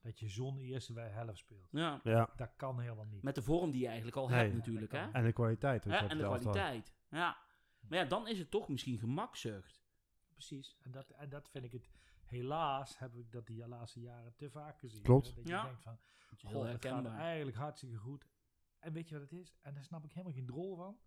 dat 0.00 0.18
je 0.18 0.28
zo'n 0.28 0.58
eerste 0.58 0.92
bij 0.92 1.08
helft 1.08 1.38
speelt? 1.38 1.68
Ja, 1.70 2.00
Ja, 2.04 2.30
Dat 2.36 2.50
kan 2.56 2.80
helemaal 2.80 3.04
niet. 3.06 3.22
met 3.22 3.34
de 3.34 3.42
vorm 3.42 3.70
die 3.70 3.80
je 3.80 3.86
eigenlijk 3.86 4.16
al 4.16 4.28
Nee. 4.28 4.38
hebt 4.38 4.54
natuurlijk, 4.54 4.92
hè. 4.92 5.10
en 5.10 5.24
de 5.24 5.32
kwaliteit. 5.32 5.84
Hè, 5.84 5.96
En 5.96 6.18
de 6.18 6.24
kwaliteit. 6.24 6.92
Ja. 7.10 7.36
Maar 7.88 7.98
ja, 7.98 8.04
dan 8.04 8.28
is 8.28 8.38
het 8.38 8.50
toch 8.50 8.68
misschien 8.68 8.98
gemakzucht. 8.98 9.82
Precies. 10.32 10.76
En 10.82 10.90
dat, 10.90 11.10
en 11.10 11.28
dat 11.28 11.48
vind 11.50 11.64
ik 11.64 11.72
het. 11.72 11.90
Helaas 12.24 12.98
heb 12.98 13.14
ik 13.14 13.32
dat 13.32 13.46
die 13.46 13.68
laatste 13.68 14.00
jaren 14.00 14.34
te 14.36 14.50
vaak 14.50 14.78
gezien. 14.78 15.02
Klopt. 15.02 15.26
hè. 15.28 15.34
Dat 15.34 15.46
Ja. 15.48 15.58
je 15.60 15.66
denkt 15.66 15.82
van, 15.82 15.98
Dat 16.30 16.38
is 16.38 16.42
goh, 16.42 16.50
heel 16.52 16.64
het 16.72 16.84
gaat 16.84 17.06
eigenlijk 17.06 17.56
hartstikke 17.56 17.96
goed. 17.96 18.26
En 18.78 18.92
weet 18.92 19.08
je 19.08 19.14
wat 19.18 19.30
het 19.30 19.40
is? 19.40 19.56
En 19.62 19.74
daar 19.74 19.84
snap 19.84 20.04
ik 20.04 20.12
helemaal 20.12 20.32
geen 20.34 20.46
drol 20.46 20.76
van. 20.76 20.98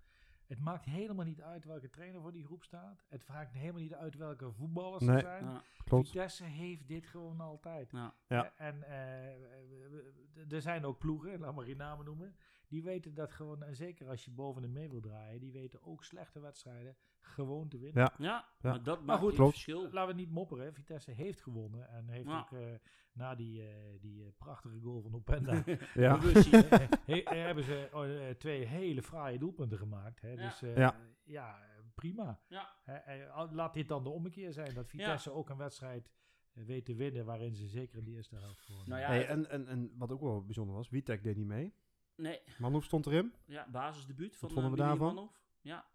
Het 0.48 0.60
maakt 0.60 0.86
helemaal 0.86 1.26
niet 1.26 1.42
uit 1.42 1.66
welke 1.66 1.90
trainer 1.90 2.22
voor 2.22 2.32
die 2.32 2.46
groep 2.46 2.64
staat. 2.64 3.04
Het 3.10 3.28
maakt 3.28 3.54
helemaal 3.54 3.82
niet 3.82 3.94
uit 3.94 4.16
welke 4.16 4.52
voetballers 4.52 5.04
Nee. 5.04 5.16
er 5.16 5.22
zijn. 5.22 5.44
Ja, 5.44 5.62
Klopt. 5.84 6.08
Vitesse 6.10 6.44
heeft 6.44 6.88
dit 6.88 7.06
gewoon 7.08 7.40
altijd. 7.40 7.92
ja. 7.92 8.16
Ja. 8.28 8.54
En 8.56 8.84
eh, 8.84 10.52
er 10.54 10.62
zijn 10.62 10.86
ook 10.86 11.00
ploegen, 11.00 11.40
laat 11.40 11.56
maar 11.56 11.66
geen 11.66 11.78
namen 11.78 12.06
noemen, 12.06 12.36
die 12.74 12.84
weten 12.84 13.14
dat 13.14 13.32
gewoon, 13.32 13.64
en 13.64 13.76
zeker 13.76 14.08
als 14.10 14.26
je 14.26 14.32
boven 14.32 14.62
de 14.62 14.68
mee 14.68 14.90
wil 14.90 15.00
draaien, 15.02 15.40
die 15.40 15.52
weten 15.52 15.84
ook 15.84 16.04
slechte 16.04 16.40
wedstrijden 16.40 16.96
gewoon 17.20 17.68
te 17.68 17.78
winnen. 17.80 18.02
Ja. 18.04 18.14
ja, 18.18 18.26
Ja. 18.62 18.70
maar 18.70 18.84
dat 18.84 18.98
Maar 18.98 19.06
maakt 19.06 19.20
goed, 19.22 19.36
verschil. 19.36 19.82
Laten 19.92 20.16
we 20.16 20.22
niet 20.22 20.32
mopperen, 20.32 20.74
Vitesse 20.74 21.12
heeft 21.12 21.42
gewonnen 21.42 21.90
en 21.90 22.08
heeft 22.10 22.28
Ja. 22.28 22.40
ook 22.40 22.52
eh, 22.52 22.68
na 23.14 23.36
die, 23.36 23.68
eh, 23.68 23.76
die 24.02 24.24
eh, 24.24 24.30
prachtige 24.38 24.80
goal 24.80 25.02
van 25.02 25.14
Openda 25.14 25.64
Ja. 25.94 26.20
He- 27.06 27.22
hebben 27.26 27.64
ze 27.64 27.90
eh, 27.90 28.36
twee 28.36 28.66
hele 28.66 29.02
fraaie 29.02 29.40
doelpunten 29.40 29.78
gemaakt. 29.78 30.22
Hè? 30.22 30.30
Ja. 30.32 30.36
Dus 30.36 30.62
eh, 30.62 30.76
Ja. 30.78 30.96
ja, 31.24 31.60
prima. 31.96 32.40
Ja. 32.48 32.76
Hè, 32.84 33.30
al- 33.30 33.52
laat 33.52 33.74
dit 33.74 33.88
dan 33.88 34.04
de 34.04 34.10
ommekeer 34.10 34.54
zijn, 34.54 34.74
dat 34.74 34.88
Vitesse 34.90 35.32
ook 35.32 35.50
een 35.50 35.58
wedstrijd 35.58 36.12
weet 36.54 36.86
te 36.86 36.96
winnen, 36.96 37.26
waarin 37.26 37.56
ze 37.56 37.68
zeker 37.68 37.98
in 37.98 38.04
de 38.04 38.12
eerste 38.12 38.36
helft 38.36 38.60
gewonnen 38.62 38.90
Nou 38.90 39.02
ja, 39.02 39.08
Hey, 39.08 39.28
en, 39.28 39.50
en, 39.50 39.68
en 39.68 39.92
wat 39.98 40.12
ook 40.12 40.22
wel 40.22 40.44
bijzonder 40.46 40.76
was, 40.76 40.90
Witek 40.90 41.24
deed 41.24 41.36
niet 41.36 41.46
mee. 41.48 41.74
Nee, 42.16 42.40
Manhoef 42.60 42.84
stond 42.84 43.06
erin. 43.06 43.34
ja, 43.46 43.68
basisdebuut 43.72 44.36
van 44.36 44.50
vonden 44.50 44.72
eh, 44.72 44.78
we 44.78 44.84
daarvan? 44.84 45.14
Manhoef. 45.14 45.42
Ja. 45.62 45.86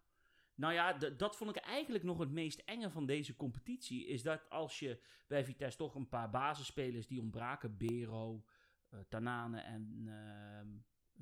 Nou 0.55 0.73
ja, 0.73 0.93
dat 0.93 1.35
vond 1.35 1.49
ik 1.55 1.63
eigenlijk 1.63 2.03
nog 2.03 2.17
het 2.19 2.31
meest 2.31 2.59
enge 2.59 2.89
van 2.89 3.05
deze 3.05 3.35
competitie. 3.35 4.05
Is 4.07 4.23
dat 4.23 4.49
als 4.49 4.79
je 4.79 4.99
bij 5.27 5.45
Vitesse 5.45 5.77
toch 5.77 5.95
een 5.95 6.09
paar 6.09 6.29
basisspelers 6.29 7.07
die 7.07 7.21
ontbraken, 7.21 7.77
Bero, 7.77 8.43
eh, 8.89 8.99
Tanane 9.09 9.59
en 9.59 10.03
ehm 10.07 10.67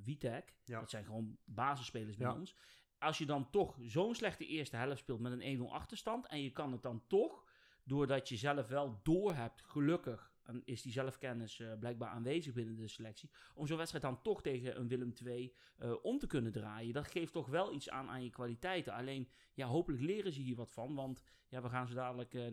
Witek. 0.04 0.56
Ja. 0.64 0.80
Dat 0.80 0.89
zijn 0.89 1.06
gewoon 1.06 1.38
basisspelers 1.45 2.18
bij 2.18 2.28
Ja. 2.28 2.34
ons. 2.36 2.56
Als 3.00 3.18
je 3.18 3.26
dan 3.26 3.50
toch 3.50 3.78
zo'n 3.82 4.16
slechte 4.16 4.45
eerste 4.45 4.76
helft 4.76 4.98
speelt 5.00 5.20
met 5.20 5.32
een 5.32 5.41
1-0 5.41 5.74
achterstand. 5.74 6.28
En 6.28 6.41
je 6.41 6.52
kan 6.52 6.72
het 6.72 6.82
dan 6.84 7.04
toch, 7.08 7.45
doordat 7.84 8.30
je 8.30 8.36
zelf 8.38 8.68
wel 8.68 9.00
door 9.04 9.34
hebt, 9.34 9.62
gelukkig. 9.62 10.32
Is 10.64 10.82
die 10.82 10.91
zelfkennis 10.91 11.60
eh, 11.60 11.74
blijkbaar 11.80 12.10
aanwezig 12.10 12.54
binnen 12.54 12.76
de 12.76 12.88
selectie. 12.88 13.30
Om 13.54 13.68
zo'n 13.68 13.78
wedstrijd 13.78 14.04
dan 14.04 14.22
toch 14.22 14.41
tegen 14.41 14.80
een 14.80 14.88
Willem 14.88 15.14
II 15.26 15.54
eh, 15.78 15.93
om 16.02 16.18
te 16.18 16.28
kunnen 16.28 16.52
draaien. 16.52 16.93
Dat 16.93 17.08
geeft 17.08 17.34
toch 17.34 17.48
wel 17.48 17.74
iets 17.74 17.89
aan 17.89 18.10
aan 18.10 18.24
je 18.24 18.30
kwaliteiten. 18.30 18.93
Alleen, 18.93 19.30
ja, 19.54 19.68
hopelijk 19.68 20.02
leren 20.04 20.32
ze 20.32 20.41
hier 20.41 20.56
wat 20.56 20.72
van. 20.72 20.95
Want 20.95 21.24
ja, 21.48 21.62
we 21.62 21.70
gaan 21.70 21.88
zo 21.88 21.93
dadelijk 21.93 22.34
eh, 22.34 22.45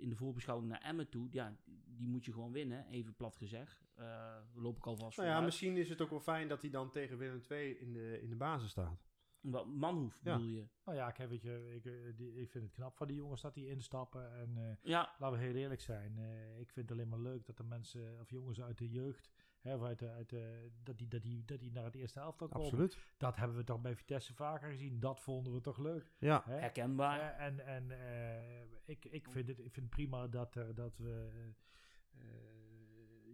in 0.00 0.08
de 0.08 0.16
voorbeschouwing 0.16 0.68
naar 0.68 0.80
Emmen 0.80 1.08
toe. 1.08 1.28
Ja, 1.30 1.56
die 1.86 2.08
moet 2.08 2.24
je 2.24 2.32
gewoon 2.32 2.52
winnen, 2.52 2.86
even 2.86 3.14
plat 3.14 3.36
gezegd. 3.36 3.88
We 3.94 4.60
lopen 4.60 4.78
ik 4.78 4.86
alvast 4.86 5.16
Nou 5.16 5.28
ja, 5.28 5.34
vooruit. 5.34 5.44
misschien 5.44 5.76
is 5.76 5.88
het 5.88 6.00
ook 6.00 6.10
wel 6.10 6.20
fijn 6.20 6.48
dat 6.48 6.60
hij 6.60 6.70
dan 6.70 6.90
tegen 6.90 7.18
Willem 7.18 7.42
II 7.48 7.78
in 7.78 7.92
de, 7.92 8.22
in 8.22 8.28
de 8.28 8.36
basis 8.36 8.70
staat. 8.70 9.09
Wat, 9.40 9.66
Manhoef 9.66 10.20
Ja. 10.24 10.36
bedoel 10.36 10.50
je? 10.52 10.66
Nou 10.84 10.96
ja, 10.96 11.10
kijk, 11.10 11.28
weet 11.30 11.42
je, 11.42 11.72
ik, 11.74 11.84
eh, 11.84 11.92
die, 12.16 12.40
ik 12.40 12.50
vind 12.50 12.64
het 12.64 12.72
knap 12.72 12.96
van 12.96 13.06
die 13.06 13.16
jongens 13.16 13.40
dat 13.40 13.54
die 13.54 13.66
instappen. 13.68 14.32
En 14.34 14.56
eh, 14.56 14.76
Ja, 14.82 15.14
laten 15.18 15.38
we 15.38 15.44
heel 15.44 15.54
eerlijk 15.54 15.80
zijn. 15.80 16.18
eh, 16.18 16.58
ik 16.60 16.70
vind 16.70 16.88
het 16.88 16.98
alleen 16.98 17.08
maar 17.08 17.18
leuk 17.20 17.46
dat 17.46 17.56
de 17.56 17.64
mensen, 17.64 18.20
of 18.20 18.30
jongens 18.30 18.60
uit 18.62 18.78
de 18.78 18.90
jeugd, 18.90 19.30
hè, 19.60 19.74
of 19.74 19.82
uit 19.82 19.98
de, 19.98 20.08
uit 20.10 20.28
de, 20.28 20.70
dat, 20.82 20.98
die, 20.98 21.08
dat, 21.08 21.22
die, 21.22 21.44
dat 21.44 21.60
die 21.60 21.72
naar 21.72 21.84
het 21.84 21.94
eerste 21.94 22.18
helftal 22.18 22.48
komen. 22.48 22.64
Absoluut. 22.66 22.98
Dat 23.16 23.36
hebben 23.36 23.56
we 23.56 23.64
toch 23.64 23.80
bij 23.80 23.94
Vitesse 23.96 24.34
vaker 24.34 24.70
gezien. 24.70 25.00
Dat 25.00 25.20
vonden 25.20 25.52
we 25.52 25.60
toch 25.60 25.78
leuk. 25.78 26.12
Ja. 26.18 26.42
Hè? 26.44 26.58
herkenbaar. 26.58 27.34
En 27.34 27.60
en 27.66 27.90
eh, 27.90 28.62
ik, 28.84 29.04
ik, 29.04 29.28
vind 29.28 29.48
het, 29.48 29.58
ik 29.58 29.72
vind 29.72 29.86
het 29.86 29.90
prima 29.90 30.26
dat, 30.28 30.54
er, 30.54 30.74
dat 30.74 30.96
we 30.96 31.30
eh, 32.12 32.20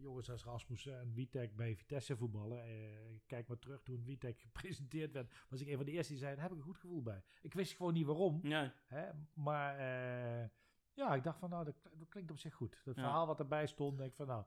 jongens 0.06 0.30
als 0.30 0.44
Rasmussen 0.44 1.00
en 1.00 1.12
Witek 1.12 1.56
bij 1.56 1.76
Vitesse 1.76 2.16
voetballen. 2.16 2.64
Eh, 2.64 3.18
kijk 3.26 3.48
maar 3.48 3.58
terug 3.58 3.82
toen 3.82 4.04
Witek 4.04 4.40
gepresenteerd 4.46 5.12
werd. 5.12 5.34
Was 5.48 5.60
ik 5.60 5.68
een 5.68 5.76
van 5.76 5.84
de 5.84 5.90
eerste 5.92 6.12
die 6.12 6.22
zei, 6.22 6.34
daar 6.34 6.42
heb 6.42 6.52
ik 6.52 6.58
een 6.58 6.64
goed 6.64 6.78
gevoel 6.78 7.02
bij. 7.02 7.22
Ik 7.42 7.54
wist 7.54 7.76
gewoon 7.76 7.92
niet 7.92 8.06
waarom. 8.06 8.40
Hè? 8.86 9.10
Maar 9.34 9.78
eh, 9.78 10.48
ja, 10.94 11.14
ik 11.14 11.22
dacht 11.22 11.38
van 11.38 11.50
nou, 11.50 11.64
dat, 11.64 11.74
dat 11.98 12.08
klinkt 12.08 12.30
op 12.30 12.38
zich 12.38 12.54
goed. 12.54 12.80
Dat 12.84 12.96
Ja. 12.96 13.02
verhaal 13.02 13.26
wat 13.26 13.38
erbij 13.38 13.66
stond, 13.66 13.98
denk 13.98 14.10
ik 14.10 14.16
van 14.16 14.26
nou... 14.26 14.44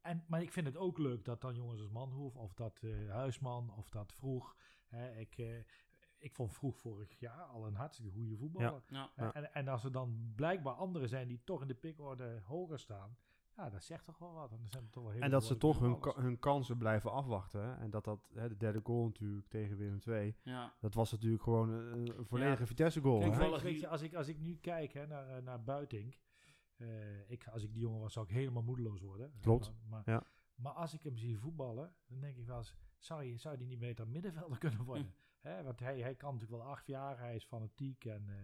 En, 0.00 0.24
maar 0.28 0.42
ik 0.42 0.52
vind 0.52 0.66
het 0.66 0.76
ook 0.76 0.98
leuk 0.98 1.24
dat 1.24 1.40
dan 1.40 1.54
jongens 1.54 1.80
als 1.80 1.90
Manhoef, 1.90 2.36
of 2.36 2.54
dat 2.54 2.80
eh, 2.82 3.10
Huisman, 3.10 3.70
of 3.76 3.88
dat 3.88 4.12
Vroeg... 4.12 4.56
Hè, 4.86 5.16
ik, 5.18 5.36
ik 6.18 6.34
vond 6.34 6.52
Vroeg 6.52 6.78
vorig 6.78 7.18
jaar 7.18 7.42
al 7.42 7.66
een 7.66 7.74
hartstikke 7.74 8.12
goede 8.12 8.36
voetballer. 8.36 8.82
ja. 9.16 9.32
En, 9.32 9.52
en 9.54 9.68
als 9.68 9.84
er 9.84 9.92
dan 9.92 10.32
blijkbaar 10.36 10.74
anderen 10.74 11.08
zijn 11.08 11.28
die 11.28 11.40
toch 11.44 11.62
in 11.62 11.68
de 11.68 11.74
pickorde 11.74 12.40
hoger 12.44 12.78
staan... 12.78 13.16
Ja, 13.56 13.70
dat 13.70 13.82
zegt 13.84 14.04
toch 14.04 14.18
wel 14.18 14.32
wat. 14.32 14.50
En, 14.52 14.58
dan 14.58 14.68
zijn 14.68 14.90
toch 14.90 15.02
wel 15.02 15.12
hele 15.12 15.24
En 15.24 15.30
dat 15.30 15.44
ze 15.44 15.56
toch 15.56 15.78
hun, 15.78 15.98
ka- 16.00 16.14
hun 16.20 16.38
kansen 16.38 16.78
blijven 16.78 17.12
afwachten. 17.12 17.60
hè. 17.60 17.74
En 17.74 17.90
dat 17.90 18.04
dat, 18.04 18.28
hè, 18.34 18.48
de 18.48 18.56
derde 18.56 18.80
goal 18.82 19.04
natuurlijk 19.06 19.48
tegen 19.48 19.76
Willem 19.76 19.98
II, 20.06 20.36
ja. 20.42 20.74
dat 20.80 20.94
was 20.94 21.10
natuurlijk 21.12 21.42
gewoon 21.42 21.68
een, 21.70 22.18
een 22.18 22.26
volledige 22.26 22.66
Vitesse 22.66 23.00
goal. 23.00 23.18
Kijk, 23.20 23.32
hè. 23.34 23.60
Weet, 23.62 23.80
je, 23.80 23.88
als 23.88 24.02
ik, 24.02 24.14
als 24.14 24.28
ik 24.28 24.38
nu 24.38 24.56
kijk 24.56 24.92
hè, 24.92 25.06
naar, 25.06 25.28
eh, 25.36 25.42
naar 25.42 25.62
Buitink. 25.62 26.18
eh, 26.76 27.30
ik, 27.30 27.46
als 27.48 27.62
ik 27.62 27.72
die 27.72 27.82
jongen 27.82 28.00
was, 28.00 28.12
zou 28.12 28.26
ik 28.26 28.32
helemaal 28.34 28.62
moedeloos 28.62 29.00
worden. 29.00 29.32
Klopt, 29.40 29.72
Maar, 29.88 30.02
ja. 30.06 30.22
maar 30.54 30.72
als 30.72 30.94
ik 30.94 31.02
hem 31.02 31.16
zie 31.16 31.38
voetballen, 31.38 31.94
dan 32.06 32.20
denk 32.20 32.36
ik 32.36 32.46
wel 32.46 32.56
eens, 32.56 32.74
zou, 32.98 33.24
je, 33.24 33.36
zou 33.36 33.56
die 33.56 33.66
niet 33.66 33.78
beter 33.78 34.08
middenvelder 34.08 34.58
kunnen 34.68 34.84
worden? 34.84 35.14
Hè, 35.40 35.62
want 35.62 35.80
hij, 35.80 36.00
hij 36.00 36.14
kan 36.14 36.32
natuurlijk 36.34 36.60
wel 36.62 36.70
acht 36.70 36.86
jaar, 36.86 37.18
hij 37.18 37.34
is 37.34 37.44
fanatiek 37.44 38.04
en, 38.04 38.28
eh, 38.28 38.34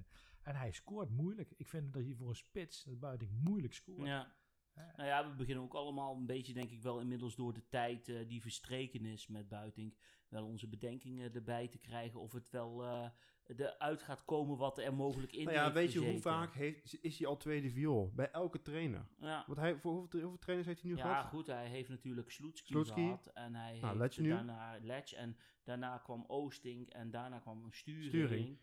en 0.42 0.54
hij 0.56 0.70
scoort 0.72 1.10
moeilijk. 1.10 1.50
Ik 1.56 1.66
vind 1.68 1.92
dat 1.92 2.02
hij 2.02 2.14
voor 2.14 2.28
een 2.28 2.34
spits, 2.36 2.84
dat 2.84 3.00
Buitink, 3.00 3.30
moeilijk 3.30 3.72
scoort. 3.74 4.06
Ja. 4.06 4.32
Nou 4.74 5.08
ja, 5.08 5.28
we 5.28 5.34
beginnen 5.34 5.64
ook 5.64 5.74
allemaal 5.74 6.16
een 6.16 6.26
beetje, 6.26 6.52
denk 6.52 6.70
ik 6.70 6.82
wel, 6.82 7.00
inmiddels 7.00 7.36
door 7.36 7.52
de 7.52 7.68
tijd 7.68 8.08
eh, 8.08 8.28
die 8.28 8.42
verstreken 8.42 9.06
is 9.06 9.26
met 9.26 9.48
Buiting, 9.48 9.94
wel 10.28 10.46
onze 10.46 10.68
bedenkingen 10.68 11.34
erbij 11.34 11.68
te 11.68 11.78
krijgen 11.78 12.20
of 12.20 12.32
het 12.32 12.50
wel 12.50 12.84
eh 12.84 13.08
eruit 13.56 14.02
gaat 14.02 14.24
komen 14.24 14.56
wat 14.56 14.78
er 14.78 14.94
mogelijk 14.94 15.32
in 15.32 15.44
Nou 15.44 15.56
ja, 15.56 15.72
weet 15.72 15.92
je 15.92 15.98
hoe 15.98 16.20
vaak 16.20 16.54
heeft, 16.54 17.02
is 17.02 17.18
hij 17.18 17.26
al 17.28 17.36
tweede 17.36 17.70
viool? 17.70 18.12
Bij 18.14 18.30
elke 18.30 18.62
trainer. 18.62 19.06
Ja. 19.18 19.44
Want 19.46 19.58
hij, 19.58 19.76
voor 19.76 19.92
hoeveel, 19.92 20.20
hoeveel 20.20 20.38
trainers 20.38 20.68
heeft 20.68 20.82
hij 20.82 20.90
nu 20.90 20.96
Ja, 20.96 21.02
gehad? 21.02 21.26
goed, 21.26 21.46
hij 21.46 21.68
heeft 21.68 21.88
natuurlijk 21.88 22.30
Sloetski 22.30 22.84
gehad 22.84 23.26
en 23.26 23.54
hij 23.54 23.78
Nou, 23.80 24.00
heeft 24.00 24.24
daarna 24.24 24.78
Letch 24.80 25.12
en 25.12 25.36
daarna 25.62 25.98
kwam 25.98 26.24
Oosting 26.26 26.92
en 26.92 27.10
daarna 27.10 27.38
kwam 27.38 27.72
sturing. 27.72 28.08
Sturing. 28.08 28.58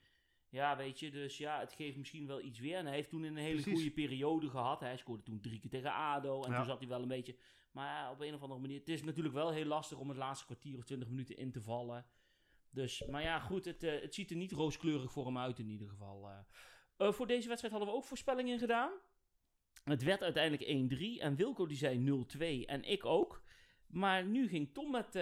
Ja, 0.49 0.77
weet 0.77 0.99
je, 0.99 1.11
dus 1.11 1.37
ja, 1.37 1.59
het 1.59 1.73
geeft 1.73 1.97
misschien 1.97 2.27
wel 2.27 2.41
iets 2.41 2.59
weer. 2.59 2.77
En 2.77 2.85
hij 2.85 2.95
heeft 2.95 3.09
toen 3.09 3.23
een 3.23 3.35
hele 3.37 3.53
Precies. 3.61 3.73
goede 3.73 3.91
periode 3.91 4.49
gehad. 4.49 4.79
Hij 4.79 4.97
scoorde 4.97 5.23
toen 5.23 5.39
drie 5.41 5.59
keer 5.59 5.69
tegen 5.69 5.93
ADO 5.93 6.43
en 6.43 6.51
Ja. 6.51 6.55
toen 6.57 6.65
zat 6.65 6.79
hij 6.79 6.87
wel 6.87 7.01
een 7.01 7.07
beetje... 7.07 7.35
Maar 7.71 7.87
ja, 7.87 8.11
op 8.11 8.19
een 8.21 8.33
of 8.33 8.41
andere 8.41 8.59
manier... 8.59 8.79
Het 8.79 8.89
is 8.89 9.03
natuurlijk 9.03 9.35
wel 9.35 9.51
heel 9.51 9.65
lastig 9.65 9.97
om 9.97 10.09
het 10.09 10.17
laatste 10.17 10.45
kwartier 10.45 10.77
of 10.77 10.83
twintig 10.83 11.09
minuten 11.09 11.37
in 11.37 11.51
te 11.51 11.61
vallen. 11.61 12.05
Dus, 12.69 13.05
maar 13.05 13.21
ja, 13.21 13.39
goed, 13.39 13.65
het, 13.65 13.83
eh, 13.83 14.01
het 14.01 14.13
ziet 14.13 14.29
er 14.29 14.35
niet 14.35 14.51
rooskleurig 14.51 15.11
voor 15.11 15.25
hem 15.25 15.37
uit 15.37 15.59
in 15.59 15.69
ieder 15.69 15.87
geval. 15.89 16.29
eh. 16.29 16.37
Eh, 16.97 17.11
voor 17.13 17.27
deze 17.27 17.47
wedstrijd 17.47 17.73
hadden 17.73 17.91
we 17.93 17.99
ook 17.99 18.05
voorspellingen 18.07 18.59
gedaan. 18.59 18.91
Het 19.83 20.03
werd 20.03 20.21
uiteindelijk 20.23 20.63
1-3 20.69 21.19
en 21.21 21.35
Wilco 21.35 21.65
die 21.65 21.77
zei 21.77 21.97
0-2 21.99 22.65
en 22.65 22.83
ik 22.83 23.05
ook. 23.05 23.43
Maar 23.87 24.25
nu 24.25 24.47
ging 24.47 24.73
Tom 24.73 24.91
met 24.91 25.19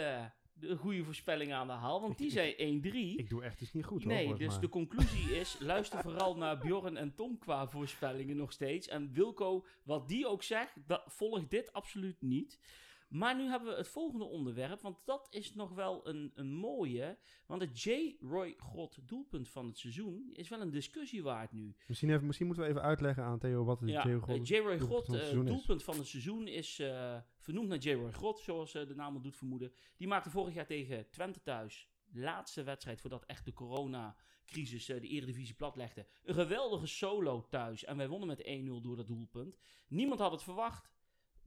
de 0.60 0.76
goede 0.76 1.04
voorspelling 1.04 1.54
aan 1.54 1.68
de 1.68 1.74
haal, 1.74 2.02
want 2.02 2.18
die 2.18 2.32
zei 2.32 2.82
1-3. 3.16 3.20
Ik 3.20 3.30
doe 3.30 3.44
echt 3.44 3.62
iets 3.62 3.74
niet 3.74 3.86
goed 3.86 4.04
hoor. 4.04 4.14
Nee, 4.14 4.34
dus 4.34 4.60
de 4.60 4.70
conclusie 4.70 5.40
is: 5.40 5.58
luister 5.60 6.02
vooral 6.02 6.38
naar 6.38 6.58
Bjorn 6.58 6.98
en 6.98 7.16
Tom 7.16 7.38
qua 7.38 7.68
voorspellingen 7.68 8.38
nog 8.38 8.52
steeds. 8.52 8.88
En 8.88 9.14
Wilco, 9.14 9.66
wat 9.84 10.08
die 10.08 10.28
ook 10.28 10.44
zegt, 10.44 10.74
dat, 10.88 11.04
volg 11.08 11.48
dit 11.48 11.74
absoluut 11.74 12.22
niet. 12.22 12.60
Maar 13.08 13.36
nu 13.36 13.44
hebben 13.48 13.70
we 13.70 13.76
het 13.78 13.88
volgende 13.88 14.26
onderwerp, 14.26 14.82
want 14.82 14.98
dat 15.06 15.28
is 15.30 15.54
nog 15.54 15.72
wel 15.74 16.08
een, 16.08 16.32
een 16.36 16.52
mooie. 16.54 17.18
Want 17.46 17.62
het 17.62 17.84
J. 17.84 18.16
Roy 18.20 18.54
God 18.58 18.98
doelpunt 19.08 19.50
van 19.50 19.66
het 19.66 19.78
seizoen 19.78 20.30
is 20.34 20.50
wel 20.50 20.62
een 20.62 20.70
discussie 20.72 21.24
waard 21.24 21.52
nu. 21.52 21.76
Misschien, 21.88 22.10
even, 22.10 22.26
misschien 22.26 22.48
moeten 22.48 22.64
we 22.64 22.70
even 22.70 22.82
uitleggen 22.82 23.24
aan 23.24 23.40
Theo 23.40 23.64
wat 23.64 23.80
het 23.80 23.90
Ja, 23.90 24.02
Theo 24.02 24.18
eh, 24.18 24.24
God- 24.24 24.48
J. 24.48 24.56
Roy 24.58 24.78
doelpunt 24.78 24.90
God, 24.92 25.06
van 25.06 25.16
het 25.16 25.24
eh, 25.30 25.46
doelpunt 25.46 25.84
van 25.84 25.98
het 25.98 26.08
seizoen 26.08 26.48
is 26.48 26.80
eh, 26.80 27.18
vernoemd 27.38 27.68
naar 27.68 27.78
J. 27.78 27.92
Roy 27.94 28.14
God, 28.14 28.40
zoals 28.40 28.74
eh, 28.74 28.88
de 28.88 28.96
naam 28.96 29.16
al 29.16 29.22
doet 29.22 29.38
vermoeden. 29.38 29.72
Die 29.98 30.08
maakte 30.08 30.30
vorig 30.30 30.54
jaar 30.54 30.66
tegen 30.66 31.10
Twente 31.10 31.42
thuis, 31.42 31.90
laatste 32.12 32.64
wedstrijd 32.64 33.02
voordat 33.02 33.26
echt 33.26 33.46
de 33.46 33.54
coronacrisis 33.54 34.90
eh, 34.90 35.02
de 35.02 35.08
eredivisie 35.08 35.56
platlegde. 35.56 36.06
Een 36.24 36.34
geweldige 36.34 36.88
solo 36.88 37.46
thuis 37.50 37.84
en 37.84 37.98
wij 37.98 38.08
wonnen 38.10 38.28
met 38.28 38.44
1-0 38.44 38.82
door 38.82 38.96
dat 38.96 39.08
doelpunt. 39.08 39.58
Niemand 39.88 40.20
had 40.20 40.32
het 40.32 40.44
verwacht 40.44 40.90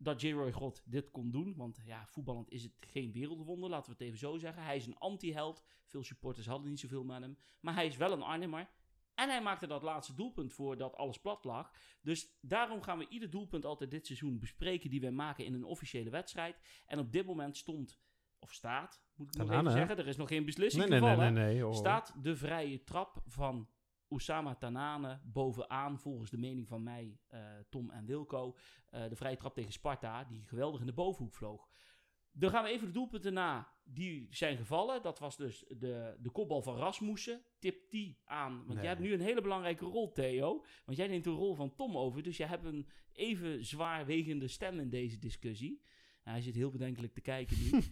dat 0.02 0.20
J. 0.20 0.30
Roy 0.32 0.52
God 0.52 0.82
dit 0.84 1.10
kon 1.10 1.30
doen, 1.30 1.54
want 1.56 1.80
ja, 1.84 2.06
voetballend 2.06 2.50
is 2.50 2.62
het 2.62 2.72
geen 2.80 3.12
wereldwonder, 3.12 3.70
laten 3.70 3.86
we 3.86 3.96
het 3.98 4.06
even 4.06 4.18
zo 4.18 4.38
zeggen. 4.38 4.62
Hij 4.62 4.76
is 4.76 4.86
een 4.86 4.98
anti-held, 4.98 5.62
veel 5.84 6.04
supporters 6.04 6.46
hadden 6.46 6.68
niet 6.68 6.80
zoveel 6.80 7.04
met 7.04 7.20
hem, 7.20 7.38
maar 7.60 7.74
hij 7.74 7.86
is 7.86 7.96
wel 7.96 8.12
een 8.12 8.22
Arnhemmer. 8.22 8.68
En 9.14 9.28
hij 9.28 9.42
maakte 9.42 9.66
dat 9.66 9.82
laatste 9.82 10.14
doelpunt 10.14 10.52
voor 10.52 10.76
dat 10.76 10.96
alles 10.96 11.20
plat 11.20 11.44
lag. 11.44 11.72
Dus 12.02 12.38
daarom 12.40 12.82
gaan 12.82 12.98
we 12.98 13.08
ieder 13.08 13.30
doelpunt 13.30 13.64
altijd 13.64 13.90
dit 13.90 14.06
seizoen 14.06 14.38
bespreken 14.38 14.90
die 14.90 15.00
wij 15.00 15.10
maken 15.10 15.44
in 15.44 15.54
een 15.54 15.64
officiële 15.64 16.10
wedstrijd. 16.10 16.60
En 16.86 16.98
op 16.98 17.12
dit 17.12 17.26
moment 17.26 17.56
stond, 17.56 18.00
of 18.38 18.52
staat, 18.52 19.02
moet 19.14 19.34
ik 19.34 19.40
nog 19.40 19.50
even 19.50 19.72
zeggen, 19.72 19.98
er 19.98 20.06
is 20.06 20.16
nog 20.16 20.28
geen 20.28 20.44
beslissing 20.44 20.82
Nee, 20.82 20.90
nee, 20.92 21.00
nee, 21.00 21.10
gevallen. 21.10 21.34
nee, 21.34 21.52
nee. 21.52 21.62
hoor. 21.62 21.74
Staat 21.74 22.14
de 22.22 22.36
vrije 22.36 22.84
trap 22.84 23.22
van 23.26 23.68
Oussama 24.10 24.54
Tanane 24.54 25.20
bovenaan, 25.24 25.98
volgens 25.98 26.30
de 26.30 26.38
mening 26.38 26.68
van 26.68 26.82
mij, 26.82 27.18
eh, 27.28 27.40
Tom 27.68 27.90
en 27.90 28.04
Wilco. 28.06 28.56
eh, 28.90 29.08
de 29.08 29.16
vrije 29.16 29.36
trap 29.36 29.54
tegen 29.54 29.72
Sparta, 29.72 30.24
die 30.24 30.42
geweldig 30.42 30.80
in 30.80 30.86
de 30.86 30.92
bovenhoek 30.92 31.34
vloog. 31.34 31.68
Dan 32.32 32.50
gaan 32.50 32.64
we 32.64 32.70
even 32.70 32.86
de 32.86 32.92
doelpunten 32.92 33.32
na. 33.32 33.72
Die 33.84 34.26
zijn 34.30 34.56
gevallen. 34.56 35.02
Dat 35.02 35.18
was 35.18 35.36
dus 35.36 35.64
de, 35.68 36.16
de 36.20 36.30
kopbal 36.30 36.62
van 36.62 36.76
Rasmussen. 36.76 37.42
Tip 37.58 37.90
die 37.90 38.20
aan. 38.24 38.52
Want 38.56 38.68
Nee. 38.68 38.76
jij 38.78 38.86
hebt 38.88 39.00
nu 39.00 39.12
een 39.12 39.20
hele 39.20 39.40
belangrijke 39.40 39.84
rol, 39.84 40.12
Theo. 40.12 40.64
Want 40.84 40.98
jij 40.98 41.06
neemt 41.06 41.24
de 41.24 41.30
rol 41.30 41.54
van 41.54 41.74
Tom 41.74 41.96
over. 41.96 42.22
Dus 42.22 42.36
jij 42.36 42.46
hebt 42.46 42.64
een 42.64 42.88
even 43.12 43.64
zwaarwegende 43.64 44.48
stem 44.48 44.80
in 44.80 44.90
deze 44.90 45.18
discussie. 45.18 45.82
Nou, 46.24 46.36
hij 46.36 46.40
zit 46.40 46.54
heel 46.54 46.70
bedenkelijk 46.70 47.12
te 47.12 47.20
kijken 47.20 47.56
nu. 47.62 47.70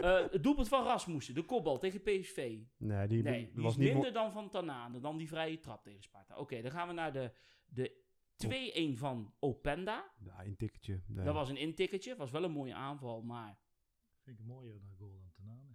Eh, 0.00 0.30
het 0.30 0.42
doelpunt 0.42 0.68
van 0.68 0.84
Rasmussen. 0.84 1.34
De 1.34 1.42
kopbal 1.44 1.78
tegen 1.78 2.02
PSV. 2.02 2.58
Nee, 2.76 3.06
die, 3.08 3.22
Nee, 3.22 3.44
dat 3.44 3.54
die 3.54 3.62
was 3.62 3.72
is 3.72 3.78
niet 3.78 3.88
mo- 3.88 3.92
minder 3.94 4.12
dan 4.12 4.32
van 4.32 4.50
Tanane, 4.50 5.00
dan 5.00 5.16
die 5.16 5.28
vrije 5.28 5.58
trap 5.58 5.82
tegen 5.82 6.02
Sparta. 6.02 6.36
Oké, 6.36 6.62
dan 6.62 6.70
gaan 6.70 6.88
we 6.88 6.94
naar 6.94 7.12
de, 7.12 7.32
de 7.66 7.98
2-1 8.94 8.98
van 8.98 9.34
Openda. 9.38 10.10
Ja, 10.24 10.44
een 10.44 10.56
tikketje. 10.56 11.02
Nee. 11.06 11.24
Dat 11.24 11.34
was 11.34 11.48
een 11.48 11.56
intikketje, 11.56 12.16
was 12.16 12.30
wel 12.30 12.44
een 12.44 12.50
mooie 12.50 12.74
aanval, 12.74 13.22
maar... 13.22 13.58
Vind 14.22 14.38
ik 14.38 14.44
mooier 14.46 14.80
dan 14.80 14.94
goal 14.98 15.20
dan 15.20 15.30
Tanane. 15.36 15.74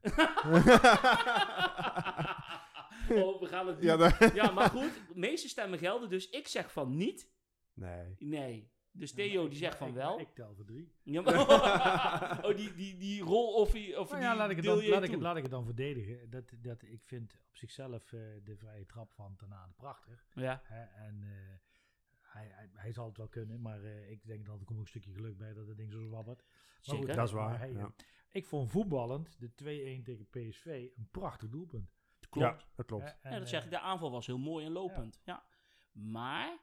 oh, 3.23 3.39
we 3.41 3.47
gaan 3.47 3.67
het 3.67 3.81
ja, 3.81 3.97
doen. 3.97 4.29
Ja, 4.33 4.51
maar 4.51 4.69
goed, 4.69 4.93
de 5.07 5.19
meeste 5.19 5.47
stemmen 5.49 5.79
gelden, 5.79 6.09
dus 6.09 6.29
ik 6.29 6.47
zeg 6.47 6.71
van 6.71 6.95
niet. 6.97 7.31
nee. 7.73 8.15
Nee. 8.19 8.73
Dus 8.97 9.09
Ja, 9.11 9.15
maar 9.17 9.25
Theo 9.27 9.47
die 9.47 9.57
zegt 9.57 9.77
van 9.77 9.87
ik- 9.87 9.93
wel. 9.93 10.19
Ik 10.19 10.33
tel 10.33 10.53
voor 10.55 10.65
drie. 10.65 10.91
Ja, 11.03 11.21
maar- 11.21 12.45
oh, 12.45 12.55
die, 12.55 12.73
die, 12.75 12.97
die 12.97 13.21
rol 13.21 13.53
of, 13.53 13.71
die- 13.71 13.99
of 13.99 14.09
Nou 14.09 14.19
die 14.21 14.29
ja, 14.29 14.35
laat 14.35 14.49
ik, 14.49 14.55
het 14.55 14.65
dan, 14.65 14.77
je 14.77 14.89
laat, 14.89 14.99
ik 14.99 15.05
toe. 15.05 15.13
het, 15.15 15.23
laat 15.23 15.35
ik 15.35 15.41
het 15.41 15.51
dan 15.51 15.65
verdedigen. 15.65 16.29
Dat, 16.29 16.51
dat, 16.61 16.81
ik 16.83 17.01
vind 17.03 17.33
op 17.49 17.57
zichzelf 17.57 18.13
eh, 18.13 18.19
de 18.43 18.55
vrije 18.57 18.85
trap 18.85 19.11
van 19.13 19.35
Tanane 19.35 19.73
prachtig. 19.75 20.25
Ja, 20.33 20.61
Hè? 20.63 20.83
En 20.83 21.21
eh, 21.23 21.29
hij, 22.21 22.47
hij, 22.51 22.69
hij 22.73 22.91
zal 22.91 23.05
het 23.07 23.17
wel 23.17 23.27
kunnen, 23.27 23.61
maar 23.61 23.83
eh, 23.83 24.11
ik 24.11 24.25
denk 24.25 24.45
dat 24.45 24.59
er 24.59 24.65
komt 24.65 24.77
ook 24.79 24.83
een 24.83 24.89
stukje 24.89 25.13
geluk 25.13 25.37
bij 25.37 25.53
dat 25.53 25.67
het 25.67 25.77
ding 25.77 25.91
zo 25.91 26.01
zwabbert. 26.01 26.43
Maar 26.43 26.95
zeker. 26.95 27.15
Dat 27.15 27.27
is 27.27 27.33
waar, 27.33 27.59
hij, 27.59 27.71
ja. 27.71 27.93
Ik 28.29 28.45
vond 28.45 28.71
voetballend 28.71 29.35
de 29.39 29.49
2-1 29.99 30.03
tegen 30.03 30.27
PSV 30.29 30.87
een 30.95 31.07
prachtig 31.11 31.49
doelpunt. 31.49 31.93
Klopt. 32.29 32.61
Ja, 32.61 32.67
dat 32.75 32.85
klopt. 32.85 33.03
Hè? 33.03 33.09
Ja, 33.09 33.35
En, 33.35 33.39
dat 33.39 33.49
zeg 33.49 33.63
ik. 33.63 33.69
De 33.69 33.79
aanval 33.79 34.11
was 34.11 34.25
heel 34.25 34.37
mooi 34.37 34.65
en 34.65 34.71
lopend. 34.71 35.21
Ja. 35.25 35.43
Maar 35.91 36.57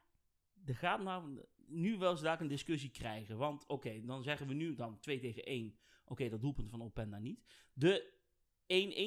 er 0.64 0.74
gaat 0.76 1.02
nou 1.02 1.44
nu 1.72 1.98
wel 1.98 2.10
eens 2.10 2.20
daar 2.20 2.40
een 2.40 2.46
discussie 2.48 2.90
krijgen. 2.90 3.36
Want 3.36 3.66
oké, 3.66 4.04
dan 4.04 4.22
zeggen 4.22 4.46
we 4.46 4.54
nu 4.54 4.74
dan 4.74 4.98
2 5.00 5.18
tegen 5.20 5.44
1. 5.44 5.76
Oké, 6.04 6.28
dat 6.28 6.40
doelpunt 6.40 6.70
van 6.70 6.82
Openda 6.82 7.18
niet. 7.18 7.44
De 7.72 8.12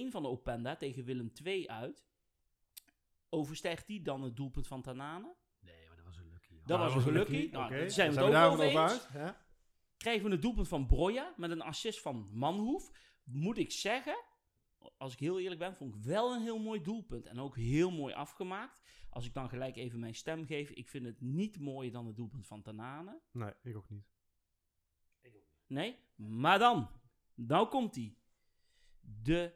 1-1 0.09 0.11
van 0.11 0.21
de 0.23 0.29
Openda 0.29 0.75
tegen 0.75 1.03
Willem 1.03 1.33
2 1.33 1.71
uit. 1.71 2.05
Overstijgt 3.29 3.87
die 3.87 4.01
dan 4.01 4.21
het 4.21 4.35
doelpunt 4.35 4.67
van 4.67 4.81
Tanane? 4.81 5.35
Nee, 5.59 5.87
maar 5.87 5.95
dat 5.95 6.05
was 6.05 6.17
een 6.17 6.29
lucky. 6.31 6.53
hoor. 6.53 6.61
Dat 6.65 6.77
Ah, 6.79 6.83
was 6.85 6.93
was 6.93 7.05
een 7.05 7.13
lucky. 7.13 7.31
lucky, 7.31 7.51
Nou, 7.51 7.69
zijn 7.69 7.83
we 7.83 7.89
Zijn 7.89 8.07
het 8.09 8.17
we 8.19 8.23
ook 8.25 8.31
daar 8.31 8.51
over 8.51 8.77
uit? 8.77 9.07
hè? 9.11 9.31
Krijgen 9.97 10.25
we 10.25 10.31
een 10.35 10.39
doelpunt 10.41 10.67
van 10.67 10.87
Broja 10.87 11.33
met 11.37 11.51
een 11.51 11.61
assist 11.61 12.01
van 12.01 12.29
Manhoef. 12.31 12.91
Moet 13.23 13.57
ik 13.57 13.71
zeggen, 13.71 14.23
als 14.97 15.13
ik 15.13 15.19
heel 15.19 15.39
eerlijk 15.39 15.59
ben, 15.59 15.75
vond 15.75 15.95
ik 15.95 16.03
wel 16.03 16.33
een 16.35 16.41
heel 16.41 16.59
mooi 16.59 16.81
doelpunt. 16.81 17.25
En 17.25 17.39
ook 17.39 17.55
heel 17.55 17.91
mooi 17.91 18.13
afgemaakt. 18.13 18.81
Als 19.15 19.25
ik 19.25 19.33
dan 19.33 19.49
gelijk 19.49 19.75
even 19.75 19.99
mijn 19.99 20.15
stem 20.15 20.45
geef, 20.45 20.69
ik 20.69 20.89
vind 20.89 21.05
het 21.05 21.21
niet 21.21 21.59
mooier 21.59 21.91
dan 21.91 22.05
het 22.05 22.15
doelpunt 22.15 22.47
van 22.47 22.61
Tanane. 22.61 23.21
Nee, 23.31 23.53
ik 23.61 23.75
ook 23.75 23.89
niet. 23.89 24.05
Nee, 25.67 25.97
maar 26.15 26.59
dan, 26.59 26.89
nou 27.33 27.67
komt 27.67 27.95
hij. 27.95 28.17
De 28.99 29.53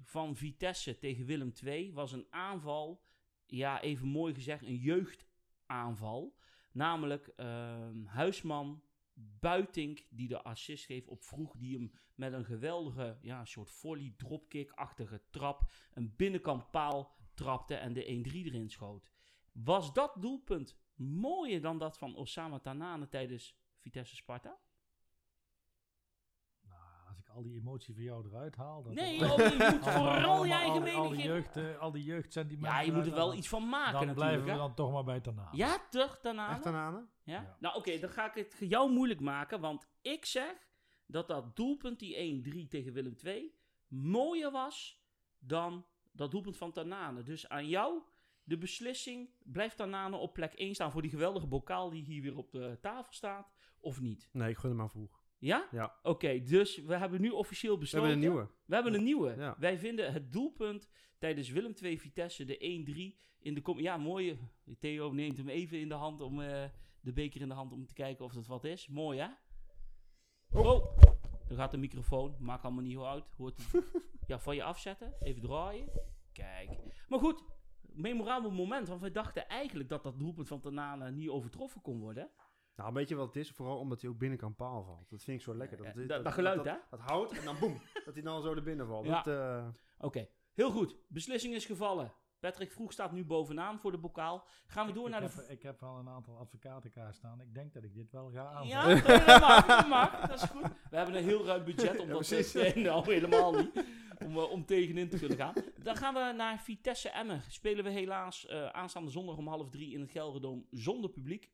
1-3 0.00 0.02
van 0.02 0.36
Vitesse 0.36 0.98
tegen 0.98 1.24
Willem 1.24 1.52
II 1.64 1.92
was 1.92 2.12
een 2.12 2.26
aanval, 2.30 3.04
ja 3.46 3.80
even 3.80 4.08
mooi 4.08 4.34
gezegd, 4.34 4.62
een 4.62 4.76
jeugdaanval. 4.76 6.36
Namelijk 6.72 7.26
ehm, 7.26 8.04
Huisman, 8.04 8.82
Buitink 9.12 10.06
die 10.10 10.28
de 10.28 10.42
assist 10.42 10.84
geeft 10.84 11.08
op 11.08 11.22
vroeg, 11.22 11.56
die 11.56 11.76
hem 11.76 11.92
met 12.14 12.32
een 12.32 12.44
geweldige 12.44 13.18
ja, 13.20 13.44
soort 13.44 13.70
volley 13.70 14.14
dropkick-achtige 14.16 15.22
trap 15.30 15.72
een 15.92 16.16
binnenkant 16.16 16.70
paal 16.70 17.16
trapte 17.38 17.74
en 17.74 17.92
de 17.92 18.04
1-3 18.04 18.32
erin 18.44 18.70
schoot. 18.70 19.10
Was 19.52 19.92
dat 19.92 20.12
doelpunt 20.18 20.76
mooier 20.94 21.60
dan 21.60 21.78
dat 21.78 21.98
van 21.98 22.16
Osama 22.16 22.58
Tanane 22.58 23.08
tijdens 23.08 23.56
Vitesse 23.78 24.16
Sparta? 24.16 24.58
Nou, 26.68 26.80
als 27.08 27.18
ik 27.18 27.28
al 27.28 27.42
die 27.42 27.54
emotie 27.54 27.94
van 27.94 28.02
jou 28.02 28.26
eruit 28.28 28.56
haal. 28.56 28.82
Dat 28.82 28.92
Nee, 28.94 29.18
dat- 29.18 29.30
oh, 29.30 29.36
je 29.36 29.68
moet 29.72 29.84
vooral 29.92 30.44
je 30.44 30.52
eigen 30.52 30.72
al 30.72 30.80
die- 30.84 30.92
al 30.94 31.02
mening 31.02 31.16
die 31.22 31.26
jeugd, 31.30 31.56
eh, 31.56 31.78
Al 31.78 31.90
die 31.92 32.04
jeugdsentimenten. 32.04 32.78
Ja, 32.78 32.84
je 32.84 32.92
moet 32.92 33.06
er 33.06 33.14
wel 33.14 33.34
iets 33.34 33.48
van 33.48 33.68
maken 33.68 34.06
Dan 34.06 34.14
blijven 34.14 34.44
we 34.44 34.50
hè? 34.50 34.56
dan 34.56 34.74
toch 34.74 34.92
maar 34.92 35.04
bij 35.04 35.20
Tanane. 35.20 35.56
Ja, 35.56 35.78
toch, 35.90 36.18
Tanane? 36.18 36.54
Echt? 36.54 36.64
Ja? 36.64 37.06
Ja. 37.24 37.56
Nou, 37.60 37.76
oké, 37.76 37.98
dan 37.98 38.10
ga 38.10 38.34
ik 38.34 38.34
het 38.34 38.56
jou 38.68 38.90
moeilijk 38.92 39.20
maken. 39.20 39.60
Want 39.60 39.88
ik 40.02 40.24
zeg 40.24 40.68
dat 41.06 41.28
dat 41.28 41.56
doelpunt, 41.56 41.98
die 41.98 42.16
1-3 42.16 42.68
tegen 42.68 42.92
Willem 42.92 43.14
II, 43.24 43.54
mooier 43.88 44.50
was 44.50 45.02
dan 45.38 45.86
dat 46.18 46.30
doelpunt 46.30 46.56
van 46.56 46.72
Tanane. 46.72 47.22
Dus 47.22 47.48
aan 47.48 47.68
jou 47.68 48.02
de 48.44 48.58
beslissing, 48.58 49.30
blijft 49.42 49.76
Tanane 49.76 50.16
op 50.16 50.32
plek 50.32 50.52
1 50.52 50.74
staan 50.74 50.92
voor 50.92 51.02
die 51.02 51.10
geweldige 51.10 51.46
bokaal 51.46 51.90
die 51.90 52.02
hier 52.04 52.22
weer 52.22 52.36
op 52.36 52.50
de 52.50 52.78
tafel 52.80 53.12
staat, 53.12 53.52
of 53.80 54.00
niet? 54.00 54.28
Nee, 54.32 54.50
ik 54.50 54.56
gun 54.56 54.68
hem 54.68 54.78
maar 54.78 54.90
vroeg. 54.90 55.22
Ja? 55.38 55.68
Ja. 55.70 55.98
Oké, 56.02 56.42
dus 56.42 56.78
we 56.78 56.96
hebben 56.96 57.20
nu 57.20 57.30
officieel 57.30 57.74
We 57.74 57.80
besloten. 57.80 58.08
hebben 58.08 58.24
een 58.24 58.32
nieuwe. 58.32 58.50
We 58.64 58.74
hebben 58.74 58.94
een 58.94 59.02
nieuwe. 59.02 59.34
Ja. 59.36 59.56
Wij 59.58 59.78
vinden 59.78 60.12
het 60.12 60.32
doelpunt 60.32 60.88
tijdens 61.18 61.50
Willem 61.50 61.74
II 61.82 61.98
Vitesse, 61.98 62.44
de 62.44 63.14
1-3 63.18 63.26
in 63.38 63.54
de 63.54 63.60
kom. 63.60 63.80
Ja, 63.80 63.96
mooie. 63.96 64.36
Theo 64.78 65.12
neemt 65.12 65.36
hem 65.36 65.48
even 65.48 65.80
in 65.80 65.88
de 65.88 65.94
hand 65.94 66.20
om 66.20 66.40
eh, 66.40 66.64
de 67.00 67.12
beker 67.12 67.40
in 67.40 67.48
de 67.48 67.54
hand 67.54 67.72
om 67.72 67.86
te 67.86 67.94
kijken 67.94 68.24
of 68.24 68.32
dat 68.32 68.46
wat 68.46 68.64
is. 68.64 68.88
Mooi 68.88 69.18
hè? 69.18 69.28
Oh, 70.50 70.96
dan 71.48 71.56
gaat 71.56 71.70
de 71.70 71.76
microfoon. 71.76 72.36
Maakt 72.38 72.64
allemaal 72.64 72.82
niet 72.82 72.98
uit. 72.98 73.24
Hoort 73.36 73.58
hij. 73.72 73.82
ja, 74.26 74.38
van 74.38 74.54
je 74.54 74.62
afzetten. 74.62 75.14
Even 75.20 75.42
draaien. 75.42 75.88
Kijk. 76.32 76.70
Maar 77.08 77.18
goed, 77.18 77.42
memorabel 77.80 78.50
moment. 78.50 78.88
Want 78.88 79.00
we 79.00 79.10
dachten 79.10 79.48
eigenlijk 79.48 79.88
dat 79.88 80.02
dat 80.02 80.18
doelpunt 80.18 80.48
van 80.48 80.60
Tanane 80.60 81.10
niet 81.10 81.28
overtroffen 81.28 81.80
kon 81.80 82.00
worden. 82.00 82.30
Nou, 82.76 82.92
weet 82.92 83.08
je 83.08 83.14
wat 83.14 83.26
het 83.26 83.36
is? 83.36 83.50
Vooral 83.50 83.78
omdat 83.78 84.00
hij 84.00 84.10
ook 84.10 84.18
binnenkant 84.18 84.56
paal 84.56 84.84
valt. 84.84 85.10
Dat 85.10 85.22
vind 85.22 85.38
ik 85.38 85.44
zo 85.44 85.54
lekker. 85.54 85.82
Ja, 85.82 85.92
Dat, 85.92 86.08
dat- 86.08 86.24
dat 86.24 86.32
geluid, 86.32 86.64
hè? 86.64 86.74
Dat, 86.90 87.00
houdt 87.00 87.38
en 87.38 87.44
dan 87.44 87.58
boem. 87.58 87.80
dat 88.04 88.14
hij 88.14 88.22
dan 88.22 88.42
zo 88.42 88.54
er 88.54 88.62
binnen 88.62 88.86
valt. 88.86 89.06
Ja. 89.06 89.22
Dat, 89.22 89.34
eh, 89.34 89.68
Oké, 89.98 90.28
heel 90.54 90.70
goed. 90.70 90.96
Beslissing 91.08 91.54
is 91.54 91.66
gevallen. 91.66 92.12
Patrick 92.40 92.72
Vroeg 92.72 92.92
staat 92.92 93.12
nu 93.12 93.24
bovenaan 93.24 93.78
voor 93.78 93.90
de 93.90 93.98
bokaal. 93.98 94.46
Gaan 94.66 94.86
we 94.86 94.92
door 94.92 95.04
ik, 95.04 95.10
naar 95.10 95.20
de... 95.20 95.26
heb, 95.36 95.48
ik 95.48 95.62
heb 95.62 95.80
wel 95.80 95.96
een 95.96 96.08
aantal 96.08 96.36
advocaten 96.36 96.90
klaar 96.90 97.14
staan. 97.14 97.40
Ik 97.40 97.54
denk 97.54 97.74
dat 97.74 97.84
ik 97.84 97.94
dit 97.94 98.10
wel 98.10 98.30
ga 98.30 98.44
aanvallen. 98.44 98.96
Ja, 98.96 99.26
dat 99.26 99.40
mag, 99.40 99.66
dat 99.66 99.88
mag. 99.88 100.26
Dat 100.28 100.42
is 100.42 100.48
goed. 100.48 100.62
We 100.90 100.96
hebben 100.96 101.16
een 101.16 101.24
heel 101.24 101.44
ruim 101.44 101.64
budget 101.64 102.00
om 102.00 102.06
Ja, 102.08 102.12
dat 102.12 102.26
te... 102.28 102.72
Nou, 102.88 103.12
helemaal 103.12 103.52
niet. 103.52 103.84
Om, 104.24 104.36
eh, 104.36 104.50
om 104.50 104.64
tegenin 104.64 105.08
te 105.08 105.18
kunnen 105.18 105.38
gaan. 105.38 105.54
Dan 105.82 105.96
gaan 105.96 106.14
we 106.14 106.32
naar 106.36 106.60
Vitesse 106.60 107.08
Emmen. 107.08 107.42
Spelen 107.48 107.84
we 107.84 107.90
helaas 107.90 108.46
eh, 108.46 108.66
aanstaande 108.66 109.10
zondag 109.10 109.36
om 109.36 109.48
half 109.48 109.70
drie 109.70 109.92
in 109.92 110.00
het 110.00 110.10
Gelderdoom 110.10 110.66
zonder 110.70 111.10
publiek. 111.10 111.50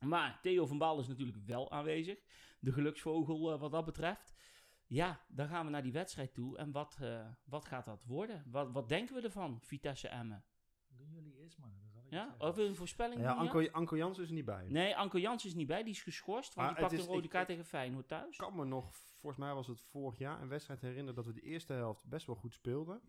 Maar 0.00 0.38
Theo 0.42 0.66
van 0.66 0.78
Baal 0.78 1.00
is 1.00 1.08
natuurlijk 1.08 1.38
wel 1.46 1.70
aanwezig. 1.70 2.18
De 2.60 2.72
geluksvogel 2.72 3.52
eh, 3.52 3.60
wat 3.60 3.72
dat 3.72 3.84
betreft. 3.84 4.32
Ja, 4.90 5.20
dan 5.28 5.48
gaan 5.48 5.64
we 5.64 5.70
naar 5.70 5.82
die 5.82 5.92
wedstrijd 5.92 6.34
toe. 6.34 6.56
En 6.58 6.70
wat, 6.72 6.96
eh, 7.00 7.26
wat 7.44 7.64
gaat 7.64 7.84
dat 7.84 8.04
worden? 8.04 8.44
Wat, 8.46 8.70
wat 8.72 8.88
denken 8.88 9.14
we 9.14 9.20
ervan, 9.22 9.60
Vitesse 9.60 10.08
Emmen? 10.08 10.44
Doen 10.88 11.10
jullie 11.10 11.34
eerst 11.36 11.58
maar. 11.58 11.70
Zal 11.92 12.02
ik 12.04 12.10
Ja? 12.12 12.34
Of 12.38 12.56
een 12.56 12.74
voorspelling? 12.76 13.20
ja? 13.20 13.32
Anko, 13.32 13.68
Anko 13.70 13.96
Jans 13.96 14.18
is 14.18 14.28
er 14.28 14.34
niet 14.34 14.44
bij. 14.44 14.66
Nee, 14.68 14.96
Anko 14.96 15.18
Jans 15.18 15.44
is 15.44 15.54
niet 15.54 15.66
bij. 15.66 15.82
Die 15.82 15.92
is 15.92 16.02
geschorst. 16.02 16.54
Want 16.54 16.66
Maar 16.66 16.76
die 16.76 16.84
pakt 16.86 16.98
is- 17.00 17.06
een 17.06 17.12
rode 17.14 17.28
kaart 17.28 17.48
ik- 17.48 17.54
tegen 17.56 17.68
Feyenoord 17.70 18.08
thuis. 18.08 18.32
Ik 18.32 18.38
kan 18.38 18.56
me 18.56 18.64
nog, 18.64 18.94
volgens 18.94 19.42
mij 19.42 19.54
was 19.54 19.66
het 19.66 19.80
vorig 19.80 20.18
jaar, 20.18 20.42
een 20.42 20.48
wedstrijd 20.48 20.80
herinneren 20.80 21.14
dat 21.14 21.26
we 21.26 21.32
de 21.32 21.40
eerste 21.40 21.72
helft 21.72 22.04
best 22.06 22.26
wel 22.26 22.36
goed 22.36 22.52
speelden. 22.52 23.00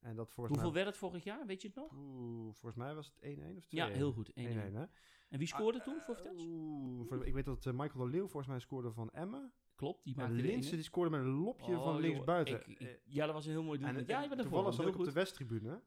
En 0.00 0.16
dat 0.16 0.30
volgens 0.32 0.48
Hoeveel 0.56 0.72
mij... 0.74 0.82
werd 0.82 0.86
het 0.86 0.96
vorig 0.96 1.24
jaar? 1.24 1.46
Weet 1.46 1.62
je 1.62 1.68
het 1.68 1.76
nog? 1.76 1.92
Oeh, 1.92 2.42
volgens 2.54 2.74
mij 2.74 2.94
was 2.94 3.06
het 3.06 3.18
1-1 3.20 3.56
of 3.56 3.64
2-1? 3.66 3.68
Ja, 3.68 3.86
heel 3.86 4.12
goed. 4.12 4.30
1-1. 4.34 4.34
1-1, 4.34 4.74
hè? 4.74 4.84
En 5.28 5.38
wie 5.38 5.46
scoorde 5.46 5.78
Ah, 5.78 5.84
toen 5.84 6.00
voor 6.00 6.14
eh, 6.14 6.20
Vitesse? 6.22 6.46
Oeh, 6.46 7.08
voor- 7.08 7.26
ik 7.26 7.34
weet 7.34 7.44
dat 7.44 7.66
eh, 7.66 7.72
Michael 7.72 8.04
de 8.04 8.10
Leeuw 8.10 8.26
volgens 8.28 8.46
mij 8.46 8.58
scoorde 8.60 8.92
van 8.92 9.10
Emmen. 9.10 9.52
Klopt, 9.80 10.04
die 10.04 10.16
maakte 10.16 10.34
Linse 10.34 10.74
die 10.74 10.84
scoorde 10.84 11.10
met 11.10 11.20
een 11.20 11.26
lopje 11.32 11.76
Oh, 11.76 11.82
van 11.84 11.92
joh, 11.92 12.00
linksbuiten. 12.02 12.54
ik- 12.66 12.78
ik- 12.80 13.00
ja, 13.06 13.24
dat 13.24 13.34
was 13.34 13.44
een 13.46 13.50
heel 13.52 13.62
mooi 13.62 13.78
en 13.78 13.84
Ja, 14.06 14.30
er 14.30 14.36
toevallig 14.42 14.74
zat 14.74 14.86
ik 14.86 14.98
op 14.98 15.04
de. 15.04 15.12
Westtribune. 15.12 15.80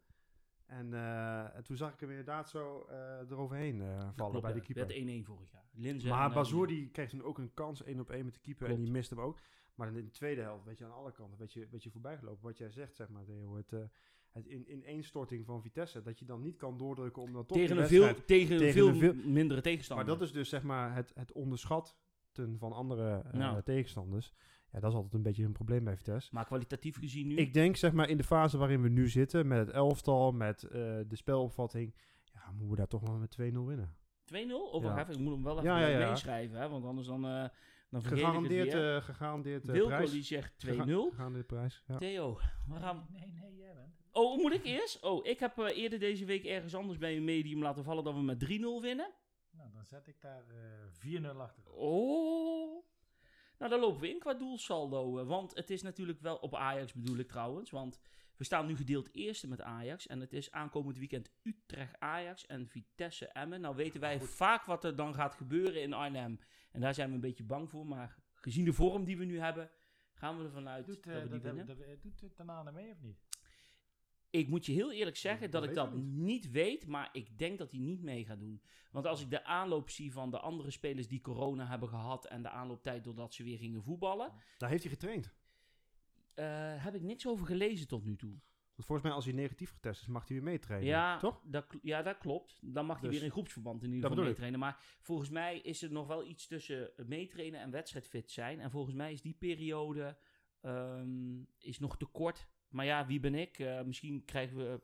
En, 0.66 0.94
eh, 0.94 1.56
en 1.56 1.64
toen 1.64 1.78
zag 1.78 1.94
ik 1.94 2.00
hem 2.00 2.10
inderdaad 2.10 2.50
zo 2.50 2.86
eh, 2.90 3.30
eroverheen 3.32 3.82
eh, 3.82 3.88
vallen 3.98 4.14
Klopt, 4.16 4.42
bij 4.42 4.54
de 4.54 4.62
keeper. 4.62 4.88
werd 4.88 5.00
1-1 5.00 5.26
vorig 5.26 5.52
jaar. 5.52 5.66
Linzen 5.72 6.10
Maar 6.10 6.28
en, 6.28 6.34
Bazoer 6.34 6.68
die 6.68 6.90
kreeg 6.90 7.10
toen 7.10 7.24
ook 7.24 7.38
een 7.38 7.54
kans 7.54 7.84
één 7.84 8.00
op 8.00 8.10
één 8.10 8.26
met 8.26 8.34
de 8.34 8.40
keeper 8.40 8.70
en 8.70 8.82
die 8.82 8.92
miste 8.92 9.16
hem 9.16 9.24
ook. 9.24 9.40
Maar 9.76 9.88
in 9.88 9.94
de 10.06 10.10
tweede 10.12 10.42
helft, 10.42 10.66
weet 10.66 10.78
je, 10.78 10.86
aan 10.86 10.94
alle 10.94 11.12
kanten, 11.12 11.38
weet 11.40 11.54
je, 11.54 11.68
weet 11.72 11.84
je 11.84 11.92
voorbij 11.92 12.18
gelopen. 12.18 12.44
Wat 12.44 12.58
jij 12.58 12.72
zegt, 12.72 12.96
zeg 12.96 13.10
maar, 13.10 13.24
Theo, 13.24 13.56
het, 13.56 13.72
het 14.30 14.46
in, 14.48 14.72
ineenstorting 14.72 15.46
van 15.46 15.62
Vitesse, 15.62 16.02
dat 16.02 16.20
je 16.20 16.26
dan 16.26 16.42
niet 16.42 16.58
kan 16.58 16.78
doordrukken 16.78 17.22
om 17.22 17.34
dan 17.34 17.46
toch 17.46 17.58
tegen 17.58 17.78
een 17.78 17.88
veel, 17.88 18.24
tegen 18.26 18.54
een 18.54 18.60
tegen 18.60 18.96
veel, 18.98 19.14
mindere 19.14 19.62
tegenstander. 19.62 20.06
Maar 20.06 20.16
dat 20.18 20.28
is 20.28 20.34
dus 20.34 20.50
zeg 20.50 20.64
maar 20.64 20.96
het, 20.96 21.12
het 21.16 21.32
onderschatten 22.40 22.58
van 22.60 22.72
andere 22.74 23.22
eh, 23.32 23.34
Nou. 23.40 23.62
tegenstanders. 23.64 24.34
Ja, 24.72 24.80
dat 24.80 24.90
is 24.90 24.96
altijd 24.96 25.14
een 25.14 25.22
beetje 25.22 25.44
een 25.44 25.52
probleem 25.52 25.84
bij 25.84 25.98
Vitesse. 25.98 26.30
Maar 26.34 26.46
kwalitatief 26.46 26.98
gezien 26.98 27.28
nu... 27.28 27.36
Ik 27.36 27.54
denk 27.54 27.76
zeg 27.76 27.92
maar 27.94 28.10
in 28.10 28.18
de 28.18 28.24
fase 28.24 28.58
waarin 28.58 28.82
we 28.82 28.90
nu 28.90 29.10
zitten, 29.10 29.48
met 29.48 29.58
het 29.60 29.70
elftal, 29.70 30.32
met 30.32 30.64
eh, 30.64 30.72
de 31.08 31.16
spelopvatting, 31.16 31.96
ja, 32.34 32.52
moeten 32.52 32.70
we 32.70 32.76
daar 32.76 32.88
toch 32.88 33.02
wel 33.02 33.18
met 33.18 33.32
2-0 33.42 33.42
winnen. 33.66 33.96
2-0? 34.26 34.72
Of 34.72 34.84
Ja. 34.84 35.00
even, 35.00 35.14
ik 35.14 35.20
moet 35.20 35.34
hem 35.34 35.44
wel 35.44 35.58
even 35.60 35.70
Ja, 35.70 35.80
ja, 35.88 36.00
ja. 36.00 36.10
meeschrijven, 36.10 36.60
hè, 36.60 36.70
want 36.70 36.86
anders 36.86 37.08
dan, 37.08 37.26
eh, 37.26 37.32
Dan 37.90 38.02
vergeet 38.02 38.04
ik 38.04 38.10
het 38.10 38.20
Gegarandeerd, 38.20 38.74
weer. 38.74 38.96
eh 38.96 39.02
gegarandeerd 39.02 39.66
eh, 39.68 39.72
Wilco 39.74 39.88
prijs. 39.88 40.12
die 40.12 40.24
zegt 40.24 40.54
2-0. 40.60 40.68
Gega- 40.86 41.10
Gegarandeerd 41.10 41.48
prijs, 41.48 41.84
ja. 41.88 41.98
Theo, 41.98 42.38
waar 42.68 42.80
gaan 42.80 43.08
Nee, 43.12 43.34
nee, 43.42 43.56
jij 43.58 43.74
bent. 43.76 44.02
Oh, 44.12 44.38
moet 44.42 44.54
ik 44.54 44.64
eerst? 44.66 45.04
Oh, 45.04 45.26
ik 45.26 45.40
heb 45.40 45.58
eh, 45.58 45.78
eerder 45.78 46.00
deze 46.00 46.26
week 46.26 46.44
ergens 46.46 46.76
anders 46.76 46.98
bij 46.98 47.16
een 47.18 47.24
medium 47.24 47.62
laten 47.62 47.84
vallen 47.84 48.04
dat 48.04 48.14
we 48.14 48.22
met 48.22 48.40
3-0 48.40 48.82
winnen. 48.82 49.12
Nou, 49.64 49.76
dan 49.76 49.86
zet 49.86 50.08
ik 50.08 50.22
daar 50.22 50.44
eh 50.50 51.22
4-0 51.34 51.38
achter. 51.38 51.64
Oh. 51.72 52.86
Nou, 53.58 53.72
dan 53.72 53.80
lopen 53.80 54.02
we 54.02 54.10
in 54.10 54.20
qua 54.20 54.34
doelsaldo. 54.34 55.20
eh, 55.20 55.28
Want 55.28 55.56
het 55.56 55.70
is 55.70 55.82
natuurlijk 55.82 56.20
wel 56.20 56.36
op 56.36 56.56
Ajax 56.56 56.94
bedoel 56.94 57.18
ik 57.18 57.28
trouwens. 57.28 57.70
Want 57.70 58.00
we 58.36 58.44
staan 58.44 58.66
nu 58.66 58.76
gedeeld 58.76 59.16
eerste 59.16 59.48
met 59.48 59.62
Ajax. 59.62 60.08
En 60.08 60.20
het 60.20 60.34
is 60.34 60.52
aankomend 60.52 60.98
weekend 60.98 61.32
Utrecht-Ajax 61.44 62.46
en 62.46 62.68
Vitesse-Emmen. 62.68 63.62
Nou 63.62 63.76
weten 63.76 64.00
wij 64.00 64.20
vaak 64.22 64.66
wat 64.66 64.84
er 64.84 64.96
dan 64.96 65.14
gaat 65.14 65.34
gebeuren 65.36 65.82
in 65.82 65.94
Arnhem. 65.94 66.40
En 66.72 66.82
daar 66.82 66.94
zijn 66.94 67.10
we 67.10 67.16
een 67.16 67.22
beetje 67.22 67.44
bang 67.44 67.70
voor. 67.70 67.86
Maar 67.86 68.18
gezien 68.34 68.66
de 68.66 68.74
vorm 68.74 69.04
die 69.04 69.18
we 69.18 69.26
nu 69.26 69.40
hebben, 69.40 69.70
gaan 70.14 70.38
we 70.38 70.44
ervan 70.44 70.68
uit 70.68 70.86
Doet, 70.86 71.04
dat 71.04 71.14
eh 71.14 71.22
we 71.22 71.30
die 71.30 71.30
dat, 71.30 71.42
winnen. 71.42 71.66
doet 71.66 71.80
mee 72.74 72.92
of 72.92 73.02
niet? 73.02 73.18
Ik 74.34 74.48
moet 74.48 74.66
je 74.66 74.72
heel 74.74 74.92
eerlijk 74.92 75.18
zeggen 75.18 75.52
Dat 75.52 75.62
dat 75.62 75.70
ik 75.70 75.76
dat 75.76 75.94
niet 76.04 76.52
weet, 76.52 76.88
maar 76.88 77.10
ik 77.12 77.38
denk 77.38 77.58
dat 77.58 77.72
hij 77.72 77.80
niet 77.80 78.02
mee 78.02 78.26
gaat 78.26 78.40
doen. 78.40 78.62
Want 78.92 79.06
als 79.08 79.22
ik 79.22 79.30
de 79.30 79.44
aanloop 79.46 79.90
zie 79.90 80.12
van 80.12 80.32
de 80.32 80.40
andere 80.40 80.72
spelers 80.72 81.08
die 81.08 81.22
corona 81.22 81.68
hebben 81.68 81.90
gehad 81.90 82.26
en 82.26 82.42
de 82.42 82.50
aanlooptijd 82.50 83.04
doordat 83.04 83.34
ze 83.34 83.44
weer 83.44 83.58
gingen 83.58 83.84
voetballen, 83.84 84.32
Daar 84.58 84.70
heeft 84.70 84.84
hij 84.84 84.92
getraind. 84.92 85.34
eh, 86.34 86.84
heb 86.84 86.96
ik 86.96 87.02
niks 87.02 87.28
over 87.28 87.46
gelezen 87.46 87.88
tot 87.88 88.04
nu 88.06 88.16
toe. 88.16 88.30
Want 88.76 88.88
volgens 88.88 89.02
mij 89.08 89.12
als 89.12 89.26
hij 89.26 89.34
negatief 89.34 89.72
getest 89.72 90.02
is, 90.02 90.08
mag 90.08 90.28
hij 90.28 90.36
weer 90.36 90.46
meetrainen. 90.46 90.88
Ja, 90.90 91.18
Toch? 91.18 91.42
Dat, 91.46 91.66
ja, 91.82 92.02
dat 92.02 92.18
klopt. 92.18 92.60
Dan 92.62 92.86
mag 92.86 93.00
hij 93.00 93.10
Dus- 93.10 93.18
weer 93.18 93.26
in 93.28 93.32
groepsverband 93.34 93.84
in 93.84 93.94
ieder 93.94 94.10
geval 94.10 94.26
meetrainen. 94.26 94.60
Maar 94.60 94.98
volgens 95.02 95.30
mij 95.30 95.60
is 95.60 95.82
er 95.82 95.92
nog 95.92 96.08
wel 96.08 96.26
iets 96.26 96.48
tussen 96.48 96.92
meetrainen 97.08 97.60
en 97.62 97.72
wedstrijdfit 97.72 98.32
zijn. 98.32 98.60
En 98.60 98.72
volgens 98.72 98.96
mij 98.96 99.12
is 99.12 99.22
die 99.22 99.34
periode 99.40 100.18
ehm, 100.62 101.42
is 101.60 101.80
nog 101.80 101.98
te 101.98 102.06
kort. 102.06 102.48
Maar 102.74 102.86
ja, 102.86 103.06
wie 103.06 103.20
ben 103.20 103.36
ik? 103.36 103.60
Eh, 103.60 103.82
misschien 103.82 104.26
krijgen 104.26 104.58
we 104.58 104.82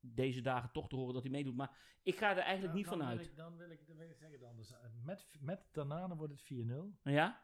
deze 0.00 0.40
dagen 0.40 0.70
toch 0.72 0.88
te 0.88 0.96
horen 0.96 1.14
dat 1.14 1.22
hij 1.22 1.32
meedoet. 1.32 1.56
Maar 1.56 1.76
ik 2.02 2.16
ga 2.16 2.30
er 2.30 2.38
eigenlijk 2.38 2.74
niet 2.74 2.84
dan 2.84 2.98
van 2.98 3.06
uit. 3.06 3.36
Dan, 3.36 3.56
wil 3.56 3.70
ik, 3.70 3.86
dan 3.86 3.96
wil 3.96 4.08
ik 4.10 4.16
zeggen 4.16 4.38
het 4.38 4.48
anders. 4.48 4.72
Eh, 4.72 4.78
Met, 5.04 5.28
met 5.40 5.72
Tanane 5.72 6.16
wordt 6.16 6.32
het 6.32 6.42
4-0. 6.42 7.00
Ja? 7.02 7.40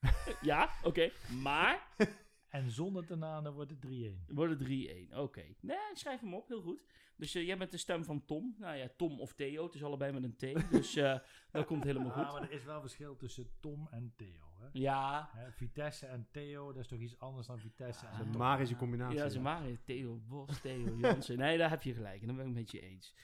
ja, 0.42 0.70
oké. 0.82 1.10
Maar 1.42 1.88
En 2.48 2.70
zonder 2.70 3.06
Tanane 3.06 3.52
wordt 3.52 3.70
het 3.70 3.86
3-1. 3.86 4.34
wordt 4.34 4.52
het 4.60 4.68
3-1. 4.68 5.14
Oké. 5.16 5.44
Nee, 5.60 5.76
ik 5.90 5.96
schrijf 5.96 6.20
hem 6.20 6.34
op. 6.34 6.48
Heel 6.48 6.60
goed. 6.62 6.82
Dus 7.16 7.34
eh, 7.34 7.46
jij 7.46 7.58
bent 7.58 7.70
de 7.70 7.76
stem 7.76 8.04
van 8.04 8.24
Tom. 8.24 8.54
Nou 8.58 8.76
ja, 8.76 8.88
Tom 8.96 9.20
of 9.20 9.32
Theo. 9.34 9.64
Het 9.64 9.74
is 9.74 9.84
allebei 9.84 10.12
met 10.12 10.22
een 10.22 10.36
T. 10.36 10.70
Dus 10.70 10.96
eh, 10.96 11.18
dat 11.50 11.66
komt 11.66 11.84
helemaal 11.84 12.12
Ah, 12.12 12.16
goed. 12.30 12.32
maar 12.40 12.48
er 12.50 12.56
is 12.56 12.64
wel 12.64 12.80
verschil 12.80 13.16
tussen 13.16 13.50
Tom 13.60 13.88
en 13.90 14.12
Theo. 14.16 14.46
Hè? 14.58 14.66
Ja, 14.72 15.30
Hè, 15.32 15.52
Vitesse 15.52 16.06
en 16.06 16.28
Theo, 16.30 16.72
dat 16.72 16.82
is 16.82 16.88
toch 16.88 16.98
iets 16.98 17.18
anders 17.18 17.46
dan 17.46 17.58
Vitesse 17.58 18.04
Dat 18.04 18.10
en 18.14 18.18
is 18.20 18.24
een 18.26 18.30
Tom. 18.32 18.40
magische 18.40 18.76
combinatie. 18.76 19.18
Ja, 19.18 19.28
ze 19.28 19.40
maken 19.40 19.78
Theo 19.84 20.20
Bos, 20.28 20.60
Theo 20.60 20.96
Jansen. 20.96 21.38
Nee, 21.38 21.58
daar 21.58 21.70
heb 21.70 21.82
je 21.82 21.94
gelijk. 21.94 22.20
En 22.20 22.26
daar 22.26 22.36
ben 22.36 22.46
ik 22.46 22.52
het 22.56 22.60
met 22.60 22.70
je 22.70 22.80
eens. 22.88 23.14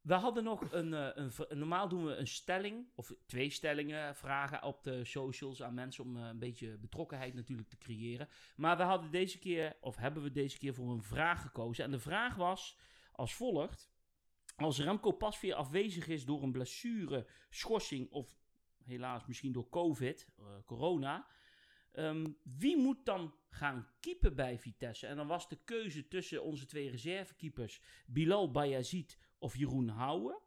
We 0.00 0.14
hadden 0.14 0.44
nog 0.44 0.72
een, 0.72 0.94
eh, 0.94 1.08
een, 1.14 1.58
Normaal 1.58 1.88
doen 1.88 2.04
we 2.04 2.14
een 2.14 2.26
stelling, 2.26 2.86
of 2.94 3.12
twee 3.26 3.50
stellingen, 3.50 4.16
vragen 4.16 4.62
op 4.62 4.82
de 4.82 5.04
socials 5.04 5.62
aan 5.62 5.74
mensen 5.74 6.04
om 6.04 6.16
eh, 6.16 6.26
een 6.26 6.38
beetje 6.38 6.78
betrokkenheid 6.78 7.34
natuurlijk 7.34 7.68
te 7.68 7.78
creëren. 7.78 8.28
Maar 8.56 8.76
we 8.76 8.82
hadden 8.82 9.10
deze 9.10 9.38
keer, 9.38 9.76
of 9.80 9.96
hebben 9.96 10.22
we 10.22 10.30
deze 10.30 10.58
keer 10.58 10.74
voor 10.74 10.90
een 10.90 11.02
vraag 11.02 11.42
gekozen. 11.42 11.84
En 11.84 11.90
de 11.90 11.98
vraag 11.98 12.34
was 12.34 12.78
als 13.12 13.34
volgt. 13.34 13.90
Als 14.56 14.78
Remco 14.78 15.10
Pasveer 15.12 15.54
afwezig 15.54 16.08
is 16.08 16.24
door 16.24 16.42
een 16.42 16.52
blessure, 16.52 17.26
schorsing 17.50 18.10
of 18.10 18.38
helaas 18.84 19.26
misschien 19.26 19.52
door 19.52 19.68
COVID, 19.68 20.28
eh, 20.38 20.44
corona. 20.66 21.26
Ehm, 21.92 22.26
wie 22.42 22.76
moet 22.76 23.04
dan 23.04 23.34
gaan 23.50 23.88
keeper 24.00 24.34
bij 24.34 24.58
Vitesse? 24.58 25.06
En 25.06 25.16
dan 25.16 25.26
was 25.26 25.48
de 25.48 25.58
keuze 25.64 26.08
tussen 26.08 26.42
onze 26.42 26.66
twee 26.66 26.90
reservekeepers, 26.90 27.80
Bilal 28.06 28.50
Bayazid 28.50 29.18
of 29.40 29.56
Jeroen 29.56 29.88
Houwen. 29.88 30.38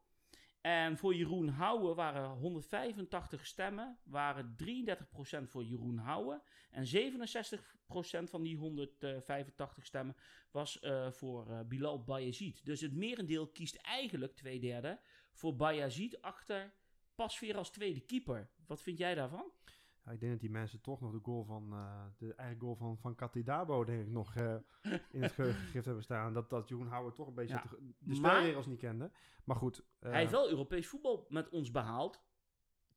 En 0.61 0.97
voor 0.97 1.15
Jeroen 1.15 1.47
Houwen 1.47 1.95
waren 1.95 2.29
185 2.29 3.45
stemmen, 3.45 3.97
waren 4.03 4.55
33% 4.55 5.43
voor 5.43 5.63
Jeroen 5.63 5.97
Houwen. 5.97 6.41
En 6.71 6.85
67% 6.85 8.29
van 8.29 8.43
die 8.43 8.57
185 8.57 9.85
stemmen 9.85 10.15
was 10.51 10.79
eh, 10.79 11.11
voor 11.11 11.49
eh, 11.49 11.59
Bilal 11.65 12.03
Bayazid. 12.03 12.65
Dus 12.65 12.81
het 12.81 12.93
merendeel 12.93 13.47
kiest 13.47 13.75
eigenlijk, 13.75 14.35
twee 14.35 14.59
derde, 14.59 14.99
voor 15.31 15.55
Bayazid 15.55 16.21
achter 16.21 16.73
Pasveer 17.15 17.57
als 17.57 17.69
tweede 17.69 17.99
keeper. 17.99 18.49
Wat 18.67 18.81
vind 18.81 18.97
jij 18.97 19.15
daarvan? 19.15 19.51
Ja, 20.05 20.11
ik 20.11 20.19
denk 20.19 20.31
dat 20.31 20.41
die 20.41 20.49
mensen 20.51 20.81
toch 20.81 21.01
nog 21.01 21.11
de 21.11 21.19
goal 21.23 21.43
van, 21.43 21.67
eh, 21.73 22.03
de 22.17 22.33
eigen 22.33 22.59
goal 22.59 22.75
van, 22.75 22.97
van 22.97 23.15
Katidabo, 23.15 23.83
denk 23.83 24.01
ik, 24.01 24.11
nog 24.11 24.35
eh, 24.35 24.55
in 25.11 25.21
het 25.21 25.31
geheugen 25.37 25.83
hebben 25.83 26.03
staan. 26.03 26.33
Dat, 26.33 26.49
dat 26.49 26.69
Jeroen 26.69 26.87
Houwer 26.87 27.13
toch 27.13 27.27
een 27.27 27.33
beetje 27.33 27.53
Ja. 27.55 27.63
de 27.99 28.19
Maar- 28.19 28.31
spelregels 28.35 28.65
niet 28.65 28.79
kende. 28.79 29.11
Maar 29.43 29.55
goed. 29.55 29.83
eh, 29.99 30.09
Hij 30.09 30.19
heeft 30.19 30.31
wel 30.31 30.49
Europees 30.49 30.87
voetbal 30.87 31.25
met 31.29 31.49
ons 31.49 31.71
behaald. 31.71 32.21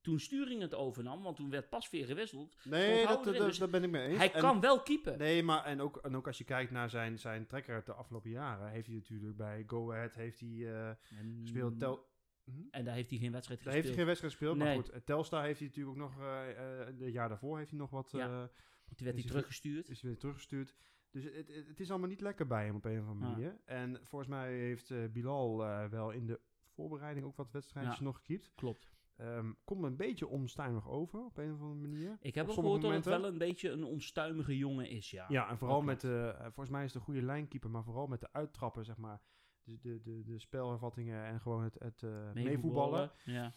Toen 0.01 0.19
Sturing 0.19 0.61
het 0.61 0.73
overnam, 0.75 1.23
want 1.23 1.35
toen 1.35 1.49
werd 1.49 1.69
Pasveer 1.69 2.05
gewisseld. 2.05 2.57
Nee, 2.63 3.05
dat, 3.07 3.23
dat, 3.23 3.33
dus 3.37 3.57
dat 3.57 3.71
ben 3.71 3.83
ik 3.83 3.89
mee 3.89 4.07
eens. 4.07 4.17
Hij 4.17 4.33
En- 4.33 4.41
kan 4.41 4.59
wel 4.59 4.81
keeper. 4.81 5.17
Nee, 5.17 5.43
maar 5.43 5.63
en 5.65 5.81
ook, 5.81 5.97
en 5.97 6.15
ook 6.15 6.27
als 6.27 6.37
je 6.37 6.43
kijkt 6.43 6.71
naar 6.71 6.89
zijn, 6.89 7.19
zijn 7.19 7.47
trekker 7.47 7.83
de 7.85 7.93
afgelopen 7.93 8.29
jaren, 8.29 8.69
heeft 8.69 8.87
hij 8.87 8.95
natuurlijk 8.95 9.37
bij 9.37 9.63
Go 9.67 9.91
Ahead 9.91 10.13
heeft 10.15 10.39
hij, 10.39 10.95
gespeeld. 11.41 11.79
Tel, 11.79 12.06
Hm? 12.53 12.61
en 12.71 12.85
daar 12.85 12.93
heeft 12.95 13.09
hij 13.09 13.19
geen 13.19 13.31
wedstrijd 13.31 13.63
Daar 13.63 13.73
heeft 13.73 13.87
hij 13.87 13.95
gespeeld. 13.95 13.95
geen 13.97 14.05
wedstrijd 14.05 14.33
gespeeld, 14.33 14.57
maar 14.57 14.75
goed. 14.75 14.89
eh, 14.89 14.99
Telstar 15.05 15.43
heeft 15.43 15.59
hij 15.59 15.67
natuurlijk 15.67 15.97
ook 15.97 16.03
nog, 16.03 16.21
eh 16.21 16.97
de 16.97 17.11
jaar 17.11 17.29
daarvoor 17.29 17.57
heeft 17.57 17.69
hij 17.69 17.79
nog 17.79 17.89
wat, 17.89 18.11
Ja. 18.11 18.49
Toen 18.95 19.05
werd 19.05 19.17
hij 19.19 19.27
teruggestuurd. 19.27 19.89
is 19.89 20.01
weer 20.01 20.17
teruggestuurd. 20.17 20.75
Dus 21.11 21.23
het, 21.23 21.47
het, 21.67 21.79
is 21.79 21.89
allemaal 21.89 22.09
niet 22.09 22.21
lekker 22.21 22.47
bij 22.47 22.65
hem 22.65 22.75
op 22.75 22.85
een 22.85 23.01
of 23.01 23.07
andere 23.07 23.25
Ja. 23.31 23.37
manier. 23.37 23.59
En 23.65 23.99
volgens 24.03 24.29
mij 24.29 24.53
heeft 24.53 25.11
Bilal 25.13 25.57
wel 25.89 26.11
in 26.11 26.25
de 26.25 26.39
voorbereiding 26.67 27.25
ook 27.25 27.35
wat 27.35 27.51
wedstrijdjes 27.51 27.97
Ja. 27.97 28.03
nog 28.03 28.17
gekiept. 28.17 28.51
Klopt. 28.55 28.89
Ehm 29.15 29.51
komt 29.63 29.83
een 29.83 29.95
beetje 29.95 30.27
onstuimig 30.27 30.89
over 30.89 31.25
op 31.25 31.37
een 31.37 31.53
of 31.53 31.61
andere 31.61 31.79
manier. 31.89 32.17
Ik 32.19 32.35
heb 32.35 32.47
ook 32.47 32.53
gehoord 32.53 32.81
dat 32.81 32.91
het 32.93 33.05
wel 33.05 33.25
een 33.25 33.37
beetje 33.37 33.69
een 33.69 33.83
onstuimige 33.83 34.57
jongen 34.57 34.89
is, 34.89 35.11
ja. 35.11 35.25
Ja, 35.29 35.49
en 35.49 35.57
vooral 35.57 35.81
met 35.81 36.01
de, 36.01 36.35
volgens 36.41 36.69
mij 36.69 36.81
is 36.83 36.87
het 36.93 36.95
een 36.99 37.05
goede 37.07 37.21
lijnkeeper, 37.21 37.69
maar 37.69 37.83
vooral 37.83 38.07
met 38.07 38.19
de 38.19 38.29
uittrappen, 38.31 38.85
zeg 38.85 38.97
maar. 38.97 39.21
De, 39.67 39.79
de, 39.79 40.01
de, 40.01 40.23
de 40.23 40.39
spelhervattingen 40.39 41.25
en 41.25 41.39
gewoon 41.41 41.63
het, 41.63 41.75
het 41.79 42.03
eh, 42.03 42.31
meevoetballen. 42.33 43.11
Ja. 43.25 43.53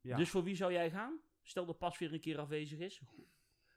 Ja. 0.00 0.16
Dus 0.16 0.30
voor 0.30 0.42
wie 0.42 0.54
zou 0.54 0.72
jij 0.72 0.90
gaan? 0.90 1.20
Stel 1.42 1.66
dat 1.66 1.78
pas 1.78 1.98
weer 1.98 2.12
een 2.12 2.20
keer 2.20 2.38
afwezig 2.38 2.78
is. 2.78 3.02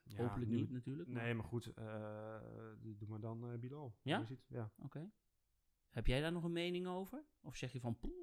Ja, 0.02 0.22
Hopelijk 0.26 0.50
nu- 0.50 0.56
niet 0.56 0.70
natuurlijk. 0.70 1.08
maar- 1.08 1.22
Nee, 1.22 1.34
maar 1.34 1.44
goed, 1.44 1.66
eh, 1.66 2.40
doe 2.80 3.08
maar 3.08 3.20
dan 3.20 3.50
eh, 3.52 3.58
Bilal. 3.58 3.96
Ja? 4.02 4.26
Ja. 4.48 4.72
Oké. 4.78 5.10
Heb 5.90 6.06
jij 6.06 6.20
daar 6.20 6.32
nog 6.32 6.44
een 6.44 6.52
mening 6.52 6.86
over? 6.86 7.24
Of 7.40 7.56
zeg 7.56 7.72
je 7.72 7.80
van... 7.80 7.98
poeh? 7.98 8.14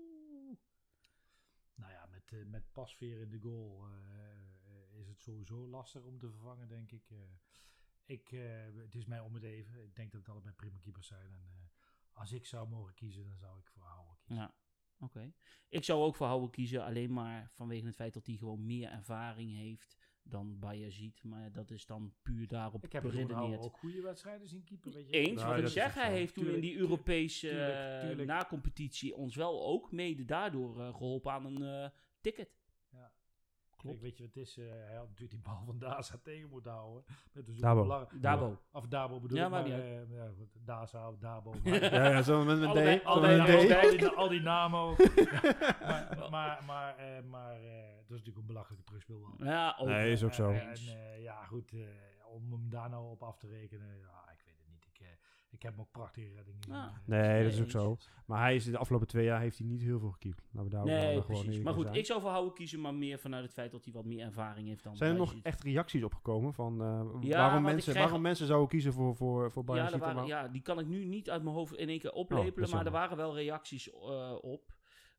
Nou 1.75 1.91
ja, 1.91 2.05
met, 2.05 2.47
met 2.49 2.71
Pasveer 2.71 3.19
in 3.21 3.29
de 3.29 3.39
goal 3.39 3.85
eh, 3.85 4.99
is 4.99 5.07
het 5.07 5.21
sowieso 5.21 5.67
lastig 5.67 6.03
om 6.03 6.19
te 6.19 6.29
vervangen, 6.29 6.67
denk 6.67 6.91
ik. 6.91 7.09
Eh, 7.09 7.17
ik 8.05 8.31
eh, 8.31 8.63
het 8.75 8.95
is 8.95 9.05
mij 9.05 9.19
om 9.19 9.33
het 9.33 9.43
even. 9.43 9.83
Ik 9.83 9.95
denk 9.95 10.11
dat 10.11 10.21
het 10.21 10.29
allebei 10.29 10.53
prima 10.55 10.77
keepers 10.79 11.07
zijn. 11.07 11.33
En 11.33 11.62
als 12.13 12.31
ik 12.31 12.45
zou 12.45 12.69
mogen 12.69 12.93
kiezen, 12.93 13.23
dan 13.27 13.37
zou 13.37 13.59
ik 13.59 13.67
voor 13.67 13.83
Houwer 13.83 14.15
kiezen. 14.21 14.43
Ja, 14.43 14.55
oké. 14.99 15.33
Ik 15.69 15.83
zou 15.83 16.03
ook 16.03 16.15
voor 16.15 16.27
Houwe 16.27 16.49
kiezen, 16.49 16.83
alleen 16.83 17.13
maar 17.13 17.49
vanwege 17.53 17.85
het 17.85 17.95
feit 17.95 18.13
dat 18.13 18.25
hij 18.25 18.35
gewoon 18.35 18.65
meer 18.65 18.89
ervaring 18.89 19.55
heeft 19.55 19.97
dan 20.23 20.59
Bayazid. 20.59 21.23
Maar 21.23 21.51
dat 21.51 21.71
is 21.71 21.85
dan 21.85 22.13
puur 22.21 22.47
daarop 22.47 22.83
Ik 22.83 22.91
heb 22.91 23.01
beredeneerd. 23.03 23.63
ook 23.63 23.77
goede 23.77 24.01
wedstrijden 24.01 24.47
zien 24.47 24.63
keeper. 24.63 24.91
Weet 24.91 25.09
je. 25.09 25.13
Eens, 25.13 25.41
Nou, 25.41 25.55
wat 25.55 25.59
ik 25.59 25.67
zeg, 25.67 25.93
hij 25.93 26.11
heeft 26.11 26.33
toen 26.33 26.47
in 26.47 26.59
die 26.59 26.77
Europese 26.77 27.47
tuurlijk, 27.47 27.73
eh, 27.73 28.07
tuurlijk. 28.07 28.27
na-competitie 28.27 29.15
ons 29.15 29.35
wel 29.35 29.65
ook 29.65 29.91
mede 29.91 30.25
daardoor 30.25 30.79
eh, 30.81 30.95
geholpen 30.95 31.31
aan 31.31 31.45
een 31.45 31.83
eh, 31.83 31.89
ticket. 32.21 32.61
Klopt. 33.83 33.99
Kijk, 33.99 34.01
weet 34.01 34.17
je 34.17 34.23
wat 34.23 34.33
het 34.33 34.43
is? 34.43 34.57
Eh, 34.57 34.65
hij 34.69 34.95
had 34.95 35.07
natuurlijk 35.07 35.31
die 35.31 35.41
bal 35.53 35.63
van 35.65 35.79
Daza 35.79 36.15
tegen 36.23 36.49
moeten 36.49 36.71
houden. 36.71 37.03
Met 37.31 37.45
dus 37.45 37.59
Dabo. 37.59 37.81
belang- 37.81 38.09
Dabo. 38.21 38.59
Of 38.71 38.87
Dabo 38.87 39.19
bedoel 39.19 39.37
Ja, 39.37 39.45
ik, 39.45 39.49
maar 39.51 39.63
niet 39.63 39.71
eh, 39.73 40.09
ja, 40.11 40.29
Daza 40.65 41.09
of 41.09 41.17
Dabo. 41.17 41.53
maar- 41.63 41.93
Ja, 41.93 42.07
ja, 42.09 42.21
zo 42.21 42.43
met 42.43 42.57
een 42.61 42.99
D. 42.99 43.03
Al, 43.03 43.21
die, 43.21 44.07
al 44.07 44.27
die 44.29 44.41
namen 44.41 44.79
ook. 44.79 44.97
maar 45.87 46.27
maar, 46.29 46.63
maar, 46.65 46.97
eh, 46.97 47.23
maar 47.23 47.55
eh, 47.55 47.87
dat 47.95 48.03
is 48.03 48.09
natuurlijk 48.09 48.37
een 48.37 48.45
belachelijke 48.45 48.83
terugspelbal. 48.85 49.33
Ja, 49.37 49.75
ook. 49.79 49.87
Nee, 49.87 50.11
is 50.11 50.23
ook 50.23 50.33
zo. 50.33 50.49
En 50.51 50.71
eh, 50.75 51.21
ja, 51.21 51.43
goed, 51.45 51.71
eh, 51.73 51.79
om 52.33 52.51
hem 52.51 52.69
daar 52.69 52.89
nou 52.89 53.09
op 53.11 53.23
af 53.23 53.37
te 53.37 53.47
rekenen, 53.47 53.87
ja, 53.97 54.31
ik 54.31 54.41
weet 54.45 54.55
het 54.57 54.67
niet. 54.67 54.81
Ik, 55.53 55.61
heb 55.61 55.71
hem 55.71 55.81
ook 55.81 55.91
prachtige 55.91 56.27
reddingen 56.35 56.61
gezien. 56.63 56.75
Ah. 56.75 56.83
eh. 56.85 56.91
Nee, 57.05 57.43
dat 57.43 57.53
is 57.53 57.61
ook 57.61 57.69
zo. 57.69 57.97
Maar 58.25 58.41
hij 58.41 58.55
is 58.55 58.65
de 58.65 58.77
afgelopen 58.77 59.07
twee 59.07 59.25
jaar 59.25 59.39
heeft 59.39 59.57
hij 59.57 59.67
niet 59.67 59.81
heel 59.81 59.99
veel 59.99 60.11
gekiept. 60.11 60.41
Laten 60.51 60.69
we 60.69 60.75
daar 60.75 60.85
Nee, 60.85 61.21
gewoon 61.21 61.41
precies. 61.43 61.63
Maar 61.63 61.73
goed, 61.73 61.83
zijn. 61.85 61.95
ik 61.97 62.05
zou 62.05 62.21
voor 62.21 62.29
Houwe 62.29 62.53
kiezen, 62.53 62.81
maar 62.81 62.93
meer 62.93 63.19
vanuit 63.19 63.43
het 63.43 63.53
feit 63.53 63.71
dat 63.71 63.83
hij 63.83 63.93
wat 63.93 64.05
meer 64.05 64.25
ervaring 64.25 64.67
heeft 64.67 64.83
dan 64.83 64.95
Zijn 64.95 65.11
er 65.11 65.17
nog 65.17 65.35
echt 65.43 65.61
reacties 65.63 66.03
opgekomen 66.03 66.53
van 66.53 66.81
eh, 66.81 67.01
Ja, 67.21 67.37
waarom, 67.37 67.63
mensen, 67.63 67.91
krijg- 67.91 68.05
waarom 68.05 68.21
mensen 68.21 68.47
zouden 68.47 68.69
kiezen 68.69 68.93
voor, 68.93 69.15
voor, 69.15 69.51
voor 69.51 69.63
Ja, 69.65 69.67
Bayern 69.73 69.93
er 69.93 69.99
waren, 69.99 70.15
Zitema? 70.23 70.41
ja, 70.41 70.47
die 70.47 70.61
kan 70.61 70.79
ik 70.79 70.87
nu 70.87 71.05
niet 71.05 71.29
uit 71.29 71.43
mijn 71.43 71.55
hoofd 71.55 71.73
in 71.75 71.89
één 71.89 71.99
keer 71.99 72.11
Oh, 72.11 72.17
oplepelen, 72.19 72.67
is 72.67 72.73
maar 72.73 72.85
er 72.85 72.91
waren 72.91 73.17
wel 73.17 73.35
reacties 73.35 73.91
eh, 73.91 74.35
op. 74.41 74.73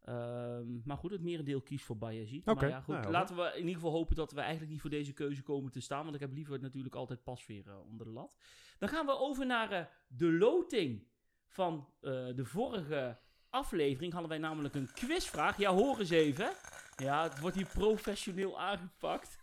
Ehm, 0.05 0.67
maar 0.85 0.97
goed, 0.97 1.11
het 1.11 1.23
merendeel 1.23 1.61
kiest 1.61 1.85
voor 1.85 1.99
Bayezid. 1.99 2.47
Oké, 2.47 2.61
Maar 2.61 2.69
ja, 2.69 2.81
goed, 2.81 2.95
nou 2.95 3.11
laten 3.11 3.37
we 3.37 3.51
in 3.53 3.59
ieder 3.59 3.75
geval 3.75 3.91
hopen 3.91 4.17
dat 4.17 4.33
we 4.33 4.41
eigenlijk 4.41 4.71
niet 4.71 4.81
voor 4.81 4.91
deze 4.91 5.13
keuze 5.13 5.43
komen 5.43 5.73
te 5.73 5.81
staan. 5.81 6.03
Want 6.03 6.15
ik 6.15 6.21
heb 6.21 6.33
liever 6.33 6.61
natuurlijk 6.61 6.95
altijd 6.95 7.23
Pasveer 7.23 7.69
eh, 7.69 7.87
onder 7.87 8.07
de 8.07 8.13
lat. 8.13 8.37
Dan 8.79 8.89
gaan 8.89 9.07
we 9.07 9.19
over 9.19 9.47
naar 9.47 9.73
eh, 9.73 9.85
de 10.09 10.33
loting 10.33 11.07
van 11.47 11.89
eh, 12.01 12.11
de 12.11 12.45
vorige 12.45 13.19
aflevering. 13.49 14.13
Hadden 14.13 14.31
wij 14.31 14.39
namelijk 14.39 14.75
een 14.75 14.93
quizvraag. 14.93 15.59
Ja, 15.59 15.73
hoor 15.73 15.99
eens 15.99 16.11
even. 16.11 16.53
Ja, 16.97 17.23
het 17.23 17.41
wordt 17.41 17.57
hier 17.57 17.67
professioneel 17.67 18.61
aangepakt. 18.61 19.43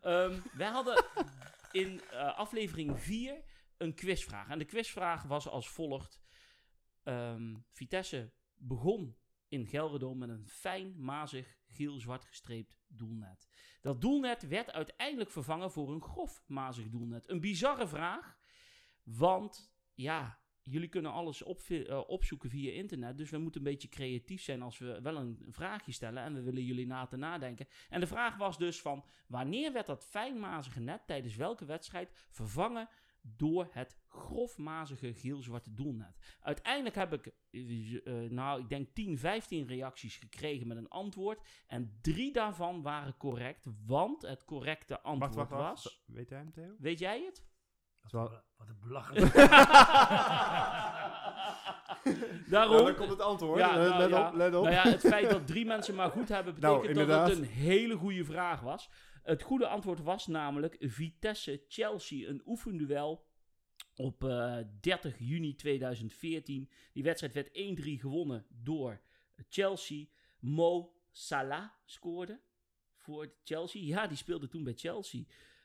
Ehm, 0.00 0.40
wij 0.52 0.68
hadden 0.68 1.04
in 1.72 2.00
aflevering 2.12 3.00
4 3.00 3.42
een 3.76 3.94
quizvraag. 3.94 4.48
En 4.48 4.58
de 4.58 4.64
quizvraag 4.64 5.22
was 5.22 5.48
als 5.48 5.68
volgt. 5.68 6.20
Ehm, 7.02 7.56
Vitesse 7.70 8.32
begon 8.54 9.19
in 9.50 9.66
Gelredome 9.66 10.26
met 10.26 10.36
een 10.36 10.48
fijn, 10.48 10.94
mazig, 10.96 11.58
geel-zwart 11.66 12.24
gestreept 12.24 12.78
doelnet. 12.88 13.48
Dat 13.80 14.00
doelnet 14.00 14.48
werd 14.48 14.72
uiteindelijk 14.72 15.30
vervangen 15.30 15.70
voor 15.70 15.92
een 15.92 16.02
grof, 16.02 16.42
mazig 16.46 16.88
doelnet. 16.88 17.28
Een 17.30 17.40
bizarre 17.40 17.88
vraag, 17.88 18.38
want 19.02 19.74
ja, 19.94 20.38
jullie 20.62 20.88
kunnen 20.88 21.12
alles 21.12 21.42
op, 21.42 21.60
opzoeken 22.06 22.50
via 22.50 22.72
internet. 22.72 23.16
Dus 23.16 23.30
we 23.30 23.38
moeten 23.38 23.60
een 23.60 23.70
beetje 23.70 23.88
creatief 23.88 24.42
zijn 24.42 24.62
als 24.62 24.78
we 24.78 25.00
wel 25.02 25.16
een 25.16 25.46
vraagje 25.48 25.92
stellen 25.92 26.22
en 26.22 26.34
we 26.34 26.42
willen 26.42 26.64
jullie 26.64 26.86
na 26.86 27.06
te 27.06 27.16
nadenken. 27.16 27.68
En 27.88 28.00
de 28.00 28.06
vraag 28.06 28.36
was 28.36 28.58
dus 28.58 28.80
van, 28.80 29.04
wanneer 29.26 29.72
werd 29.72 29.86
dat 29.86 30.04
fijnmazige 30.04 30.80
net 30.80 31.06
tijdens 31.06 31.36
welke 31.36 31.64
wedstrijd 31.64 32.26
vervangen 32.30 32.88
door 33.22 33.68
het 33.70 33.96
grofmazige 34.08 35.14
geel-zwarte 35.14 35.74
doelnet. 35.74 36.36
Uiteindelijk 36.40 36.94
heb 36.94 37.12
ik, 37.12 37.32
eh, 37.50 38.14
nou, 38.30 38.60
ik 38.60 38.68
denk 38.68 38.94
10, 38.94 39.18
15 39.18 39.66
reacties 39.66 40.16
gekregen 40.16 40.66
met 40.66 40.76
een 40.76 40.88
antwoord. 40.88 41.40
En 41.66 41.98
drie 42.02 42.32
daarvan 42.32 42.82
waren 42.82 43.16
correct, 43.16 43.66
want 43.86 44.22
het 44.22 44.44
correcte 44.44 45.00
antwoord 45.00 45.34
wacht, 45.34 45.50
wacht. 45.50 45.82
was... 45.84 46.02
Weet 46.06 46.28
jij 46.28 46.38
hem, 46.38 46.52
Theo? 46.52 46.74
Weet 46.78 46.98
jij 46.98 47.22
het? 47.24 47.48
Wat, 48.00 48.12
Wel- 48.12 48.42
wat 48.56 48.68
een 48.68 48.78
belachelijk. 48.80 49.34
Daarom... 52.50 52.72
Nou, 52.74 52.84
dan 52.84 52.94
komt 52.94 53.10
het 53.10 53.20
antwoord. 53.20 53.58
Ja, 53.58 53.70
Eh, 53.70 53.76
nou 53.76 53.98
let 53.98 54.10
ja. 54.10 54.28
op, 54.28 54.34
let 54.34 54.54
op. 54.54 54.62
Nou 54.64 54.74
ja, 54.74 54.82
het 54.82 55.00
feit 55.00 55.30
dat 55.30 55.46
drie 55.46 55.64
mensen 55.66 55.94
maar 55.94 56.10
goed 56.10 56.28
hebben, 56.28 56.54
Nou, 56.60 56.80
betekent 56.80 57.08
dat 57.08 57.28
het 57.28 57.38
een 57.38 57.44
hele 57.44 57.96
goede 57.96 58.24
vraag 58.24 58.60
was. 58.60 58.90
Het 59.30 59.42
goede 59.42 59.66
antwoord 59.66 60.02
was 60.02 60.26
namelijk 60.26 60.76
Vitesse-Chelsea, 60.80 62.28
een 62.28 62.42
oefenduel 62.46 63.26
op 63.96 64.24
eh, 64.24 64.58
30 64.80 65.18
juni 65.18 65.54
2014. 65.54 66.70
Die 66.92 67.02
wedstrijd 67.02 67.34
werd 67.34 67.48
1-3 67.48 67.52
gewonnen 68.00 68.46
door 68.48 69.00
Chelsea. 69.48 70.04
Mo 70.38 70.94
Salah 71.10 71.68
scoorde 71.84 72.40
voor 72.96 73.32
Chelsea. 73.44 73.82
Ja, 73.82 74.06
die 74.06 74.16
speelde 74.16 74.48
toen 74.48 74.64
bij 74.64 74.74
Chelsea. 74.74 75.22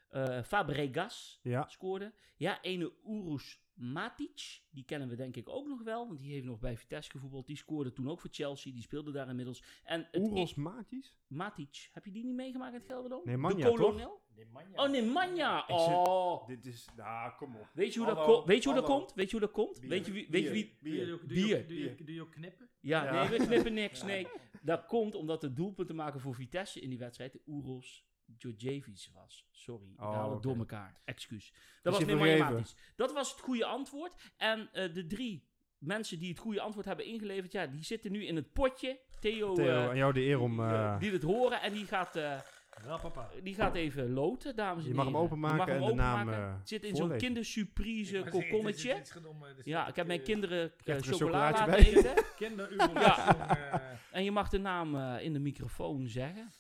Eh 0.09 0.43
Fabregas 0.43 1.39
Ja, 1.43 1.67
scoorde. 1.67 2.13
Ja, 2.35 2.61
ene 2.61 2.93
Urus 3.07 3.59
Matic, 3.75 4.61
die 4.69 4.85
kennen 4.85 5.09
we 5.09 5.15
denk 5.15 5.35
ik 5.35 5.49
ook 5.49 5.67
nog 5.67 5.83
wel, 5.83 6.07
want 6.07 6.19
die 6.19 6.31
heeft 6.33 6.45
nog 6.45 6.59
bij 6.59 6.77
Vitesse 6.77 7.11
gevoetbald. 7.11 7.47
Die 7.47 7.57
scoorde 7.57 7.91
toen 7.93 8.09
ook 8.09 8.19
voor 8.21 8.29
Chelsea, 8.33 8.71
die 8.73 8.81
speelde 8.81 9.11
daar 9.11 9.29
inmiddels. 9.29 9.63
En 9.83 10.07
het 10.11 10.21
Oeros 10.21 10.55
Matis? 10.55 11.17
Matic, 11.27 11.89
heb 11.91 12.05
je 12.05 12.11
die 12.11 12.25
niet 12.25 12.35
meegemaakt 12.35 12.73
in 12.73 12.79
het 12.79 12.87
Gelderdoom? 12.89 13.21
Nee, 13.25 13.37
Manja, 13.37 13.69
De 13.69 13.75
kolonel? 13.77 14.23
Nemanja. 14.35 14.83
Oh, 14.83 14.89
nee, 14.89 15.03
Manja. 15.03 15.67
Ik 15.67 15.79
zit- 15.79 15.93
Oh. 15.93 16.47
Dit 16.47 16.65
is, 16.65 16.87
nou, 16.95 17.35
kom 17.37 17.55
op. 17.55 17.69
Weet 17.73 17.93
je 17.93 17.99
hoe 17.99 18.07
dat, 18.07 18.17
Hallo, 18.17 18.45
weet 18.45 18.63
je 18.63 18.69
hoe 18.69 18.77
dat 18.79 18.87
hallo. 18.87 18.99
komt? 18.99 19.13
Weet 19.13 19.25
je 19.25 19.31
hoe 19.31 19.45
dat 19.45 19.51
komt? 19.51 19.79
Bier, 19.79 19.89
Weet 19.89 20.05
je 20.05 20.11
wie... 20.11 20.27
Weet 20.29 20.43
je 20.43 20.51
wie 20.51 20.77
Doe 20.81 20.93
je, 20.95 21.13
ook- 21.13 21.19
doe, 21.19 21.27
Bier. 21.27 21.57
je, 21.57 21.65
doe, 21.65 21.77
je, 21.79 21.95
doe 22.03 22.13
je 22.15 22.21
ook 22.21 22.31
knippen? 22.31 22.69
ja, 22.79 23.03
Ja. 23.03 23.27
nee, 23.29 23.37
we 23.39 23.45
knippen 23.45 23.73
niks. 23.73 24.03
Nee, 24.03 24.27
dat 24.61 24.85
komt 24.85 25.15
omdat 25.15 25.41
het 25.41 25.55
doelpunt 25.55 25.87
te 25.87 25.93
maken 25.93 26.19
voor 26.19 26.35
Vitesse 26.35 26.79
in 26.81 26.89
die 26.89 26.97
wedstrijd 26.97 27.31
de 27.31 27.41
Oeros 27.47 28.05
Djordjevic 28.25 29.07
was. 29.13 29.45
Sorry, 29.51 29.85
ik 29.91 30.01
Oh, 30.01 30.13
haal 30.13 30.31
het 30.33 30.43
door 30.43 30.57
elkaar. 30.57 30.99
Excuus. 31.05 31.53
Dat 31.81 31.93
Is 31.93 31.99
was 32.05 32.09
je? 32.27 32.37
Matic. 32.37 32.73
Dat 32.95 33.13
was 33.13 33.31
het 33.31 33.39
goede 33.39 33.65
antwoord. 33.65 34.13
En 34.37 34.69
eh, 34.71 34.93
de 34.93 35.05
drie 35.07 35.47
mensen 35.77 36.19
die 36.19 36.29
het 36.29 36.39
goede 36.39 36.61
antwoord 36.61 36.85
hebben 36.85 37.05
ingeleverd, 37.05 37.51
ja, 37.51 37.67
die 37.67 37.83
zitten 37.83 38.11
nu 38.11 38.25
in 38.25 38.35
het 38.35 38.53
potje. 38.53 38.99
Theo, 39.19 39.53
Theo, 39.53 39.65
eh, 39.67 39.87
aan 39.89 39.97
jou 39.97 40.13
de 40.13 40.21
eer 40.21 40.39
om... 40.39 40.59
eh, 40.59 40.99
die 40.99 41.11
het 41.11 41.23
horen 41.23 41.61
en 41.61 41.73
die 41.73 41.85
gaat, 41.85 42.15
eh, 42.15 42.39
Wel 42.83 42.99
papa. 42.99 43.29
die 43.43 43.55
gaat 43.55 43.75
even 43.75 44.09
loten, 44.13 44.55
dames 44.55 44.83
en 44.83 44.89
je 44.89 44.95
heren. 44.95 45.11
mag 45.11 45.13
hem 45.13 45.23
openmaken 45.23 45.57
Je 45.57 45.63
mag 45.65 45.67
hem 45.79 45.81
en 45.81 45.87
de 45.89 45.93
naam 46.01 46.19
openmaken. 46.19 46.49
eh, 46.53 46.57
Het 46.59 46.67
zit 46.67 46.83
in 46.83 46.95
zo'n 46.95 47.17
kindersurprise 47.17 48.23
kokonnetje. 48.29 48.91
is- 48.93 48.99
is 48.99 49.11
genomen, 49.11 49.55
Ja, 49.63 49.87
ik 49.87 49.95
heb 49.95 50.07
mijn 50.07 50.19
eh, 50.19 50.25
kinderen 50.25 50.71
eh, 50.83 50.95
er 50.95 51.03
chocola 51.03 51.31
laten 51.51 51.65
bij? 51.65 51.79
eten. 51.95 52.13
Kinderuur. 52.35 52.91
Ja. 52.93 53.97
En 54.11 54.23
je 54.23 54.31
mag 54.31 54.49
de 54.49 54.57
naam 54.59 54.95
eh, 54.95 55.23
in 55.23 55.33
de 55.33 55.39
microfoon 55.39 56.07
zeggen. 56.07 56.51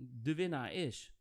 De 0.00 0.34
winnaar 0.34 0.72
is... 0.72 1.12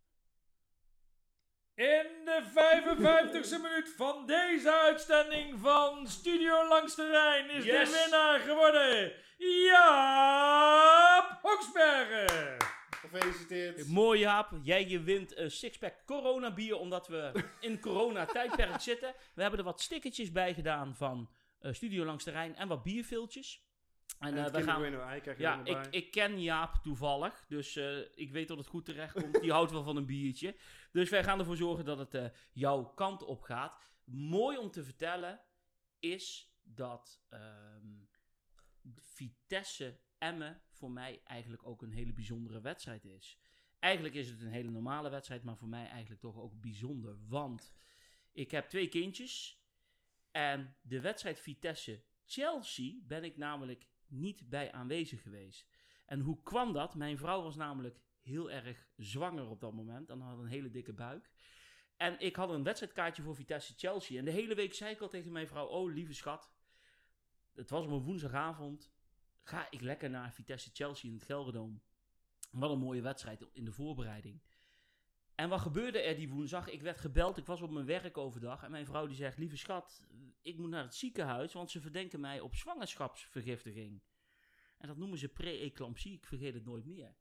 In 1.75 2.05
de 2.25 2.41
55ste 2.43 3.61
minuut 3.61 3.93
van 3.97 4.25
deze 4.25 4.71
uitzending 4.73 5.59
van 5.59 6.07
Studio 6.07 6.67
Langs 6.67 6.95
de 6.95 7.09
Rijn 7.09 7.49
is 7.49 7.63
Yes. 7.63 7.91
de 7.91 7.99
winnaar 8.03 8.39
geworden 8.39 9.13
Jaap 9.37 11.39
Hoksbergen. 11.41 12.57
Gefeliciteerd. 12.89 13.87
Mooi 13.87 14.19
Jaap, 14.19 14.51
jij 14.63 14.87
je 14.87 14.99
wint 15.01 15.37
een 15.37 15.51
sixpack 15.51 15.95
corona 16.05 16.53
bier 16.53 16.75
omdat 16.77 17.07
we 17.07 17.43
in 17.59 17.79
corona 17.79 18.25
tijdperk 18.25 18.81
zitten. 18.91 19.13
We 19.33 19.41
hebben 19.41 19.59
er 19.59 19.65
wat 19.65 19.81
stickertjes 19.81 20.31
bij 20.31 20.53
gedaan 20.53 20.95
van 20.95 21.29
eh, 21.59 21.73
Studio 21.73 22.05
Langs 22.05 22.23
de 22.23 22.31
Rijn 22.31 22.55
en 22.55 22.67
wat 22.67 22.83
bierviltjes. 22.83 23.65
En, 24.19 24.37
En 24.37 24.45
eh, 24.45 24.51
we 24.51 24.63
gaan... 24.63 24.81
Kinder 24.81 24.99
Bueno 24.99 25.09
ei 25.09 25.21
krijg 25.21 25.37
je 25.37 25.43
Ja, 25.43 25.65
ik, 25.65 25.87
ik 25.89 26.11
ken 26.11 26.41
Jaap 26.41 26.75
toevallig, 26.83 27.45
dus 27.47 27.75
eh, 27.75 27.97
ik 28.15 28.31
weet 28.31 28.47
dat 28.47 28.57
het 28.57 28.67
goed 28.67 28.85
terecht 28.85 29.13
komt. 29.13 29.41
Die 29.41 29.51
houdt 29.57 29.71
wel 29.71 29.83
van 29.83 29.95
een 29.95 30.05
biertje. 30.05 30.55
Dus 30.91 31.09
wij 31.09 31.23
gaan 31.23 31.39
ervoor 31.39 31.57
zorgen 31.57 31.85
dat 31.85 31.97
het 31.97 32.13
eh, 32.13 32.25
jouw 32.51 32.83
kant 32.83 33.23
op 33.23 33.41
gaat. 33.41 33.79
Mooi 34.03 34.57
om 34.57 34.71
te 34.71 34.83
vertellen 34.83 35.41
is 35.99 36.55
dat 36.63 37.23
ehm, 37.29 37.87
Vitesse 38.95 39.99
Emmen 40.17 40.61
voor 40.69 40.91
mij 40.91 41.21
eigenlijk 41.23 41.67
ook 41.67 41.81
een 41.81 41.91
hele 41.91 42.13
bijzondere 42.13 42.61
wedstrijd 42.61 43.05
is. 43.05 43.39
Eigenlijk 43.79 44.15
is 44.15 44.29
het 44.29 44.41
een 44.41 44.51
hele 44.51 44.69
normale 44.69 45.09
wedstrijd, 45.09 45.43
maar 45.43 45.57
voor 45.57 45.67
mij 45.67 45.87
eigenlijk 45.87 46.21
toch 46.21 46.37
ook 46.37 46.61
bijzonder. 46.61 47.17
Want 47.27 47.73
ik 48.31 48.51
heb 48.51 48.69
twee 48.69 48.87
kindjes 48.87 49.61
en 50.31 50.75
de 50.81 51.01
wedstrijd 51.01 51.39
Vitesse-Chelsea 51.39 52.99
ben 53.03 53.23
ik 53.23 53.37
namelijk 53.37 53.87
niet 54.09 54.49
bij 54.49 54.71
aanwezig 54.71 55.21
geweest. 55.21 55.67
En 56.05 56.19
hoe 56.19 56.43
kwam 56.43 56.73
dat? 56.73 56.95
Mijn 56.95 57.17
vrouw 57.17 57.41
was 57.41 57.55
namelijk 57.55 57.99
heel 58.21 58.51
erg 58.51 58.87
zwanger 58.95 59.49
op 59.49 59.59
dat 59.59 59.73
moment 59.73 60.09
en 60.09 60.19
had 60.19 60.39
een 60.39 60.45
hele 60.45 60.69
dikke 60.69 60.93
buik. 60.93 61.31
En 61.97 62.19
ik 62.19 62.35
had 62.35 62.49
een 62.49 62.63
wedstrijdkaartje 62.63 63.23
voor 63.23 63.35
Vitesse-Chelsea. 63.35 64.19
En 64.19 64.25
de 64.25 64.31
hele 64.31 64.55
week 64.55 64.73
zei 64.73 64.91
ik 64.91 65.01
al 65.01 65.09
tegen 65.09 65.31
mijn 65.31 65.47
vrouw: 65.47 65.67
Oh, 65.67 65.93
lieve 65.93 66.13
schat. 66.13 66.51
Het 67.55 67.69
was 67.69 67.85
op 67.85 67.91
een 67.91 68.03
woensdagavond. 68.03 68.91
Ga 69.43 69.71
ik 69.71 69.81
lekker 69.81 70.09
naar 70.09 70.33
Vitesse-Chelsea 70.33 71.09
in 71.09 71.15
het 71.15 71.25
Gelderdoom. 71.25 71.81
Wat 72.51 72.71
een 72.71 72.79
mooie 72.79 73.01
wedstrijd 73.01 73.45
in 73.53 73.65
de 73.65 73.71
voorbereiding. 73.71 74.41
En 75.37 75.49
wat 75.49 75.61
gebeurde 75.61 75.99
er 75.99 76.15
die 76.15 76.29
woensdag? 76.29 76.69
Ik 76.69 76.81
werd 76.81 76.99
gebeld, 76.99 77.37
ik 77.37 77.45
was 77.45 77.61
op 77.61 77.71
mijn 77.71 77.85
werk 77.85 78.17
overdag. 78.17 78.63
En 78.63 78.71
mijn 78.71 78.85
vrouw 78.85 79.07
die 79.07 79.15
zegt, 79.15 79.37
lieve 79.37 79.57
schat, 79.57 80.03
ik 80.41 80.57
moet 80.57 80.69
naar 80.69 80.83
het 80.83 80.95
ziekenhuis, 80.95 81.53
want 81.53 81.71
ze 81.71 81.81
verdenken 81.81 82.19
mij 82.19 82.39
op 82.39 82.55
zwangerschapsvergiftiging. 82.55 84.01
En 84.77 84.87
dat 84.87 84.97
noemen 84.97 85.17
ze 85.17 85.27
pre-eclampsie, 85.27 86.13
ik 86.13 86.25
vergeet 86.25 86.53
het 86.53 86.65
nooit 86.65 86.85
meer. 86.85 87.15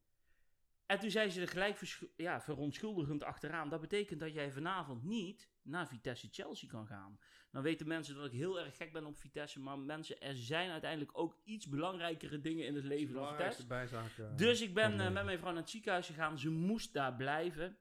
En 0.86 0.98
toen 0.98 1.10
zei 1.10 1.30
ze 1.30 1.40
er 1.40 1.48
gelijk 1.48 1.98
ja, 2.16 2.40
verontschuldigend 2.40 3.22
achteraan. 3.22 3.68
Dat 3.68 3.80
betekent 3.80 4.20
dat 4.20 4.32
jij 4.32 4.52
vanavond 4.52 5.04
niet 5.04 5.50
naar 5.62 5.88
Vitesse-Chelsea 5.88 6.68
kan 6.68 6.86
gaan. 6.86 7.18
Dan 7.50 7.62
weten 7.62 7.88
mensen 7.88 8.14
dat 8.14 8.26
ik 8.26 8.32
heel 8.32 8.60
erg 8.60 8.76
gek 8.76 8.92
ben 8.92 9.06
op 9.06 9.18
Vitesse. 9.18 9.60
Maar 9.60 9.78
mensen, 9.78 10.20
er 10.20 10.36
zijn 10.36 10.70
uiteindelijk 10.70 11.18
ook 11.18 11.38
iets 11.44 11.68
belangrijkere 11.68 12.40
dingen 12.40 12.66
in 12.66 12.74
het 12.74 12.84
leven 12.84 13.14
dan 13.14 13.28
Vitesse. 13.28 13.66
Bijzaak. 13.66 14.38
Dus 14.38 14.60
ik 14.60 14.74
ben 14.74 15.00
eh, 15.00 15.12
met 15.12 15.24
mijn 15.24 15.38
vrouw 15.38 15.52
naar 15.52 15.60
het 15.60 15.70
ziekenhuis 15.70 16.06
gegaan. 16.06 16.38
Ze 16.38 16.50
moest 16.50 16.92
daar 16.92 17.14
blijven. 17.14 17.78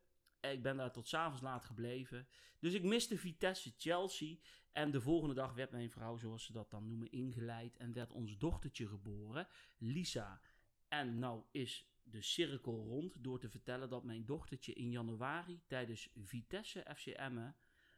Ik 0.52 0.64
ben 0.64 0.78
daar 0.78 0.92
tot 0.92 1.08
s'avonds 1.08 1.42
laat 1.42 1.66
gebleven. 1.66 2.28
Dus 2.60 2.74
ik 2.74 2.84
miste 2.84 3.18
Vitesse 3.18 3.74
Chelsea. 3.78 4.36
En 4.72 4.92
de 4.92 5.02
volgende 5.02 5.34
dag 5.34 5.54
werd 5.54 5.72
mijn 5.72 5.92
vrouw, 5.92 6.18
zoals 6.18 6.46
ze 6.46 6.52
dat 6.52 6.70
dan 6.70 6.88
noemen, 6.88 7.12
ingeleid. 7.12 7.78
En 7.78 7.94
werd 7.94 8.12
ons 8.12 8.38
dochtertje 8.38 8.88
geboren, 8.88 9.48
Lisa. 9.78 10.42
En 10.88 11.20
nou 11.20 11.44
is 11.52 11.90
de 12.04 12.22
cirkel 12.22 12.84
rond 12.88 13.24
door 13.24 13.40
te 13.40 13.50
vertellen 13.50 13.90
dat 13.90 14.04
mijn 14.04 14.26
dochtertje 14.26 14.74
in 14.74 14.92
januari 14.92 15.62
tijdens 15.68 16.10
Vitesse 16.16 16.86
FC 16.96 17.06
Emmen 17.06 17.56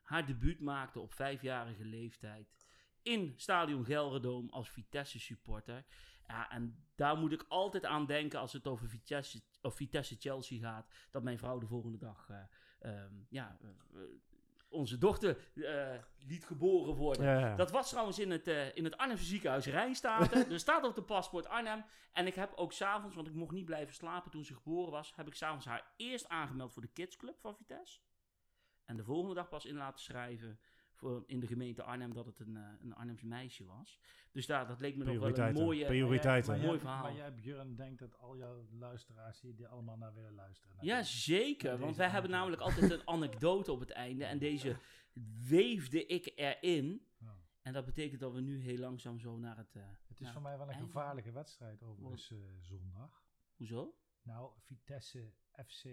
haar 0.07 0.25
debuut 0.25 0.59
maakte 0.59 0.99
op 0.99 1.13
vijfjarige 1.13 1.85
leeftijd. 1.85 2.55
In 3.01 3.33
Stadion 3.35 3.85
Gelredome 3.85 4.51
als 4.51 4.69
Vitesse 4.69 5.19
supporter. 5.19 5.85
Ja, 6.27 6.51
en 6.51 6.85
daar 6.95 7.17
moet 7.17 7.31
ik 7.31 7.45
altijd 7.47 7.85
aan 7.85 8.05
denken 8.05 8.39
als 8.39 8.53
het 8.53 8.67
over 8.67 8.89
Vitesse, 8.89 9.41
of 9.67 9.75
Vitesse 9.75 10.15
Chelsea 10.19 10.59
gaat. 10.59 10.87
Dat 11.11 11.23
mijn 11.23 11.37
vrouw 11.37 11.59
de 11.59 11.67
volgende 11.67 11.97
dag 11.97 12.29
eh, 12.29 12.39
ehm, 12.79 13.13
ja, 13.29 13.57
eh, 13.61 13.99
onze 14.69 14.97
dochter 14.97 15.37
eh, 15.55 16.03
liet 16.25 16.45
geboren 16.45 16.95
worden. 16.95 17.25
Ja, 17.25 17.39
ja. 17.39 17.55
Dat 17.55 17.71
was 17.71 17.89
trouwens 17.89 18.19
in 18.19 18.31
het, 18.31 18.47
in 18.47 18.83
het 18.83 18.97
Arnhemse 18.97 19.25
ziekenhuis 19.25 19.65
Rijnstaten. 19.65 20.49
er 20.51 20.59
staat 20.59 20.83
op 20.83 20.95
de 20.95 21.03
paspoort 21.03 21.47
Arnhem. 21.47 21.85
En 22.13 22.27
ik 22.27 22.35
heb 22.35 22.53
ook 22.55 22.73
s'avonds, 22.73 23.15
want 23.15 23.27
ik 23.27 23.33
mocht 23.33 23.51
niet 23.51 23.65
blijven 23.65 23.93
slapen 23.93 24.31
toen 24.31 24.45
ze 24.45 24.53
geboren 24.53 24.91
was, 24.91 25.13
heb 25.15 25.27
ik 25.27 25.35
s'avonds 25.35 25.65
haar 25.65 25.93
eerst 25.97 26.27
aangemeld 26.27 26.73
voor 26.73 26.81
de 26.81 26.91
kidsclub 26.93 27.39
van 27.39 27.55
Vitesse. 27.55 27.99
En 28.85 28.97
de 28.97 29.03
volgende 29.03 29.35
dag 29.35 29.49
pas 29.49 29.65
in 29.65 29.75
laten 29.75 29.99
schrijven 30.01 30.59
voor, 30.97 31.23
in 31.27 31.39
de 31.39 31.47
gemeente 31.47 31.83
Arnhem 31.83 32.13
dat 32.13 32.25
het 32.25 32.39
een, 32.39 32.57
eh, 32.57 32.63
een 32.81 32.95
Arnhems 32.95 33.21
meisje 33.23 33.65
was. 33.65 33.99
Dus 34.31 34.45
daar, 34.45 34.67
dat 34.67 34.79
leek 34.79 34.95
me 34.95 35.03
nog 35.03 35.17
wel 35.19 35.37
een 35.47 35.53
mooie... 35.53 35.85
Prioriteiten. 35.85 36.57
Jij, 36.57 36.65
Mooi 36.65 36.79
verhaal. 36.79 37.01
Maar 37.03 37.15
jij, 37.15 37.33
Björn, 37.33 37.75
denkt 37.75 37.99
dat 37.99 38.17
al 38.17 38.37
jouw 38.37 38.65
luisteraars 38.71 39.41
hier 39.41 39.55
die 39.55 39.67
allemaal 39.67 39.97
naar 39.97 40.13
willen 40.13 40.33
luisteren. 40.33 40.75
naar 40.75 40.85
Ja, 40.85 41.03
zeker. 41.03 41.77
Want 41.77 41.95
wij 41.95 42.09
hebben 42.09 42.31
namelijk 42.31 42.61
altijd 42.61 42.91
een 42.91 43.07
anekdote 43.15 43.71
op 43.71 43.79
het 43.79 43.89
einde. 43.91 44.25
En 44.25 44.37
deze 44.39 44.77
weefde 45.47 46.05
ik 46.05 46.31
erin. 46.35 47.05
Ja. 47.19 47.35
En 47.61 47.73
dat 47.73 47.85
betekent 47.85 48.19
dat 48.19 48.33
we 48.33 48.41
nu 48.41 48.59
heel 48.61 48.77
langzaam 48.77 49.19
zo 49.19 49.37
naar 49.37 49.57
het... 49.57 49.75
eh, 49.75 49.81
Het 50.07 50.19
is 50.19 50.31
voor 50.31 50.41
mij 50.41 50.57
wel 50.57 50.67
een 50.67 50.73
einde. 50.73 50.85
gevaarlijke 50.85 51.31
wedstrijd 51.31 51.83
overigens 51.83 52.31
eh, 52.31 52.37
zondag. 52.61 53.23
hoezo? 53.55 53.95
Nou, 54.21 54.51
Vitesse, 54.59 55.31
FC 55.65 55.85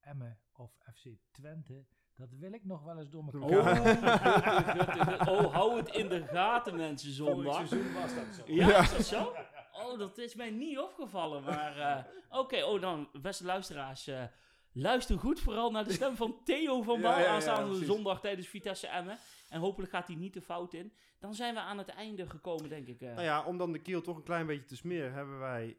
Emmen 0.00 0.38
of 0.52 0.76
FC 0.94 1.06
Twente, 1.30 1.86
dat 2.16 2.28
wil 2.38 2.52
ik 2.52 2.64
nog 2.64 2.82
wel 2.84 2.98
eens 2.98 3.10
door 3.10 3.24
elkaar. 3.32 5.28
Oh, 5.28 5.44
oh, 5.44 5.52
hou 5.54 5.76
het 5.76 5.88
in 5.88 6.08
de 6.08 6.24
gaten, 6.26 6.76
mensen, 6.76 7.14
Vorig 7.14 7.34
zondag. 7.34 7.68
seizoen 7.68 7.92
was 7.92 8.14
dat 8.14 8.24
zo. 8.34 8.42
Ja, 8.46 8.78
is 8.82 8.90
dat 8.90 9.04
zo? 9.06 9.32
Oh, 9.72 9.98
dat 9.98 10.18
is 10.18 10.34
mij 10.34 10.50
niet 10.50 10.78
opgevallen. 10.78 11.42
Maar 11.42 11.76
eh, 11.78 12.04
oké, 12.38 12.62
oh 12.64 12.80
dan, 12.80 13.08
beste 13.22 13.44
luisteraars. 13.44 14.06
eh, 14.06 14.24
luister 14.72 15.18
goed 15.18 15.40
vooral 15.40 15.70
naar 15.70 15.84
de 15.84 15.92
stem 15.92 16.16
van 16.16 16.40
Theo 16.44 16.82
van 16.82 16.96
Ja, 17.00 17.02
Bal 17.02 17.18
ja, 17.18 17.24
ja, 17.24 17.28
aanstaande 17.28 17.84
zondag 17.84 18.20
tijdens 18.20 18.48
Vitesse 18.48 18.86
Emmen. 18.86 19.18
En 19.48 19.60
hopelijk 19.60 19.92
gaat 19.92 20.06
hij 20.06 20.16
niet 20.16 20.34
de 20.34 20.42
fout 20.42 20.72
in. 20.74 20.92
Dan 21.18 21.34
zijn 21.34 21.54
we 21.54 21.60
aan 21.60 21.78
het 21.78 21.88
einde 21.88 22.28
gekomen, 22.30 22.68
denk 22.68 22.86
ik. 22.86 23.00
eh. 23.00 23.08
Nou 23.10 23.22
ja, 23.22 23.44
om 23.44 23.58
dan 23.58 23.72
de 23.72 23.78
kiel 23.78 24.00
toch 24.00 24.16
een 24.16 24.22
klein 24.22 24.46
beetje 24.46 24.64
te 24.64 24.76
smeren, 24.76 25.12
hebben 25.12 25.38
wij 25.38 25.78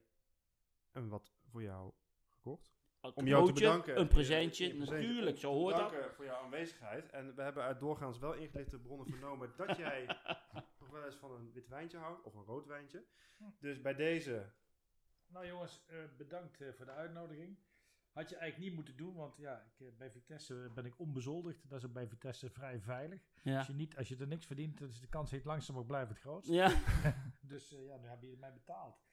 een 0.91 1.09
wat 1.09 1.31
voor 1.51 1.61
jou 1.63 1.91
gekocht. 2.27 2.74
Een 3.07 3.15
Om 3.15 3.27
jou 3.27 3.45
te 3.45 3.53
bedanken. 3.53 3.99
Een 3.99 4.07
presentje, 4.07 4.65
Ja, 4.65 4.71
een 4.71 4.77
presentje. 4.77 5.07
natuurlijk, 5.07 5.37
zo 5.37 5.51
hoort 5.53 5.75
dat. 5.75 5.91
Dank 5.91 6.13
voor 6.13 6.25
jouw 6.25 6.43
aanwezigheid. 6.43 7.09
En 7.09 7.35
we 7.35 7.41
hebben 7.41 7.63
uit 7.63 7.79
doorgaans 7.79 8.19
wel 8.19 8.33
ingelichte 8.33 8.79
bronnen 8.79 9.07
vernomen 9.07 9.53
dat 9.57 9.77
jij 9.85 10.05
nog 10.79 10.89
wel 10.89 11.05
eens 11.05 11.15
van 11.15 11.31
een 11.31 11.51
wit 11.53 11.67
wijntje 11.67 11.97
houdt, 11.97 12.23
of 12.23 12.33
een 12.33 12.43
rood 12.43 12.65
wijntje. 12.65 13.05
Dus 13.59 13.81
bij 13.81 13.95
deze, 13.95 14.51
Nou 15.27 15.47
jongens, 15.47 15.83
eh, 15.87 15.97
bedankt 16.17 16.61
eh, 16.61 16.67
voor 16.73 16.85
de 16.85 16.91
uitnodiging. 16.91 17.57
Had 18.11 18.29
je 18.29 18.35
eigenlijk 18.35 18.69
niet 18.69 18.75
moeten 18.75 18.95
doen, 18.97 19.15
want 19.15 19.37
ja, 19.37 19.65
ik, 19.73 19.87
eh, 19.87 19.93
bij 19.97 20.11
Vitesse 20.11 20.71
ben 20.73 20.85
ik 20.85 20.99
onbezoldigd. 20.99 21.69
Dat 21.69 21.79
is 21.79 21.85
ook 21.85 21.93
bij 21.93 22.07
Vitesse 22.07 22.49
vrij 22.49 22.79
veilig. 22.79 23.21
Ja. 23.43 23.57
Als, 23.57 23.67
je 23.67 23.73
niet, 23.73 23.97
als 23.97 24.07
je 24.07 24.17
er 24.17 24.27
niks 24.27 24.45
verdient, 24.45 24.77
dan 24.77 24.87
is 24.87 24.99
de 24.99 25.07
kans 25.07 25.31
heet 25.31 25.45
langzaam 25.45 25.77
ook 25.77 25.87
blijft 25.87 26.09
het 26.09 26.19
grootst. 26.19 26.49
Ja, 26.49 26.71
Dus 27.41 27.73
eh, 27.73 27.85
ja, 27.85 27.97
nu 27.97 28.07
heb 28.07 28.21
je 28.21 28.37
mij 28.39 28.53
betaald. 28.53 29.03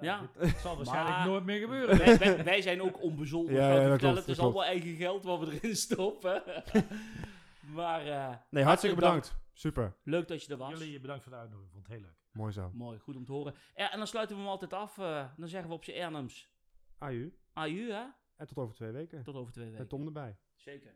Ja, 0.00 0.28
dit 0.40 0.56
zal 0.56 0.76
waarschijnlijk 0.76 1.16
Maar- 1.16 1.26
nooit 1.26 1.44
meer 1.44 1.60
gebeuren. 1.60 1.98
wij, 1.98 2.18
wij, 2.18 2.44
wij 2.44 2.62
zijn 2.62 2.82
ook 2.82 3.02
onbezoldigd. 3.02 3.56
Ja, 3.56 3.72
Ja, 3.80 3.88
dat 3.88 3.98
klopt, 3.98 4.16
het 4.16 4.28
is 4.28 4.38
allemaal 4.38 4.64
eigen 4.64 4.94
geld 4.96 5.24
wat 5.24 5.40
we 5.40 5.52
erin 5.54 5.76
stoppen. 5.76 6.42
maar 7.74 8.06
eh, 8.06 8.34
nee, 8.50 8.64
hartstikke 8.64 9.00
dank. 9.00 9.12
bedankt. 9.22 9.42
Super, 9.52 9.94
leuk 10.02 10.28
dat 10.28 10.44
je 10.44 10.52
er 10.52 10.58
was. 10.58 10.78
Jullie 10.78 11.00
bedankt 11.00 11.22
voor 11.22 11.32
de 11.32 11.38
uitnodiging, 11.38 11.72
vond 11.72 11.86
het 11.86 11.96
heel 11.96 12.04
leuk. 12.04 12.16
mooi 12.32 12.52
zo. 12.52 12.70
Mooi, 12.74 12.98
goed 12.98 13.16
om 13.16 13.24
te 13.24 13.32
horen. 13.32 13.54
Ja, 13.74 13.92
en 13.92 13.98
dan 13.98 14.06
sluiten 14.06 14.36
we 14.36 14.42
hem 14.42 14.50
altijd 14.50 14.72
af. 14.72 14.98
eh, 14.98 15.24
dan 15.36 15.48
zeggen 15.48 15.68
we 15.68 15.74
op 15.74 15.84
z'n 15.84 15.90
Ernems. 15.90 16.48
Aju. 16.98 17.38
Aju, 17.52 17.90
hè? 17.90 18.02
En 18.36 18.46
tot 18.46 18.56
over 18.58 18.74
twee 18.74 18.90
weken. 18.90 19.22
Tot 19.22 19.34
over 19.34 19.52
twee 19.52 19.64
Met 19.64 19.72
weken. 19.74 19.88
Tom 19.88 20.06
erbij. 20.06 20.36
Zeker. 20.54 20.94